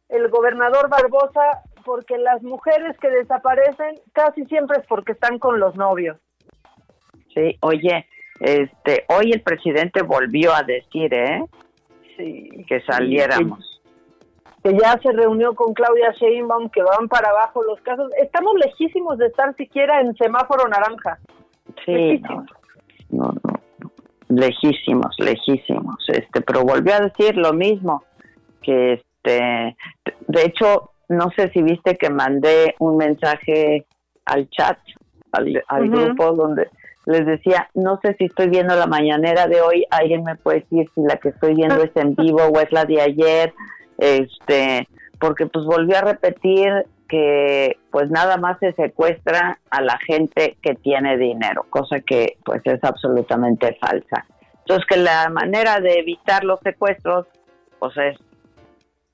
el 0.08 0.28
gobernador 0.28 0.88
Barbosa, 0.88 1.62
porque 1.84 2.18
las 2.18 2.42
mujeres 2.42 2.96
que 2.98 3.10
desaparecen 3.10 3.94
casi 4.12 4.44
siempre 4.46 4.78
es 4.80 4.86
porque 4.86 5.12
están 5.12 5.38
con 5.38 5.60
los 5.60 5.76
novios. 5.76 6.16
Sí, 7.34 7.56
oye, 7.60 8.06
este, 8.40 9.04
hoy 9.08 9.32
el 9.32 9.42
presidente 9.42 10.02
volvió 10.02 10.54
a 10.54 10.62
decir, 10.62 11.12
¿eh? 11.12 11.44
Sí. 12.16 12.64
Que 12.66 12.80
saliéramos 12.82 13.75
que 14.66 14.76
ya 14.76 14.98
se 15.00 15.12
reunió 15.12 15.54
con 15.54 15.74
Claudia 15.74 16.12
Sheinbaum, 16.18 16.70
que 16.70 16.82
van 16.82 17.08
para 17.08 17.30
abajo 17.30 17.62
los 17.62 17.80
casos. 17.82 18.10
Estamos 18.20 18.54
lejísimos 18.56 19.16
de 19.16 19.26
estar 19.26 19.54
siquiera 19.54 20.00
en 20.00 20.12
semáforo 20.16 20.68
naranja. 20.68 21.18
Sí, 21.84 22.20
no, 23.10 23.32
no, 23.38 23.60
lejísimos, 24.28 25.14
lejísimos. 25.18 25.96
Este, 26.08 26.40
pero 26.40 26.62
volvió 26.62 26.94
a 26.94 27.00
decir 27.00 27.36
lo 27.36 27.52
mismo, 27.52 28.02
que 28.60 28.94
este, 28.94 29.76
de 30.26 30.42
hecho, 30.42 30.90
no 31.08 31.30
sé 31.36 31.48
si 31.52 31.62
viste 31.62 31.94
que 31.94 32.10
mandé 32.10 32.74
un 32.80 32.96
mensaje 32.96 33.86
al 34.24 34.50
chat, 34.50 34.78
al, 35.30 35.88
grupo 35.88 36.32
donde 36.32 36.70
les 37.04 37.24
decía, 37.24 37.68
no 37.74 38.00
sé 38.02 38.16
si 38.18 38.24
estoy 38.24 38.48
viendo 38.48 38.74
la 38.74 38.86
mañanera 38.86 39.46
de 39.46 39.60
hoy, 39.60 39.84
alguien 39.90 40.24
me 40.24 40.34
puede 40.34 40.60
decir 40.60 40.90
si 40.92 41.02
la 41.02 41.18
que 41.18 41.28
estoy 41.28 41.54
viendo 41.54 41.76
es 41.84 41.94
en 41.94 42.16
vivo 42.16 42.40
o 42.52 42.58
es 42.58 42.72
la 42.72 42.84
de 42.84 43.00
ayer 43.00 43.54
este, 43.98 44.88
porque 45.18 45.46
pues 45.46 45.64
volvió 45.64 45.98
a 45.98 46.02
repetir 46.02 46.86
que 47.08 47.78
pues 47.90 48.10
nada 48.10 48.36
más 48.36 48.58
se 48.58 48.72
secuestra 48.72 49.58
a 49.70 49.80
la 49.80 49.98
gente 49.98 50.56
que 50.60 50.74
tiene 50.74 51.16
dinero, 51.16 51.64
cosa 51.70 52.00
que 52.00 52.36
pues 52.44 52.62
es 52.64 52.82
absolutamente 52.82 53.76
falsa. 53.80 54.26
Entonces 54.58 54.86
que 54.86 54.96
la 54.96 55.28
manera 55.28 55.80
de 55.80 56.00
evitar 56.00 56.44
los 56.44 56.58
secuestros 56.60 57.26
pues 57.78 57.96
es 57.96 58.18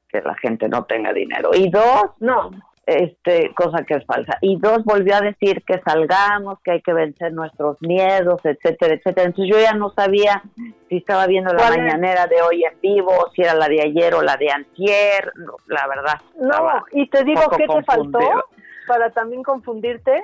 que 0.09 0.21
la 0.23 0.35
gente 0.37 0.69
no 0.69 0.85
tenga 0.85 1.13
dinero. 1.13 1.51
Y 1.55 1.69
dos, 1.69 2.11
no, 2.21 2.51
este 2.87 3.55
cosa 3.55 3.85
que 3.85 3.95
es 3.95 4.05
falsa. 4.07 4.39
Y 4.41 4.57
dos, 4.57 4.85
volvió 4.85 5.17
a 5.17 5.21
decir 5.21 5.63
que 5.65 5.81
salgamos, 5.81 6.59
que 6.63 6.73
hay 6.73 6.83
que 6.83 6.93
vencer 6.93 7.33
nuestros 7.33 7.81
miedos, 7.81 8.41
etcétera, 8.45 8.95
etcétera. 8.95 9.29
Entonces 9.29 9.55
yo 9.55 9.61
ya 9.61 9.73
no 9.73 9.91
sabía 9.91 10.43
si 10.89 10.97
estaba 10.97 11.27
viendo 11.27 11.53
la 11.53 11.71
mañanera 11.71 12.27
de 12.27 12.43
hoy 12.43 12.65
en 12.65 12.81
vivo, 12.81 13.13
si 13.35 13.43
era 13.43 13.55
la 13.55 13.69
de 13.69 13.83
ayer 13.83 14.15
o 14.15 14.23
la 14.23 14.37
de 14.37 14.51
antier, 14.51 15.33
la 15.67 15.87
verdad. 15.87 16.21
No, 16.41 16.85
y 16.93 17.09
te 17.09 17.25
digo 17.25 17.43
que 17.57 17.67
te 17.67 17.83
faltó 17.85 18.45
para 18.89 19.11
también 19.11 19.43
confundirte, 19.43 20.21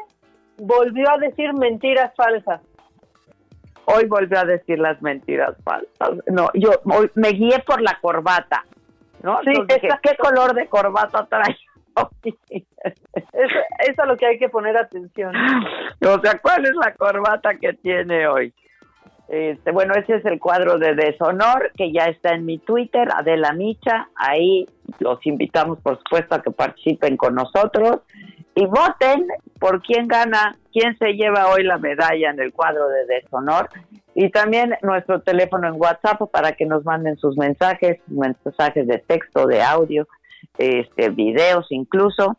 volvió 0.56 1.10
a 1.10 1.18
decir 1.18 1.54
mentiras 1.54 2.12
falsas. 2.16 2.60
Hoy 3.84 4.04
volvió 4.06 4.40
a 4.40 4.44
decir 4.44 4.78
las 4.78 5.00
mentiras 5.00 5.54
falsas. 5.64 6.10
No, 6.26 6.50
yo 6.54 6.72
hoy 6.84 7.10
me 7.14 7.30
guié 7.30 7.60
por 7.60 7.80
la 7.80 7.98
corbata. 8.00 8.64
¿no? 9.22 9.40
Sí, 9.42 9.52
¿qué 10.02 10.16
color 10.16 10.54
de 10.54 10.68
corbata 10.68 11.26
trae? 11.26 11.56
Eso, 12.22 13.58
es 13.78 13.96
lo 14.06 14.16
que 14.16 14.26
hay 14.26 14.38
que 14.38 14.48
poner 14.48 14.76
atención. 14.76 15.34
O 16.00 16.20
sea, 16.20 16.38
¿cuál 16.40 16.64
es 16.64 16.74
la 16.74 16.94
corbata 16.94 17.54
que 17.54 17.72
tiene 17.74 18.26
hoy? 18.26 18.52
Este, 19.28 19.72
bueno, 19.72 19.92
ese 19.94 20.16
es 20.16 20.24
el 20.24 20.40
cuadro 20.40 20.78
de 20.78 20.94
Deshonor 20.94 21.70
que 21.76 21.92
ya 21.92 22.06
está 22.06 22.34
en 22.34 22.46
mi 22.46 22.58
Twitter, 22.58 23.08
Adela 23.14 23.52
Micha. 23.52 24.08
Ahí 24.16 24.66
los 25.00 25.24
invitamos, 25.26 25.78
por 25.80 25.98
supuesto, 25.98 26.34
a 26.34 26.42
que 26.42 26.50
participen 26.50 27.16
con 27.16 27.34
nosotros 27.34 28.00
y 28.54 28.64
voten 28.64 29.28
por 29.60 29.82
quién 29.82 30.08
gana, 30.08 30.56
quién 30.72 30.96
se 30.98 31.12
lleva 31.12 31.48
hoy 31.48 31.62
la 31.62 31.78
medalla 31.78 32.30
en 32.30 32.40
el 32.40 32.52
cuadro 32.52 32.88
de 32.88 33.04
Deshonor. 33.06 33.68
Y 34.14 34.30
también 34.30 34.74
nuestro 34.82 35.20
teléfono 35.20 35.68
en 35.68 35.80
WhatsApp 35.80 36.22
para 36.32 36.52
que 36.52 36.64
nos 36.64 36.84
manden 36.84 37.16
sus 37.18 37.36
mensajes, 37.36 38.00
mensajes 38.08 38.86
de 38.86 38.98
texto, 38.98 39.46
de 39.46 39.62
audio 39.62 40.08
este, 40.58 41.10
videos 41.10 41.66
incluso. 41.70 42.36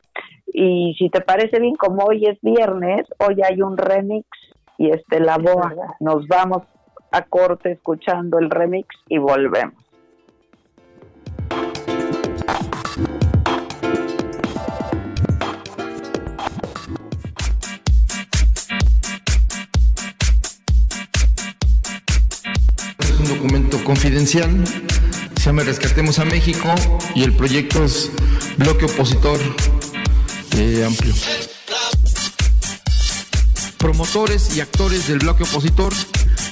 Y 0.47 0.95
si 0.97 1.09
te 1.09 1.21
parece 1.21 1.59
bien, 1.59 1.75
como 1.75 2.03
hoy 2.05 2.25
es 2.25 2.37
viernes, 2.41 3.05
hoy 3.19 3.41
hay 3.43 3.61
un 3.61 3.77
remix 3.77 4.27
y 4.77 4.89
este 4.89 5.19
la 5.19 5.37
boa. 5.37 5.73
Nos 5.99 6.27
vamos 6.27 6.63
a 7.11 7.21
corte 7.23 7.71
escuchando 7.71 8.39
el 8.39 8.49
remix 8.49 8.87
y 9.07 9.17
volvemos. 9.17 9.73
Es 22.99 23.19
un 23.19 23.37
documento 23.37 23.77
confidencial 23.85 24.49
llama 25.49 25.63
Rescatemos 25.63 26.19
a 26.19 26.25
México 26.25 26.75
y 27.15 27.23
el 27.23 27.35
proyecto 27.35 27.83
es 27.83 28.11
Bloque 28.57 28.85
Opositor 28.85 29.39
eh, 30.57 30.83
Amplio. 30.85 31.11
Promotores 33.79 34.55
y 34.55 34.61
actores 34.61 35.07
del 35.07 35.17
bloque 35.17 35.41
opositor, 35.41 35.91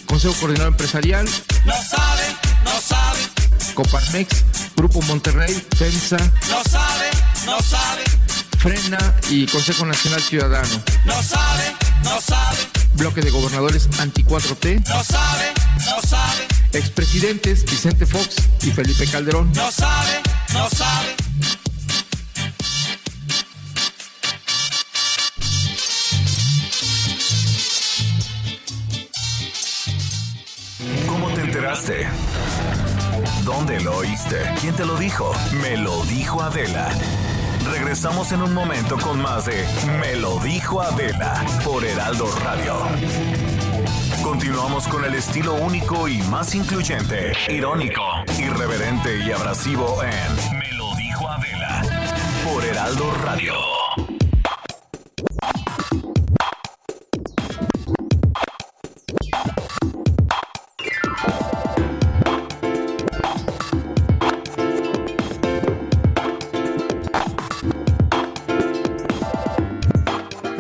Consejo 0.07 0.33
Coordinador 0.39 0.71
Empresarial, 0.73 1.29
no 1.65 1.73
sabe, 1.73 2.23
no 2.63 2.71
sabe, 2.81 3.19
Coparmex, 3.75 4.45
Grupo 4.75 5.03
Monterrey, 5.03 5.53
FEMSA, 5.77 6.17
no 6.17 6.63
sabe, 6.67 7.09
no 7.45 7.59
sabe, 7.59 8.03
Frena 8.57 9.15
y 9.29 9.45
Consejo 9.45 9.85
Nacional 9.85 10.21
Ciudadano, 10.21 10.81
no 11.05 11.21
sabe, 11.21 11.75
no 12.03 12.19
sabe, 12.19 12.57
Bloque 12.95 13.21
de 13.21 13.29
Gobernadores 13.29 13.87
Anti-4T, 13.99 14.87
no 14.89 15.03
sabe, 15.03 15.53
no 15.85 16.01
sabe 16.01 16.56
expresidentes 16.73 17.63
Vicente 17.65 18.05
Fox 18.05 18.35
y 18.63 18.71
Felipe 18.71 19.05
Calderón. 19.07 19.51
No 19.53 19.71
sabe, 19.71 20.21
no 20.53 20.69
sabe. 20.69 21.15
¿Cómo 31.07 31.29
te 31.29 31.41
escuchaste? 31.41 32.07
¿Dónde 33.43 33.79
lo 33.81 33.97
oíste? 33.97 34.37
¿Quién 34.61 34.75
te 34.75 34.85
lo 34.85 34.97
dijo? 34.97 35.31
Me 35.61 35.77
lo 35.77 36.03
dijo 36.03 36.41
Adela. 36.41 36.89
Regresamos 37.71 38.31
en 38.31 38.41
un 38.41 38.53
momento 38.53 38.97
con 38.97 39.21
más 39.21 39.45
de 39.45 39.65
Me 39.99 40.15
lo 40.15 40.39
dijo 40.39 40.81
Adela 40.81 41.43
por 41.63 41.83
Heraldo 41.83 42.27
Radio. 42.43 42.75
Continuamos 44.23 44.87
con 44.87 45.05
el 45.05 45.15
estilo 45.15 45.53
único 45.55 46.07
y 46.07 46.21
más 46.23 46.55
incluyente, 46.55 47.33
irónico, 47.49 48.03
irreverente 48.37 49.19
y 49.25 49.31
abrasivo 49.31 50.01
en 50.03 50.57
Me 50.57 50.71
lo 50.73 50.95
dijo 50.95 51.29
Adela 51.29 51.81
por 52.43 52.63
Heraldo 52.63 53.11
Radio. 53.23 53.76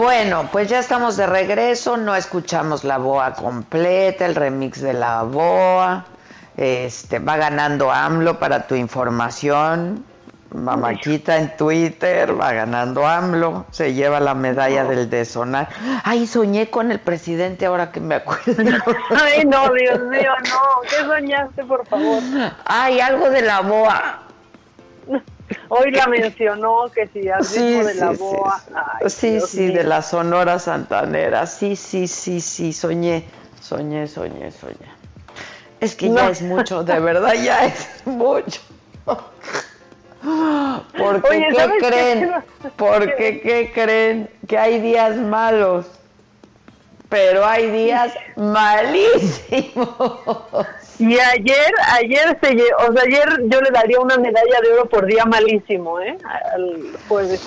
Bueno, 0.07 0.47
pues 0.53 0.69
ya 0.69 0.79
estamos 0.79 1.17
de 1.17 1.27
regreso, 1.27 1.97
no 1.97 2.15
escuchamos 2.15 2.85
la 2.85 2.97
boa 2.97 3.33
completa, 3.33 4.25
el 4.25 4.35
remix 4.35 4.79
de 4.79 4.93
la 4.93 5.23
boa. 5.23 6.05
Este, 6.55 7.19
va 7.19 7.35
ganando 7.35 7.91
AMLO 7.91 8.39
para 8.39 8.67
tu 8.67 8.75
información. 8.75 10.05
Mamáquita 10.53 11.35
en 11.35 11.57
Twitter, 11.57 12.39
va 12.39 12.53
ganando 12.53 13.05
AMLO, 13.05 13.65
se 13.71 13.93
lleva 13.95 14.21
la 14.21 14.33
medalla 14.33 14.85
del 14.85 15.09
desonar. 15.09 15.67
Ay, 16.05 16.25
soñé 16.25 16.69
con 16.69 16.89
el 16.89 17.01
presidente 17.01 17.65
ahora 17.65 17.91
que 17.91 17.99
me 17.99 18.15
acuerdo. 18.15 18.53
Ay, 19.09 19.43
no, 19.43 19.73
Dios 19.73 19.99
mío, 20.03 20.31
no. 20.45 20.81
¿Qué 20.83 21.03
soñaste, 21.05 21.65
por 21.65 21.85
favor? 21.85 22.23
Ay, 22.63 23.01
algo 23.01 23.29
de 23.29 23.41
la 23.41 23.59
boa. 23.59 24.19
Hoy 25.69 25.91
la 25.91 26.07
mencionó 26.07 26.89
que 26.93 27.07
si 27.07 27.29
al 27.29 27.43
Sí, 27.43 27.59
ritmo 27.59 27.83
de 27.85 27.93
la 27.95 28.11
sí. 28.11 28.17
boa. 28.17 28.63
Ay, 28.75 29.09
sí, 29.09 29.29
Dios 29.31 29.49
sí, 29.49 29.67
de 29.67 29.83
la 29.83 30.01
Sonora 30.01 30.59
Santanera. 30.59 31.45
Sí, 31.47 31.75
sí, 31.75 32.07
sí, 32.07 32.41
sí, 32.41 32.73
soñé, 32.73 33.25
soñé, 33.61 34.07
soñé, 34.07 34.51
soñé. 34.51 34.75
Es 35.79 35.95
que 35.95 36.11
ya 36.11 36.29
es 36.29 36.41
mucho, 36.41 36.83
de 36.83 36.99
verdad 36.99 37.33
ya 37.33 37.65
es 37.65 37.87
mucho. 38.05 38.59
Porque, 40.97 41.27
Oye, 41.29 41.47
¿qué 41.49 41.55
¿sabes 41.55 41.75
qué? 41.81 41.87
creen? 41.87 42.31
Porque, 42.75 43.39
¿qué 43.41 43.71
creen? 43.73 44.29
Que 44.47 44.57
hay 44.57 44.81
días 44.81 45.15
malos, 45.15 45.85
pero 47.09 47.45
hay 47.45 47.69
días 47.71 48.13
malísimos. 48.35 49.87
Y 50.99 51.19
ayer, 51.19 51.71
ayer 51.93 52.37
se 52.41 52.57
o 52.87 52.93
sea, 52.93 53.03
ayer 53.03 53.43
yo 53.45 53.61
le 53.61 53.69
daría 53.71 53.99
una 53.99 54.17
medalla 54.17 54.61
de 54.63 54.73
oro 54.73 54.89
por 54.89 55.05
día 55.05 55.25
malísimo, 55.25 55.99
¿eh? 55.99 56.17
Al 56.53 56.97
jueves. 57.07 57.41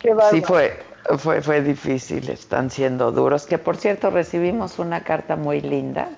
Qué. 0.00 0.14
Sí, 0.30 0.40
fue, 0.40 0.82
fue, 1.18 1.42
fue 1.42 1.60
difícil, 1.60 2.30
están 2.30 2.70
siendo 2.70 3.12
duros. 3.12 3.46
Que 3.46 3.58
por 3.58 3.76
cierto, 3.76 4.10
recibimos 4.10 4.78
una 4.78 5.02
carta 5.04 5.36
muy 5.36 5.60
linda 5.60 6.08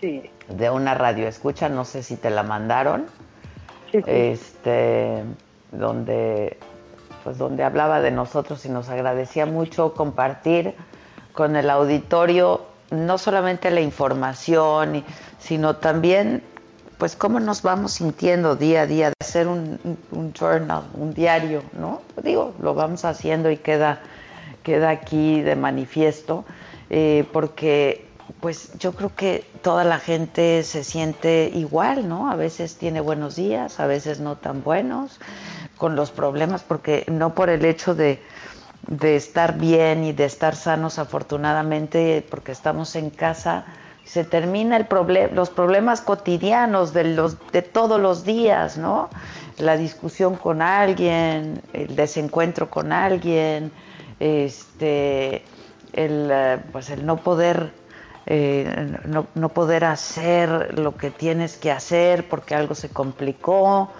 Sí. 0.00 0.30
de 0.48 0.70
una 0.70 0.94
radio 0.94 1.28
escucha, 1.28 1.68
no 1.68 1.84
sé 1.84 2.02
si 2.02 2.16
te 2.16 2.30
la 2.30 2.42
mandaron, 2.42 3.06
Sí, 3.92 3.98
sí. 3.98 4.04
este, 4.10 5.22
donde, 5.70 6.56
pues 7.24 7.36
donde 7.38 7.62
hablaba 7.62 8.00
de 8.00 8.10
nosotros 8.10 8.64
y 8.64 8.68
nos 8.70 8.88
agradecía 8.88 9.44
mucho 9.46 9.92
compartir 9.94 10.74
con 11.34 11.56
el 11.56 11.68
auditorio 11.70 12.62
no 12.90 13.16
solamente 13.16 13.70
la 13.70 13.80
información, 13.80 15.02
sino 15.42 15.76
también 15.76 16.42
pues 16.98 17.16
cómo 17.16 17.40
nos 17.40 17.62
vamos 17.62 17.94
sintiendo 17.94 18.54
día 18.54 18.82
a 18.82 18.86
día, 18.86 19.08
de 19.08 19.14
hacer 19.20 19.48
un, 19.48 19.78
un- 20.12 20.32
journal, 20.32 20.84
un 20.94 21.14
diario, 21.14 21.62
¿no? 21.72 22.00
Digo, 22.22 22.54
lo 22.62 22.74
vamos 22.74 23.04
haciendo 23.04 23.50
y 23.50 23.56
queda, 23.56 24.00
queda 24.62 24.90
aquí 24.90 25.40
de 25.42 25.56
manifiesto, 25.56 26.44
eh, 26.90 27.26
porque 27.32 28.06
pues 28.40 28.78
yo 28.78 28.92
creo 28.92 29.14
que 29.16 29.44
toda 29.62 29.82
la 29.84 29.98
gente 29.98 30.62
se 30.62 30.84
siente 30.84 31.50
igual, 31.54 32.08
¿no? 32.08 32.30
A 32.30 32.36
veces 32.36 32.76
tiene 32.76 33.00
buenos 33.00 33.34
días, 33.34 33.80
a 33.80 33.86
veces 33.86 34.20
no 34.20 34.36
tan 34.36 34.62
buenos, 34.62 35.18
con 35.76 35.96
los 35.96 36.12
problemas, 36.12 36.62
porque 36.62 37.04
no 37.08 37.34
por 37.34 37.50
el 37.50 37.64
hecho 37.64 37.94
de, 37.96 38.22
de 38.88 39.16
estar 39.16 39.58
bien 39.58 40.04
y 40.04 40.12
de 40.12 40.24
estar 40.24 40.54
sanos 40.56 40.98
afortunadamente, 40.98 42.24
porque 42.30 42.52
estamos 42.52 42.94
en 42.96 43.10
casa, 43.10 43.64
se 44.04 44.24
termina 44.24 44.76
el 44.76 44.88
proble- 44.88 45.30
los 45.32 45.50
problemas 45.50 46.00
cotidianos 46.00 46.92
de, 46.92 47.04
los, 47.04 47.36
de 47.52 47.62
todos 47.62 48.00
los 48.00 48.24
días, 48.24 48.76
¿no? 48.78 49.08
La 49.58 49.76
discusión 49.76 50.36
con 50.36 50.62
alguien, 50.62 51.60
el 51.72 51.94
desencuentro 51.94 52.68
con 52.68 52.92
alguien, 52.92 53.70
este, 54.20 55.44
el, 55.92 56.28
eh, 56.30 56.58
pues 56.72 56.90
el 56.90 57.04
no 57.06 57.16
poder 57.18 57.70
eh, 58.26 58.96
no, 59.06 59.26
no 59.34 59.48
poder 59.48 59.84
hacer 59.84 60.78
lo 60.78 60.96
que 60.96 61.10
tienes 61.10 61.56
que 61.56 61.72
hacer 61.72 62.28
porque 62.28 62.54
algo 62.54 62.76
se 62.76 62.88
complicó, 62.88 63.90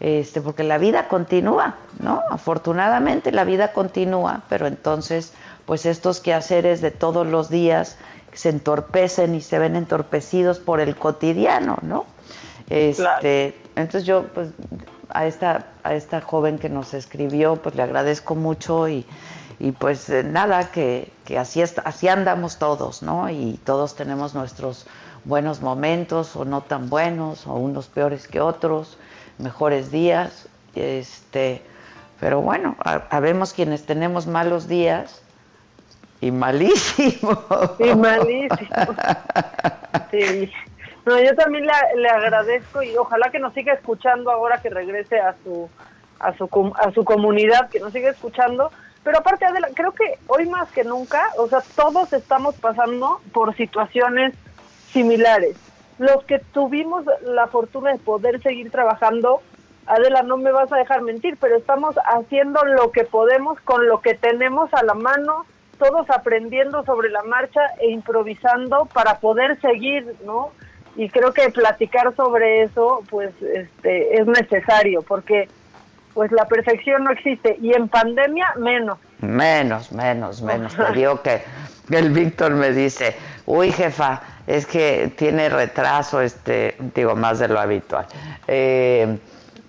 este, 0.00 0.40
porque 0.40 0.64
la 0.64 0.78
vida 0.78 1.06
continúa, 1.06 1.76
¿no? 2.00 2.20
Afortunadamente 2.30 3.30
la 3.30 3.44
vida 3.44 3.72
continúa, 3.72 4.42
pero 4.48 4.66
entonces, 4.66 5.32
pues 5.64 5.86
estos 5.86 6.18
quehaceres 6.20 6.80
de 6.80 6.90
todos 6.90 7.24
los 7.26 7.50
días 7.50 7.96
se 8.38 8.50
entorpecen 8.50 9.34
y 9.34 9.40
se 9.40 9.58
ven 9.58 9.74
entorpecidos 9.74 10.60
por 10.60 10.78
el 10.80 10.94
cotidiano, 10.94 11.76
¿no? 11.82 12.06
Este, 12.70 13.56
Entonces 13.74 14.04
yo, 14.04 14.28
pues, 14.28 14.50
a 15.08 15.26
esta, 15.26 15.66
a 15.82 15.94
esta 15.94 16.20
joven 16.20 16.58
que 16.60 16.68
nos 16.68 16.94
escribió, 16.94 17.56
pues 17.56 17.74
le 17.74 17.82
agradezco 17.82 18.36
mucho 18.36 18.88
y, 18.88 19.04
y 19.58 19.72
pues 19.72 20.08
eh, 20.10 20.22
nada, 20.22 20.70
que, 20.70 21.10
que 21.24 21.36
así, 21.36 21.60
es- 21.62 21.80
así 21.84 22.06
andamos 22.06 22.58
todos, 22.58 23.02
¿no? 23.02 23.28
Y 23.28 23.58
todos 23.64 23.96
tenemos 23.96 24.34
nuestros 24.34 24.86
buenos 25.24 25.60
momentos 25.60 26.36
o 26.36 26.44
no 26.44 26.60
tan 26.60 26.88
buenos, 26.90 27.44
o 27.48 27.54
unos 27.54 27.88
peores 27.88 28.28
que 28.28 28.40
otros, 28.40 28.98
mejores 29.38 29.90
días, 29.90 30.46
este, 30.76 31.60
pero 32.20 32.40
bueno, 32.40 32.76
ha- 32.84 33.02
habemos 33.10 33.52
quienes 33.52 33.84
tenemos 33.84 34.26
malos 34.28 34.68
días 34.68 35.22
y 36.20 36.30
malísimos. 36.30 37.38
Y 37.78 37.94
malísimo. 37.94 38.94
Sí. 40.10 40.50
No, 41.06 41.18
yo 41.22 41.34
también 41.34 41.66
le, 41.66 41.72
le 42.02 42.08
agradezco 42.08 42.82
y 42.82 42.96
ojalá 42.96 43.30
que 43.30 43.38
nos 43.38 43.54
siga 43.54 43.72
escuchando 43.72 44.30
ahora 44.30 44.60
que 44.60 44.68
regrese 44.68 45.18
a 45.18 45.34
su 45.42 45.68
a 46.20 46.36
su 46.36 46.48
a 46.76 46.92
su 46.92 47.04
comunidad, 47.04 47.70
que 47.70 47.80
nos 47.80 47.92
siga 47.92 48.10
escuchando. 48.10 48.70
Pero 49.04 49.18
aparte, 49.18 49.46
Adela, 49.46 49.68
creo 49.74 49.92
que 49.92 50.18
hoy 50.26 50.46
más 50.46 50.70
que 50.70 50.84
nunca, 50.84 51.30
o 51.38 51.48
sea, 51.48 51.62
todos 51.76 52.12
estamos 52.12 52.56
pasando 52.56 53.20
por 53.32 53.54
situaciones 53.56 54.34
similares. 54.90 55.56
Los 55.98 56.24
que 56.24 56.38
tuvimos 56.38 57.04
la 57.22 57.46
fortuna 57.46 57.92
de 57.92 57.98
poder 57.98 58.42
seguir 58.42 58.70
trabajando, 58.70 59.40
Adela, 59.86 60.22
no 60.22 60.36
me 60.36 60.52
vas 60.52 60.70
a 60.72 60.76
dejar 60.76 61.02
mentir, 61.02 61.38
pero 61.40 61.56
estamos 61.56 61.94
haciendo 62.04 62.64
lo 62.64 62.92
que 62.92 63.04
podemos 63.04 63.58
con 63.60 63.86
lo 63.88 64.00
que 64.00 64.14
tenemos 64.14 64.72
a 64.74 64.82
la 64.82 64.94
mano, 64.94 65.46
todos 65.78 66.08
aprendiendo 66.10 66.84
sobre 66.84 67.10
la 67.10 67.22
marcha 67.22 67.60
e 67.80 67.90
improvisando 67.90 68.86
para 68.86 69.18
poder 69.18 69.60
seguir, 69.60 70.16
¿no? 70.24 70.52
Y 70.96 71.08
creo 71.10 71.32
que 71.32 71.48
platicar 71.50 72.14
sobre 72.16 72.62
eso, 72.62 73.02
pues, 73.08 73.30
este, 73.40 74.20
es 74.20 74.26
necesario, 74.26 75.02
porque, 75.02 75.48
pues, 76.12 76.32
la 76.32 76.46
perfección 76.46 77.04
no 77.04 77.12
existe 77.12 77.56
y 77.60 77.72
en 77.72 77.88
pandemia 77.88 78.52
menos. 78.56 78.98
Menos, 79.20 79.92
menos, 79.92 80.42
menos. 80.50 80.74
Te 80.74 80.92
digo 80.92 81.22
que 81.22 81.42
el 81.90 82.10
Víctor 82.10 82.52
me 82.52 82.72
dice, 82.72 83.16
uy 83.46 83.70
jefa, 83.70 84.20
es 84.46 84.66
que 84.66 85.12
tiene 85.16 85.48
retraso, 85.48 86.20
este, 86.20 86.74
digo, 86.94 87.14
más 87.14 87.38
de 87.38 87.48
lo 87.48 87.60
habitual. 87.60 88.06
Eh, 88.46 89.18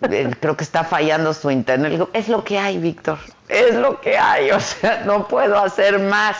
eh, 0.09 0.31
creo 0.39 0.55
que 0.55 0.63
está 0.63 0.83
fallando 0.83 1.33
su 1.33 1.51
internet. 1.51 2.07
Es 2.13 2.29
lo 2.29 2.43
que 2.43 2.57
hay, 2.57 2.77
Víctor, 2.77 3.19
es 3.49 3.73
lo 3.75 3.99
que 3.99 4.17
hay, 4.17 4.51
o 4.51 4.59
sea, 4.59 5.03
no 5.05 5.27
puedo 5.27 5.59
hacer 5.59 5.99
más, 5.99 6.37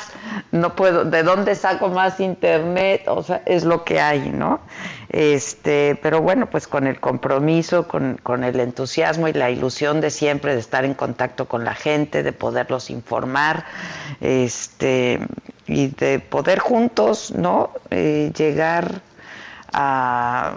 no 0.52 0.76
puedo, 0.76 1.04
¿de 1.04 1.24
dónde 1.24 1.56
saco 1.56 1.90
más 1.90 2.20
internet? 2.20 3.04
O 3.08 3.24
sea, 3.24 3.42
es 3.46 3.64
lo 3.64 3.84
que 3.84 4.00
hay, 4.00 4.30
¿no? 4.30 4.60
Este, 5.10 6.00
pero 6.04 6.22
bueno, 6.22 6.46
pues 6.52 6.68
con 6.68 6.86
el 6.86 7.00
compromiso, 7.00 7.88
con, 7.88 8.20
con 8.22 8.44
el 8.44 8.60
entusiasmo 8.60 9.28
y 9.28 9.34
la 9.34 9.50
ilusión 9.50 10.02
de 10.02 10.12
siempre 10.12 10.54
de 10.54 10.60
estar 10.60 10.86
en 10.86 10.94
contacto 10.94 11.48
con 11.48 11.66
la 11.66 11.74
gente, 11.74 12.22
de 12.22 12.32
poderlos 12.32 12.92
informar, 12.92 13.66
este, 14.22 15.20
y 15.66 15.88
de 15.88 16.20
poder 16.20 16.60
juntos, 16.60 17.32
¿no? 17.32 17.72
Eh, 17.90 18.32
llegar 18.36 19.02
a 19.74 20.54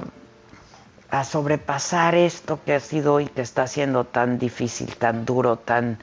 a 1.12 1.24
sobrepasar 1.24 2.14
esto 2.14 2.58
que 2.64 2.72
ha 2.72 2.80
sido 2.80 3.20
y 3.20 3.26
que 3.26 3.42
está 3.42 3.66
siendo 3.66 4.04
tan 4.04 4.38
difícil, 4.38 4.96
tan 4.96 5.26
duro, 5.26 5.58
tan 5.58 5.98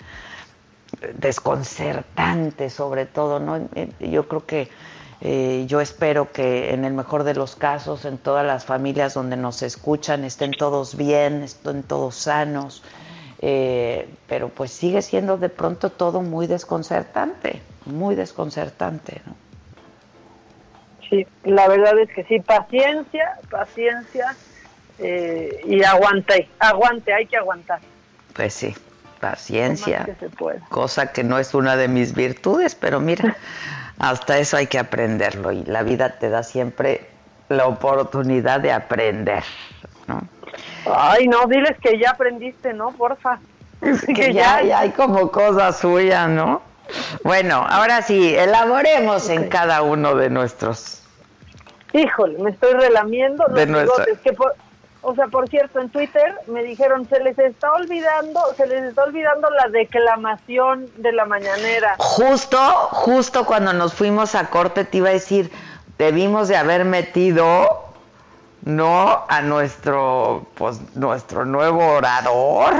desconcertante 1.17 2.69
sobre 2.69 3.05
todo, 3.05 3.39
¿no? 3.39 3.57
Eh, 3.75 3.89
Yo 3.99 4.27
creo 4.27 4.45
que 4.45 4.69
Eh, 5.21 5.65
yo 5.67 5.81
espero 5.81 6.31
que 6.31 6.73
en 6.73 6.85
el 6.85 6.93
mejor 6.93 7.25
de 7.25 7.33
los 7.33 7.57
casos, 7.57 8.05
en 8.05 8.17
todas 8.17 8.45
las 8.45 8.63
familias 8.63 9.15
donde 9.15 9.35
nos 9.35 9.63
escuchan, 9.63 10.23
estén 10.23 10.51
todos 10.51 10.95
bien, 10.95 11.43
estén 11.43 11.83
todos 11.83 12.15
sanos. 12.15 12.83
Eh, 13.41 14.07
pero 14.27 14.47
pues 14.47 14.71
sigue 14.71 15.01
siendo 15.01 15.37
de 15.37 15.49
pronto 15.49 15.89
todo 15.89 16.21
muy 16.21 16.47
desconcertante, 16.47 17.61
muy 17.85 18.15
desconcertante, 18.15 19.21
¿no? 19.25 19.35
Sí, 21.09 21.27
la 21.43 21.67
verdad 21.67 21.99
es 21.99 22.09
que 22.13 22.23
sí, 22.23 22.39
paciencia, 22.39 23.39
paciencia 23.49 24.37
eh, 24.99 25.59
y 25.65 25.83
aguante, 25.83 26.47
aguante, 26.59 27.13
hay 27.13 27.25
que 27.25 27.35
aguantar. 27.35 27.81
Pues 28.33 28.53
sí, 28.53 28.73
paciencia, 29.19 30.05
que 30.05 30.29
cosa 30.69 31.11
que 31.11 31.23
no 31.23 31.37
es 31.39 31.53
una 31.53 31.75
de 31.75 31.87
mis 31.87 32.13
virtudes, 32.15 32.75
pero 32.75 32.99
mira, 32.99 33.35
hasta 33.99 34.37
eso 34.37 34.57
hay 34.57 34.67
que 34.67 34.79
aprenderlo 34.79 35.51
y 35.51 35.63
la 35.65 35.83
vida 35.83 36.17
te 36.19 36.29
da 36.29 36.43
siempre 36.43 37.09
la 37.49 37.67
oportunidad 37.67 38.59
de 38.59 38.71
aprender, 38.71 39.43
¿no? 40.07 40.21
Ay, 40.93 41.27
no, 41.27 41.45
diles 41.47 41.77
que 41.81 41.99
ya 41.99 42.11
aprendiste, 42.11 42.73
¿no? 42.73 42.91
Porfa. 42.91 43.39
que 44.15 44.33
ya, 44.33 44.61
ya 44.61 44.79
hay 44.79 44.89
como 44.91 45.31
cosa 45.31 45.71
suya, 45.71 46.27
¿no? 46.27 46.61
Bueno, 47.23 47.65
ahora 47.69 48.01
sí, 48.01 48.35
elaboremos 48.35 49.29
en 49.29 49.47
cada 49.47 49.83
uno 49.83 50.15
de 50.15 50.29
nuestros 50.29 51.03
Híjole, 51.93 52.37
me 52.39 52.51
estoy 52.51 52.73
relamiendo 52.73 53.43
los 53.47 53.55
De 53.55 53.65
nuestra- 53.65 54.05
bigotes, 54.05 54.19
que 54.23 54.33
por- 54.33 54.55
o 55.01 55.15
sea, 55.15 55.27
por 55.27 55.47
cierto, 55.47 55.79
en 55.79 55.89
Twitter 55.89 56.35
me 56.47 56.63
dijeron, 56.63 57.07
se 57.07 57.19
les 57.21 57.39
está 57.39 57.71
olvidando, 57.71 58.41
se 58.57 58.67
les 58.67 58.83
está 58.83 59.03
olvidando 59.03 59.49
la 59.51 59.69
declamación 59.69 60.89
de 60.97 61.13
la 61.13 61.25
mañanera. 61.25 61.95
Justo, 61.97 62.57
justo 62.91 63.45
cuando 63.45 63.71
nos 63.73 63.93
fuimos 63.93 64.35
a 64.35 64.49
corte 64.49 64.83
te 64.83 64.97
iba 64.97 65.09
a 65.09 65.13
decir, 65.13 65.51
debimos 65.97 66.49
de 66.49 66.57
haber 66.57 66.83
metido, 66.83 67.85
¿no? 68.63 69.25
A 69.29 69.41
nuestro, 69.41 70.47
pues, 70.55 70.79
nuestro 70.95 71.45
nuevo 71.45 71.85
orador. 71.93 72.73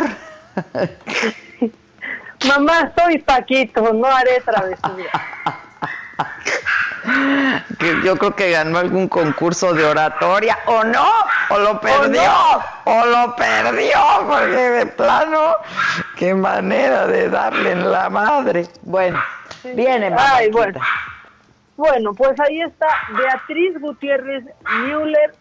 Mamá, 2.48 2.92
soy 2.98 3.20
Paquito, 3.20 3.94
no 3.94 4.08
haré 4.08 4.42
travesura. 4.42 5.12
que 7.80 8.02
yo 8.04 8.18
creo 8.18 8.36
que 8.36 8.52
ganó 8.52 8.80
algún 8.80 9.08
concurso 9.08 9.74
de 9.74 9.86
oratoria, 9.86 10.60
o 10.66 10.84
no, 10.84 11.10
o 11.50 11.60
lo 11.60 11.80
perdió, 11.80 12.32
o 12.86 13.06
lo 13.06 13.36
perdió, 13.36 14.00
porque 14.28 14.56
de 14.56 14.86
plano, 14.88 15.56
qué 16.16 16.34
manera 16.34 17.08
de 17.08 17.30
darle 17.30 17.72
en 17.72 17.92
la 17.92 18.10
madre. 18.10 18.68
Bueno, 18.84 19.22
viene, 19.64 20.14
Ay, 20.18 20.50
bueno. 20.52 20.80
Bueno, 21.78 22.14
pues 22.14 22.38
ahí 22.42 22.62
está 22.62 22.88
Beatriz 23.18 23.80
Gutiérrez 23.80 24.44
Müller, 24.84 25.34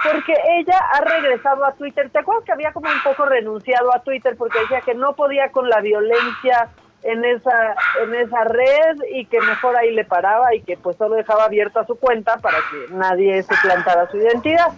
porque 0.00 0.34
ella 0.58 0.78
ha 0.92 1.00
regresado 1.00 1.64
a 1.64 1.72
Twitter. 1.72 2.08
¿Te 2.10 2.20
acuerdas 2.20 2.44
que 2.44 2.52
había 2.52 2.72
como 2.72 2.88
un 2.88 3.02
poco 3.02 3.24
renunciado 3.24 3.92
a 3.92 4.00
Twitter 4.00 4.36
porque 4.36 4.60
decía 4.60 4.80
que 4.82 4.94
no 4.94 5.14
podía 5.16 5.50
con 5.50 5.68
la 5.68 5.80
violencia 5.80 6.68
en 7.06 7.24
esa 7.24 7.74
en 8.02 8.14
esa 8.14 8.44
red 8.44 8.96
y 9.12 9.26
que 9.26 9.40
mejor 9.40 9.76
ahí 9.76 9.92
le 9.92 10.04
paraba 10.04 10.54
y 10.54 10.62
que 10.62 10.76
pues 10.76 10.96
solo 10.96 11.14
dejaba 11.16 11.44
abierta 11.44 11.84
su 11.86 11.96
cuenta 11.96 12.36
para 12.38 12.58
que 12.70 12.92
nadie 12.94 13.42
se 13.42 13.54
plantara 13.62 14.10
su 14.10 14.16
identidad? 14.18 14.68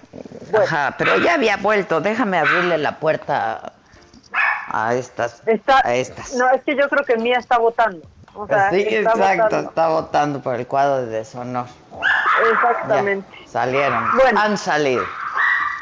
Ajá, 0.63 0.95
pero 0.99 1.17
ya 1.19 1.35
había 1.35 1.57
vuelto, 1.57 2.01
déjame 2.01 2.39
abrirle 2.39 2.79
la 2.79 2.99
puerta 2.99 3.73
a 4.71 4.95
estas. 4.95 5.43
Está, 5.47 5.81
a 5.85 5.95
estas. 5.95 6.35
No, 6.35 6.51
es 6.51 6.63
que 6.63 6.77
yo 6.77 6.89
creo 6.89 7.05
que 7.05 7.17
Mía 7.17 7.39
está 7.39 7.59
votando. 7.59 8.07
O 8.35 8.47
sea, 8.47 8.71
sí, 8.71 8.83
está 8.83 9.11
exacto, 9.11 9.43
votando. 9.45 9.69
está 9.69 9.89
votando 9.89 10.41
por 10.43 10.55
el 10.55 10.67
cuadro 10.67 10.99
de 10.99 11.07
deshonor. 11.07 11.67
Exactamente. 12.53 13.27
Ya, 13.41 13.49
salieron, 13.49 14.05
Bueno. 14.17 14.41
han 14.41 14.57
salido. 14.57 15.05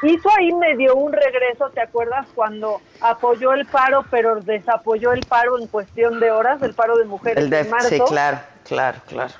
Hizo 0.03 0.28
ahí 0.38 0.53
medio 0.53 0.94
un 0.94 1.12
regreso, 1.12 1.70
¿te 1.70 1.80
acuerdas? 1.80 2.26
Cuando 2.34 2.80
apoyó 3.01 3.53
el 3.53 3.66
paro, 3.66 4.05
pero 4.11 4.36
desapoyó 4.40 5.12
el 5.12 5.24
paro 5.26 5.59
en 5.59 5.66
cuestión 5.68 6.20
de 6.20 6.30
horas, 6.30 6.61
el 6.62 6.74
paro 6.74 6.97
de 6.99 7.05
mujeres 7.07 7.42
El 7.42 7.51
de, 7.51 7.61
en 7.61 7.70
marzo. 7.70 7.88
sí, 7.88 8.01
claro, 8.07 8.38
claro, 8.64 8.99
claro. 9.07 9.32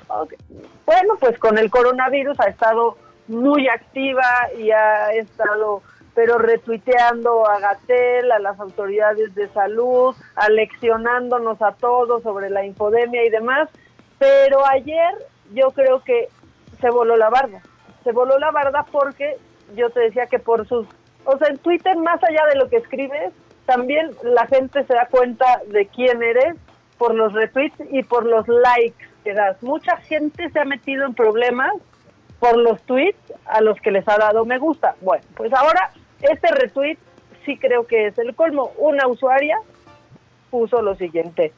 Bueno, 0.85 1.15
pues 1.19 1.37
con 1.37 1.57
el 1.57 1.69
coronavirus 1.69 2.39
ha 2.39 2.45
estado 2.45 2.97
muy 3.27 3.67
activa 3.67 4.23
y 4.57 4.71
ha 4.71 5.11
estado, 5.11 5.83
pero 6.15 6.37
retuiteando 6.37 7.47
a 7.47 7.59
Gatel, 7.59 8.31
a 8.31 8.39
las 8.39 8.59
autoridades 8.59 9.35
de 9.35 9.47
salud, 9.49 10.15
aleccionándonos 10.35 11.61
a 11.61 11.73
todos 11.73 12.23
sobre 12.23 12.49
la 12.49 12.65
infodemia 12.65 13.23
y 13.25 13.29
demás. 13.29 13.69
Pero 14.17 14.65
ayer 14.65 15.13
yo 15.53 15.71
creo 15.71 16.03
que 16.03 16.29
se 16.81 16.89
voló 16.89 17.15
la 17.15 17.29
barda. 17.29 17.61
Se 18.03 18.11
voló 18.11 18.39
la 18.39 18.51
barda 18.51 18.85
porque 18.91 19.37
yo 19.75 19.89
te 19.89 20.01
decía 20.01 20.27
que 20.27 20.39
por 20.39 20.67
sus... 20.67 20.87
O 21.25 21.37
sea, 21.37 21.49
en 21.49 21.57
Twitter, 21.57 21.97
más 21.97 22.23
allá 22.23 22.41
de 22.51 22.57
lo 22.57 22.69
que 22.69 22.77
escribes, 22.77 23.33
también 23.65 24.11
la 24.23 24.47
gente 24.47 24.83
se 24.85 24.93
da 24.93 25.07
cuenta 25.07 25.61
de 25.67 25.87
quién 25.87 26.23
eres 26.23 26.55
por 26.97 27.13
los 27.13 27.33
retweets 27.33 27.75
y 27.91 28.03
por 28.03 28.25
los 28.25 28.47
likes 28.47 29.05
que 29.23 29.33
das. 29.33 29.61
Mucha 29.61 29.97
gente 29.97 30.49
se 30.49 30.59
ha 30.59 30.65
metido 30.65 31.05
en 31.05 31.13
problemas 31.13 31.73
por 32.39 32.57
los 32.57 32.81
tweets 32.83 33.33
a 33.45 33.61
los 33.61 33.79
que 33.81 33.91
les 33.91 34.07
ha 34.07 34.17
dado 34.17 34.45
me 34.45 34.57
gusta. 34.57 34.95
Bueno, 35.01 35.23
pues 35.35 35.53
ahora 35.53 35.91
este 36.21 36.49
retweet 36.51 36.97
sí 37.45 37.57
creo 37.57 37.85
que 37.85 38.07
es 38.07 38.17
el 38.19 38.33
colmo. 38.35 38.71
Una 38.77 39.07
usuaria 39.07 39.57
puso 40.49 40.81
lo 40.81 40.95
siguiente. 40.95 41.51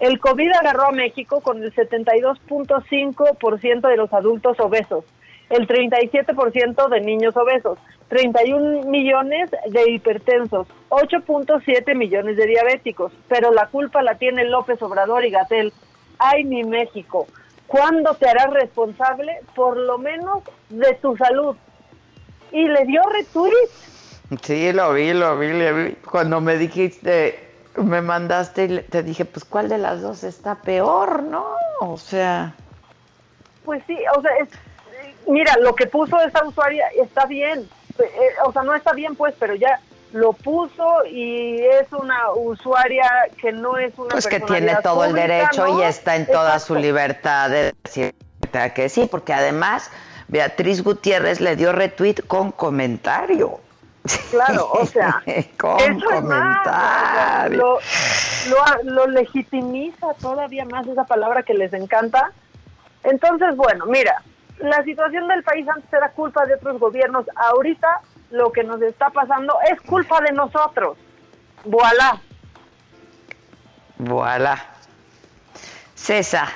El 0.00 0.18
COVID 0.18 0.50
agarró 0.52 0.88
a 0.88 0.92
México 0.92 1.40
con 1.40 1.62
el 1.62 1.72
72.5% 1.74 3.88
de 3.88 3.96
los 3.96 4.12
adultos 4.12 4.58
obesos, 4.58 5.04
el 5.50 5.66
37% 5.68 6.88
de 6.88 7.00
niños 7.00 7.36
obesos, 7.36 7.78
31 8.08 8.82
millones 8.86 9.50
de 9.68 9.90
hipertensos, 9.90 10.66
8.7 10.88 11.94
millones 11.94 12.36
de 12.36 12.46
diabéticos, 12.46 13.12
pero 13.28 13.52
la 13.52 13.66
culpa 13.66 14.02
la 14.02 14.16
tiene 14.16 14.44
López 14.44 14.80
Obrador 14.82 15.24
y 15.24 15.30
Gatel. 15.30 15.72
Ay, 16.18 16.44
mi 16.44 16.64
México, 16.64 17.26
¿cuándo 17.66 18.14
te 18.14 18.28
harás 18.28 18.50
responsable 18.52 19.40
por 19.54 19.76
lo 19.76 19.98
menos 19.98 20.42
de 20.68 20.94
tu 20.94 21.16
salud? 21.16 21.56
Y 22.52 22.68
le 22.68 22.84
dio 22.84 23.02
retweet. 23.02 23.52
Sí, 24.42 24.72
lo 24.72 24.92
vi, 24.92 25.12
lo 25.12 25.38
vi, 25.38 25.48
lo 25.52 25.74
vi. 25.76 25.92
Cuando 26.10 26.40
me 26.40 26.56
dijiste, 26.56 27.38
me 27.76 28.00
mandaste, 28.00 28.64
y 28.64 28.78
te 28.82 29.02
dije, 29.02 29.24
pues, 29.24 29.44
¿cuál 29.44 29.68
de 29.68 29.78
las 29.78 30.00
dos 30.02 30.24
está 30.24 30.56
peor, 30.56 31.22
no? 31.24 31.44
O 31.80 31.96
sea, 31.98 32.54
Pues 33.64 33.82
sí, 33.86 33.96
o 34.16 34.20
sea, 34.22 34.30
es- 34.42 34.48
mira, 35.26 35.56
lo 35.60 35.74
que 35.74 35.86
puso 35.86 36.20
esa 36.20 36.44
usuaria 36.44 36.86
está 37.00 37.26
bien, 37.26 37.68
eh, 37.98 38.04
o 38.44 38.52
sea, 38.52 38.62
no 38.62 38.74
está 38.74 38.92
bien 38.92 39.16
pues, 39.16 39.34
pero 39.38 39.54
ya 39.54 39.80
lo 40.12 40.32
puso 40.32 41.04
y 41.06 41.60
es 41.60 41.92
una 41.92 42.30
usuaria 42.36 43.10
que 43.40 43.50
no 43.50 43.76
es 43.78 43.98
una 43.98 44.10
pues 44.10 44.28
que 44.28 44.38
tiene 44.38 44.76
todo 44.82 45.04
el 45.04 45.12
derecho 45.12 45.66
¿no? 45.66 45.80
y 45.80 45.82
está 45.82 46.14
en 46.14 46.26
toda 46.26 46.54
Exacto. 46.54 46.66
su 46.66 46.74
libertad 46.76 47.50
de 47.50 47.74
decir 47.82 48.14
que 48.74 48.88
sí, 48.88 49.08
porque 49.10 49.32
además 49.32 49.90
Beatriz 50.28 50.82
Gutiérrez 50.82 51.40
le 51.40 51.56
dio 51.56 51.72
retweet 51.72 52.26
con 52.26 52.52
comentario. 52.52 53.58
Claro, 54.30 54.70
o 54.70 54.86
sea, 54.86 55.22
con 55.58 55.80
eso 55.80 56.10
es 56.10 56.22
más, 56.22 56.58
comentario. 56.62 57.78
lo, 58.48 58.82
lo 58.84 59.06
legitimiza 59.08 60.14
todavía 60.20 60.64
más 60.66 60.86
esa 60.86 61.04
palabra 61.04 61.42
que 61.42 61.54
les 61.54 61.72
encanta. 61.72 62.30
Entonces, 63.02 63.56
bueno, 63.56 63.86
mira, 63.86 64.22
la 64.58 64.82
situación 64.84 65.28
del 65.28 65.42
país 65.42 65.66
antes 65.68 65.92
era 65.92 66.10
culpa 66.10 66.44
de 66.46 66.54
otros 66.54 66.78
gobiernos, 66.78 67.26
ahorita 67.36 67.88
lo 68.30 68.50
que 68.52 68.64
nos 68.64 68.80
está 68.82 69.10
pasando 69.10 69.54
es 69.70 69.80
culpa 69.82 70.20
de 70.20 70.32
nosotros. 70.32 70.96
Voilà. 71.64 72.20
Voilà. 73.98 74.56
César. 75.94 76.48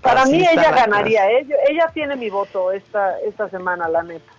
Para 0.00 0.22
Así 0.22 0.32
mí 0.32 0.38
ella 0.40 0.70
la 0.70 0.70
ganaría, 0.72 1.30
¿eh? 1.30 1.46
Ella 1.68 1.88
tiene 1.92 2.16
mi 2.16 2.30
voto 2.30 2.72
esta 2.72 3.18
esta 3.20 3.48
semana, 3.50 3.88
la 3.88 4.02
neta. 4.02 4.32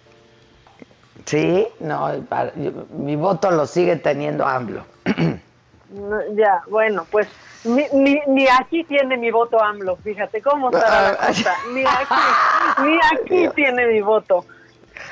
Sí, 1.25 1.67
no, 1.79 2.09
para- 2.27 2.53
yo- 2.55 2.85
mi 2.89 3.15
voto 3.15 3.51
lo 3.51 3.65
sigue 3.67 3.95
teniendo 3.97 4.45
AMLO. 4.45 4.83
No, 5.91 6.19
ya, 6.35 6.63
bueno, 6.69 7.05
pues 7.11 7.27
ni, 7.63 7.83
ni, 7.93 8.19
ni 8.27 8.47
aquí 8.47 8.83
tiene 8.85 9.17
mi 9.17 9.29
voto 9.29 9.61
AMLO, 9.61 9.97
fíjate 9.97 10.41
cómo 10.41 10.71
está 10.71 11.11
la 11.11 11.17
cosa. 11.17 11.55
Ni 11.73 11.81
aquí, 11.85 12.83
ni 12.83 12.97
aquí 13.13 13.53
tiene 13.55 13.87
mi 13.87 14.01
voto. 14.01 14.45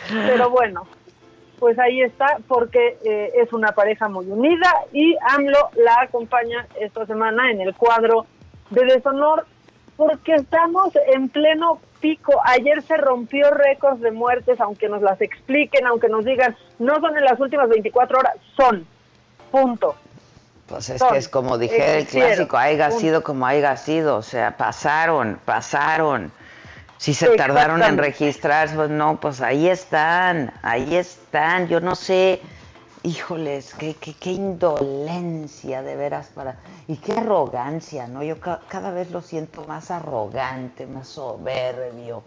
Pero 0.09 0.49
bueno, 0.49 0.87
pues 1.59 1.77
ahí 1.77 2.01
está, 2.01 2.37
porque 2.47 2.97
eh, 3.03 3.31
es 3.35 3.53
una 3.53 3.73
pareja 3.73 4.07
muy 4.07 4.25
unida 4.27 4.73
y 4.93 5.15
AMLO 5.29 5.69
la 5.75 6.01
acompaña 6.01 6.65
esta 6.79 7.05
semana 7.05 7.51
en 7.51 7.61
el 7.61 7.75
cuadro 7.75 8.25
de 8.69 8.85
deshonor, 8.85 9.45
porque 9.97 10.35
estamos 10.35 10.93
en 11.13 11.29
pleno 11.29 11.79
pico. 11.99 12.39
Ayer 12.45 12.81
se 12.81 12.97
rompió 12.97 13.51
récords 13.51 14.01
de 14.01 14.11
muertes, 14.11 14.59
aunque 14.61 14.87
nos 14.87 15.01
las 15.01 15.21
expliquen, 15.21 15.85
aunque 15.85 16.07
nos 16.07 16.23
digan, 16.23 16.55
no 16.79 16.99
son 17.01 17.17
en 17.17 17.25
las 17.25 17.39
últimas 17.39 17.69
24 17.69 18.19
horas, 18.19 18.35
son. 18.55 18.87
Punto. 19.51 19.95
Pues 20.69 20.89
es 20.89 20.99
Son, 20.99 21.09
que 21.11 21.17
es 21.17 21.27
como 21.27 21.57
dijera 21.57 21.97
el 21.97 22.05
clásico, 22.07 22.55
haya 22.55 22.91
sido 22.91 23.23
como 23.23 23.45
haya 23.47 23.75
sido, 23.75 24.17
o 24.17 24.21
sea, 24.21 24.55
pasaron, 24.55 25.39
pasaron. 25.43 26.31
Si 26.97 27.13
se 27.13 27.29
tardaron 27.35 27.81
en 27.81 27.97
registrarse, 27.97 28.75
pues 28.75 28.89
no, 28.89 29.19
pues 29.19 29.41
ahí 29.41 29.67
están, 29.67 30.53
ahí 30.61 30.95
están. 30.95 31.67
Yo 31.69 31.79
no 31.79 31.95
sé, 31.95 32.41
híjoles, 33.03 33.73
qué, 33.73 33.95
qué, 33.95 34.13
qué 34.13 34.31
indolencia 34.31 35.81
de 35.81 35.95
veras 35.95 36.27
para... 36.35 36.57
Y 36.87 36.97
qué 36.97 37.13
arrogancia, 37.13 38.07
¿no? 38.07 38.21
Yo 38.21 38.35
cada 38.39 38.91
vez 38.91 39.11
lo 39.11 39.21
siento 39.21 39.63
más 39.63 39.91
arrogante, 39.91 40.87
más 40.87 41.07
soberbio 41.07 42.21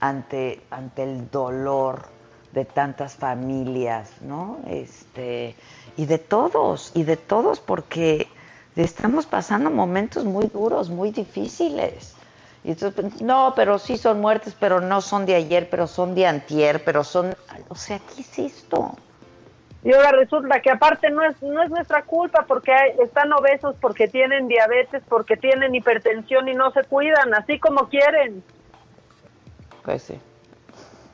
ante, 0.00 0.62
ante 0.70 1.02
el 1.02 1.30
dolor 1.30 2.06
de 2.52 2.64
tantas 2.64 3.14
familias, 3.14 4.10
¿no? 4.22 4.58
Este, 4.66 5.54
y 5.96 6.06
de 6.06 6.18
todos, 6.18 6.92
y 6.94 7.04
de 7.04 7.16
todos, 7.16 7.60
porque 7.60 8.28
estamos 8.76 9.26
pasando 9.26 9.70
momentos 9.70 10.24
muy 10.24 10.46
duros, 10.46 10.90
muy 10.90 11.10
difíciles. 11.10 12.14
Y 12.64 12.70
entonces, 12.72 13.20
no, 13.20 13.52
pero 13.54 13.78
sí 13.78 13.98
son 13.98 14.20
muertes, 14.20 14.56
pero 14.58 14.80
no 14.80 15.00
son 15.00 15.26
de 15.26 15.34
ayer, 15.34 15.68
pero 15.70 15.86
son 15.86 16.14
de 16.14 16.26
antier, 16.26 16.82
pero 16.82 17.04
son, 17.04 17.34
o 17.68 17.74
sea, 17.74 17.98
¿qué 17.98 18.22
es 18.22 18.38
esto? 18.38 18.96
Y 19.84 19.92
ahora 19.92 20.12
resulta 20.12 20.60
que 20.62 20.70
aparte 20.70 21.10
no 21.10 21.22
es, 21.22 21.40
no 21.42 21.62
es 21.62 21.70
nuestra 21.70 22.02
culpa 22.04 22.46
porque 22.48 22.72
están 23.02 23.30
obesos, 23.34 23.76
porque 23.80 24.08
tienen 24.08 24.48
diabetes, 24.48 25.02
porque 25.06 25.36
tienen 25.36 25.74
hipertensión 25.74 26.48
y 26.48 26.54
no 26.54 26.72
se 26.72 26.84
cuidan, 26.84 27.34
así 27.34 27.58
como 27.58 27.90
quieren. 27.90 28.42
Pues 29.84 30.04
sí. 30.04 30.18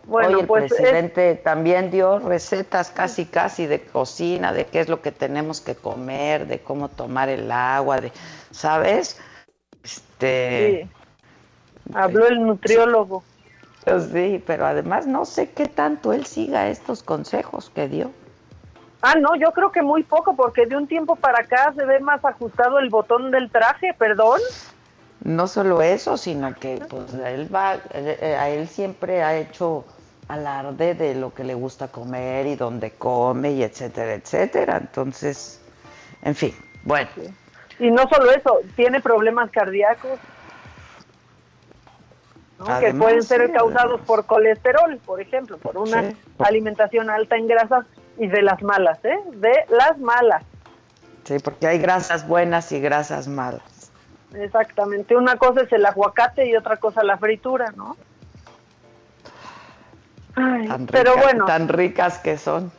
Bueno, 0.05 0.41
el 0.41 0.47
pues 0.47 0.73
presidente 0.73 1.35
también 1.37 1.91
dio 1.91 2.19
recetas 2.19 2.91
casi 2.91 3.27
casi 3.27 3.67
de 3.67 3.81
cocina, 3.81 4.53
de 4.53 4.67
qué 4.67 4.81
es 4.81 4.89
lo 4.89 5.03
que 5.03 5.13
tenemos 5.13 5.61
que 5.61 5.75
comer, 5.75 6.47
de 6.47 6.61
cómo 6.61 6.89
tomar 6.89 7.29
el 7.29 7.51
agua, 7.53 8.01
de, 8.01 8.13
¿sabes? 8.51 9.21
Este 9.85 10.89
sí. 10.89 11.01
Habló 11.95 12.27
el 12.27 12.45
nutriólogo. 12.45 13.23
Pues 13.85 14.11
sí, 14.13 14.43
pero 14.47 14.67
además 14.67 15.07
no 15.07 15.25
sé 15.25 15.51
qué 15.51 15.67
tanto 15.67 16.13
él 16.13 16.27
siga 16.27 16.69
estos 16.69 17.03
consejos 17.03 17.71
que 17.75 17.89
dio. 17.89 18.11
Ah, 19.03 19.15
no, 19.15 19.35
yo 19.37 19.53
creo 19.53 19.73
que 19.73 19.81
muy 19.81 20.03
poco, 20.03 20.37
porque 20.37 20.67
de 20.67 20.77
un 20.77 20.87
tiempo 20.87 21.17
para 21.17 21.41
acá 21.41 21.73
se 21.75 21.85
ve 21.87 22.01
más 22.01 22.23
ajustado 22.25 22.79
el 22.79 22.91
botón 22.91 23.31
del 23.31 23.51
traje, 23.51 23.95
perdón. 23.95 24.41
No 25.23 25.47
solo 25.47 25.83
eso, 25.83 26.17
sino 26.17 26.55
que 26.55 26.83
pues 26.89 27.13
él 27.15 27.55
va, 27.55 27.77
eh, 27.93 28.37
a 28.39 28.49
él 28.49 28.69
siempre 28.69 29.23
ha 29.23 29.37
hecho 29.37 29.85
alarde 30.29 30.95
de 30.95 31.15
lo 31.15 31.35
que 31.35 31.45
le 31.45 31.55
gusta 31.55 31.89
comer 31.89 32.47
y 32.47 32.57
dónde 32.57 32.93
come 32.93 33.53
y 33.53 33.63
etcétera, 33.63 34.15
etcétera. 34.15 34.79
Entonces, 34.79 35.61
en 36.23 36.35
fin, 36.35 36.55
bueno. 36.85 37.11
Y 37.79 37.91
no 37.91 38.09
solo 38.09 38.31
eso, 38.31 38.61
tiene 38.77 39.01
problemas 39.01 39.51
cardíacos 39.51 40.19
que 42.81 42.95
pueden 42.95 43.23
ser 43.23 43.51
causados 43.53 44.01
por 44.03 44.27
colesterol, 44.27 44.99
por 45.05 45.21
ejemplo, 45.21 45.59
por 45.59 45.79
una 45.79 46.13
alimentación 46.39 47.09
alta 47.09 47.37
en 47.37 47.47
grasas 47.47 47.87
y 48.19 48.27
de 48.27 48.43
las 48.43 48.63
malas, 48.63 49.03
¿eh? 49.05 49.19
De 49.33 49.65
las 49.71 49.99
malas. 49.99 50.43
Sí, 51.25 51.39
porque 51.43 51.67
hay 51.67 51.79
grasas 51.79 52.29
buenas 52.29 52.71
y 52.73 52.81
grasas 52.81 53.29
malas. 53.29 53.63
Exactamente, 54.35 55.17
una 55.17 55.37
cosa 55.37 55.63
es 55.63 55.73
el 55.73 55.85
aguacate 55.85 56.47
y 56.47 56.57
otra 56.57 56.77
cosa 56.77 57.03
la 57.03 57.19
fritura, 57.19 57.73
¿no? 57.77 57.97
pero 60.91 61.17
bueno. 61.17 61.47
Tan 61.47 61.69
ricas 61.69 62.19
que 62.19 62.39
son. 62.39 62.71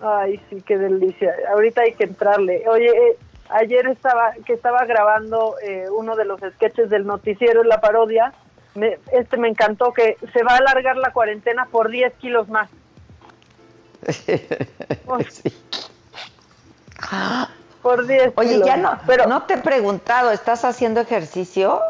Ay, 0.00 0.40
sí, 0.50 0.62
qué 0.62 0.78
delicia. 0.78 1.34
Ahorita 1.52 1.82
hay 1.82 1.94
que 1.94 2.04
entrarle. 2.04 2.64
Oye, 2.68 2.88
eh, 2.88 3.16
ayer 3.50 3.86
estaba 3.86 4.32
que 4.44 4.54
estaba 4.54 4.84
grabando 4.84 5.54
eh, 5.62 5.86
uno 5.90 6.16
de 6.16 6.24
los 6.24 6.40
sketches 6.40 6.90
del 6.90 7.06
noticiero 7.06 7.62
en 7.62 7.68
la 7.68 7.80
parodia. 7.80 8.32
este 9.12 9.36
me 9.36 9.48
encantó 9.48 9.92
que 9.92 10.16
se 10.32 10.42
va 10.42 10.54
a 10.54 10.56
alargar 10.56 10.96
la 10.96 11.12
cuarentena 11.12 11.68
por 11.70 11.90
10 11.90 12.14
kilos 12.14 12.48
más. 12.48 12.68
Por 17.82 18.06
10 18.06 18.32
Oye, 18.36 18.62
ya 18.64 18.76
no, 18.76 18.98
pero 19.06 19.26
no 19.26 19.42
te 19.42 19.54
he 19.54 19.58
preguntado, 19.58 20.30
¿estás 20.30 20.64
haciendo 20.64 21.00
ejercicio? 21.00 21.80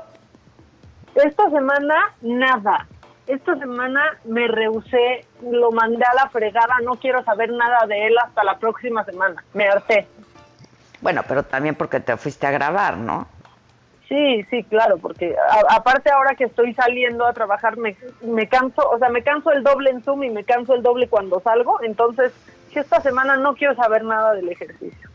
Esta 1.14 1.50
semana 1.50 1.94
nada. 2.22 2.86
Esta 3.26 3.56
semana 3.56 4.02
me 4.24 4.48
rehusé, 4.48 5.26
lo 5.42 5.70
mandé 5.70 6.04
a 6.04 6.14
la 6.14 6.30
fregada, 6.30 6.76
no 6.82 6.96
quiero 6.96 7.22
saber 7.24 7.52
nada 7.52 7.86
de 7.86 8.06
él 8.06 8.14
hasta 8.18 8.42
la 8.42 8.58
próxima 8.58 9.04
semana. 9.04 9.44
Me 9.52 9.68
harté. 9.68 10.08
Bueno, 11.00 11.22
pero 11.28 11.42
también 11.42 11.74
porque 11.74 12.00
te 12.00 12.16
fuiste 12.16 12.46
a 12.46 12.50
grabar, 12.50 12.96
¿no? 12.96 13.26
Sí, 14.08 14.44
sí, 14.50 14.64
claro, 14.64 14.98
porque 14.98 15.36
aparte 15.70 16.10
ahora 16.10 16.34
que 16.34 16.44
estoy 16.44 16.74
saliendo 16.74 17.26
a 17.26 17.32
trabajar 17.32 17.76
me, 17.76 17.96
me 18.22 18.46
canso, 18.48 18.88
o 18.90 18.98
sea, 18.98 19.08
me 19.08 19.22
canso 19.22 19.50
el 19.52 19.62
doble 19.62 19.90
en 19.90 20.02
Zoom 20.02 20.24
y 20.24 20.30
me 20.30 20.44
canso 20.44 20.74
el 20.74 20.82
doble 20.82 21.08
cuando 21.08 21.40
salgo, 21.40 21.82
entonces 21.82 22.32
esta 22.74 23.00
semana 23.00 23.36
no 23.36 23.54
quiero 23.54 23.74
saber 23.74 24.04
nada 24.04 24.34
del 24.34 24.48
ejercicio. 24.48 25.11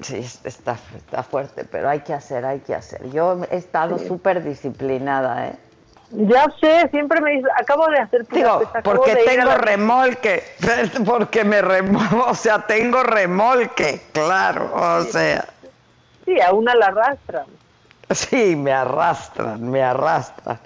Sí, 0.00 0.18
está, 0.44 0.76
está 0.96 1.22
fuerte, 1.22 1.64
pero 1.64 1.88
hay 1.88 2.00
que 2.00 2.14
hacer, 2.14 2.44
hay 2.44 2.60
que 2.60 2.74
hacer. 2.74 3.10
Yo 3.10 3.40
he 3.50 3.56
estado 3.56 3.98
súper 3.98 4.44
disciplinada, 4.44 5.48
¿eh? 5.48 5.56
Ya 6.10 6.46
sé, 6.58 6.88
siempre 6.90 7.20
me 7.20 7.32
dice, 7.32 7.48
acabo 7.60 7.86
de 7.88 7.98
hacer 7.98 8.26
Digo, 8.28 8.62
porque 8.82 9.16
tengo 9.16 9.54
remolque, 9.56 10.42
porque 11.04 11.44
me 11.44 11.60
remolque, 11.60 12.14
o 12.14 12.34
sea, 12.34 12.60
tengo 12.66 13.02
remolque, 13.02 14.00
claro, 14.12 14.70
o 14.74 15.02
sea. 15.02 15.44
Sí, 16.24 16.40
a 16.40 16.52
una 16.52 16.74
la 16.74 16.86
arrastran. 16.86 17.46
Sí, 18.10 18.56
me 18.56 18.72
arrastran, 18.72 19.70
me 19.70 19.82
arrastran, 19.82 20.58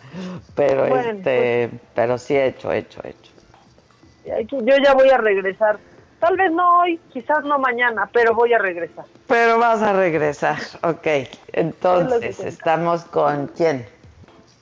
pero 0.54 0.86
este, 0.86 1.68
pues 1.70 1.80
pero 1.94 2.18
sí 2.18 2.36
he 2.36 2.46
hecho, 2.46 2.70
he 2.70 2.78
hecho, 2.78 3.00
he 3.02 3.10
hecho. 3.10 4.60
Yo 4.60 4.76
ya 4.76 4.94
voy 4.94 5.10
a 5.10 5.16
regresar 5.16 5.80
Tal 6.22 6.36
vez 6.36 6.52
no 6.52 6.78
hoy, 6.78 7.00
quizás 7.12 7.42
no 7.42 7.58
mañana, 7.58 8.08
pero 8.12 8.32
voy 8.32 8.52
a 8.52 8.58
regresar. 8.58 9.04
Pero 9.26 9.58
vas 9.58 9.82
a 9.82 9.92
regresar, 9.92 10.56
ok. 10.84 11.28
Entonces, 11.52 12.38
¿estamos 12.38 13.02
con 13.06 13.48
quién? 13.48 13.84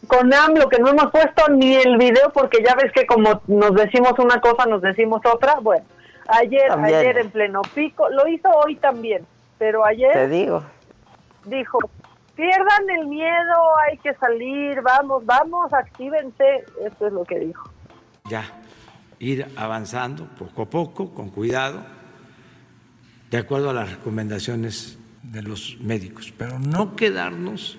Con 0.07 0.33
AMLO, 0.33 0.71
que 0.71 0.79
no 0.79 0.89
hemos 0.89 1.11
puesto 1.11 1.49
ni 1.51 1.75
el 1.75 1.99
video 1.99 2.31
porque 2.33 2.65
ya 2.67 2.75
ves 2.77 2.91
que 2.93 3.05
como 3.05 3.43
nos 3.47 3.75
decimos 3.75 4.19
una 4.19 4.41
cosa, 4.41 4.65
nos 4.65 4.81
decimos 4.81 5.21
otra. 5.31 5.57
Bueno, 5.61 5.85
ayer, 6.29 6.73
ayer 6.73 7.19
en 7.19 7.31
pleno 7.31 7.61
pico, 7.75 8.09
lo 8.09 8.27
hizo 8.27 8.49
hoy 8.49 8.77
también, 8.77 9.27
pero 9.59 9.85
ayer... 9.85 10.15
Te 10.15 10.29
digo. 10.29 10.65
Dijo, 11.45 11.79
pierdan 12.37 12.89
el 12.89 13.07
miedo, 13.07 13.77
hay 13.87 13.99
que 13.99 14.15
salir, 14.15 14.81
vamos, 14.81 15.27
vamos, 15.27 15.75
actívense. 15.75 16.65
Esto 16.83 17.07
es 17.07 17.13
lo 17.13 17.23
que 17.27 17.39
dijo. 17.39 17.69
Ya, 18.31 18.45
ir 19.21 19.47
avanzando 19.55 20.27
poco 20.27 20.63
a 20.63 20.71
poco, 20.71 21.15
con 21.15 21.29
cuidado, 21.29 21.85
de 23.31 23.39
acuerdo 23.39 23.71
a 23.71 23.75
las 23.75 23.91
recomendaciones 23.91 24.99
de 25.23 25.43
los 25.43 25.79
médicos, 25.81 26.33
pero 26.37 26.59
no 26.59 26.97
quedarnos 26.97 27.79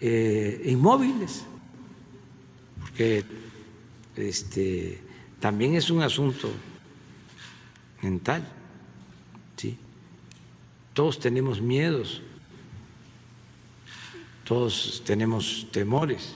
eh, 0.00 0.62
inmóviles, 0.64 1.44
porque 2.80 3.22
este, 4.16 5.02
también 5.38 5.74
es 5.74 5.90
un 5.90 6.02
asunto 6.02 6.50
mental, 8.02 8.42
¿sí? 9.56 9.78
Todos 10.94 11.20
tenemos 11.20 11.60
miedos, 11.60 12.22
todos 14.44 15.02
tenemos 15.04 15.66
temores. 15.70 16.34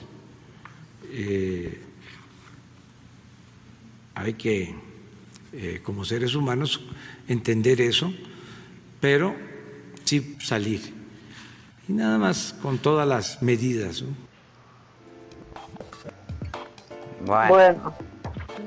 Eh, 1.09 1.90
hay 4.15 4.33
que, 4.33 4.75
eh, 5.53 5.81
como 5.83 6.05
seres 6.05 6.35
humanos, 6.35 6.81
entender 7.27 7.81
eso, 7.81 8.13
pero 8.99 9.35
sí 10.05 10.37
salir. 10.39 10.93
Y 11.87 11.93
nada 11.93 12.17
más 12.17 12.53
con 12.61 12.77
todas 12.77 13.07
las 13.07 13.41
medidas. 13.41 14.03
Bueno, 17.25 17.93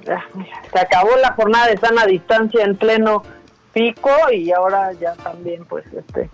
se 0.04 0.78
acabó 0.78 1.16
la 1.16 1.32
jornada 1.32 1.68
de 1.68 1.76
sana 1.78 2.06
distancia 2.06 2.64
en 2.64 2.76
pleno 2.76 3.22
pico 3.72 4.10
y 4.32 4.52
ahora 4.52 4.92
ya 4.92 5.14
también 5.14 5.64
pues 5.64 5.84
este 5.92 6.30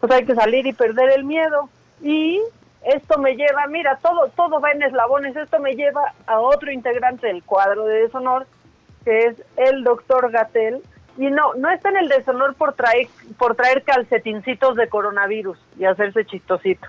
pues 0.00 0.12
hay 0.12 0.24
que 0.24 0.34
salir 0.34 0.66
y 0.66 0.72
perder 0.72 1.10
el 1.10 1.24
miedo 1.24 1.68
y 2.00 2.40
esto 2.82 3.18
me 3.18 3.34
lleva, 3.34 3.66
mira, 3.66 3.98
todo, 4.00 4.28
todo 4.36 4.60
va 4.60 4.70
en 4.72 4.82
eslabones, 4.82 5.36
esto 5.36 5.58
me 5.58 5.74
lleva 5.74 6.12
a 6.26 6.40
otro 6.40 6.70
integrante 6.70 7.26
del 7.26 7.42
cuadro 7.42 7.84
de 7.84 8.02
deshonor, 8.02 8.46
que 9.04 9.26
es 9.26 9.42
el 9.56 9.84
doctor 9.84 10.30
Gatel, 10.30 10.82
y 11.16 11.30
no, 11.30 11.54
no 11.54 11.70
está 11.70 11.88
en 11.88 11.96
el 11.96 12.08
deshonor 12.08 12.54
por 12.54 12.74
traer, 12.74 13.08
por 13.36 13.56
traer 13.56 13.82
calcetincitos 13.82 14.76
de 14.76 14.88
coronavirus 14.88 15.58
y 15.78 15.84
hacerse 15.84 16.24
chistosito. 16.24 16.88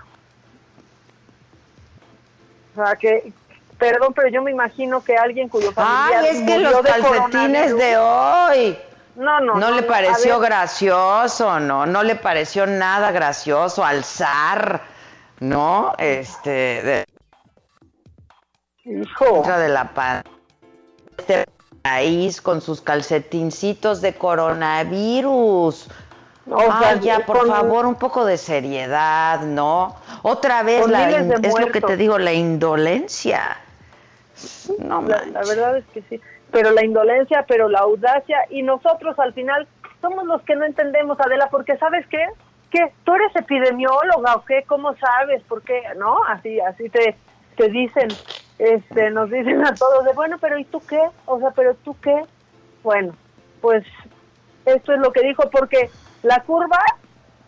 O 2.76 2.84
sea 2.84 2.94
que, 2.94 3.32
perdón, 3.76 4.14
pero 4.14 4.28
yo 4.28 4.42
me 4.42 4.52
imagino 4.52 5.02
que 5.02 5.16
alguien 5.16 5.48
cuyo 5.48 5.72
familiar 5.72 6.24
Ay, 6.24 6.36
es 6.36 6.42
que 6.42 6.58
los 6.60 6.80
calcetines 6.82 7.76
de 7.76 7.98
hoy. 7.98 8.78
No, 9.16 9.40
no, 9.40 9.56
no, 9.56 9.72
le 9.72 9.82
pareció 9.82 10.38
gracioso, 10.38 11.58
no, 11.58 11.84
no 11.84 12.04
le 12.04 12.14
pareció 12.14 12.64
nada 12.66 13.10
gracioso 13.10 13.84
alzar 13.84 14.80
¿no? 15.40 15.92
Este. 15.98 17.04
Hijo. 18.84 19.42
de 19.42 19.68
la 19.68 19.92
paz. 19.92 20.24
Este 21.18 21.44
país 21.82 22.40
con 22.40 22.60
sus 22.60 22.80
calcetincitos 22.80 24.00
de 24.00 24.14
coronavirus. 24.14 25.88
O 26.52 26.58
sea, 26.58 26.90
Ay, 26.90 27.00
ya, 27.00 27.20
por 27.20 27.38
con- 27.38 27.48
favor, 27.48 27.86
un 27.86 27.94
poco 27.94 28.24
de 28.24 28.36
seriedad, 28.36 29.40
¿no? 29.42 29.94
Otra 30.22 30.62
vez, 30.62 30.86
la 30.88 31.08
es 31.10 31.58
lo 31.58 31.70
que 31.70 31.80
te 31.80 31.96
digo, 31.96 32.18
la 32.18 32.32
indolencia. 32.32 33.56
No 34.78 35.02
la, 35.02 35.24
la 35.26 35.40
verdad 35.40 35.76
es 35.76 35.84
que 35.92 36.02
sí. 36.08 36.20
Pero 36.50 36.72
la 36.72 36.84
indolencia, 36.84 37.44
pero 37.46 37.68
la 37.68 37.80
audacia 37.80 38.38
y 38.48 38.62
nosotros 38.62 39.18
al 39.18 39.32
final 39.34 39.68
somos 40.00 40.24
los 40.24 40.42
que 40.42 40.56
no 40.56 40.64
entendemos, 40.64 41.20
Adela, 41.20 41.48
porque 41.50 41.76
¿sabes 41.76 42.06
qué? 42.08 42.24
¿Qué? 42.70 42.92
¿Tú 43.04 43.14
eres 43.14 43.34
epidemióloga 43.34 44.36
o 44.36 44.44
qué? 44.44 44.64
¿Cómo 44.66 44.94
sabes? 44.96 45.42
¿Por 45.44 45.62
qué? 45.62 45.82
¿No? 45.96 46.22
Así 46.24 46.60
así 46.60 46.88
te, 46.88 47.16
te 47.56 47.68
dicen, 47.68 48.08
este 48.58 49.10
nos 49.10 49.30
dicen 49.30 49.64
a 49.66 49.74
todos 49.74 50.04
de, 50.04 50.12
bueno, 50.12 50.38
pero 50.40 50.58
¿y 50.58 50.64
tú 50.64 50.84
qué? 50.86 51.00
O 51.26 51.38
sea, 51.40 51.50
¿pero 51.50 51.74
tú 51.74 51.96
qué? 52.00 52.22
Bueno, 52.82 53.14
pues 53.60 53.84
esto 54.64 54.92
es 54.92 55.00
lo 55.00 55.12
que 55.12 55.22
dijo, 55.22 55.48
porque 55.50 55.90
la 56.22 56.42
curva, 56.44 56.78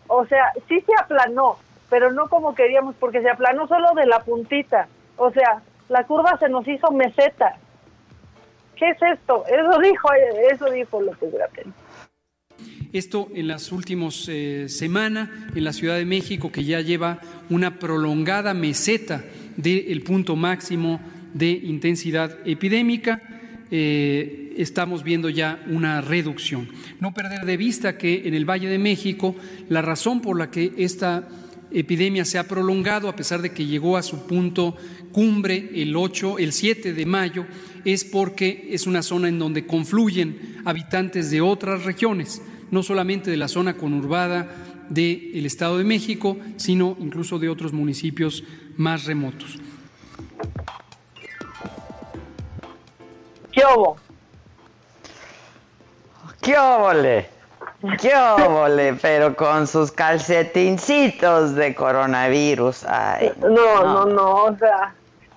o 0.07 0.25
sea, 0.25 0.51
sí 0.67 0.81
se 0.81 0.93
aplanó, 0.99 1.57
pero 1.89 2.11
no 2.11 2.27
como 2.27 2.55
queríamos, 2.55 2.95
porque 2.99 3.21
se 3.21 3.29
aplanó 3.29 3.67
solo 3.67 3.93
de 3.93 4.05
la 4.05 4.19
puntita. 4.19 4.87
O 5.17 5.31
sea, 5.31 5.61
la 5.89 6.05
curva 6.05 6.37
se 6.39 6.49
nos 6.49 6.67
hizo 6.67 6.91
meseta. 6.91 7.55
¿Qué 8.75 8.89
es 8.89 9.01
esto? 9.01 9.45
Eso 9.47 9.79
dijo, 9.79 10.09
eso 10.51 10.69
dijo 10.71 11.01
López 11.01 11.33
Gatell. 11.33 11.71
Esto 12.93 13.31
en 13.33 13.47
las 13.47 13.71
últimas 13.71 14.27
eh, 14.29 14.65
semanas 14.69 15.27
en 15.55 15.63
la 15.63 15.73
Ciudad 15.73 15.97
de 15.97 16.05
México, 16.05 16.51
que 16.51 16.63
ya 16.63 16.79
lleva 16.79 17.19
una 17.49 17.79
prolongada 17.79 18.53
meseta 18.53 19.25
del 19.57 20.03
punto 20.03 20.35
máximo 20.35 21.01
de 21.33 21.49
intensidad 21.49 22.37
epidémica, 22.45 23.23
eh, 23.71 24.53
estamos 24.57 25.03
viendo 25.03 25.29
ya 25.29 25.63
una 25.65 26.01
reducción. 26.01 26.69
No 26.99 27.15
perder 27.15 27.47
de 27.47 27.57
vista 27.57 27.97
que 27.97 28.27
en 28.27 28.35
el 28.35 28.47
Valle 28.47 28.69
de 28.69 28.77
México 28.77 29.35
la 29.69 29.81
razón 29.81 30.21
por 30.21 30.37
la 30.37 30.51
que 30.51 30.73
esta 30.77 31.27
epidemia 31.71 32.25
se 32.25 32.37
ha 32.37 32.47
prolongado, 32.47 33.09
a 33.09 33.15
pesar 33.15 33.41
de 33.41 33.53
que 33.53 33.65
llegó 33.65 33.97
a 33.97 34.03
su 34.03 34.27
punto 34.27 34.77
cumbre 35.11 35.71
el 35.73 35.95
8, 35.95 36.37
el 36.37 36.53
7 36.53 36.93
de 36.93 37.05
mayo, 37.07 37.47
es 37.85 38.05
porque 38.05 38.67
es 38.69 38.85
una 38.85 39.01
zona 39.01 39.29
en 39.29 39.39
donde 39.39 39.65
confluyen 39.65 40.57
habitantes 40.63 41.31
de 41.31 41.41
otras 41.41 41.85
regiones, 41.85 42.39
no 42.73 42.81
solamente 42.81 43.29
de 43.29 43.37
la 43.37 43.47
zona 43.47 43.75
conurbada 43.75 44.47
del 44.89 45.45
Estado 45.45 45.77
de 45.77 45.83
México, 45.83 46.37
sino 46.57 46.97
incluso 46.99 47.37
de 47.37 47.47
otros 47.47 47.71
municipios 47.71 48.43
más 48.77 49.05
remotos. 49.05 49.59
¿Qué 53.51 53.61
hubo? 53.75 53.97
¡Qué 56.41 56.57
óvole! 56.57 57.29
¡Qué 58.01 58.15
óvole! 58.15 58.95
Pero 58.95 59.35
con 59.35 59.67
sus 59.67 59.91
calcetincitos 59.91 61.53
de 61.53 61.75
coronavirus. 61.75 62.85
Ay, 62.85 63.31
No, 63.39 63.83
no, 63.83 64.05
no, 64.05 64.33
o 64.45 64.57
sea, 64.57 64.95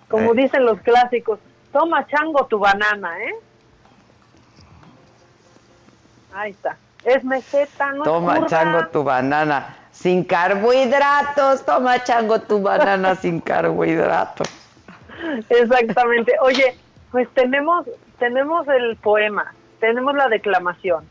como 0.09 0.33
Eh. 0.33 0.43
dicen 0.43 0.65
los 0.65 0.81
clásicos, 0.81 1.39
toma 1.71 2.07
chango 2.07 2.47
tu 2.47 2.59
banana, 2.59 3.23
¿eh? 3.23 3.35
Ahí 6.33 6.53
está. 6.53 6.79
Es 7.07 7.25
meseta, 7.25 7.93
no 7.93 8.03
es 8.03 8.05
Toma 8.05 8.35
curva. 8.35 8.47
chango 8.49 8.87
tu 8.89 9.03
banana 9.05 9.77
sin 9.93 10.25
carbohidratos. 10.25 11.65
Toma 11.65 12.03
chango 12.05 12.41
tu 12.41 12.61
banana 12.61 13.15
sin 13.23 13.41
carbohidratos. 13.41 14.49
Exactamente. 15.49 16.33
Oye, 16.43 16.77
pues 17.11 17.29
tenemos 17.33 17.87
tenemos 18.19 18.67
el 18.69 18.97
poema, 18.97 19.55
tenemos 19.81 20.15
la 20.15 20.29
declamación. 20.29 21.05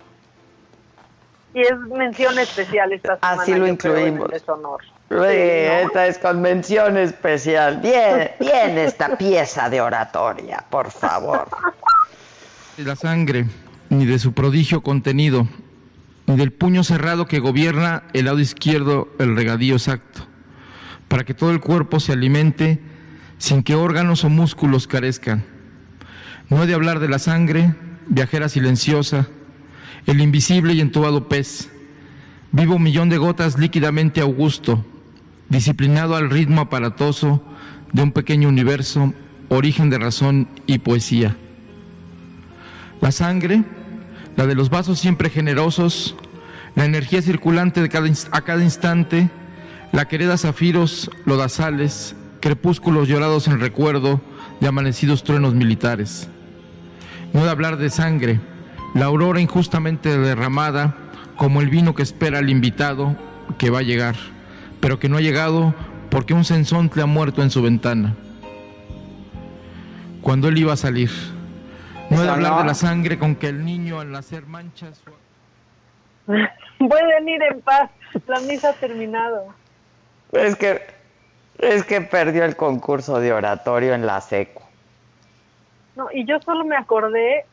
Y 1.53 1.61
es 1.61 1.77
mención 1.77 2.37
especial 2.37 2.91
esta 2.91 3.15
semana. 3.17 3.41
Así 3.41 3.53
lo 3.53 3.65
incluimos. 3.65 4.29
Sí, 4.33 4.43
¿no? 4.47 4.77
esta 4.77 6.07
es 6.07 6.17
convención 6.17 6.97
especial. 6.97 7.77
Bien, 7.77 8.31
bien 8.39 8.77
esta 8.77 9.15
pieza 9.17 9.69
de 9.69 9.79
oratoria, 9.79 10.65
por 10.69 10.91
favor. 10.91 11.47
de 12.75 12.83
la 12.83 12.95
sangre, 12.97 13.45
ni 13.89 14.05
de 14.05 14.19
su 14.19 14.33
prodigio 14.33 14.81
contenido, 14.81 15.43
ni 15.43 15.64
del 16.27 16.51
puño 16.51 16.83
cerrado 16.83 17.27
que 17.27 17.39
gobierna 17.39 18.03
el 18.13 18.25
lado 18.25 18.39
izquierdo 18.39 19.13
el 19.19 19.35
regadío 19.35 19.75
exacto, 19.75 20.27
para 21.07 21.23
que 21.23 21.33
todo 21.33 21.51
el 21.51 21.59
cuerpo 21.59 21.99
se 21.99 22.13
alimente 22.13 22.79
sin 23.37 23.63
que 23.63 23.75
órganos 23.75 24.23
o 24.23 24.29
músculos 24.29 24.87
carezcan. 24.87 25.45
No 26.49 26.63
he 26.63 26.67
de 26.67 26.73
hablar 26.73 26.99
de 26.99 27.09
la 27.09 27.19
sangre, 27.19 27.75
viajera 28.07 28.49
silenciosa, 28.49 29.27
el 30.05 30.21
invisible 30.21 30.73
y 30.73 30.81
entubado 30.81 31.27
pez, 31.27 31.69
vivo 32.51 32.79
millón 32.79 33.09
de 33.09 33.17
gotas 33.17 33.57
líquidamente 33.57 34.21
augusto, 34.21 34.85
disciplinado 35.49 36.15
al 36.15 36.29
ritmo 36.29 36.61
aparatoso 36.61 37.43
de 37.93 38.01
un 38.01 38.11
pequeño 38.11 38.49
universo, 38.49 39.13
origen 39.49 39.89
de 39.89 39.99
razón 39.99 40.47
y 40.65 40.79
poesía. 40.79 41.35
La 43.01 43.11
sangre, 43.11 43.63
la 44.35 44.45
de 44.45 44.55
los 44.55 44.69
vasos 44.69 44.99
siempre 44.99 45.29
generosos, 45.29 46.15
la 46.75 46.85
energía 46.85 47.21
circulante 47.21 47.81
de 47.81 48.13
a 48.31 48.41
cada 48.41 48.63
instante, 48.63 49.29
la 49.91 50.07
que 50.07 50.17
hereda 50.17 50.37
zafiros, 50.37 51.09
lodazales, 51.25 52.15
crepúsculos 52.41 53.07
llorados 53.07 53.47
en 53.47 53.59
recuerdo 53.59 54.21
de 54.59 54.67
amanecidos 54.67 55.23
truenos 55.23 55.53
militares. 55.53 56.27
No 57.33 57.43
de 57.43 57.49
hablar 57.49 57.77
de 57.77 57.89
sangre, 57.89 58.39
la 58.93 59.05
aurora 59.05 59.41
injustamente 59.41 60.17
derramada, 60.17 60.95
como 61.35 61.61
el 61.61 61.69
vino 61.69 61.95
que 61.95 62.03
espera 62.03 62.39
al 62.39 62.49
invitado 62.49 63.15
que 63.57 63.69
va 63.69 63.79
a 63.79 63.83
llegar, 63.83 64.15
pero 64.79 64.99
que 64.99 65.09
no 65.09 65.17
ha 65.17 65.21
llegado 65.21 65.73
porque 66.09 66.33
un 66.33 66.45
sensontle 66.45 67.01
ha 67.01 67.07
muerto 67.07 67.41
en 67.41 67.51
su 67.51 67.61
ventana. 67.61 68.15
Cuando 70.21 70.47
él 70.47 70.57
iba 70.57 70.73
a 70.73 70.77
salir, 70.77 71.11
no 72.09 72.21
he 72.21 72.23
de 72.23 72.29
hablar 72.29 72.51
no. 72.51 72.59
de 72.59 72.65
la 72.65 72.73
sangre 72.73 73.17
con 73.17 73.35
que 73.35 73.47
el 73.47 73.65
niño 73.65 73.99
al 73.99 74.11
nacer 74.11 74.45
mancha 74.45 74.87
su... 74.93 75.11
Pueden 76.25 77.29
ir 77.29 77.43
en 77.43 77.61
paz. 77.61 77.91
La 78.27 78.39
misa 78.41 78.69
ha 78.69 78.73
terminado. 78.73 79.53
Es 80.31 80.55
que, 80.55 80.81
es 81.57 81.83
que 81.85 82.01
perdió 82.01 82.45
el 82.45 82.55
concurso 82.55 83.19
de 83.19 83.33
oratorio 83.33 83.93
en 83.93 84.05
la 84.05 84.21
seco. 84.21 84.63
No, 85.95 86.07
y 86.11 86.25
yo 86.25 86.39
solo 86.41 86.65
me 86.65 86.75
acordé 86.75 87.45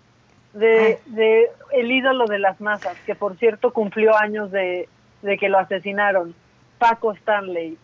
de, 0.53 1.01
de 1.07 1.51
el 1.73 1.91
ídolo 1.91 2.27
de 2.27 2.39
las 2.39 2.61
masas, 2.61 2.97
que 3.07 3.15
por 3.15 3.37
cierto 3.37 3.73
cumplió 3.73 4.17
años 4.17 4.51
de, 4.51 4.89
de 5.23 5.39
que 5.39 5.49
lo 5.49 5.59
asesinaron, 5.59 6.35
Paco 6.79 7.13
Stanley, 7.13 7.79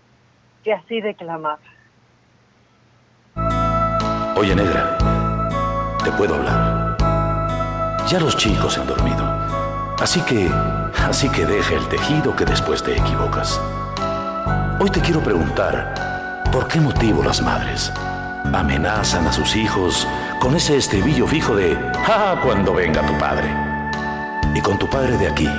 que 0.64 0.72
así 0.72 1.00
declamaba. 1.00 1.58
Oye, 4.36 4.54
negra, 4.54 4.98
te 6.10 6.16
puedo 6.16 6.36
hablar. 6.36 6.96
Ya 8.08 8.18
los 8.18 8.34
chicos 8.34 8.78
han 8.78 8.86
dormido. 8.86 9.24
Así 10.00 10.22
que, 10.22 10.50
así 11.06 11.28
que 11.28 11.44
deja 11.44 11.74
el 11.74 11.86
tejido 11.88 12.34
que 12.34 12.46
después 12.46 12.82
te 12.82 12.96
equivocas. 12.96 13.60
Hoy 14.80 14.88
te 14.88 15.02
quiero 15.02 15.20
preguntar, 15.20 16.44
¿por 16.50 16.66
qué 16.66 16.80
motivo 16.80 17.22
las 17.22 17.42
madres 17.42 17.92
amenazan 18.54 19.26
a 19.26 19.32
sus 19.32 19.54
hijos 19.54 20.08
con 20.40 20.56
ese 20.56 20.78
estribillo 20.78 21.26
fijo 21.26 21.54
de, 21.54 21.76
ah, 22.06 22.36
cuando 22.42 22.72
venga 22.72 23.06
tu 23.06 23.18
padre? 23.18 23.54
Y 24.54 24.62
con 24.62 24.78
tu 24.78 24.88
padre 24.88 25.18
de 25.18 25.28
aquí, 25.28 25.50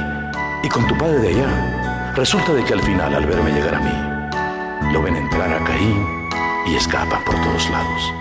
y 0.64 0.70
con 0.70 0.88
tu 0.88 0.97
padre 0.97 1.20
de 1.20 1.28
allá, 1.28 2.14
resulta 2.16 2.54
de 2.54 2.64
que 2.64 2.74
al 2.74 2.82
final, 2.82 3.14
al 3.14 3.26
verme 3.28 3.52
llegar 3.52 3.76
a 3.76 3.80
mí, 3.82 4.91
lo 4.93 5.04
ven 5.04 5.16
entrar 5.16 5.54
a 5.54 5.64
Caín 5.64 6.04
y 6.65 6.76
escapan 6.76 7.23
por 7.23 7.36
todos 7.36 7.69
lados. 7.69 8.14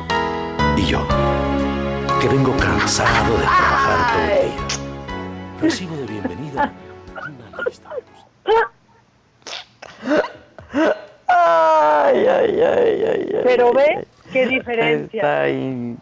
Y 0.76 0.84
yo, 0.84 1.06
que 2.20 2.28
vengo 2.28 2.56
cansado 2.56 3.36
de 3.36 3.42
trabajar 3.44 4.12
todo 4.12 4.22
el 4.22 4.28
día, 4.50 5.60
recibo 5.60 5.96
de 5.96 6.04
bienvenida 6.06 6.72
una 7.14 7.62
lista 7.64 7.90
Ay, 11.28 12.26
ay, 12.26 12.60
ay, 12.62 13.04
ay, 13.04 13.30
ay. 13.34 13.40
Pero 13.44 13.72
ve 13.72 14.06
qué 14.32 14.46
diferencia. 14.46 15.20
Está 15.46 15.48
inc- 15.48 15.98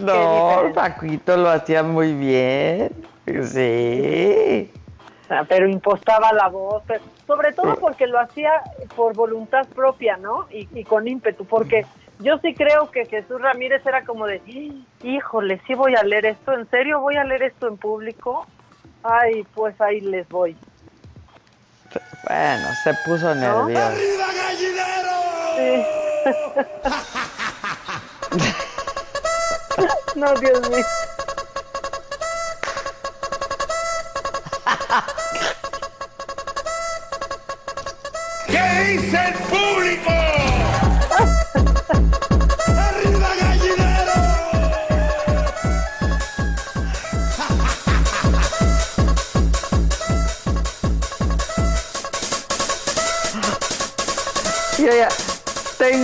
No. 0.00 0.72
Paquito 0.74 1.36
lo 1.36 1.50
hacía 1.50 1.82
muy 1.82 2.14
bien. 2.14 2.90
Sí. 3.44 4.70
Ah, 5.28 5.44
pero 5.48 5.68
impostaba 5.68 6.32
la 6.32 6.48
voz, 6.48 6.82
pero- 6.86 7.02
sobre 7.26 7.52
todo 7.52 7.76
porque 7.76 8.06
lo 8.06 8.18
hacía 8.20 8.62
por 8.96 9.14
voluntad 9.14 9.66
propia, 9.68 10.16
¿no? 10.16 10.46
Y, 10.50 10.68
y 10.78 10.84
con 10.84 11.06
ímpetu, 11.08 11.44
porque 11.44 11.86
yo 12.18 12.38
sí 12.38 12.54
creo 12.54 12.90
que 12.90 13.06
Jesús 13.06 13.40
Ramírez 13.40 13.84
era 13.84 14.04
como 14.04 14.26
de, 14.26 14.40
híjole, 15.02 15.60
sí 15.66 15.74
voy 15.74 15.94
a 15.94 16.02
leer 16.02 16.26
esto, 16.26 16.52
¿en 16.52 16.68
serio 16.70 17.00
voy 17.00 17.16
a 17.16 17.24
leer 17.24 17.42
esto 17.44 17.68
en 17.68 17.76
público? 17.76 18.46
Ay, 19.02 19.44
pues 19.54 19.80
ahí 19.80 20.00
les 20.00 20.28
voy. 20.28 20.56
Bueno, 22.28 22.68
se 22.84 22.94
puso 23.04 23.34
nervioso. 23.34 23.92
no, 30.16 30.34
Dios 30.34 30.70
mío. 30.70 30.84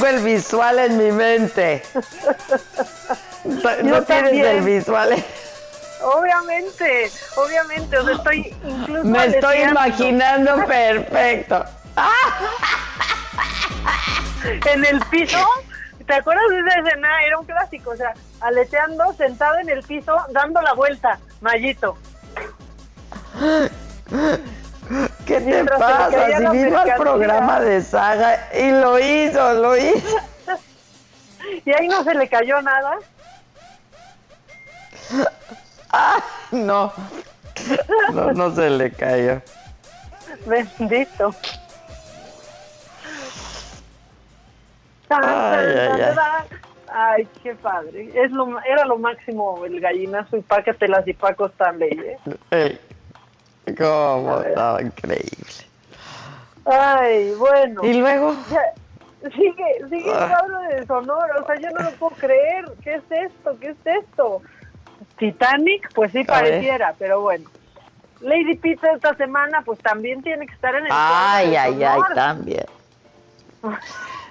Tengo 0.01 0.07
el 0.17 0.23
visual 0.23 0.79
en 0.79 0.97
mi 0.99 1.13
mente. 1.13 1.83
No 3.83 4.03
tienes 4.03 4.33
el 4.45 4.61
visual. 4.63 5.13
en- 5.13 5.25
Obviamente, 6.03 7.11
obviamente, 7.37 7.99
o 7.99 8.05
sea, 8.05 8.15
estoy 8.15 8.55
incluso 8.65 9.05
Me 9.05 9.27
estoy 9.27 9.59
imaginando 9.63 10.57
perfecto. 10.67 11.65
en 14.73 14.85
el 14.85 15.01
piso. 15.07 15.39
¿Te 16.07 16.15
acuerdas 16.15 16.45
de 16.51 16.61
esa 16.61 16.81
escena? 16.81 17.09
Era 17.25 17.39
un 17.39 17.47
clásico, 17.47 17.91
o 17.91 17.97
sea, 17.97 18.13
aleteando, 18.41 19.13
sentado 19.15 19.59
en 19.59 19.69
el 19.71 19.83
piso, 19.83 20.17
dando 20.31 20.61
la 20.63 20.75
vuelta, 20.75 21.19
Mayito. 21.41 21.97
¿Qué 25.27 25.41
te 25.41 25.41
Mientras 25.41 25.79
pasa? 25.79 26.11
Si 26.39 26.49
vino 26.57 26.79
al 26.79 26.95
programa 26.95 27.61
de 27.61 27.83
saga 27.83 28.49
y 28.55 28.71
lo 28.71 28.99
hizo, 28.99 29.55
lo 29.55 29.77
hizo. 29.77 30.17
Y 31.65 31.73
ahí 31.73 31.89
no 31.89 32.05
se 32.05 32.15
le 32.15 32.29
cayó 32.29 32.61
nada. 32.63 32.99
Ah, 35.91 36.23
no. 36.51 36.93
No, 38.13 38.33
no 38.35 38.55
se 38.55 38.69
le 38.69 38.93
cayó. 38.93 39.41
Bendito. 40.45 41.35
Ay, 45.09 45.67
ay, 45.67 46.01
ay. 46.03 46.59
Ay, 46.93 47.29
qué 47.43 47.55
padre. 47.55 48.11
Es 48.15 48.31
lo, 48.33 48.61
era 48.63 48.85
lo 48.85 48.99
máximo 48.99 49.65
el 49.65 49.81
gallinazo 49.81 50.37
y 50.37 50.43
pácatelas 50.43 51.07
y 51.07 51.13
Paco 51.13 51.47
Stanley, 51.47 52.19
¿eh? 52.51 52.79
Cómo 53.75 54.41
estaba 54.41 54.83
increíble. 54.83 55.53
Ay, 56.65 57.33
bueno. 57.33 57.83
¿Y 57.85 57.95
luego? 57.95 58.35
Ya, 58.51 58.61
sigue, 59.31 59.89
sigue 59.89 60.11
el 60.11 60.17
Ah. 60.17 60.29
cuadro 60.39 60.61
de 60.77 60.87
Sonora, 60.87 61.35
o 61.41 61.47
sea, 61.47 61.57
yo 61.57 61.71
no 61.71 61.83
lo 61.83 61.91
puedo 61.97 62.15
creer. 62.17 62.65
¿Qué 62.83 62.95
es 62.97 63.03
esto? 63.11 63.57
¿Qué 63.61 63.69
es 63.71 63.77
esto? 63.85 64.43
Titanic, 65.19 65.91
pues 65.95 66.13
sí 66.13 66.19
A 66.19 66.21
ver. 66.21 66.27
pareciera, 66.53 66.95
pero 66.99 67.21
bueno. 67.21 67.49
Lady 68.21 68.57
Pizza 68.57 68.89
esta 68.95 69.15
semana, 69.17 69.63
pues 69.65 69.79
también 69.81 70.23
tiene 70.23 70.47
que 70.47 70.53
estar 70.55 70.75
en 70.75 70.87
el 70.87 70.93
Ay, 70.93 71.55
ay, 71.57 71.85
ay, 71.85 72.01
también. 72.15 72.67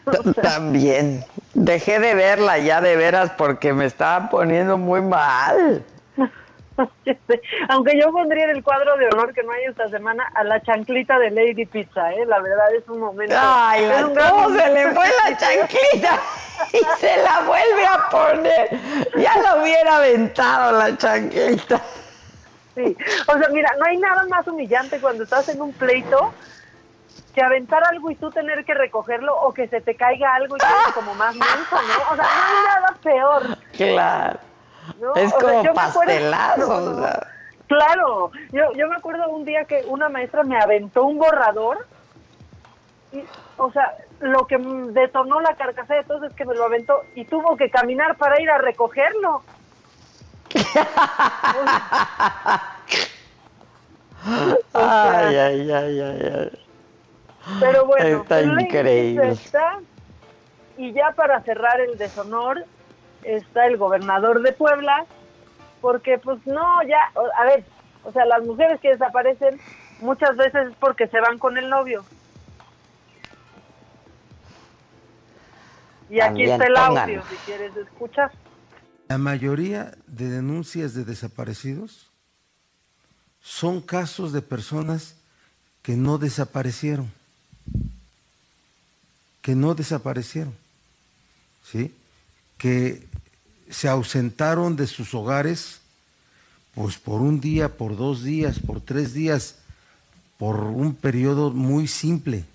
También. 0.42 1.24
Dejé 1.54 2.00
de 2.00 2.14
verla 2.16 2.58
ya 2.60 2.80
de 2.80 2.96
veras 2.96 3.32
porque 3.38 3.74
me 3.74 3.84
estaba 3.86 4.30
poniendo 4.30 4.78
muy 4.78 5.02
mal. 5.02 5.84
Aunque 7.70 8.00
yo 8.00 8.12
pondría 8.12 8.46
en 8.46 8.52
el 8.52 8.64
cuadro 8.64 8.96
de 8.98 9.08
honor 9.08 9.34
que 9.34 9.44
no 9.44 9.52
hay 9.52 9.64
esta 9.66 9.90
semana 9.90 10.30
a 10.36 10.44
la 10.44 10.62
chanclita 10.62 11.18
de 11.20 11.32
Lady 11.32 11.66
Pizza, 11.66 12.12
¿eh? 12.14 12.26
La 12.28 12.40
verdad 12.40 12.74
es 12.76 12.88
un 12.88 13.00
momento. 13.00 13.36
Ay, 13.38 13.84
es 13.84 13.90
la- 14.02 14.06
un 14.08 14.14
gran 14.14 14.30
¿cómo 14.32 14.50
se 14.58 14.70
le 14.74 14.92
fue 14.94 15.06
la 15.24 15.38
chanclita? 15.38 16.20
Y 16.74 17.00
se 17.00 17.18
la 17.24 17.42
vuelve 17.42 17.86
a 17.86 18.10
poner. 18.10 18.70
Ya 19.16 19.38
la 19.38 19.56
hubiera 19.62 19.98
aventado 19.98 20.78
la 20.78 20.98
chanclita. 20.98 21.82
Sí, 22.76 22.96
o 23.28 23.38
sea, 23.38 23.48
mira, 23.50 23.72
no 23.80 23.86
hay 23.86 23.98
nada 23.98 24.24
más 24.30 24.48
humillante 24.48 25.00
cuando 25.00 25.24
estás 25.24 25.50
en 25.50 25.62
un 25.62 25.74
pleito 25.74 26.32
que 27.34 27.42
aventar 27.42 27.84
algo 27.84 28.10
y 28.12 28.16
tú 28.16 28.30
tener 28.32 28.66
que 28.66 28.74
recogerlo 28.76 29.36
o 29.36 29.54
que 29.54 29.68
se 29.68 29.82
te 29.82 29.96
caiga 29.96 30.34
algo 30.36 30.56
y 30.58 30.60
quedes 30.60 30.94
como 30.94 31.14
más 31.16 31.36
menso, 31.36 31.72
¿no? 31.72 32.12
O 32.12 32.16
sea, 32.16 32.26
no 32.26 32.44
hay 32.44 32.66
nada 32.66 32.98
peor. 33.04 33.58
Claro. 33.78 34.40
¿No? 35.00 35.16
Es 35.16 35.34
O 35.34 35.40
sea, 35.40 35.50
como 35.50 35.64
yo 35.64 35.74
me 35.74 35.82
acuerdo- 35.82 36.00
pastelazo. 36.00 36.68
no, 36.68 36.76
o 36.76 36.80
no. 36.94 37.02
sea. 37.04 37.28
Claro, 37.68 38.32
yo, 38.54 38.72
yo 38.76 38.88
me 38.88 38.96
acuerdo 38.96 39.28
un 39.30 39.44
día 39.44 39.66
que 39.66 39.84
una 39.88 40.08
maestra 40.10 40.44
me 40.44 40.58
aventó 40.58 41.04
un 41.04 41.18
borrador 41.18 41.86
y, 43.12 43.24
o 43.58 43.72
sea, 43.72 43.94
lo 44.22 44.48
que 44.48 44.58
detonó 44.58 45.42
la 45.42 45.54
carcajada 45.56 45.96
de 46.00 46.06
todos 46.06 46.24
es 46.24 46.34
que 46.34 46.46
me 46.46 46.56
lo 46.56 46.64
aventó 46.66 47.02
y 47.16 47.26
tuvo 47.26 47.58
que 47.58 47.70
caminar 47.70 48.16
para 48.16 48.42
ir 48.42 48.50
a 48.50 48.58
recogerlo. 48.58 49.44
Ay, 54.74 55.36
ay, 55.36 55.72
ay, 55.72 56.00
ay, 56.02 56.32
ay. 56.36 56.60
Pero 57.60 57.86
bueno, 57.86 58.22
Está 58.22 58.42
increíble. 58.42 59.30
Está. 59.30 59.80
y 60.78 60.92
ya 60.94 61.12
para 61.16 61.42
cerrar 61.42 61.80
el 61.80 61.98
deshonor 61.98 62.66
está 63.24 63.68
el 63.68 63.78
gobernador 63.78 64.42
de 64.42 64.52
Puebla, 64.52 65.06
porque 65.82 66.18
pues 66.18 66.46
no, 66.46 66.84
ya, 66.84 67.12
a 67.38 67.44
ver, 67.46 67.64
o 68.04 68.12
sea, 68.12 68.26
las 68.26 68.44
mujeres 68.44 68.80
que 68.80 68.90
desaparecen 68.90 69.60
muchas 70.00 70.36
veces 70.38 70.70
es 70.70 70.76
porque 70.78 71.08
se 71.08 71.20
van 71.20 71.38
con 71.38 71.58
el 71.58 71.70
novio. 71.70 72.06
Y 76.10 76.22
aquí 76.22 76.48
También, 76.48 76.52
está 76.52 76.66
el 76.68 76.78
audio, 76.78 77.24
si 77.30 77.36
quieres 77.46 77.76
escuchar. 77.76 78.32
La 79.10 79.18
mayoría 79.18 79.94
de 80.08 80.30
denuncias 80.30 80.94
de 80.94 81.04
desaparecidos 81.04 82.10
son 83.42 83.82
casos 83.82 84.32
de 84.32 84.42
personas 84.42 85.16
que 85.82 85.96
no 85.96 86.18
desaparecieron, 86.18 87.12
que 89.42 89.56
no 89.56 89.76
desaparecieron, 89.76 90.56
¿sí? 91.64 91.94
Que 92.58 93.08
se 93.70 93.88
ausentaron 93.88 94.76
de 94.76 94.88
sus 94.88 95.14
hogares, 95.14 95.82
pues 96.74 96.98
por 96.98 97.22
un 97.22 97.40
día, 97.40 97.78
por 97.78 97.98
dos 97.98 98.24
días, 98.24 98.60
por 98.60 98.82
tres 98.82 99.14
días, 99.14 99.56
por 100.38 100.60
un 100.60 100.96
periodo 100.96 101.52
muy 101.52 101.88
simple. 101.88 102.46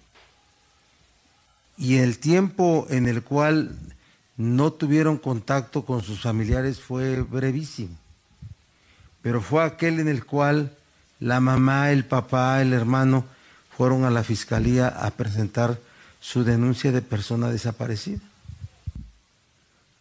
Y 1.76 1.96
el 1.96 2.18
tiempo 2.18 2.86
en 2.90 3.06
el 3.06 3.22
cual 3.22 3.76
no 4.36 4.72
tuvieron 4.72 5.18
contacto 5.18 5.84
con 5.84 6.02
sus 6.02 6.20
familiares 6.20 6.80
fue 6.80 7.20
brevísimo, 7.20 7.96
pero 9.20 9.40
fue 9.40 9.64
aquel 9.64 10.00
en 10.00 10.08
el 10.08 10.24
cual 10.24 10.76
la 11.20 11.40
mamá, 11.40 11.90
el 11.90 12.04
papá, 12.04 12.60
el 12.62 12.72
hermano 12.72 13.24
fueron 13.76 14.04
a 14.04 14.10
la 14.10 14.24
fiscalía 14.24 14.88
a 14.88 15.10
presentar 15.10 15.78
su 16.20 16.44
denuncia 16.44 16.92
de 16.92 17.02
persona 17.02 17.48
desaparecida. 17.48 18.20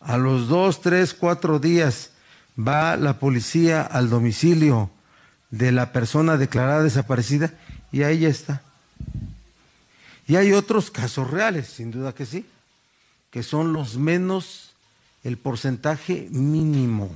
A 0.01 0.17
los 0.17 0.47
dos, 0.47 0.81
tres, 0.81 1.13
cuatro 1.13 1.59
días 1.59 2.09
va 2.57 2.97
la 2.97 3.19
policía 3.19 3.81
al 3.81 4.09
domicilio 4.09 4.89
de 5.51 5.71
la 5.71 5.91
persona 5.91 6.37
declarada 6.37 6.83
desaparecida 6.83 7.53
y 7.91 8.03
ahí 8.03 8.19
ya 8.19 8.29
está. 8.29 8.61
Y 10.27 10.37
hay 10.37 10.53
otros 10.53 10.91
casos 10.91 11.29
reales, 11.29 11.67
sin 11.67 11.91
duda 11.91 12.13
que 12.13 12.25
sí, 12.25 12.45
que 13.31 13.43
son 13.43 13.73
los 13.73 13.97
menos, 13.97 14.71
el 15.23 15.37
porcentaje 15.37 16.27
mínimo. 16.31 17.15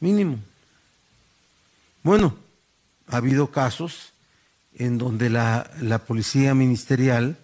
Mínimo. 0.00 0.38
Bueno, 2.02 2.36
ha 3.08 3.16
habido 3.16 3.50
casos 3.50 4.12
en 4.74 4.98
donde 4.98 5.30
la, 5.30 5.70
la 5.80 5.98
policía 5.98 6.54
ministerial 6.54 7.36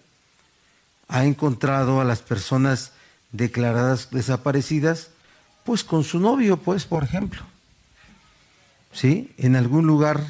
ha 1.07 1.25
encontrado 1.25 2.01
a 2.01 2.05
las 2.05 2.21
personas 2.21 2.91
declaradas 3.37 4.09
desaparecidas, 4.11 5.09
pues 5.63 5.83
con 5.83 6.03
su 6.03 6.19
novio, 6.19 6.57
pues, 6.57 6.85
por 6.85 7.03
ejemplo. 7.03 7.41
¿Sí? 8.91 9.33
En 9.37 9.55
algún 9.55 9.85
lugar, 9.87 10.21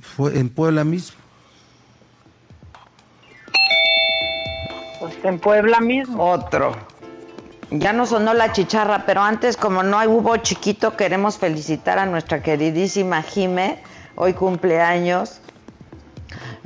fue 0.00 0.38
en 0.38 0.48
Puebla 0.48 0.84
mismo. 0.84 1.16
Pues 5.00 5.14
en 5.24 5.38
Puebla 5.38 5.80
mismo. 5.80 6.24
Otro. 6.32 6.76
Ya 7.70 7.92
no 7.92 8.06
sonó 8.06 8.32
la 8.32 8.52
chicharra, 8.52 9.04
pero 9.06 9.22
antes, 9.22 9.56
como 9.56 9.82
no 9.82 9.98
hay- 9.98 10.08
hubo 10.08 10.36
chiquito, 10.38 10.96
queremos 10.96 11.36
felicitar 11.36 11.98
a 11.98 12.06
nuestra 12.06 12.42
queridísima 12.42 13.22
Jime. 13.22 13.82
Hoy 14.14 14.32
cumpleaños. 14.32 15.40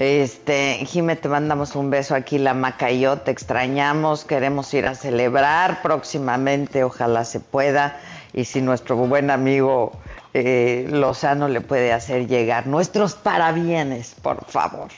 Este, 0.00 0.86
Jime, 0.86 1.14
te 1.14 1.28
mandamos 1.28 1.76
un 1.76 1.90
beso 1.90 2.14
aquí, 2.14 2.38
la 2.38 2.54
Maca 2.54 2.90
y 2.90 3.00
yo, 3.00 3.18
te 3.18 3.30
extrañamos, 3.30 4.24
queremos 4.24 4.72
ir 4.72 4.86
a 4.86 4.94
celebrar 4.94 5.82
próximamente, 5.82 6.84
ojalá 6.84 7.26
se 7.26 7.38
pueda. 7.38 8.00
Y 8.32 8.46
si 8.46 8.62
nuestro 8.62 8.96
buen 8.96 9.30
amigo 9.30 9.92
eh, 10.32 10.86
Lozano 10.88 11.48
le 11.48 11.60
puede 11.60 11.92
hacer 11.92 12.28
llegar 12.28 12.66
nuestros 12.66 13.12
parabienes, 13.12 14.16
por 14.22 14.42
favor. 14.46 14.88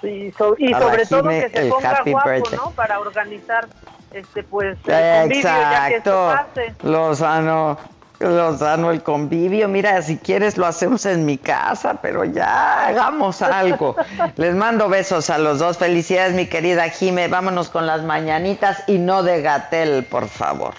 Sí, 0.00 0.32
y 0.56 0.72
sobre 0.72 1.04
todo 1.04 1.28
que 1.28 1.50
se 1.50 1.66
ponga 1.66 2.02
guapo, 2.06 2.50
¿no? 2.56 2.70
Para 2.70 2.98
organizar 3.00 3.68
este 4.10 4.42
pues 4.42 4.78
el 4.86 5.20
convivio 5.20 5.42
ya 5.42 5.88
que 5.88 5.96
esto 5.96 6.32
pase. 6.34 6.74
Lozano, 6.82 7.76
Lozano, 8.18 8.90
el 8.90 9.02
convivio, 9.02 9.68
mira, 9.68 10.00
si 10.02 10.16
quieres 10.16 10.56
lo 10.56 10.66
hacemos 10.66 11.04
en 11.06 11.26
mi 11.26 11.36
casa, 11.36 11.98
pero 12.00 12.24
ya 12.24 12.86
hagamos 12.86 13.42
algo. 13.42 13.96
Les 14.36 14.54
mando 14.54 14.88
besos 14.88 15.28
a 15.30 15.38
los 15.38 15.58
dos. 15.58 15.76
Felicidades, 15.76 16.34
mi 16.34 16.46
querida 16.46 16.88
Jime. 16.88 17.28
Vámonos 17.28 17.68
con 17.68 17.86
las 17.86 18.02
mañanitas 18.02 18.84
y 18.86 18.98
no 18.98 19.22
de 19.22 19.42
Gatel, 19.42 20.04
por 20.04 20.28
favor. 20.28 20.74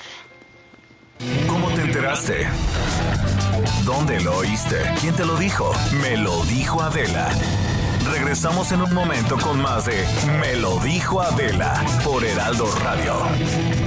¿Cómo 1.48 1.70
te 1.70 1.82
enteraste? 1.82 2.48
¿Dónde 3.84 4.20
lo 4.22 4.38
oíste? 4.38 4.78
¿Quién 5.00 5.16
te 5.16 5.26
lo 5.26 5.36
dijo? 5.36 5.72
Me 6.02 6.18
lo 6.18 6.44
dijo 6.44 6.82
Adela. 6.82 7.30
Regresamos 8.12 8.72
en 8.72 8.82
un 8.82 8.94
momento 8.94 9.38
con 9.38 9.62
más 9.62 9.86
de 9.86 10.06
Me 10.40 10.56
lo 10.56 10.80
dijo 10.80 11.22
Adela 11.22 11.84
por 12.04 12.24
Heraldo 12.24 12.68
Radio. 12.84 13.87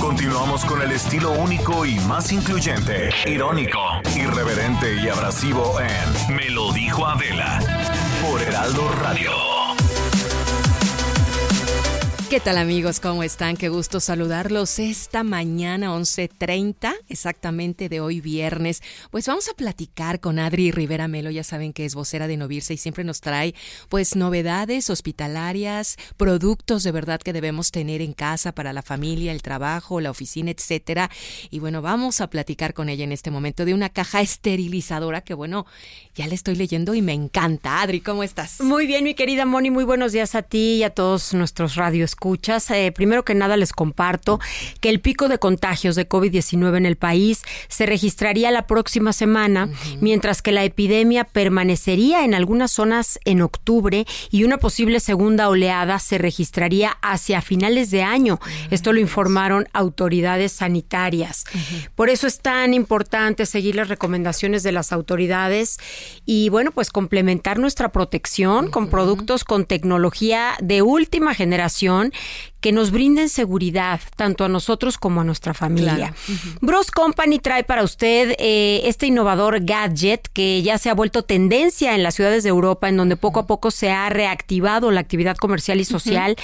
Continuamos 0.00 0.64
con 0.64 0.82
el 0.82 0.92
estilo 0.92 1.32
único 1.32 1.84
y 1.86 1.98
más 2.00 2.32
incluyente, 2.32 3.10
irónico, 3.26 3.78
irreverente 4.14 4.94
y 5.00 5.08
abrasivo 5.08 5.78
en 5.80 6.34
Me 6.34 6.50
lo 6.50 6.72
dijo 6.72 7.06
Adela 7.06 7.60
por 8.22 8.42
Heraldo 8.42 8.88
Radio. 9.02 9.55
¿Qué 12.28 12.40
tal 12.40 12.58
amigos? 12.58 12.98
¿Cómo 12.98 13.22
están? 13.22 13.56
Qué 13.56 13.68
gusto 13.68 14.00
saludarlos 14.00 14.80
esta 14.80 15.22
mañana 15.22 15.94
11.30, 15.94 16.92
exactamente 17.08 17.88
de 17.88 18.00
hoy 18.00 18.20
viernes. 18.20 18.82
Pues 19.12 19.28
vamos 19.28 19.48
a 19.48 19.54
platicar 19.54 20.18
con 20.18 20.40
Adri 20.40 20.72
Rivera 20.72 21.06
Melo, 21.06 21.30
ya 21.30 21.44
saben 21.44 21.72
que 21.72 21.84
es 21.84 21.94
vocera 21.94 22.26
de 22.26 22.36
Novirse 22.36 22.74
y 22.74 22.78
siempre 22.78 23.04
nos 23.04 23.20
trae 23.20 23.54
pues 23.88 24.16
novedades 24.16 24.90
hospitalarias, 24.90 25.98
productos 26.16 26.82
de 26.82 26.90
verdad 26.90 27.20
que 27.20 27.32
debemos 27.32 27.70
tener 27.70 28.02
en 28.02 28.12
casa 28.12 28.50
para 28.50 28.72
la 28.72 28.82
familia, 28.82 29.30
el 29.30 29.40
trabajo, 29.40 30.00
la 30.00 30.10
oficina, 30.10 30.50
etcétera. 30.50 31.12
Y 31.50 31.60
bueno, 31.60 31.80
vamos 31.80 32.20
a 32.20 32.28
platicar 32.28 32.74
con 32.74 32.88
ella 32.88 33.04
en 33.04 33.12
este 33.12 33.30
momento 33.30 33.64
de 33.64 33.72
una 33.72 33.88
caja 33.88 34.20
esterilizadora 34.20 35.20
que 35.20 35.34
bueno, 35.34 35.64
ya 36.16 36.26
le 36.26 36.34
estoy 36.34 36.56
leyendo 36.56 36.92
y 36.94 37.02
me 37.02 37.12
encanta. 37.12 37.82
Adri, 37.82 38.00
¿cómo 38.00 38.24
estás? 38.24 38.60
Muy 38.62 38.88
bien, 38.88 39.04
mi 39.04 39.14
querida 39.14 39.46
Moni, 39.46 39.70
muy 39.70 39.84
buenos 39.84 40.10
días 40.10 40.34
a 40.34 40.42
ti 40.42 40.78
y 40.78 40.82
a 40.82 40.90
todos 40.90 41.32
nuestros 41.32 41.76
radios 41.76 42.15
escuchas. 42.16 42.70
Eh, 42.70 42.92
primero 42.92 43.26
que 43.26 43.34
nada 43.34 43.58
les 43.58 43.74
comparto 43.74 44.40
que 44.80 44.88
el 44.88 45.00
pico 45.00 45.28
de 45.28 45.38
contagios 45.38 45.96
de 45.96 46.08
COVID-19 46.08 46.78
en 46.78 46.86
el 46.86 46.96
país 46.96 47.42
se 47.68 47.84
registraría 47.84 48.50
la 48.50 48.66
próxima 48.66 49.12
semana, 49.12 49.68
mientras 50.00 50.40
que 50.40 50.50
la 50.50 50.64
epidemia 50.64 51.24
permanecería 51.24 52.24
en 52.24 52.32
algunas 52.32 52.72
zonas 52.72 53.18
en 53.26 53.42
octubre 53.42 54.06
y 54.30 54.44
una 54.44 54.56
posible 54.56 54.98
segunda 55.00 55.50
oleada 55.50 55.98
se 55.98 56.16
registraría 56.16 56.96
hacia 57.02 57.42
finales 57.42 57.90
de 57.90 58.02
año. 58.02 58.40
Esto 58.70 58.94
lo 58.94 59.00
informaron 59.00 59.68
autoridades 59.74 60.52
sanitarias. 60.52 61.44
Por 61.94 62.08
eso 62.08 62.26
es 62.26 62.40
tan 62.40 62.72
importante 62.72 63.44
seguir 63.44 63.74
las 63.74 63.88
recomendaciones 63.88 64.62
de 64.62 64.72
las 64.72 64.90
autoridades 64.90 65.78
y 66.24 66.48
bueno, 66.48 66.70
pues 66.70 66.90
complementar 66.90 67.58
nuestra 67.58 67.92
protección 67.92 68.70
con 68.70 68.88
productos 68.88 69.44
con 69.44 69.66
tecnología 69.66 70.54
de 70.62 70.80
última 70.80 71.34
generación 71.34 72.05
down 72.06 72.12
que 72.60 72.72
nos 72.72 72.90
brinden 72.90 73.28
seguridad 73.28 74.00
tanto 74.16 74.44
a 74.44 74.48
nosotros 74.48 74.98
como 74.98 75.20
a 75.20 75.24
nuestra 75.24 75.54
familia. 75.54 76.14
Bros 76.60 76.90
Company 76.90 77.38
trae 77.38 77.64
para 77.64 77.82
usted 77.82 78.34
eh, 78.38 78.82
este 78.84 79.06
innovador 79.06 79.64
gadget 79.64 80.28
que 80.32 80.62
ya 80.62 80.78
se 80.78 80.90
ha 80.90 80.94
vuelto 80.94 81.22
tendencia 81.22 81.94
en 81.94 82.02
las 82.02 82.14
ciudades 82.14 82.42
de 82.42 82.48
Europa, 82.48 82.88
en 82.88 82.96
donde 82.96 83.16
poco 83.16 83.40
a 83.40 83.46
poco 83.46 83.70
se 83.70 83.90
ha 83.90 84.08
reactivado 84.08 84.90
la 84.90 85.00
actividad 85.00 85.36
comercial 85.36 85.80
y 85.80 85.84
social 85.84 86.36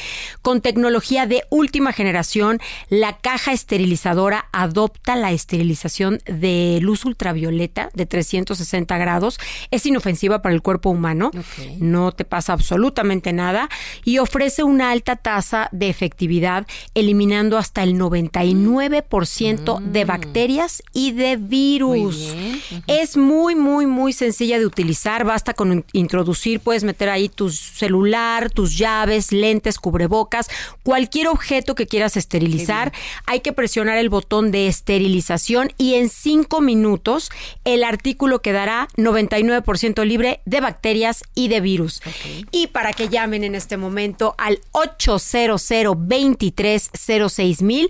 con 0.43 0.61
tecnología 0.61 1.27
de 1.27 1.45
última 1.51 1.93
generación. 1.93 2.61
La 2.89 3.19
caja 3.19 3.53
esterilizadora 3.53 4.47
adopta 4.53 5.17
la 5.17 5.33
esterilización 5.33 6.21
de 6.27 6.79
luz 6.83 7.05
ultravioleta 7.05 7.91
de 7.95 8.07
360 8.07 8.99
grados. 8.99 9.39
Es 9.71 9.87
inofensiva 9.87 10.43
para 10.43 10.55
el 10.55 10.63
cuerpo 10.63 10.91
humano, 10.91 11.31
no 11.79 12.13
te 12.13 12.25
pasa 12.25 12.53
absolutamente 12.53 13.33
nada 13.33 13.69
y 14.05 14.19
ofrece 14.19 14.63
una 14.63 14.91
alta 14.91 15.17
tasa 15.17 15.69
de 15.73 15.89
efectividad, 15.89 16.12
eliminando 16.95 17.59
hasta 17.59 17.83
el 17.83 17.95
99% 17.95 19.81
de 19.81 20.05
mm. 20.05 20.09
bacterias 20.09 20.83
y 20.93 21.13
de 21.13 21.37
virus. 21.37 22.35
Es 22.87 23.17
muy, 23.17 23.55
muy, 23.55 23.87
muy 23.87 24.13
sencilla 24.13 24.59
de 24.59 24.67
utilizar. 24.67 25.25
Basta 25.25 25.55
con 25.55 25.85
introducir, 25.93 26.61
puedes 26.61 26.85
meter 26.85 27.09
ahí 27.09 27.29
tu 27.29 27.51
celular, 27.51 28.51
tus 28.51 28.77
llaves, 28.77 29.33
lentes, 29.33 29.79
cubrebocas, 29.79 30.49
cualquier 30.83 31.29
objeto 31.29 31.75
que 31.75 31.87
quieras 31.87 32.17
esterilizar. 32.17 32.93
Hay 33.27 33.41
que 33.41 33.53
presionar 33.53 33.99
el 33.99 34.09
botón 34.09 34.51
de 34.51 34.67
esterilización 34.67 35.73
y 35.79 35.95
en 35.95 36.09
cinco 36.09 36.61
minutos 36.61 37.31
el 37.65 37.85
artículo 37.85 38.41
quedará 38.41 38.89
99% 38.97 40.05
libre 40.05 40.41
de 40.45 40.61
bacterias 40.61 41.23
y 41.35 41.49
de 41.49 41.61
virus. 41.61 42.01
Y 42.51 42.69
para 42.69 42.93
que 42.93 43.09
llamen 43.09 43.45
en 43.45 43.55
este 43.55 43.77
momento 43.77 44.35
al 44.39 44.61
800 44.73 45.63
2306 45.95 47.63
mil. 47.63 47.89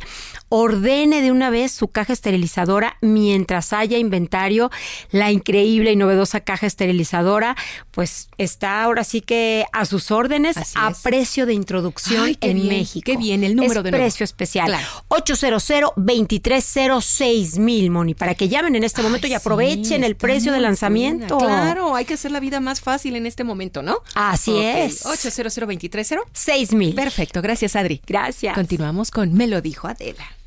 Ordene 0.55 1.23
de 1.23 1.33
una 1.33 1.49
vez 1.49 1.73
su 1.73 1.89
caja 1.89 2.12
esterilizadora 2.12 2.99
mientras 3.01 3.73
haya 3.73 3.97
inventario. 3.97 4.70
La 5.11 5.31
increíble 5.31 5.93
y 5.93 5.97
novedosa 5.97 6.41
caja 6.41 6.66
esterilizadora, 6.66 7.57
pues 7.91 8.29
está 8.37 8.83
ahora 8.83 9.03
sí 9.03 9.23
que 9.23 9.65
a 9.73 9.87
sus 9.87 10.11
órdenes 10.11 10.59
a 10.74 10.93
precio 11.03 11.47
de 11.47 11.55
introducción 11.55 12.37
en 12.43 12.69
México. 12.69 13.03
Qué 13.03 13.16
bien, 13.16 13.45
el 13.45 13.57
número 13.57 13.81
es 13.81 13.85
de 13.85 13.91
precio 13.93 14.24
especial. 14.24 14.66
Claro. 14.66 14.87
800 15.09 15.93
2306 15.97 17.59
mil, 17.59 17.91
Moni, 17.91 18.12
para 18.15 18.35
que 18.35 18.51
llamen 18.51 18.77
en 18.77 18.85
este 18.85 19.01
momento 19.01 19.27
y 19.27 19.33
aprovechen 19.33 20.05
el 20.05 20.16
precio 20.16 20.53
de 20.53 20.61
lanzamiento. 20.61 21.39
Claro, 21.39 21.95
hay 21.95 22.05
que 22.05 22.12
hacer 22.12 22.31
la 22.31 22.41
vida 22.41 22.61
más 22.61 22.83
fácil 22.83 23.16
en 23.16 23.24
este 23.24 23.43
momento, 23.43 23.81
¿no? 23.81 24.01
Así 24.15 24.61
es. 24.61 25.07
800 25.07 25.55
2306 25.55 26.20
6 26.31 26.73
mil. 26.74 26.95
Perfecto, 26.95 27.41
Gracias, 27.41 27.74
Adri. 27.74 28.03
Gracias. 28.07 28.55
Continuamos 28.55 29.11
con 29.11 29.33
Me 29.33 29.47
lo 29.47 29.62
dijo 29.62 29.89
Adela. 29.89 30.41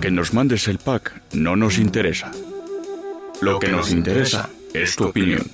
Que 0.00 0.10
nos 0.10 0.32
mandes 0.32 0.68
el 0.68 0.78
pack 0.78 1.22
no 1.32 1.56
nos 1.56 1.78
interesa. 1.78 2.30
Lo 3.40 3.58
que 3.58 3.68
nos 3.68 3.90
interesa 3.90 4.48
es 4.72 4.96
tu 4.96 5.04
opinión. 5.04 5.50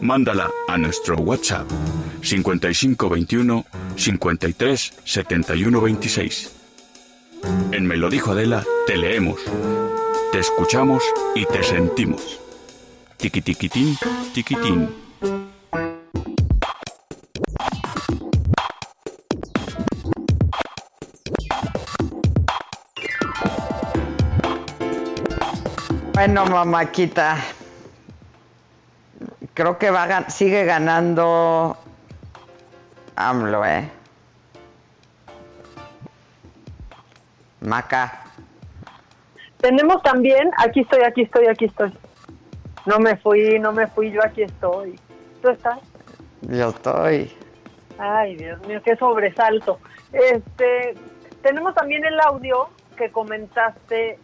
Mándala 0.00 0.50
a 0.68 0.78
nuestro 0.78 1.16
WhatsApp 1.16 1.68
5521 2.22 3.66
53 3.96 4.92
71 5.04 5.80
26. 5.80 6.50
En 7.72 7.86
Me 7.86 7.96
lo 7.96 8.10
dijo 8.10 8.32
Adela 8.32 8.64
te 8.86 8.96
leemos, 8.96 9.40
te 10.32 10.38
escuchamos 10.38 11.02
y 11.34 11.44
te 11.46 11.62
sentimos. 11.62 12.40
Tiquitiquitín, 13.16 13.96
tiquitín. 14.32 14.88
Bueno, 26.20 26.44
mamáquita, 26.44 27.38
creo 29.54 29.78
que 29.78 29.90
va 29.90 30.28
sigue 30.28 30.66
ganando 30.66 31.78
AMLO, 33.16 33.64
¿eh? 33.64 33.90
Maca. 37.62 38.24
Tenemos 39.62 40.02
también, 40.02 40.50
aquí 40.58 40.80
estoy, 40.80 41.04
aquí 41.04 41.22
estoy, 41.22 41.46
aquí 41.46 41.64
estoy. 41.64 41.90
No 42.84 42.98
me 42.98 43.16
fui, 43.16 43.58
no 43.58 43.72
me 43.72 43.86
fui, 43.86 44.10
yo 44.10 44.22
aquí 44.22 44.42
estoy. 44.42 45.00
¿Tú 45.40 45.48
estás? 45.48 45.78
Yo 46.42 46.68
estoy. 46.68 47.34
Ay, 47.96 48.36
Dios 48.36 48.60
mío, 48.66 48.82
qué 48.84 48.94
sobresalto. 48.96 49.80
Este, 50.12 50.96
tenemos 51.40 51.74
también 51.74 52.04
el 52.04 52.20
audio 52.20 52.68
que 52.98 53.10
comentaste 53.10 54.18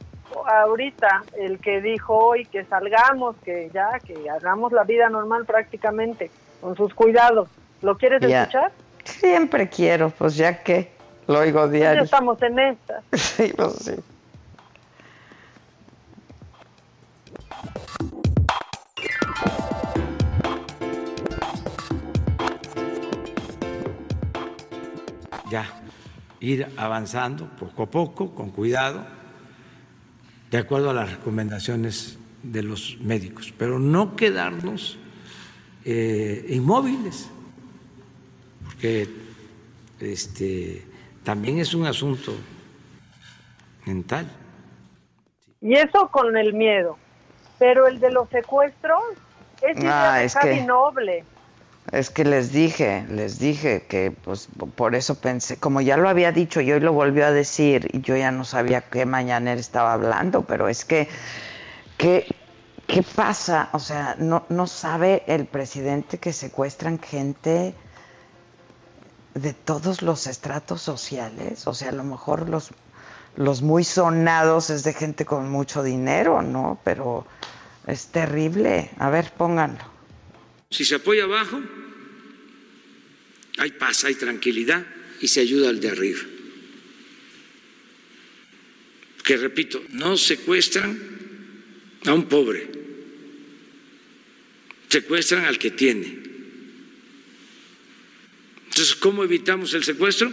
ahorita 0.46 1.24
el 1.38 1.58
que 1.58 1.80
dijo 1.80 2.14
hoy 2.14 2.44
que 2.46 2.64
salgamos, 2.64 3.36
que 3.44 3.70
ya, 3.72 3.98
que 4.00 4.28
hagamos 4.28 4.72
la 4.72 4.84
vida 4.84 5.08
normal 5.08 5.44
prácticamente, 5.44 6.30
con 6.60 6.76
sus 6.76 6.94
cuidados. 6.94 7.48
¿Lo 7.82 7.96
quieres 7.96 8.22
escuchar? 8.22 8.72
Siempre 9.04 9.68
quiero, 9.68 10.10
pues 10.10 10.36
ya 10.36 10.62
que 10.62 10.90
lo 11.26 11.40
oigo 11.40 11.60
pues 11.60 11.72
diario. 11.72 12.00
Ya 12.00 12.04
estamos 12.04 12.40
en 12.42 12.58
esta. 12.58 13.02
sí, 13.12 13.52
lo 13.56 13.70
sé. 13.70 14.00
Ya, 25.48 25.64
ir 26.40 26.66
avanzando 26.76 27.46
poco 27.56 27.84
a 27.84 27.86
poco, 27.86 28.34
con 28.34 28.50
cuidado 28.50 29.15
de 30.50 30.58
acuerdo 30.58 30.90
a 30.90 30.94
las 30.94 31.10
recomendaciones 31.10 32.18
de 32.42 32.62
los 32.62 32.98
médicos, 33.00 33.52
pero 33.58 33.78
no 33.78 34.14
quedarnos 34.16 34.98
eh, 35.84 36.46
inmóviles, 36.50 37.28
porque 38.64 39.08
este, 40.00 40.84
también 41.24 41.58
es 41.58 41.74
un 41.74 41.86
asunto 41.86 42.34
mental. 43.86 44.26
Y 45.60 45.74
eso 45.74 46.08
con 46.10 46.36
el 46.36 46.52
miedo. 46.54 46.98
Pero 47.58 47.86
el 47.86 47.98
de 48.00 48.10
los 48.12 48.28
secuestros 48.28 49.00
es, 49.62 49.76
Ah, 49.84 50.22
es 50.22 50.36
que- 50.36 50.62
noble. 50.62 51.24
Es 51.92 52.10
que 52.10 52.24
les 52.24 52.52
dije, 52.52 53.06
les 53.08 53.38
dije 53.38 53.86
que 53.88 54.10
pues 54.10 54.48
por 54.74 54.96
eso 54.96 55.14
pensé, 55.14 55.56
como 55.56 55.80
ya 55.80 55.96
lo 55.96 56.08
había 56.08 56.32
dicho 56.32 56.60
y 56.60 56.72
hoy 56.72 56.80
lo 56.80 56.92
volvió 56.92 57.26
a 57.26 57.30
decir 57.30 57.88
y 57.92 58.00
yo 58.00 58.16
ya 58.16 58.32
no 58.32 58.44
sabía 58.44 58.80
qué 58.80 59.06
mañanera 59.06 59.60
estaba 59.60 59.92
hablando, 59.92 60.42
pero 60.42 60.68
es 60.68 60.84
que, 60.84 61.08
¿qué, 61.96 62.26
qué 62.88 63.04
pasa? 63.04 63.68
O 63.72 63.78
sea, 63.78 64.16
no, 64.18 64.44
no 64.48 64.66
sabe 64.66 65.22
el 65.28 65.46
presidente 65.46 66.18
que 66.18 66.32
secuestran 66.32 66.98
gente 66.98 67.74
de 69.34 69.52
todos 69.52 70.02
los 70.02 70.26
estratos 70.26 70.82
sociales, 70.82 71.66
o 71.66 71.74
sea, 71.74 71.90
a 71.90 71.92
lo 71.92 72.04
mejor 72.04 72.48
los, 72.48 72.70
los 73.36 73.62
muy 73.62 73.84
sonados 73.84 74.70
es 74.70 74.82
de 74.82 74.92
gente 74.92 75.24
con 75.24 75.50
mucho 75.50 75.82
dinero, 75.82 76.42
¿no? 76.42 76.78
Pero 76.82 77.26
es 77.86 78.06
terrible. 78.06 78.90
A 78.98 79.10
ver, 79.10 79.30
pónganlo. 79.36 79.84
Si 80.70 80.84
se 80.84 80.96
apoya 80.96 81.24
abajo, 81.24 81.60
hay 83.56 83.72
paz, 83.72 84.04
hay 84.04 84.14
tranquilidad 84.14 84.86
y 85.20 85.28
se 85.28 85.40
ayuda 85.40 85.70
al 85.70 85.80
de 85.80 85.88
arriba. 85.88 86.20
Que 89.22 89.36
repito, 89.36 89.84
no 89.90 90.16
secuestran 90.16 90.98
a 92.04 92.12
un 92.12 92.28
pobre, 92.28 92.68
secuestran 94.88 95.44
al 95.44 95.58
que 95.58 95.70
tiene. 95.70 96.18
Entonces, 98.68 98.94
¿cómo 98.94 99.24
evitamos 99.24 99.74
el 99.74 99.84
secuestro? 99.84 100.32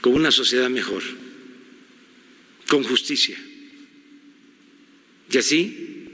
Con 0.00 0.14
una 0.14 0.30
sociedad 0.30 0.68
mejor, 0.68 1.02
con 2.66 2.82
justicia. 2.82 3.38
Y 5.30 5.38
así 5.38 6.08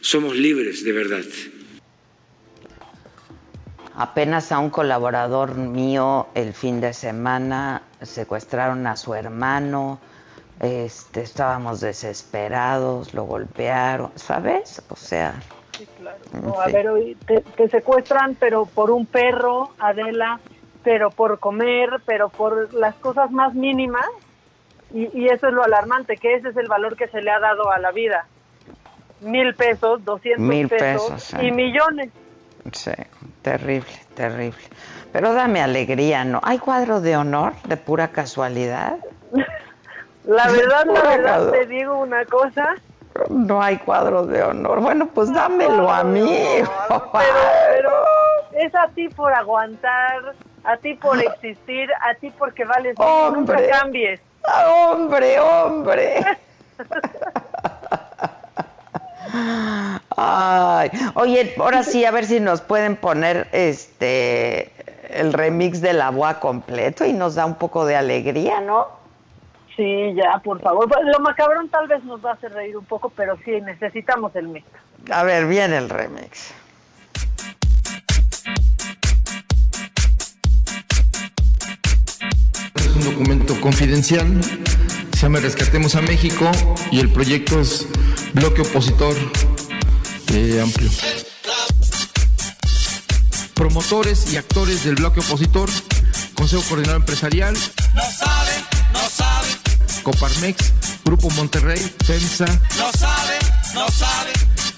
somos 0.00 0.36
libres 0.36 0.84
de 0.84 0.92
verdad. 0.92 1.26
Apenas 4.00 4.50
a 4.50 4.58
un 4.60 4.70
colaborador 4.70 5.56
mío 5.56 6.28
el 6.34 6.54
fin 6.54 6.80
de 6.80 6.94
semana 6.94 7.82
secuestraron 8.00 8.86
a 8.86 8.96
su 8.96 9.14
hermano, 9.14 9.98
este, 10.58 11.20
estábamos 11.20 11.80
desesperados, 11.80 13.12
lo 13.12 13.24
golpearon, 13.24 14.10
¿sabes? 14.14 14.82
O 14.88 14.96
sea, 14.96 15.34
Sí, 15.76 15.86
claro. 15.98 16.16
No, 16.42 16.58
a 16.58 16.68
ver, 16.68 16.88
te, 17.26 17.42
te 17.42 17.68
secuestran, 17.68 18.36
pero 18.36 18.64
por 18.64 18.90
un 18.90 19.04
perro, 19.04 19.70
Adela, 19.78 20.40
pero 20.82 21.10
por 21.10 21.38
comer, 21.38 22.00
pero 22.06 22.30
por 22.30 22.72
las 22.72 22.94
cosas 22.94 23.30
más 23.30 23.52
mínimas. 23.54 24.06
Y, 24.94 25.10
y 25.18 25.28
eso 25.28 25.48
es 25.48 25.52
lo 25.52 25.62
alarmante, 25.62 26.16
que 26.16 26.36
ese 26.36 26.48
es 26.48 26.56
el 26.56 26.68
valor 26.68 26.96
que 26.96 27.06
se 27.08 27.20
le 27.20 27.30
ha 27.30 27.38
dado 27.38 27.70
a 27.70 27.78
la 27.78 27.92
vida. 27.92 28.26
Mil 29.20 29.54
pesos, 29.54 30.02
doscientos 30.06 30.70
pesos, 30.70 31.34
y 31.42 31.52
millones. 31.52 32.10
Sí, 32.72 32.92
terrible, 33.42 33.90
terrible. 34.14 34.62
Pero 35.12 35.32
dame 35.32 35.60
alegría, 35.62 36.24
¿no? 36.24 36.40
¿Hay 36.44 36.58
cuadro 36.58 37.00
de 37.00 37.16
honor 37.16 37.54
de 37.64 37.76
pura 37.76 38.08
casualidad? 38.08 38.96
La 40.24 40.46
verdad, 40.48 40.84
la 40.86 41.02
verdad, 41.02 41.50
te 41.50 41.66
digo 41.66 41.96
una 41.98 42.24
cosa, 42.26 42.74
No 43.30 43.60
hay 43.62 43.78
cuadro 43.78 44.26
de 44.26 44.42
honor. 44.42 44.80
Bueno, 44.80 45.08
pues 45.08 45.32
dámelo 45.32 45.90
a 45.90 46.04
mí. 46.04 46.30
pero, 46.88 47.10
pero 47.10 47.90
es 48.52 48.74
a 48.74 48.86
ti 48.88 49.08
por 49.08 49.32
aguantar, 49.32 50.34
a 50.64 50.76
ti 50.76 50.94
por 50.94 51.18
existir, 51.18 51.88
a 52.02 52.14
ti 52.14 52.30
porque 52.38 52.64
vales 52.64 52.96
bien, 52.96 53.32
nunca 53.34 53.54
Hombre. 53.54 53.68
cambies. 53.70 54.20
hombre, 54.92 55.40
hombre. 55.40 56.20
Ay, 60.16 60.90
oye, 61.14 61.54
ahora 61.58 61.82
sí, 61.82 62.04
a 62.04 62.10
ver 62.10 62.24
si 62.24 62.40
nos 62.40 62.60
pueden 62.60 62.96
poner 62.96 63.48
este 63.52 64.72
el 65.10 65.32
remix 65.32 65.80
de 65.80 65.92
la 65.92 66.10
boa 66.10 66.40
completo 66.40 67.04
y 67.04 67.12
nos 67.12 67.34
da 67.34 67.44
un 67.44 67.56
poco 67.56 67.84
de 67.84 67.96
alegría, 67.96 68.60
¿no? 68.60 69.00
Sí, 69.76 70.14
ya, 70.14 70.38
por 70.44 70.60
favor. 70.60 70.88
Pues, 70.88 71.00
Lo 71.06 71.20
macabrón 71.20 71.68
tal 71.68 71.88
vez 71.88 72.04
nos 72.04 72.24
va 72.24 72.30
a 72.30 72.34
hacer 72.34 72.52
reír 72.52 72.76
un 72.76 72.84
poco, 72.84 73.10
pero 73.10 73.36
sí, 73.44 73.60
necesitamos 73.60 74.34
el 74.36 74.48
mix. 74.48 74.66
A 75.10 75.22
ver, 75.22 75.46
viene 75.46 75.78
el 75.78 75.88
remix. 75.88 76.52
Es 82.74 82.96
un 82.96 83.04
documento 83.04 83.60
confidencial, 83.60 84.26
se 85.20 85.26
llama 85.26 85.40
Rescatemos 85.40 85.96
a 85.96 86.00
México 86.00 86.50
y 86.90 86.98
el 86.98 87.12
proyecto 87.12 87.60
es 87.60 87.86
Bloque 88.32 88.62
Opositor 88.62 89.14
eh, 90.32 90.58
Amplio. 90.62 90.88
Promotores 93.52 94.32
y 94.32 94.38
actores 94.38 94.82
del 94.82 94.94
bloque 94.94 95.20
opositor, 95.20 95.68
Consejo 96.32 96.62
Coordinador 96.62 97.02
Empresarial, 97.02 97.54
No 97.94 98.02
sabe, 98.02 98.52
no 98.94 99.10
sabe, 99.10 99.48
Coparmex, 100.04 100.72
Grupo 101.04 101.28
Monterrey, 101.32 101.92
FEMSA, 102.06 102.46
no 102.46 102.90
sabe, 102.98 103.38
no 103.74 103.88
sabe, 103.90 104.32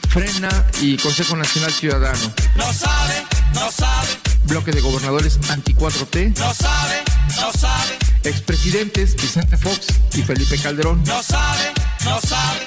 Frena 0.08 0.66
y 0.80 0.96
Consejo 0.96 1.36
Nacional 1.36 1.70
Ciudadano, 1.70 2.32
no 2.56 2.72
sabe, 2.72 3.14
no 3.54 3.70
sabe, 3.70 4.08
Bloque 4.46 4.72
de 4.72 4.80
Gobernadores 4.80 5.38
Anti-4T, 5.48 6.36
no 6.36 6.52
sabe, 6.52 7.02
no 7.36 7.52
sabe, 7.52 8.11
expresidentes 8.24 9.14
Vicente 9.16 9.56
Fox 9.56 9.86
y 10.14 10.22
Felipe 10.22 10.56
Calderón. 10.58 11.02
no 11.04 11.22
sabe, 11.22 11.72
no 12.04 12.20
sabe. 12.20 12.66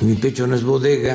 Mi 0.00 0.14
pecho 0.14 0.46
no 0.46 0.54
es 0.54 0.62
bodega. 0.62 1.14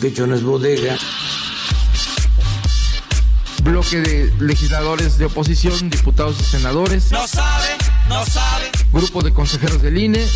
Mi 0.00 0.08
pecho 0.08 0.26
no 0.26 0.34
es 0.34 0.42
bodega. 0.42 0.96
Bloque 3.62 4.00
de 4.00 4.32
legisladores 4.40 5.18
de 5.18 5.26
oposición, 5.26 5.90
diputados 5.90 6.40
y 6.40 6.44
senadores, 6.44 7.12
no 7.12 7.26
sabe, 7.28 7.76
no 8.08 8.24
sabe, 8.24 8.70
Grupo 8.92 9.20
de 9.20 9.34
consejeros 9.34 9.82
del 9.82 9.98
INE 9.98 10.26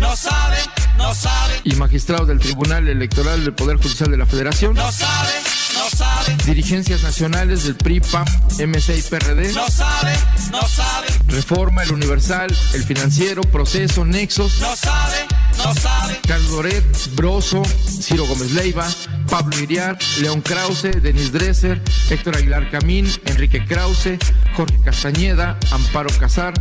no 0.00 0.16
sabe, 0.16 0.56
no 0.98 1.14
sabe, 1.14 1.60
y 1.62 1.76
magistrados 1.76 2.26
del 2.26 2.40
Tribunal 2.40 2.88
Electoral 2.88 3.44
del 3.44 3.54
Poder 3.54 3.76
Judicial 3.76 4.10
de 4.10 4.16
la 4.16 4.26
Federación, 4.26 4.74
no 4.74 4.90
sabe, 4.90 5.30
no 5.74 5.88
sabe, 5.96 6.36
dirigencias 6.44 7.04
nacionales 7.04 7.62
del 7.62 7.76
PRI, 7.76 8.00
PAN, 8.00 8.24
MC 8.58 8.98
y 8.98 9.02
PRD, 9.02 9.52
no 9.52 9.68
sabe, 9.68 10.16
no 10.50 10.62
sabe, 10.66 11.06
Reforma, 11.28 11.84
El 11.84 11.92
Universal, 11.92 12.52
El 12.74 12.82
Financiero, 12.82 13.42
Proceso, 13.42 14.04
Nexos, 14.04 14.58
no 14.60 14.74
sabe, 14.74 15.28
no 15.64 15.74
sabe, 15.74 16.20
Carlos 16.26 16.50
Loret, 16.50 17.14
Broso, 17.14 17.62
Ciro 17.64 18.26
Gómez 18.26 18.52
Leiva, 18.52 18.88
Pablo 19.28 19.58
Iriar, 19.58 19.98
León 20.20 20.40
Krause, 20.40 20.90
Denis 21.02 21.32
Dresser, 21.32 21.82
Héctor 22.10 22.36
Aguilar 22.36 22.70
Camín, 22.70 23.10
Enrique 23.26 23.64
Krause, 23.64 24.18
Jorge 24.56 24.78
Castañeda, 24.84 25.58
Amparo 25.70 26.10
Casar, 26.18 26.54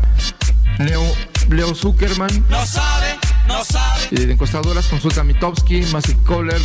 Leo, 0.79 1.03
Leo 1.49 1.75
Zuckerman, 1.75 2.45
no 2.49 2.65
sabe, 2.65 3.17
no 3.47 3.63
sabe, 3.63 4.07
de 4.11 4.33
encuestadoras, 4.33 4.85
Consulta 4.87 5.23
Mitowski, 5.23 5.81
Massive 5.91 6.19
Kohler, 6.25 6.61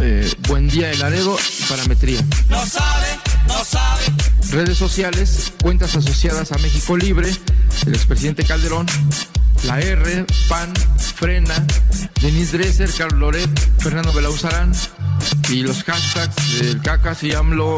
eh, 0.00 0.30
Buen 0.48 0.68
Día 0.68 0.88
de 0.88 0.96
Laredo 0.96 1.36
y 1.60 1.62
Parametría. 1.64 2.20
no 2.48 2.66
sabe, 2.66 3.06
no 3.46 3.64
sabe, 3.64 4.04
Redes 4.50 4.78
sociales, 4.78 5.52
cuentas 5.62 5.96
asociadas 5.96 6.52
a 6.52 6.58
México 6.58 6.96
Libre, 6.96 7.30
el 7.86 7.94
expresidente 7.94 8.44
Calderón, 8.44 8.86
la 9.64 9.80
R, 9.80 10.26
PAN, 10.48 10.72
Frena, 11.16 11.54
Denise 12.20 12.56
Dresser, 12.56 12.90
Carlos 12.96 13.20
Loret, 13.20 13.50
Fernando 13.78 14.12
Belauzarán 14.12 14.72
y 15.48 15.62
los 15.62 15.82
hashtags 15.82 16.60
del 16.60 16.80
Cacas 16.82 17.22
y 17.22 17.32
AMLO 17.32 17.76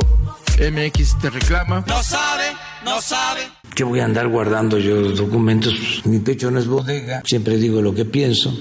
MX 0.58 1.18
te 1.20 1.30
reclama. 1.30 1.84
No 1.86 2.02
sabe, 2.02 2.44
no 2.84 3.00
sabe. 3.00 3.42
¿Qué 3.74 3.84
voy 3.84 4.00
a 4.00 4.04
andar 4.06 4.28
guardando 4.28 4.78
yo 4.78 5.12
documentos? 5.12 6.02
Mi 6.04 6.18
pecho 6.18 6.50
no 6.50 6.58
es 6.58 6.66
bodega. 6.66 7.22
Siempre 7.24 7.58
digo 7.58 7.82
lo 7.82 7.94
que 7.94 8.04
pienso. 8.04 8.54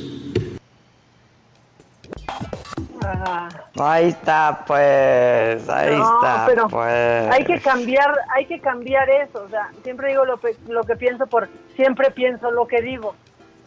Ah, 3.28 3.50
Ahí 3.80 4.10
está, 4.10 4.64
pues, 4.68 5.68
ahí 5.68 5.96
No, 5.96 6.16
está, 6.16 6.44
pero 6.46 6.68
pues. 6.68 7.32
hay 7.32 7.44
que 7.44 7.60
cambiar, 7.60 8.14
hay 8.36 8.46
que 8.46 8.60
cambiar 8.60 9.10
eso. 9.10 9.44
O 9.46 9.50
sea, 9.50 9.72
siempre 9.84 10.10
digo 10.10 10.26
lo, 10.26 10.40
lo 10.68 10.84
que 10.84 10.96
pienso 10.96 11.26
por 11.26 11.50
siempre 11.76 12.12
pienso 12.12 12.52
lo 12.52 12.68
que 12.68 12.82
digo. 12.82 13.16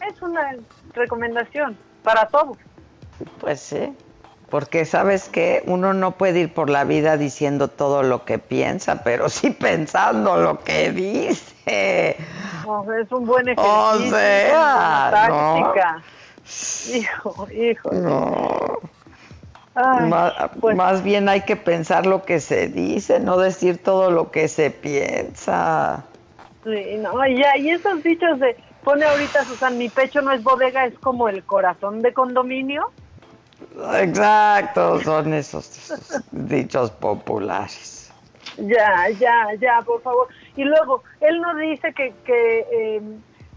Es 0.07 0.21
una 0.21 0.55
recomendación 0.93 1.77
para 2.03 2.27
todos. 2.27 2.57
Pues 3.41 3.59
sí, 3.59 3.93
porque 4.49 4.85
sabes 4.85 5.27
que 5.27 5.61
uno 5.65 5.93
no 5.93 6.11
puede 6.11 6.39
ir 6.39 6.53
por 6.53 6.69
la 6.69 6.85
vida 6.85 7.17
diciendo 7.17 7.67
todo 7.67 8.01
lo 8.01 8.23
que 8.23 8.39
piensa, 8.39 9.03
pero 9.03 9.27
sí 9.29 9.49
pensando 9.51 10.37
lo 10.37 10.59
que 10.63 10.91
dice. 10.91 12.15
O 12.65 12.85
sea, 12.85 12.99
es 13.01 13.11
un 13.11 13.25
buen 13.25 13.49
O 13.49 13.51
ejercicio. 13.51 14.17
sea, 14.17 15.09
una 15.11 15.27
no. 15.27 15.73
Hijo, 16.95 17.47
hijo. 17.51 17.91
No. 17.91 18.79
Ay, 19.81 20.09
más, 20.09 20.33
pues- 20.59 20.75
más 20.75 21.03
bien 21.03 21.29
hay 21.29 21.41
que 21.41 21.55
pensar 21.55 22.05
lo 22.05 22.23
que 22.23 22.39
se 22.41 22.67
dice, 22.67 23.19
no 23.19 23.37
decir 23.37 23.81
todo 23.81 24.11
lo 24.11 24.29
que 24.29 24.47
se 24.49 24.71
piensa. 24.71 26.05
Sí, 26.65 26.97
no, 26.97 27.25
y 27.25 27.41
ya, 27.41 27.57
y 27.57 27.69
esos 27.69 28.03
dichos 28.03 28.39
de, 28.39 28.57
pone 28.83 29.05
ahorita 29.05 29.45
Susan, 29.45 29.77
mi 29.77 29.87
pecho 29.89 30.21
no 30.21 30.33
es 30.33 30.43
bodega, 30.43 30.85
es 30.85 30.99
como 30.99 31.29
el 31.29 31.45
corazón 31.45 32.01
de 32.01 32.13
condominio. 32.13 32.91
Exacto, 33.93 34.99
son 34.99 35.33
esos, 35.33 35.89
esos 35.89 36.23
dichos 36.31 36.91
populares. 36.91 38.11
Ya, 38.57 39.07
ya, 39.17 39.47
ya, 39.61 39.81
por 39.85 40.01
favor. 40.01 40.27
Y 40.57 40.65
luego, 40.65 41.03
él 41.21 41.39
nos 41.39 41.57
dice 41.57 41.93
que, 41.93 42.13
que 42.25 42.59
eh, 42.69 43.01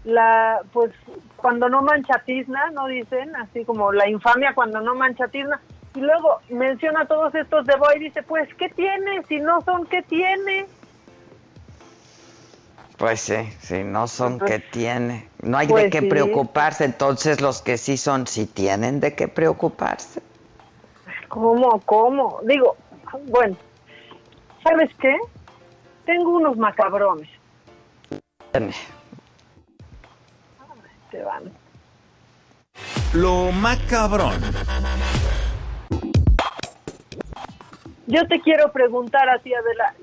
la, 0.05 0.61
pues, 0.71 0.93
cuando 1.35 1.67
no 1.67 1.81
mancha 1.81 2.21
tizna, 2.25 2.71
¿no 2.71 2.87
dicen? 2.87 3.35
Así 3.35 3.65
como 3.65 3.91
la 3.91 4.07
infamia 4.07 4.53
cuando 4.55 4.79
no 4.79 4.95
mancha 4.95 5.27
tizna. 5.27 5.59
Y 5.95 5.99
luego 5.99 6.39
menciona 6.49 7.05
todos 7.05 7.33
estos 7.35 7.65
de 7.65 7.75
Boy 7.75 7.97
y 7.97 7.99
dice, 8.05 8.23
pues, 8.23 8.51
¿qué 8.55 8.69
tiene? 8.69 9.23
Si 9.27 9.39
no 9.39 9.61
son, 9.61 9.85
¿qué 9.85 10.01
tiene? 10.01 10.65
Pues 12.97 13.21
sí, 13.21 13.35
sí, 13.59 13.83
no 13.83 14.07
son 14.07 14.39
que 14.39 14.59
tiene. 14.59 15.27
No 15.41 15.57
hay 15.57 15.67
Pues 15.67 15.85
de 15.85 15.89
qué 15.89 15.99
sí. 15.99 16.07
preocuparse, 16.07 16.85
entonces 16.85 17.41
los 17.41 17.61
que 17.61 17.77
sí 17.77 17.97
son, 17.97 18.27
sí 18.27 18.45
tienen 18.45 18.99
de 18.99 19.13
qué 19.13 19.27
preocuparse. 19.27 20.21
¿Cómo, 21.27 21.79
cómo? 21.81 22.39
Digo, 22.43 22.75
bueno, 23.27 23.57
¿sabes 24.63 24.89
qué? 24.99 25.15
Tengo 26.05 26.31
unos 26.31 26.57
macabrones. 26.57 27.29
Se 31.11 31.23
van. 31.23 31.51
Lo 33.13 33.51
macabrón. 33.51 34.41
Yo 38.05 38.27
te 38.27 38.41
quiero 38.41 38.71
preguntar 38.71 39.29
a 39.29 39.39
ti, 39.39 39.53
Adela, 39.53 39.95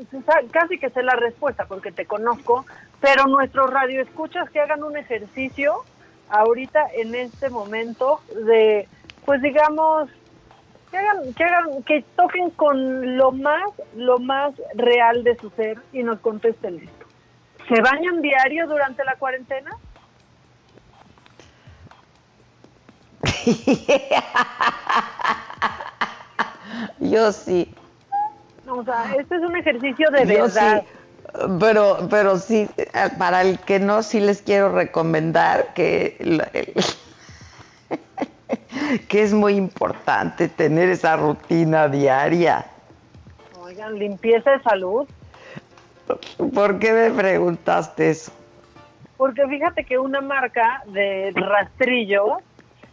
casi 0.51 0.79
que 0.79 0.91
sé 0.91 1.03
la 1.03 1.17
respuesta 1.17 1.67
porque 1.67 1.93
te 1.93 2.07
conozco, 2.07 2.65
pero 3.01 3.27
nuestros 3.27 3.71
radioescuchas 3.71 4.49
que 4.51 4.61
hagan 4.61 4.83
un 4.83 4.97
ejercicio 4.97 5.85
ahorita 6.31 6.87
en 6.95 7.15
este 7.15 7.51
momento 7.51 8.21
de, 8.47 8.89
pues 9.27 9.43
digamos, 9.43 10.09
que 10.91 10.97
hagan, 10.97 11.35
que 11.35 11.45
hagan, 11.45 11.83
que 11.83 12.03
toquen 12.17 12.49
con 12.51 13.19
lo 13.19 13.33
más, 13.33 13.71
lo 13.95 14.19
más 14.19 14.55
real 14.75 15.23
de 15.23 15.37
su 15.37 15.51
ser 15.51 15.79
y 15.93 16.03
nos 16.03 16.21
contesten 16.21 16.77
esto. 16.77 17.05
¿Se 17.69 17.83
bañan 17.83 18.23
diario 18.23 18.67
durante 18.67 19.05
la 19.05 19.17
cuarentena? 19.17 19.73
Yo 26.99 27.31
sí. 27.33 27.75
O 28.71 28.85
sea, 28.85 29.05
este 29.19 29.37
es 29.37 29.43
un 29.43 29.57
ejercicio 29.57 30.09
de 30.11 30.27
Yo 30.27 30.43
verdad. 30.45 30.83
sí. 30.83 30.89
Pero, 31.61 32.09
pero 32.11 32.37
sí, 32.39 32.69
eh, 32.77 32.87
para 33.19 33.43
el 33.43 33.59
que 33.61 33.79
no, 33.79 34.03
sí 34.03 34.21
les 34.21 34.43
quiero 34.43 34.71
recomendar 34.73 35.73
que, 35.75 36.17
el- 36.19 36.43
que 39.09 39.23
es 39.23 39.33
muy 39.33 39.55
importante 39.55 40.49
tener 40.49 40.89
esa 40.89 41.17
rutina 41.17 41.89
diaria. 41.89 42.67
Oigan, 43.63 43.97
limpieza 43.99 44.51
de 44.53 44.63
salud. 44.63 45.07
¿Por 46.55 46.79
qué 46.81 46.93
me 46.93 47.11
preguntaste 47.13 48.11
eso? 48.11 48.33
Porque 49.17 49.47
fíjate 49.47 49.85
que 49.85 49.99
una 49.99 50.21
marca 50.21 50.83
de 50.87 51.33
rastrillo 51.37 52.39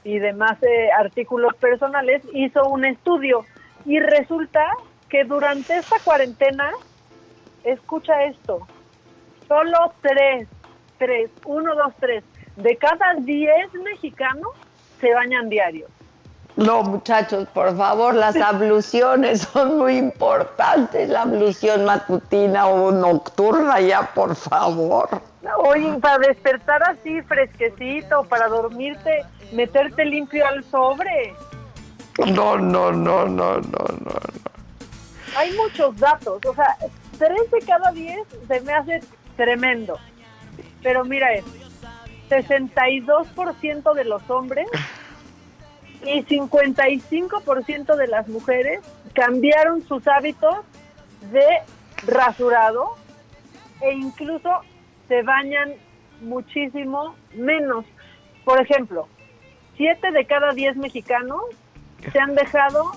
y 0.03 0.19
demás 0.19 0.61
eh, 0.61 0.91
artículos 0.91 1.55
personales 1.55 2.21
hizo 2.33 2.67
un 2.69 2.85
estudio 2.85 3.45
y 3.85 3.99
resulta 3.99 4.69
que 5.09 5.23
durante 5.23 5.77
esta 5.77 5.97
cuarentena, 5.99 6.71
escucha 7.63 8.23
esto, 8.23 8.67
solo 9.47 9.93
tres, 10.01 10.47
tres, 10.97 11.29
uno, 11.45 11.75
dos, 11.75 11.93
tres, 11.99 12.23
de 12.55 12.75
cada 12.77 13.13
diez 13.19 13.73
mexicanos 13.73 14.51
se 14.99 15.13
bañan 15.13 15.49
diario. 15.49 15.87
No, 16.57 16.81
muchachos, 16.81 17.47
por 17.53 17.77
favor, 17.77 18.15
las 18.15 18.35
abluciones 18.41 19.41
son 19.41 19.77
muy 19.77 19.97
importantes. 19.97 21.07
La 21.07 21.21
ablución 21.21 21.85
matutina 21.85 22.65
o 22.65 22.91
nocturna, 22.91 23.79
ya, 23.79 24.11
por 24.13 24.35
favor. 24.35 25.21
Oye, 25.59 25.93
para 26.01 26.17
despertar 26.17 26.81
así 26.83 27.21
fresquecito, 27.21 28.23
para 28.23 28.47
dormirte, 28.47 29.23
meterte 29.53 30.03
limpio 30.03 30.45
al 30.47 30.63
sobre. 30.65 31.35
No, 32.25 32.57
no, 32.57 32.91
no, 32.91 33.27
no, 33.27 33.57
no, 33.59 33.59
no. 33.59 34.56
Hay 35.37 35.53
muchos 35.53 35.95
datos, 35.99 36.43
o 36.43 36.55
sea, 36.55 36.77
tres 37.19 37.51
de 37.51 37.59
cada 37.59 37.91
diez 37.91 38.27
se 38.47 38.59
me 38.61 38.73
hace 38.73 39.01
tremendo. 39.35 39.99
Pero 40.81 41.05
mira 41.05 41.31
esto, 41.31 41.51
62% 42.27 43.93
de 43.93 44.03
los 44.03 44.27
hombres 44.31 44.65
y 46.03 46.23
55% 46.23 47.95
de 47.95 48.07
las 48.07 48.27
mujeres 48.27 48.81
cambiaron 49.13 49.87
sus 49.87 50.07
hábitos 50.07 50.55
de 51.31 51.45
rasurado 52.07 52.95
e 53.81 53.93
incluso 53.93 54.49
se 55.07 55.21
bañan 55.21 55.73
muchísimo 56.19 57.15
menos. 57.35 57.85
Por 58.43 58.59
ejemplo, 58.59 59.07
7 59.75 60.11
de 60.13 60.25
cada 60.25 60.53
10 60.53 60.77
mexicanos 60.77 61.41
se 62.11 62.19
han 62.19 62.33
dejado 62.33 62.91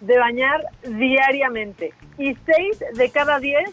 de 0.00 0.18
bañar 0.18 0.64
diariamente 0.82 1.92
y 2.18 2.34
6 2.34 2.84
de 2.94 3.10
cada 3.10 3.38
10 3.38 3.70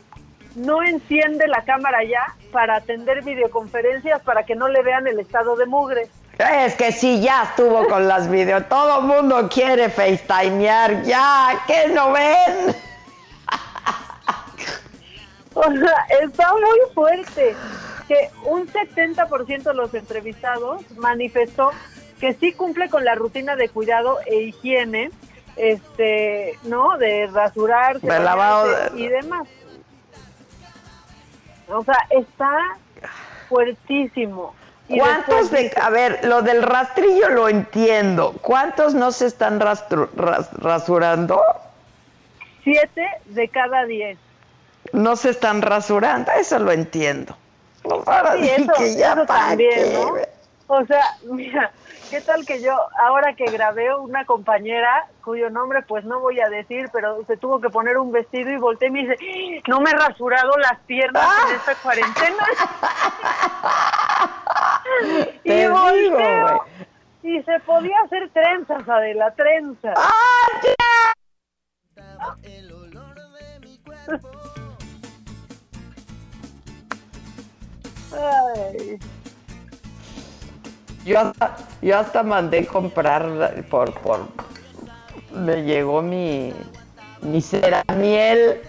no 0.55 0.83
enciende 0.83 1.47
la 1.47 1.63
cámara 1.63 2.03
ya 2.03 2.35
para 2.51 2.77
atender 2.77 3.23
videoconferencias 3.23 4.21
para 4.21 4.43
que 4.43 4.55
no 4.55 4.67
le 4.67 4.81
vean 4.81 5.07
el 5.07 5.19
estado 5.19 5.55
de 5.55 5.65
mugre. 5.65 6.07
Es 6.37 6.75
que 6.75 6.91
si 6.91 7.21
ya 7.21 7.43
estuvo 7.43 7.87
con 7.87 8.07
las 8.07 8.29
videos, 8.29 8.63
todo 8.69 9.01
mundo 9.01 9.49
quiere 9.49 9.89
FaceTimear, 9.89 11.03
ya, 11.03 11.63
¿qué 11.67 11.89
no 11.93 12.11
ven? 12.11 12.75
O 15.57 15.71
sea, 15.71 16.05
está 16.21 16.51
muy 16.51 16.93
fuerte 16.93 17.55
que 18.09 18.29
un 18.43 18.67
70% 18.67 19.63
de 19.63 19.73
los 19.73 19.93
entrevistados 19.93 20.81
manifestó 20.97 21.71
que 22.19 22.33
sí 22.33 22.51
cumple 22.51 22.89
con 22.89 23.05
la 23.05 23.15
rutina 23.15 23.55
de 23.55 23.69
cuidado 23.69 24.19
e 24.25 24.35
higiene, 24.41 25.11
este, 25.55 26.57
¿no? 26.63 26.97
De 26.97 27.27
rasurarse, 27.27 28.05
De 28.05 28.19
lavado 28.19 28.67
de- 28.67 28.99
y 29.01 29.07
demás. 29.07 29.47
O 31.67 31.83
sea, 31.83 31.97
está 32.09 32.57
fuertísimo. 33.49 34.53
Y 34.87 34.99
¿Cuántos 34.99 35.49
de, 35.49 35.71
a 35.81 35.89
ver, 35.89 36.19
lo 36.25 36.43
del 36.43 36.61
rastrillo 36.61 37.29
lo 37.29 37.49
entiendo. 37.49 38.33
¿Cuántos 38.41 38.93
no 38.93 39.11
se 39.11 39.25
están 39.25 39.59
rastru- 39.59 40.09
ras- 40.15 40.49
rasurando? 40.53 41.41
Siete 42.63 43.07
de 43.25 43.47
cada 43.49 43.85
diez. 43.85 44.17
No 44.93 45.15
se 45.15 45.31
están 45.31 45.63
rasurando, 45.63 46.31
eso 46.33 46.59
lo 46.59 46.71
entiendo. 46.71 47.35
No, 47.83 48.03
ahora 48.05 48.33
Sí, 48.33 48.47
eso, 48.49 48.73
que 48.77 48.95
ya 48.95 49.13
eso 49.13 49.25
también. 49.25 49.95
O 50.67 50.85
sea, 50.85 51.03
mira, 51.31 51.71
¿qué 52.09 52.21
tal 52.21 52.45
que 52.45 52.61
yo, 52.61 52.75
ahora 52.99 53.33
que 53.33 53.45
grabé 53.45 53.93
una 53.95 54.25
compañera 54.25 55.07
cuyo 55.23 55.49
nombre 55.49 55.81
pues 55.83 56.05
no 56.05 56.19
voy 56.19 56.39
a 56.39 56.49
decir, 56.49 56.89
pero 56.93 57.23
se 57.25 57.37
tuvo 57.37 57.59
que 57.59 57.69
poner 57.69 57.97
un 57.97 58.11
vestido 58.11 58.51
y 58.51 58.57
volteé 58.57 58.87
y 58.89 58.91
me 58.91 58.99
dice, 59.01 59.15
"¡Ah! 59.19 59.61
no 59.67 59.81
me 59.81 59.89
he 59.89 59.93
rasurado 59.93 60.51
las 60.57 60.79
piernas 60.81 61.27
en 61.49 61.55
esta 61.55 61.75
cuarentena. 61.83 62.45
y 65.43 65.67
volteo 65.67 66.65
y 67.23 67.41
se 67.41 67.59
podía 67.61 67.95
hacer 68.05 68.29
trenzas, 68.31 68.87
Adela, 68.87 69.33
trenzas. 69.33 69.95
Ay. 78.11 78.99
Yo 81.05 81.19
hasta, 81.19 81.55
yo 81.83 81.99
hasta 81.99 82.23
mandé 82.23 82.65
comprar 82.65 83.63
por, 83.69 83.93
por, 84.01 84.21
me 85.31 85.63
llegó 85.63 86.01
mi, 86.01 86.51
mi 87.21 87.41
ceramiel. 87.41 88.59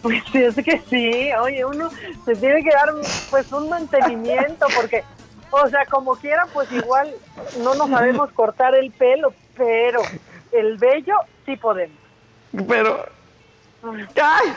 Pues 0.00 0.22
sí, 0.32 0.42
es 0.42 0.56
que 0.56 0.80
sí, 0.88 1.30
oye, 1.34 1.62
uno 1.64 1.90
se 2.24 2.34
tiene 2.36 2.64
que 2.64 2.70
dar 2.70 2.88
pues 3.30 3.52
un 3.52 3.68
mantenimiento 3.68 4.66
porque, 4.74 5.04
o 5.50 5.68
sea, 5.68 5.84
como 5.86 6.16
quiera, 6.16 6.46
pues 6.54 6.72
igual 6.72 7.12
no 7.62 7.74
nos 7.74 7.90
sabemos 7.90 8.32
cortar 8.32 8.74
el 8.74 8.90
pelo, 8.90 9.34
pero 9.54 10.00
el 10.52 10.78
vello 10.78 11.16
sí 11.44 11.56
podemos. 11.56 11.98
Pero, 12.66 13.04
ay, 13.84 14.52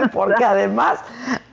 porque 0.12 0.44
además, 0.44 1.00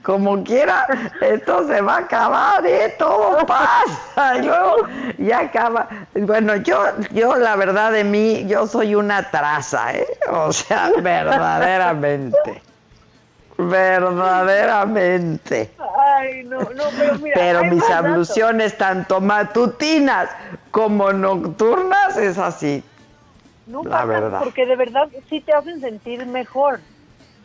como 0.02 0.42
quiera, 0.44 0.86
esto 1.20 1.66
se 1.66 1.80
va 1.80 1.96
a 1.96 2.00
acabar, 2.00 2.66
¿eh? 2.66 2.94
Todo 2.98 3.44
pasa, 3.46 4.38
y 4.38 4.42
luego 4.42 4.76
ya 5.18 5.40
acaba. 5.40 5.88
Bueno, 6.14 6.56
yo, 6.56 6.84
yo 7.12 7.36
la 7.36 7.56
verdad 7.56 7.92
de 7.92 8.04
mí, 8.04 8.44
yo 8.46 8.66
soy 8.66 8.94
una 8.94 9.30
traza, 9.30 9.94
¿eh? 9.94 10.06
O 10.30 10.52
sea, 10.52 10.90
verdaderamente. 11.02 12.62
Verdaderamente. 13.56 15.70
Ay, 15.96 16.42
no, 16.44 16.60
no, 16.60 16.84
pero 16.98 17.18
mira. 17.18 17.34
Pero 17.34 17.64
mis 17.64 17.88
abluciones, 17.88 18.76
tanto 18.76 19.20
matutinas 19.20 20.28
como 20.72 21.12
nocturnas, 21.12 22.16
es 22.16 22.36
así. 22.36 22.82
No 23.66 23.82
la 23.84 23.90
pasa, 23.90 24.04
verdad. 24.04 24.40
porque 24.42 24.66
de 24.66 24.76
verdad 24.76 25.08
sí 25.28 25.40
te 25.40 25.52
hacen 25.52 25.80
sentir 25.80 26.26
mejor. 26.26 26.80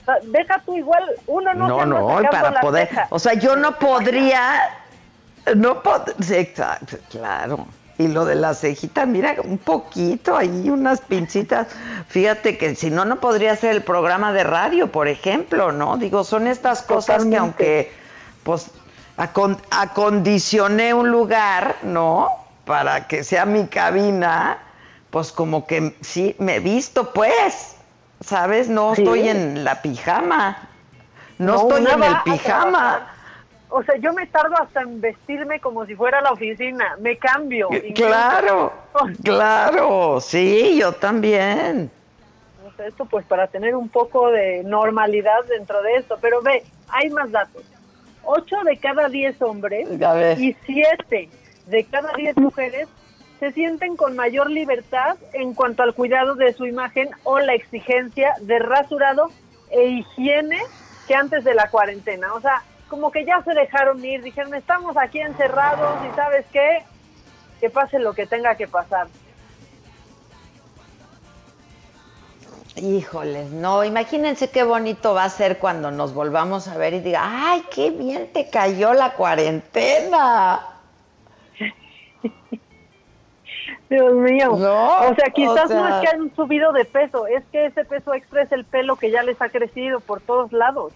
Sea, 0.06 0.16
deja 0.24 0.62
tú 0.66 0.76
igual, 0.76 1.04
uno 1.28 1.54
no, 1.54 1.68
No, 1.68 1.86
no, 1.86 2.22
para 2.32 2.62
poder, 2.62 2.88
ceja. 2.88 3.08
o 3.10 3.20
sea, 3.20 3.34
yo 3.34 3.56
no 3.56 3.78
podría, 3.78 4.62
no 5.56 5.82
podría, 5.84 6.40
exacto, 6.40 6.98
claro. 7.10 7.68
Y 7.98 8.08
lo 8.08 8.24
de 8.24 8.36
la 8.36 8.54
cejita, 8.54 9.06
mira, 9.06 9.36
un 9.44 9.58
poquito 9.58 10.38
ahí, 10.38 10.70
unas 10.70 11.02
pincitas. 11.02 11.68
Fíjate 12.08 12.58
que 12.58 12.74
si 12.76 12.90
no, 12.90 13.04
no 13.04 13.18
podría 13.18 13.52
hacer 13.52 13.72
el 13.72 13.84
programa 13.84 14.32
de 14.32 14.46
radio, 14.46 14.90
por 14.90 15.10
ejemplo, 15.10 15.74
¿no? 15.74 15.98
Digo, 15.98 16.24
son 16.24 16.48
estas 16.48 16.82
cosas 16.82 17.26
que 17.26 17.36
aunque, 17.36 17.92
pues, 18.44 18.72
acon- 19.18 19.60
acondicioné 19.70 20.94
un 20.94 21.12
lugar, 21.12 21.76
¿no? 21.84 22.30
Para 22.64 23.06
que 23.08 23.26
sea 23.26 23.46
mi 23.46 23.68
cabina, 23.68 24.60
pues 25.10 25.34
como 25.34 25.68
que 25.68 25.98
sí, 26.00 26.38
me 26.40 26.56
he 26.56 26.60
visto, 26.62 27.12
pues, 27.12 27.76
¿sabes? 28.22 28.70
No 28.70 28.96
Sí. 28.96 29.02
estoy 29.04 29.28
en 29.30 29.64
la 29.64 29.82
pijama. 29.82 30.70
No, 31.38 31.54
No, 31.54 31.62
estoy 31.78 31.94
en 31.94 32.04
el 32.04 32.16
pijama. 32.24 33.14
O 33.70 33.84
sea, 33.84 33.96
yo 33.98 34.12
me 34.14 34.26
tardo 34.28 34.56
hasta 34.60 34.82
en 34.82 35.00
vestirme 35.00 35.60
como 35.60 35.86
si 35.86 35.96
fuera 35.96 36.20
a 36.20 36.22
la 36.22 36.32
oficina. 36.32 36.96
Me 37.00 37.18
cambio. 37.18 37.70
incluso. 37.72 37.94
Claro, 38.10 38.74
claro, 39.24 40.20
sí, 40.20 40.78
yo 40.80 40.92
también. 40.94 41.92
O 42.68 42.72
sea, 42.76 42.88
esto 42.88 43.06
pues 43.06 43.26
para 43.26 43.48
tener 43.48 43.76
un 43.76 43.88
poco 43.90 44.32
de 44.32 44.64
normalidad 44.64 45.44
dentro 45.48 45.82
de 45.84 45.96
esto. 45.96 46.18
Pero 46.20 46.42
ve, 46.42 46.64
hay 46.90 47.10
más 47.12 47.32
datos. 47.32 47.64
Ocho 48.24 48.56
de 48.66 48.78
cada 48.78 49.08
diez 49.08 49.42
hombres 49.42 49.88
A 50.02 50.14
ver. 50.14 50.40
y 50.40 50.56
siete 50.66 51.30
de 51.68 51.84
cada 51.86 52.12
diez 52.14 52.36
mujeres 52.38 52.88
se 53.40 53.52
sienten 53.54 53.96
con 53.96 54.16
mayor 54.16 54.50
libertad 54.50 55.18
en 55.34 55.54
cuanto 55.54 55.84
al 55.84 55.94
cuidado 55.94 56.36
de 56.36 56.54
su 56.54 56.66
imagen 56.66 57.10
o 57.24 57.40
la 57.40 57.54
exigencia 57.54 58.34
de 58.42 58.60
rasurado 58.60 59.30
e 59.72 59.86
higiene 59.86 60.60
que 61.08 61.16
antes 61.16 61.44
de 61.44 61.54
la 61.54 61.70
cuarentena. 61.70 62.34
O 62.34 62.42
sea, 62.42 62.64
como 62.90 63.12
que 63.12 63.24
ya 63.26 63.42
se 63.44 63.54
dejaron 63.54 64.04
ir, 64.04 64.22
dijeron, 64.22 64.54
estamos 64.56 64.98
aquí 64.98 65.20
encerrados 65.20 65.98
y 66.06 66.16
sabes 66.16 66.46
qué, 66.52 66.84
que 67.60 67.70
pase 67.70 68.00
lo 68.00 68.14
que 68.14 68.26
tenga 68.26 68.56
que 68.56 68.68
pasar. 68.68 69.08
Híjoles, 72.76 73.52
no, 73.52 73.84
imagínense 73.84 74.50
qué 74.52 74.64
bonito 74.64 75.14
va 75.14 75.26
a 75.26 75.30
ser 75.30 75.60
cuando 75.60 75.92
nos 75.92 76.14
volvamos 76.14 76.68
a 76.68 76.78
ver 76.78 76.94
y 76.94 77.00
diga, 77.00 77.22
ay, 77.24 77.64
qué 77.72 77.92
bien 77.92 78.32
te 78.32 78.50
cayó 78.50 78.94
la 78.94 79.14
cuarentena. 79.14 80.66
Dios 83.90 84.14
mío. 84.14 84.56
No, 84.58 85.00
o 85.10 85.16
sea, 85.16 85.30
quizás 85.34 85.66
o 85.66 85.68
sea- 85.68 85.78
no 85.82 85.88
es 86.02 86.02
que 86.10 86.16
han 86.16 86.36
subido 86.36 86.72
de 86.74 86.86
peso, 86.86 87.26
es 87.28 87.44
que 87.52 87.66
ese 87.66 87.84
peso 87.86 88.14
extra 88.14 88.44
es 88.44 88.52
el 88.52 88.64
pelo 88.66 88.96
que 88.98 89.10
ya 89.12 89.24
les 89.24 89.42
ha 89.42 89.50
crecido 89.50 90.00
por 90.00 90.22
todos 90.22 90.52
lados. 90.54 90.94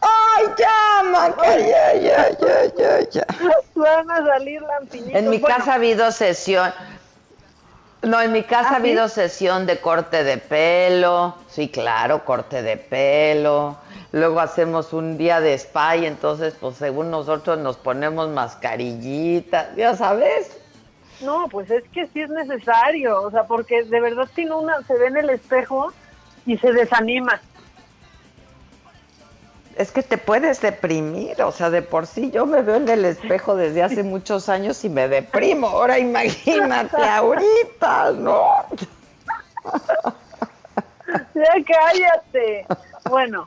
¡Ay, 0.00 0.46
ya, 0.58 1.10
Maca! 1.10 1.58
Ya, 1.58 1.94
ya, 1.94 2.30
ya, 2.38 2.74
ya, 2.76 3.08
ya. 3.08 3.26
Van 3.74 4.10
a 4.10 4.26
salir 4.26 4.60
lampiñitos. 4.60 5.14
En 5.14 5.30
mi 5.30 5.38
Bueno, 5.38 5.56
casa 5.56 5.72
ha 5.72 5.74
habido 5.76 6.10
sesión. 6.12 6.72
No, 8.02 8.20
en 8.20 8.32
mi 8.32 8.42
casa 8.42 8.70
ha 8.70 8.72
¿Ah, 8.72 8.74
sí? 8.74 8.80
habido 8.80 9.08
sesión 9.08 9.64
de 9.66 9.78
corte 9.80 10.24
de 10.24 10.38
pelo. 10.38 11.36
Sí, 11.48 11.68
claro, 11.68 12.24
corte 12.24 12.60
de 12.62 12.76
pelo. 12.76 13.76
Luego 14.10 14.40
hacemos 14.40 14.92
un 14.92 15.16
día 15.16 15.40
de 15.40 15.54
spa 15.54 15.96
y 15.96 16.06
entonces, 16.06 16.54
pues 16.60 16.76
según 16.76 17.10
nosotros 17.12 17.58
nos 17.58 17.76
ponemos 17.76 18.28
mascarillitas, 18.28 19.74
ya 19.76 19.94
sabes. 19.96 20.58
No, 21.22 21.48
pues 21.48 21.70
es 21.70 21.84
que 21.92 22.06
sí 22.08 22.22
es 22.22 22.30
necesario, 22.30 23.22
o 23.22 23.30
sea, 23.30 23.44
porque 23.44 23.84
de 23.84 24.00
verdad 24.00 24.28
si 24.34 24.44
no 24.44 24.60
una 24.60 24.82
se 24.82 24.94
ve 24.94 25.06
en 25.06 25.16
el 25.18 25.30
espejo 25.30 25.92
y 26.46 26.58
se 26.58 26.72
desanima. 26.72 27.40
Es 29.76 29.90
que 29.90 30.02
te 30.02 30.18
puedes 30.18 30.60
deprimir, 30.60 31.40
o 31.42 31.52
sea, 31.52 31.70
de 31.70 31.80
por 31.80 32.06
sí 32.06 32.30
yo 32.30 32.44
me 32.44 32.60
veo 32.60 32.76
en 32.76 32.88
el 32.88 33.04
espejo 33.04 33.56
desde 33.56 33.82
hace 33.82 34.02
muchos 34.02 34.48
años 34.48 34.84
y 34.84 34.88
me 34.88 35.08
deprimo. 35.08 35.68
Ahora 35.68 35.98
imagínate 35.98 37.02
ahorita, 37.08 38.12
¿no? 38.12 38.66
Ya 41.34 41.52
cállate. 41.66 42.64
Bueno, 43.10 43.46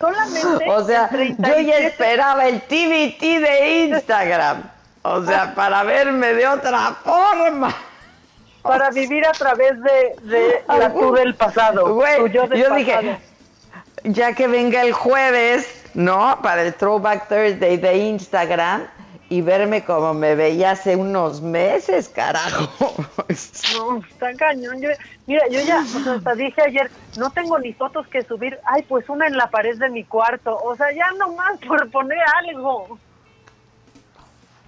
solamente 0.00 0.68
O 0.68 0.84
sea, 0.84 1.08
yo 1.10 1.16
ya 1.16 1.36
37 1.36 1.86
esperaba 1.86 2.48
el 2.48 2.60
TBT 2.62 3.20
de 3.20 3.84
Instagram. 3.84 4.73
O 5.06 5.22
sea, 5.22 5.54
para 5.54 5.82
verme 5.82 6.32
de 6.32 6.48
otra 6.48 6.94
forma. 7.04 7.74
para 8.62 8.90
vivir 8.90 9.26
a 9.26 9.32
través 9.32 9.72
de, 9.82 10.16
de 10.22 10.64
la 10.66 10.92
tú 10.92 11.12
del 11.12 11.34
pasado. 11.34 11.94
Güey, 11.94 12.32
yo 12.32 12.46
del 12.48 12.60
yo 12.60 12.68
pasado. 12.70 12.76
dije, 12.76 13.18
ya 14.04 14.32
que 14.34 14.46
venga 14.48 14.80
el 14.82 14.92
jueves, 14.94 15.84
¿no? 15.92 16.38
Para 16.42 16.62
el 16.62 16.72
Throwback 16.74 17.28
Thursday 17.28 17.76
de 17.76 17.96
Instagram 17.98 18.86
y 19.28 19.42
verme 19.42 19.84
como 19.84 20.14
me 20.14 20.34
veía 20.34 20.70
hace 20.72 20.96
unos 20.96 21.42
meses, 21.42 22.08
carajo. 22.08 22.94
No, 23.74 23.98
está 24.10 24.34
cañón. 24.36 24.80
Yo, 24.80 24.88
mira, 25.26 25.42
yo 25.50 25.60
ya, 25.60 25.80
o 25.80 26.00
sea, 26.02 26.14
hasta 26.14 26.34
dije 26.34 26.62
ayer, 26.62 26.90
no 27.18 27.30
tengo 27.30 27.58
ni 27.58 27.72
fotos 27.74 28.06
que 28.08 28.22
subir. 28.22 28.58
Ay, 28.64 28.82
pues 28.88 29.08
una 29.08 29.26
en 29.26 29.36
la 29.36 29.50
pared 29.50 29.76
de 29.78 29.90
mi 29.90 30.04
cuarto. 30.04 30.56
O 30.64 30.76
sea, 30.76 30.92
ya 30.92 31.10
nomás 31.18 31.58
por 31.66 31.90
poner 31.90 32.18
algo. 32.46 32.98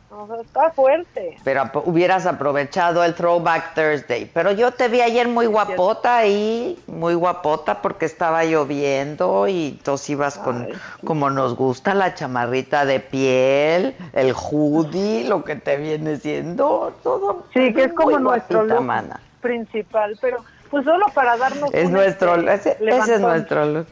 O 0.08 0.26
sea, 0.28 0.40
está 0.40 0.70
fuerte. 0.70 1.36
Pero 1.42 1.68
hubieras 1.84 2.26
aprovechado 2.26 3.02
el 3.02 3.14
Throwback 3.14 3.74
Thursday. 3.74 4.30
Pero 4.32 4.52
yo 4.52 4.70
te 4.70 4.86
vi 4.88 5.00
ayer 5.00 5.26
muy 5.26 5.46
guapota 5.46 6.18
ahí, 6.18 6.80
muy 6.86 7.14
guapota 7.14 7.82
porque 7.82 8.06
estaba 8.06 8.44
lloviendo 8.44 9.48
y 9.48 9.68
entonces 9.78 10.10
ibas 10.10 10.38
con, 10.38 10.68
como 11.04 11.28
nos 11.30 11.56
gusta, 11.56 11.94
la 11.94 12.14
chamarrita 12.14 12.84
de 12.84 13.00
piel, 13.00 13.96
el 14.12 14.32
hoodie, 14.32 15.28
lo 15.28 15.42
que 15.42 15.56
te 15.56 15.76
viene 15.76 16.16
siendo, 16.18 16.94
todo. 17.02 17.44
Sí, 17.52 17.74
que 17.74 17.84
es 17.84 17.92
como 17.92 18.18
nuestro 18.20 18.62
look 18.64 18.82
mana. 18.82 19.20
principal, 19.40 20.16
pero 20.20 20.38
pues 20.70 20.84
solo 20.84 21.06
para 21.14 21.36
darnos 21.36 21.74
Es 21.74 21.90
nuestro, 21.90 22.36
este, 22.48 22.72
ese, 22.72 22.88
ese 22.88 23.14
es 23.14 23.20
nuestro 23.20 23.66
look. 23.66 23.88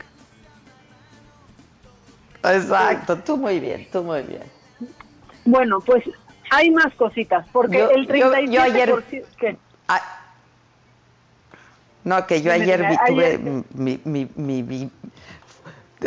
Exacto, 2.44 3.16
tú 3.18 3.36
muy 3.36 3.58
bien, 3.58 3.88
tú 3.90 4.02
muy 4.04 4.22
bien. 4.22 4.53
Bueno, 5.44 5.80
pues 5.84 6.04
hay 6.50 6.70
más 6.70 6.94
cositas, 6.94 7.46
porque 7.52 7.78
Yo- 7.78 7.90
el 7.90 8.06
yo- 8.06 8.30
37%... 8.32 8.50
yo 8.50 8.62
ayer- 8.62 8.94
¿qué? 9.38 9.56
No, 12.04 12.26
que 12.26 12.42
yo 12.42 12.52
ayer 12.52 12.86
vi, 12.86 12.96
tuve 13.06 13.26
ayer- 13.26 13.40
mi, 13.74 13.98
mi, 14.04 14.28
mi- 14.36 14.62
mi- 14.62 14.90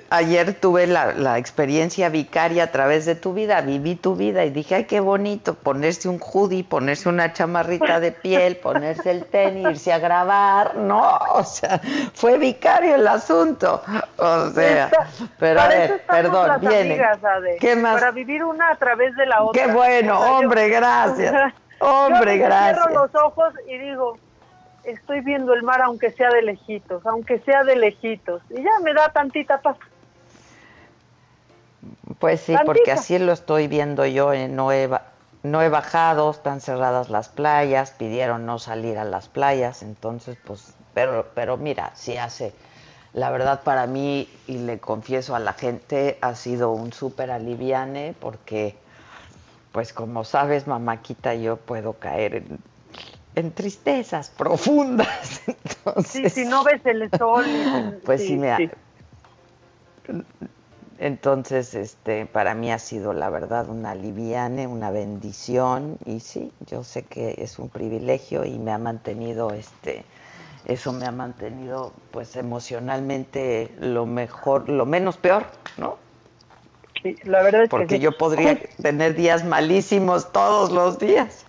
ayer 0.09 0.53
tuve 0.53 0.87
la, 0.87 1.37
experiencia 1.37 2.09
vicaria 2.09 2.63
a 2.63 2.71
través 2.71 3.05
de 3.05 3.15
tu 3.15 3.33
vida, 3.33 3.61
viví 3.61 3.95
tu 3.95 4.15
vida 4.15 4.45
y 4.45 4.49
dije, 4.49 4.75
ay, 4.75 4.83
qué 4.85 4.99
bonito, 4.99 5.55
ponerse 5.55 6.09
un 6.09 6.19
hoodie, 6.19 6.63
ponerse 6.63 7.09
una 7.09 7.33
chamarrita 7.33 7.99
de 7.99 8.11
piel, 8.11 8.57
ponerse 8.57 9.11
el 9.11 9.25
tenis, 9.25 9.67
irse 9.67 9.93
a 9.93 9.99
grabar, 9.99 10.75
no, 10.75 11.17
o 11.33 11.43
sea, 11.43 11.81
fue 12.13 12.37
vicario 12.37 12.95
el 12.95 13.07
asunto, 13.07 13.81
o 14.17 14.49
sea, 14.51 14.89
pero 15.39 15.61
a 15.61 15.67
ver, 15.67 16.03
perdón, 16.07 16.59
viene. 16.61 17.01
¿Qué 17.59 17.75
más? 17.75 17.99
Para 17.99 18.11
vivir 18.11 18.43
una 18.43 18.71
a 18.71 18.75
través 18.75 19.15
de 19.15 19.25
la 19.25 19.43
otra. 19.43 19.63
Qué 19.63 19.71
bueno, 19.71 20.19
hombre, 20.19 20.69
gracias. 20.69 21.53
Hombre, 21.79 22.37
gracias. 22.37 22.87
Cierro 22.87 23.03
los 23.03 23.15
ojos 23.23 23.53
y 23.67 23.77
digo, 23.77 24.17
estoy 24.87 25.21
viendo 25.21 25.53
el 25.53 25.63
mar 25.63 25.81
aunque 25.81 26.11
sea 26.11 26.29
de 26.29 26.41
lejitos, 26.41 27.05
aunque 27.05 27.39
sea 27.39 27.63
de 27.63 27.75
lejitos. 27.75 28.41
Y 28.49 28.55
ya 28.55 28.79
me 28.83 28.93
da 28.93 29.09
tantita 29.09 29.61
paz. 29.61 29.77
Pues 32.19 32.41
sí, 32.41 32.55
porque 32.65 32.91
así 32.91 33.19
lo 33.19 33.33
estoy 33.33 33.67
viendo 33.67 34.05
yo. 34.05 34.33
en 34.33 34.55
no, 34.55 34.71
he, 34.71 34.89
no 35.43 35.61
he 35.61 35.69
bajado, 35.69 36.31
están 36.31 36.61
cerradas 36.61 37.09
las 37.09 37.29
playas, 37.29 37.91
pidieron 37.91 38.45
no 38.45 38.59
salir 38.59 38.97
a 38.97 39.03
las 39.03 39.27
playas, 39.27 39.83
entonces 39.83 40.37
pues, 40.43 40.73
pero, 40.93 41.27
pero 41.35 41.57
mira, 41.57 41.91
si 41.93 42.17
hace, 42.17 42.53
la 43.13 43.29
verdad 43.29 43.61
para 43.63 43.87
mí, 43.87 44.29
y 44.47 44.57
le 44.59 44.79
confieso 44.79 45.35
a 45.35 45.39
la 45.39 45.53
gente, 45.53 46.17
ha 46.21 46.33
sido 46.33 46.71
un 46.71 46.93
súper 46.93 47.29
aliviane 47.29 48.15
porque, 48.19 48.77
pues 49.73 49.93
como 49.93 50.23
sabes, 50.23 50.65
mamáquita, 50.65 51.35
yo 51.35 51.57
puedo 51.57 51.93
caer 51.93 52.35
en 52.35 52.59
en 53.37 53.51
tristezas 53.51 54.31
profundas. 54.31 55.43
sí, 56.05 56.27
si 56.27 56.45
no 56.45 56.63
ves 56.63 56.81
el 56.85 57.07
sol. 57.19 57.45
pues 58.05 58.25
sí, 58.25 58.35
me 58.35 58.71
Entonces, 60.97 61.75
este, 61.75 62.25
para 62.25 62.55
mí 62.55 62.71
ha 62.71 62.79
sido 62.79 63.13
la 63.13 63.29
verdad 63.29 63.69
una 63.69 63.93
liviane, 63.93 64.65
una 64.65 64.89
bendición 64.89 65.99
y 66.03 66.19
sí, 66.19 66.51
yo 66.65 66.83
sé 66.83 67.03
que 67.03 67.35
es 67.37 67.59
un 67.59 67.69
privilegio 67.69 68.43
y 68.43 68.57
me 68.57 68.71
ha 68.71 68.79
mantenido, 68.79 69.53
este, 69.53 70.03
eso 70.65 70.91
me 70.91 71.05
ha 71.05 71.11
mantenido, 71.11 71.93
pues 72.09 72.35
emocionalmente 72.37 73.71
lo 73.79 74.07
mejor, 74.07 74.67
lo 74.67 74.87
menos 74.87 75.17
peor, 75.17 75.45
¿no? 75.77 75.99
Sí, 77.03 77.15
la 77.23 77.43
verdad 77.43 77.65
es 77.65 77.69
Porque 77.69 77.99
yo 77.99 78.17
podría 78.17 78.59
tener 78.81 79.13
días 79.13 79.45
malísimos 79.45 80.31
todos 80.31 80.71
los 80.71 80.97
días. 80.97 81.45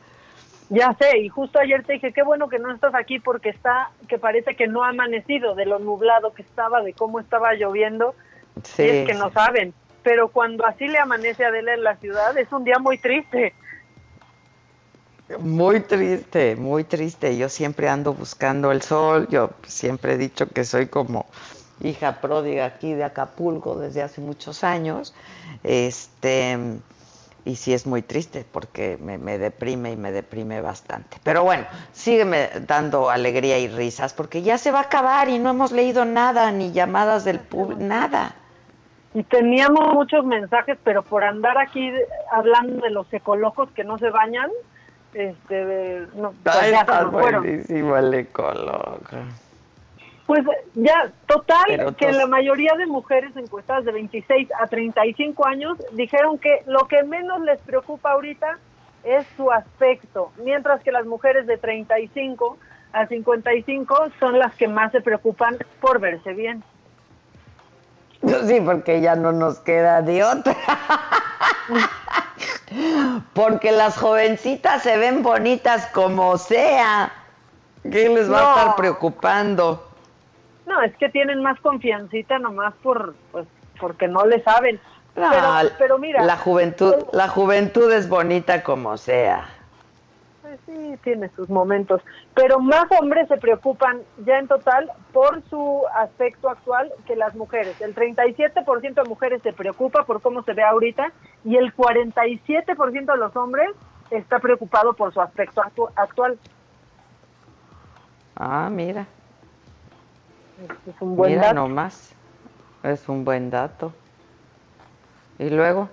Ya 0.70 0.94
sé, 0.98 1.18
y 1.18 1.28
justo 1.28 1.58
ayer 1.58 1.82
te 1.84 1.94
dije, 1.94 2.12
qué 2.12 2.22
bueno 2.22 2.48
que 2.48 2.58
no 2.58 2.74
estás 2.74 2.94
aquí 2.94 3.18
porque 3.18 3.48
está, 3.48 3.90
que 4.06 4.18
parece 4.18 4.54
que 4.54 4.66
no 4.66 4.84
ha 4.84 4.90
amanecido 4.90 5.54
de 5.54 5.64
lo 5.64 5.78
nublado 5.78 6.34
que 6.34 6.42
estaba, 6.42 6.82
de 6.82 6.92
cómo 6.92 7.20
estaba 7.20 7.54
lloviendo. 7.54 8.14
Sí, 8.62 8.82
es 8.82 9.06
que 9.06 9.14
no 9.14 9.32
saben. 9.32 9.72
Pero 10.02 10.28
cuando 10.28 10.66
así 10.66 10.86
le 10.86 10.98
amanece 10.98 11.44
a 11.44 11.48
Adela 11.48 11.74
en 11.74 11.84
la 11.84 11.96
ciudad, 11.96 12.36
es 12.36 12.52
un 12.52 12.64
día 12.64 12.78
muy 12.78 12.98
triste. 12.98 13.54
Muy 15.38 15.80
triste, 15.80 16.56
muy 16.56 16.84
triste. 16.84 17.36
Yo 17.36 17.48
siempre 17.48 17.88
ando 17.88 18.14
buscando 18.14 18.70
el 18.72 18.82
sol. 18.82 19.26
Yo 19.30 19.50
siempre 19.66 20.14
he 20.14 20.18
dicho 20.18 20.48
que 20.48 20.64
soy 20.64 20.86
como 20.86 21.26
hija 21.82 22.20
pródiga 22.20 22.66
aquí 22.66 22.94
de 22.94 23.04
Acapulco 23.04 23.78
desde 23.78 24.02
hace 24.02 24.20
muchos 24.20 24.64
años. 24.64 25.14
Este 25.62 26.58
y 27.44 27.56
sí 27.56 27.72
es 27.72 27.86
muy 27.86 28.02
triste 28.02 28.44
porque 28.50 28.98
me, 28.98 29.38
deprime 29.38 29.92
y 29.92 29.96
me 29.96 30.12
deprime 30.12 30.60
bastante. 30.60 31.18
Pero 31.22 31.44
bueno, 31.44 31.64
sígueme 31.92 32.50
dando 32.66 33.10
alegría 33.10 33.58
y 33.58 33.68
risas 33.68 34.12
porque 34.12 34.42
ya 34.42 34.58
se 34.58 34.70
va 34.70 34.80
a 34.80 34.82
acabar 34.82 35.28
y 35.28 35.38
no 35.38 35.50
hemos 35.50 35.72
leído 35.72 36.04
nada, 36.04 36.50
ni 36.52 36.72
llamadas 36.72 37.24
del 37.24 37.40
público, 37.40 37.80
nada. 37.82 38.34
Y 39.14 39.22
teníamos 39.22 39.94
muchos 39.94 40.24
mensajes, 40.24 40.78
pero 40.84 41.02
por 41.02 41.24
andar 41.24 41.56
aquí 41.58 41.90
hablando 42.30 42.82
de 42.84 42.90
los 42.90 43.12
ecolocos 43.12 43.70
que 43.70 43.82
no 43.82 43.98
se 43.98 44.10
bañan, 44.10 44.50
este, 45.14 46.06
no, 46.14 46.34
pues 46.42 46.70
ya 46.70 46.80
está 46.80 47.04
buenísimo 47.04 47.96
el 47.96 48.14
ecoloco. 48.14 49.16
Pues 50.28 50.44
ya, 50.74 51.10
total, 51.26 51.96
que 51.96 52.12
la 52.12 52.26
mayoría 52.26 52.74
de 52.76 52.84
mujeres 52.84 53.34
encuestadas 53.34 53.86
de 53.86 53.92
26 53.92 54.50
a 54.60 54.66
35 54.66 55.46
años 55.46 55.78
dijeron 55.92 56.38
que 56.38 56.62
lo 56.66 56.86
que 56.86 57.02
menos 57.02 57.40
les 57.40 57.58
preocupa 57.62 58.10
ahorita 58.12 58.58
es 59.04 59.26
su 59.38 59.50
aspecto, 59.50 60.30
mientras 60.44 60.82
que 60.82 60.92
las 60.92 61.06
mujeres 61.06 61.46
de 61.46 61.56
35 61.56 62.58
a 62.92 63.06
55 63.06 64.10
son 64.20 64.38
las 64.38 64.54
que 64.54 64.68
más 64.68 64.92
se 64.92 65.00
preocupan 65.00 65.56
por 65.80 65.98
verse 65.98 66.34
bien. 66.34 66.62
Sí, 68.46 68.60
porque 68.60 69.00
ya 69.00 69.16
no 69.16 69.32
nos 69.32 69.60
queda 69.60 70.02
de 70.02 70.24
otra. 70.24 70.54
porque 73.32 73.72
las 73.72 73.96
jovencitas 73.96 74.82
se 74.82 74.98
ven 74.98 75.22
bonitas 75.22 75.86
como 75.86 76.36
sea. 76.36 77.14
¿Qué 77.82 78.10
les 78.10 78.30
va 78.30 78.40
a 78.40 78.58
estar 78.58 78.76
preocupando? 78.76 79.87
No, 80.68 80.82
es 80.82 80.94
que 80.98 81.08
tienen 81.08 81.42
más 81.42 81.58
confiancita 81.60 82.38
nomás 82.38 82.74
por, 82.82 83.14
pues, 83.32 83.46
porque 83.80 84.06
no 84.06 84.26
le 84.26 84.42
saben. 84.42 84.78
pero, 85.78 85.98
mira. 85.98 86.22
La 86.22 86.36
juventud, 86.36 86.94
la 87.12 87.28
juventud 87.28 87.90
es 87.90 88.08
bonita 88.08 88.62
como 88.62 88.98
sea. 88.98 89.48
Pues 90.42 90.60
sí, 90.66 90.98
tiene 91.02 91.30
sus 91.30 91.48
momentos. 91.48 92.02
Pero 92.34 92.60
más 92.60 92.84
hombres 93.00 93.28
se 93.28 93.38
preocupan 93.38 94.02
ya 94.26 94.38
en 94.38 94.46
total 94.46 94.90
por 95.12 95.42
su 95.48 95.82
aspecto 95.94 96.50
actual 96.50 96.92
que 97.06 97.16
las 97.16 97.34
mujeres. 97.34 97.80
El 97.80 97.94
37% 97.94 98.94
de 98.94 99.08
mujeres 99.08 99.42
se 99.42 99.54
preocupa 99.54 100.04
por 100.04 100.20
cómo 100.20 100.42
se 100.42 100.52
ve 100.52 100.62
ahorita 100.62 101.12
y 101.44 101.56
el 101.56 101.74
47% 101.74 103.12
de 103.12 103.16
los 103.16 103.34
hombres 103.36 103.70
está 104.10 104.38
preocupado 104.38 104.92
por 104.92 105.14
su 105.14 105.20
aspecto 105.20 105.62
actual. 105.96 106.38
Ah, 108.36 108.68
mira. 108.70 109.06
Es 110.86 110.94
un 111.00 111.16
buen 111.16 111.32
Mira 111.32 111.42
dato. 111.48 111.54
nomás, 111.54 112.10
es 112.82 113.08
un 113.08 113.24
buen 113.24 113.50
dato. 113.50 113.92
¿Y 115.38 115.50
luego? 115.50 115.88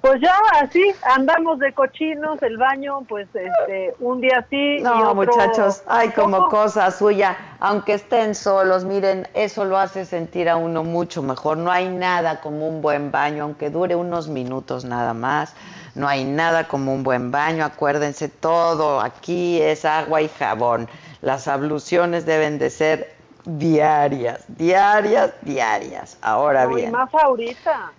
Pues 0.00 0.20
ya 0.20 0.32
así, 0.60 0.94
andamos 1.02 1.58
de 1.58 1.72
cochinos, 1.72 2.40
el 2.42 2.56
baño, 2.56 3.00
pues 3.08 3.26
este, 3.34 3.96
un 3.98 4.20
día 4.20 4.46
sí. 4.48 4.78
No, 4.80 4.94
y 4.94 5.02
otro 5.02 5.14
muchachos, 5.16 5.82
hay 5.88 6.10
como 6.10 6.48
cosa 6.48 6.88
suya, 6.92 7.36
aunque 7.58 7.94
estén 7.94 8.36
solos, 8.36 8.84
miren, 8.84 9.26
eso 9.34 9.64
lo 9.64 9.76
hace 9.76 10.04
sentir 10.04 10.48
a 10.48 10.54
uno 10.56 10.84
mucho 10.84 11.20
mejor. 11.20 11.58
No 11.58 11.72
hay 11.72 11.88
nada 11.88 12.40
como 12.40 12.68
un 12.68 12.80
buen 12.80 13.10
baño, 13.10 13.42
aunque 13.42 13.70
dure 13.70 13.96
unos 13.96 14.28
minutos 14.28 14.84
nada 14.84 15.14
más. 15.14 15.56
No 15.96 16.06
hay 16.06 16.24
nada 16.24 16.68
como 16.68 16.94
un 16.94 17.02
buen 17.02 17.32
baño, 17.32 17.64
acuérdense, 17.64 18.28
todo 18.28 19.00
aquí 19.00 19.60
es 19.60 19.84
agua 19.84 20.22
y 20.22 20.28
jabón. 20.28 20.88
Las 21.22 21.48
abluciones 21.48 22.24
deben 22.24 22.60
de 22.60 22.70
ser 22.70 23.17
diarias, 23.48 24.44
diarias, 24.48 25.32
diarias. 25.42 26.18
Ahora 26.20 26.66
bien. 26.66 26.92
más 26.92 27.12
ahorita. 27.14 27.92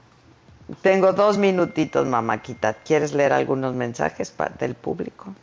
Tengo 0.81 1.13
dos 1.13 1.37
minutitos, 1.39 2.05
mamáquita. 2.05 2.75
¿Quieres 2.75 3.13
leer 3.13 3.33
algunos 3.33 3.73
mensajes 3.73 4.35
del 4.59 4.75
público? 4.75 5.33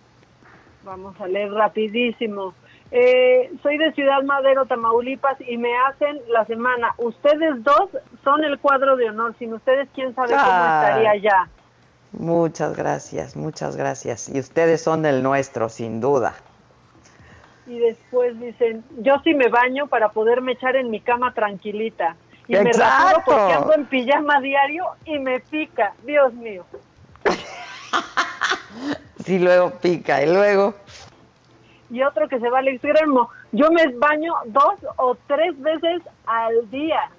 Vamos 0.85 1.21
a 1.21 1.27
leer 1.27 1.51
rapidísimo. 1.51 2.55
Eh, 2.93 3.51
soy 3.61 3.77
de 3.79 3.93
Ciudad 3.95 4.23
Madero, 4.23 4.67
Tamaulipas, 4.67 5.37
y 5.41 5.57
me 5.57 5.77
hacen 5.89 6.21
la 6.29 6.45
semana. 6.45 6.95
Ustedes 6.99 7.65
dos 7.65 7.91
son 8.23 8.45
el 8.45 8.61
cuadro 8.61 8.97
de 8.97 9.11
honor. 9.11 9.35
Sin 9.41 9.53
ustedes, 9.53 9.89
quién 9.93 10.15
sabe 10.15 10.29
cómo 10.29 10.41
estaría 10.41 11.17
ya. 11.17 11.49
Muchas 12.13 12.77
gracias, 12.77 13.35
muchas 13.35 13.75
gracias. 13.75 14.29
Y 14.29 14.39
ustedes 14.39 14.81
son 14.81 15.05
el 15.05 15.25
nuestro, 15.25 15.69
sin 15.69 16.01
duda 16.01 16.37
y 17.67 17.79
después 17.79 18.39
dicen, 18.41 18.85
yo 18.99 19.21
sí 19.25 19.35
me 19.35 19.49
baño 19.49 19.89
para 19.89 20.11
poderme 20.11 20.53
echar 20.53 20.77
en 20.77 20.91
mi 20.91 21.01
cama 21.01 21.35
tranquilita. 21.35 22.17
Y 22.49 22.53
me 22.53 22.73
rasuro 22.73 23.23
porque 23.25 23.55
ando 23.55 23.75
en 23.75 23.87
pijama 23.87 24.41
diario 24.41 24.87
y 25.05 25.19
me 25.19 25.41
pica, 25.41 25.95
Dios 26.05 26.33
mío. 26.35 26.65
sí, 29.25 29.39
luego 29.39 29.71
pica, 29.81 30.23
y 30.23 30.33
luego... 30.33 30.75
Y 31.89 32.03
otro 32.03 32.29
que 32.29 32.41
se 32.41 32.49
va 32.49 32.59
al 32.59 32.69
extremo, 32.69 33.31
yo 33.53 33.71
me 33.71 33.87
baño 33.89 34.35
dos 34.47 34.75
o 34.97 35.17
tres 35.27 35.61
veces 35.61 36.03
al 36.27 36.69
día. 36.71 37.11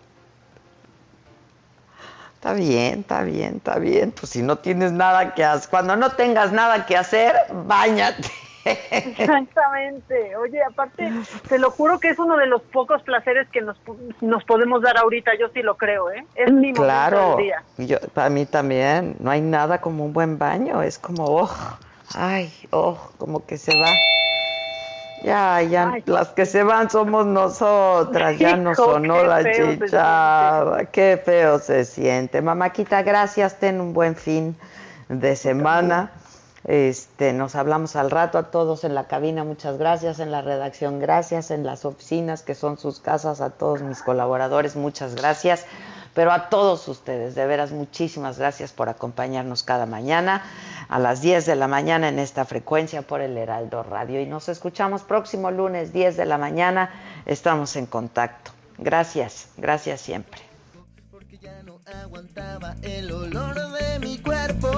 Está 2.36 2.54
bien, 2.54 3.00
está 3.00 3.24
bien, 3.24 3.56
está 3.58 3.80
bien. 3.80 4.12
Pues 4.12 4.32
si 4.32 4.44
no 4.44 4.58
tienes 4.58 4.92
nada 4.92 5.34
que 5.34 5.44
hacer, 5.44 5.70
cuando 5.70 5.96
no 5.96 6.12
tengas 6.12 6.52
nada 6.52 6.86
que 6.86 6.98
hacer, 6.98 7.34
bañate. 7.66 8.30
Exactamente. 8.92 10.36
Oye, 10.38 10.64
aparte, 10.64 11.12
te 11.48 11.60
lo 11.60 11.72
juro 11.72 12.00
que 12.00 12.10
es 12.10 12.20
uno 12.20 12.38
de 12.38 12.48
los 12.48 12.62
pocos 12.62 13.02
placeres 13.04 13.48
que 13.50 13.62
nos, 13.62 13.78
nos 14.22 14.44
podemos 14.44 14.82
dar 14.82 14.98
ahorita. 14.98 15.32
Yo 15.40 15.50
sí 15.54 15.62
lo 15.62 15.78
creo, 15.78 16.12
¿eh? 16.12 16.26
Es 16.36 16.52
mi 16.52 16.74
claro, 16.74 17.36
del 17.36 17.46
día. 17.46 17.64
Yo, 17.78 17.98
para 18.14 18.30
mí 18.30 18.46
también. 18.46 19.16
No 19.20 19.32
hay 19.32 19.42
nada 19.42 19.80
como 19.82 20.06
un 20.06 20.14
buen 20.14 20.38
baño. 20.38 20.82
Es 20.82 21.00
como, 21.00 21.26
oh, 21.26 21.50
ay, 22.16 22.52
oh, 22.72 22.98
como 23.18 23.46
que 23.46 23.58
se 23.58 23.72
va. 23.78 23.90
Ya, 25.24 25.62
ya, 25.64 25.96
las 26.06 26.30
que 26.30 26.46
se 26.46 26.62
van 26.64 26.92
somos 26.92 27.26
nosotras, 27.26 28.38
ya 28.38 28.56
no 28.56 28.76
sonó 28.76 29.24
la 29.24 29.44
chichada, 29.52 30.86
qué 30.86 31.20
feo 31.24 31.58
se 31.58 31.86
siente. 31.86 32.42
Mamáquita, 32.42 33.02
gracias, 33.02 33.58
ten 33.58 33.82
un 33.82 33.94
buen 33.94 34.16
fin 34.16 34.56
de 35.10 35.36
semana. 35.36 36.12
Este, 36.64 37.34
nos 37.34 37.56
hablamos 37.56 37.96
al 37.96 38.12
rato 38.12 38.38
a 38.38 38.52
todos 38.52 38.84
en 38.84 38.96
la 38.96 39.08
cabina, 39.08 39.44
muchas 39.44 39.78
gracias, 39.78 40.20
en 40.20 40.32
la 40.32 40.42
redacción, 40.42 41.00
gracias, 41.00 41.52
en 41.52 41.66
las 41.66 41.86
oficinas 41.86 42.42
que 42.42 42.56
son 42.56 42.78
sus 42.78 43.00
casas, 43.00 43.42
a 43.42 43.52
todos 43.52 43.82
mis 43.82 44.02
colaboradores, 44.02 44.76
muchas 44.76 45.16
gracias, 45.16 45.66
pero 46.14 46.32
a 46.32 46.50
todos 46.50 46.88
ustedes, 46.88 47.36
de 47.36 47.46
veras, 47.46 47.72
muchísimas 47.72 48.40
gracias 48.40 48.74
por 48.74 48.90
acompañarnos 48.90 49.64
cada 49.64 49.86
mañana 49.86 50.44
a 50.90 51.00
las 51.00 51.22
10 51.22 51.46
de 51.46 51.56
la 51.56 51.68
mañana 51.68 52.10
en 52.10 52.20
esta 52.20 52.46
frecuencia 52.46 53.02
por 53.02 53.22
el 53.22 53.38
Heraldo 53.38 53.84
Radio 53.84 54.20
y 54.20 54.26
nos 54.26 54.50
escuchamos 54.50 55.04
próximo 55.04 55.52
lunes 55.52 55.94
10 55.94 56.18
de 56.18 56.26
la 56.26 56.38
mañana, 56.38 56.90
estamos 57.26 57.76
en 57.76 57.86
contacto. 57.86 58.52
Gracias, 58.78 59.50
gracias 59.58 60.02
siempre. 60.02 60.42
Porque 61.12 61.38
ya 61.38 61.64
no 61.64 61.80
aguantaba 62.04 62.76
el 62.82 63.12
olor 63.12 63.56
de 63.72 64.00
mi 64.00 64.18
cuerpo. 64.20 64.70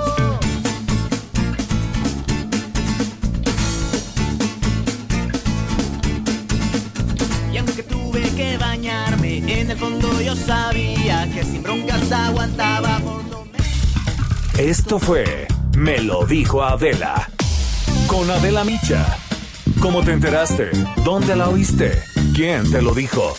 En 8.88 9.72
el 9.72 9.78
fondo 9.78 10.22
yo 10.22 10.36
sabía 10.36 11.30
que 11.34 11.44
sin 11.44 11.62
broncas 11.62 12.12
aguantaba 12.12 13.00
por. 13.00 13.20
Esto 14.58 15.00
fue 15.00 15.48
Me 15.78 16.00
lo 16.00 16.26
dijo 16.26 16.64
Adela. 16.64 17.30
Con 18.08 18.30
Adela 18.30 18.64
Micha. 18.64 19.18
¿Cómo 19.82 20.04
te 20.04 20.14
enteraste? 20.14 20.72
¿Dónde 21.04 21.36
la 21.36 21.50
oíste? 21.50 22.04
¿Quién 22.34 22.70
te 22.72 22.82
lo 22.82 22.94
dijo? 22.94 23.36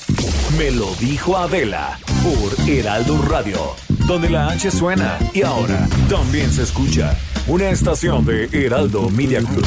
Me 0.59 0.71
lo 0.71 0.95
dijo 0.97 1.37
Adela 1.37 1.99
por 2.23 2.69
Heraldo 2.69 3.21
Radio, 3.23 3.59
donde 4.07 4.31
la 4.31 4.49
H 4.49 4.71
suena 4.71 5.19
y 5.33 5.43
ahora 5.43 5.89
también 6.09 6.51
se 6.53 6.63
escucha. 6.63 7.17
Una 7.47 7.71
estación 7.71 8.25
de 8.25 8.49
Heraldo 8.53 9.09
Media 9.11 9.41
Group. 9.41 9.67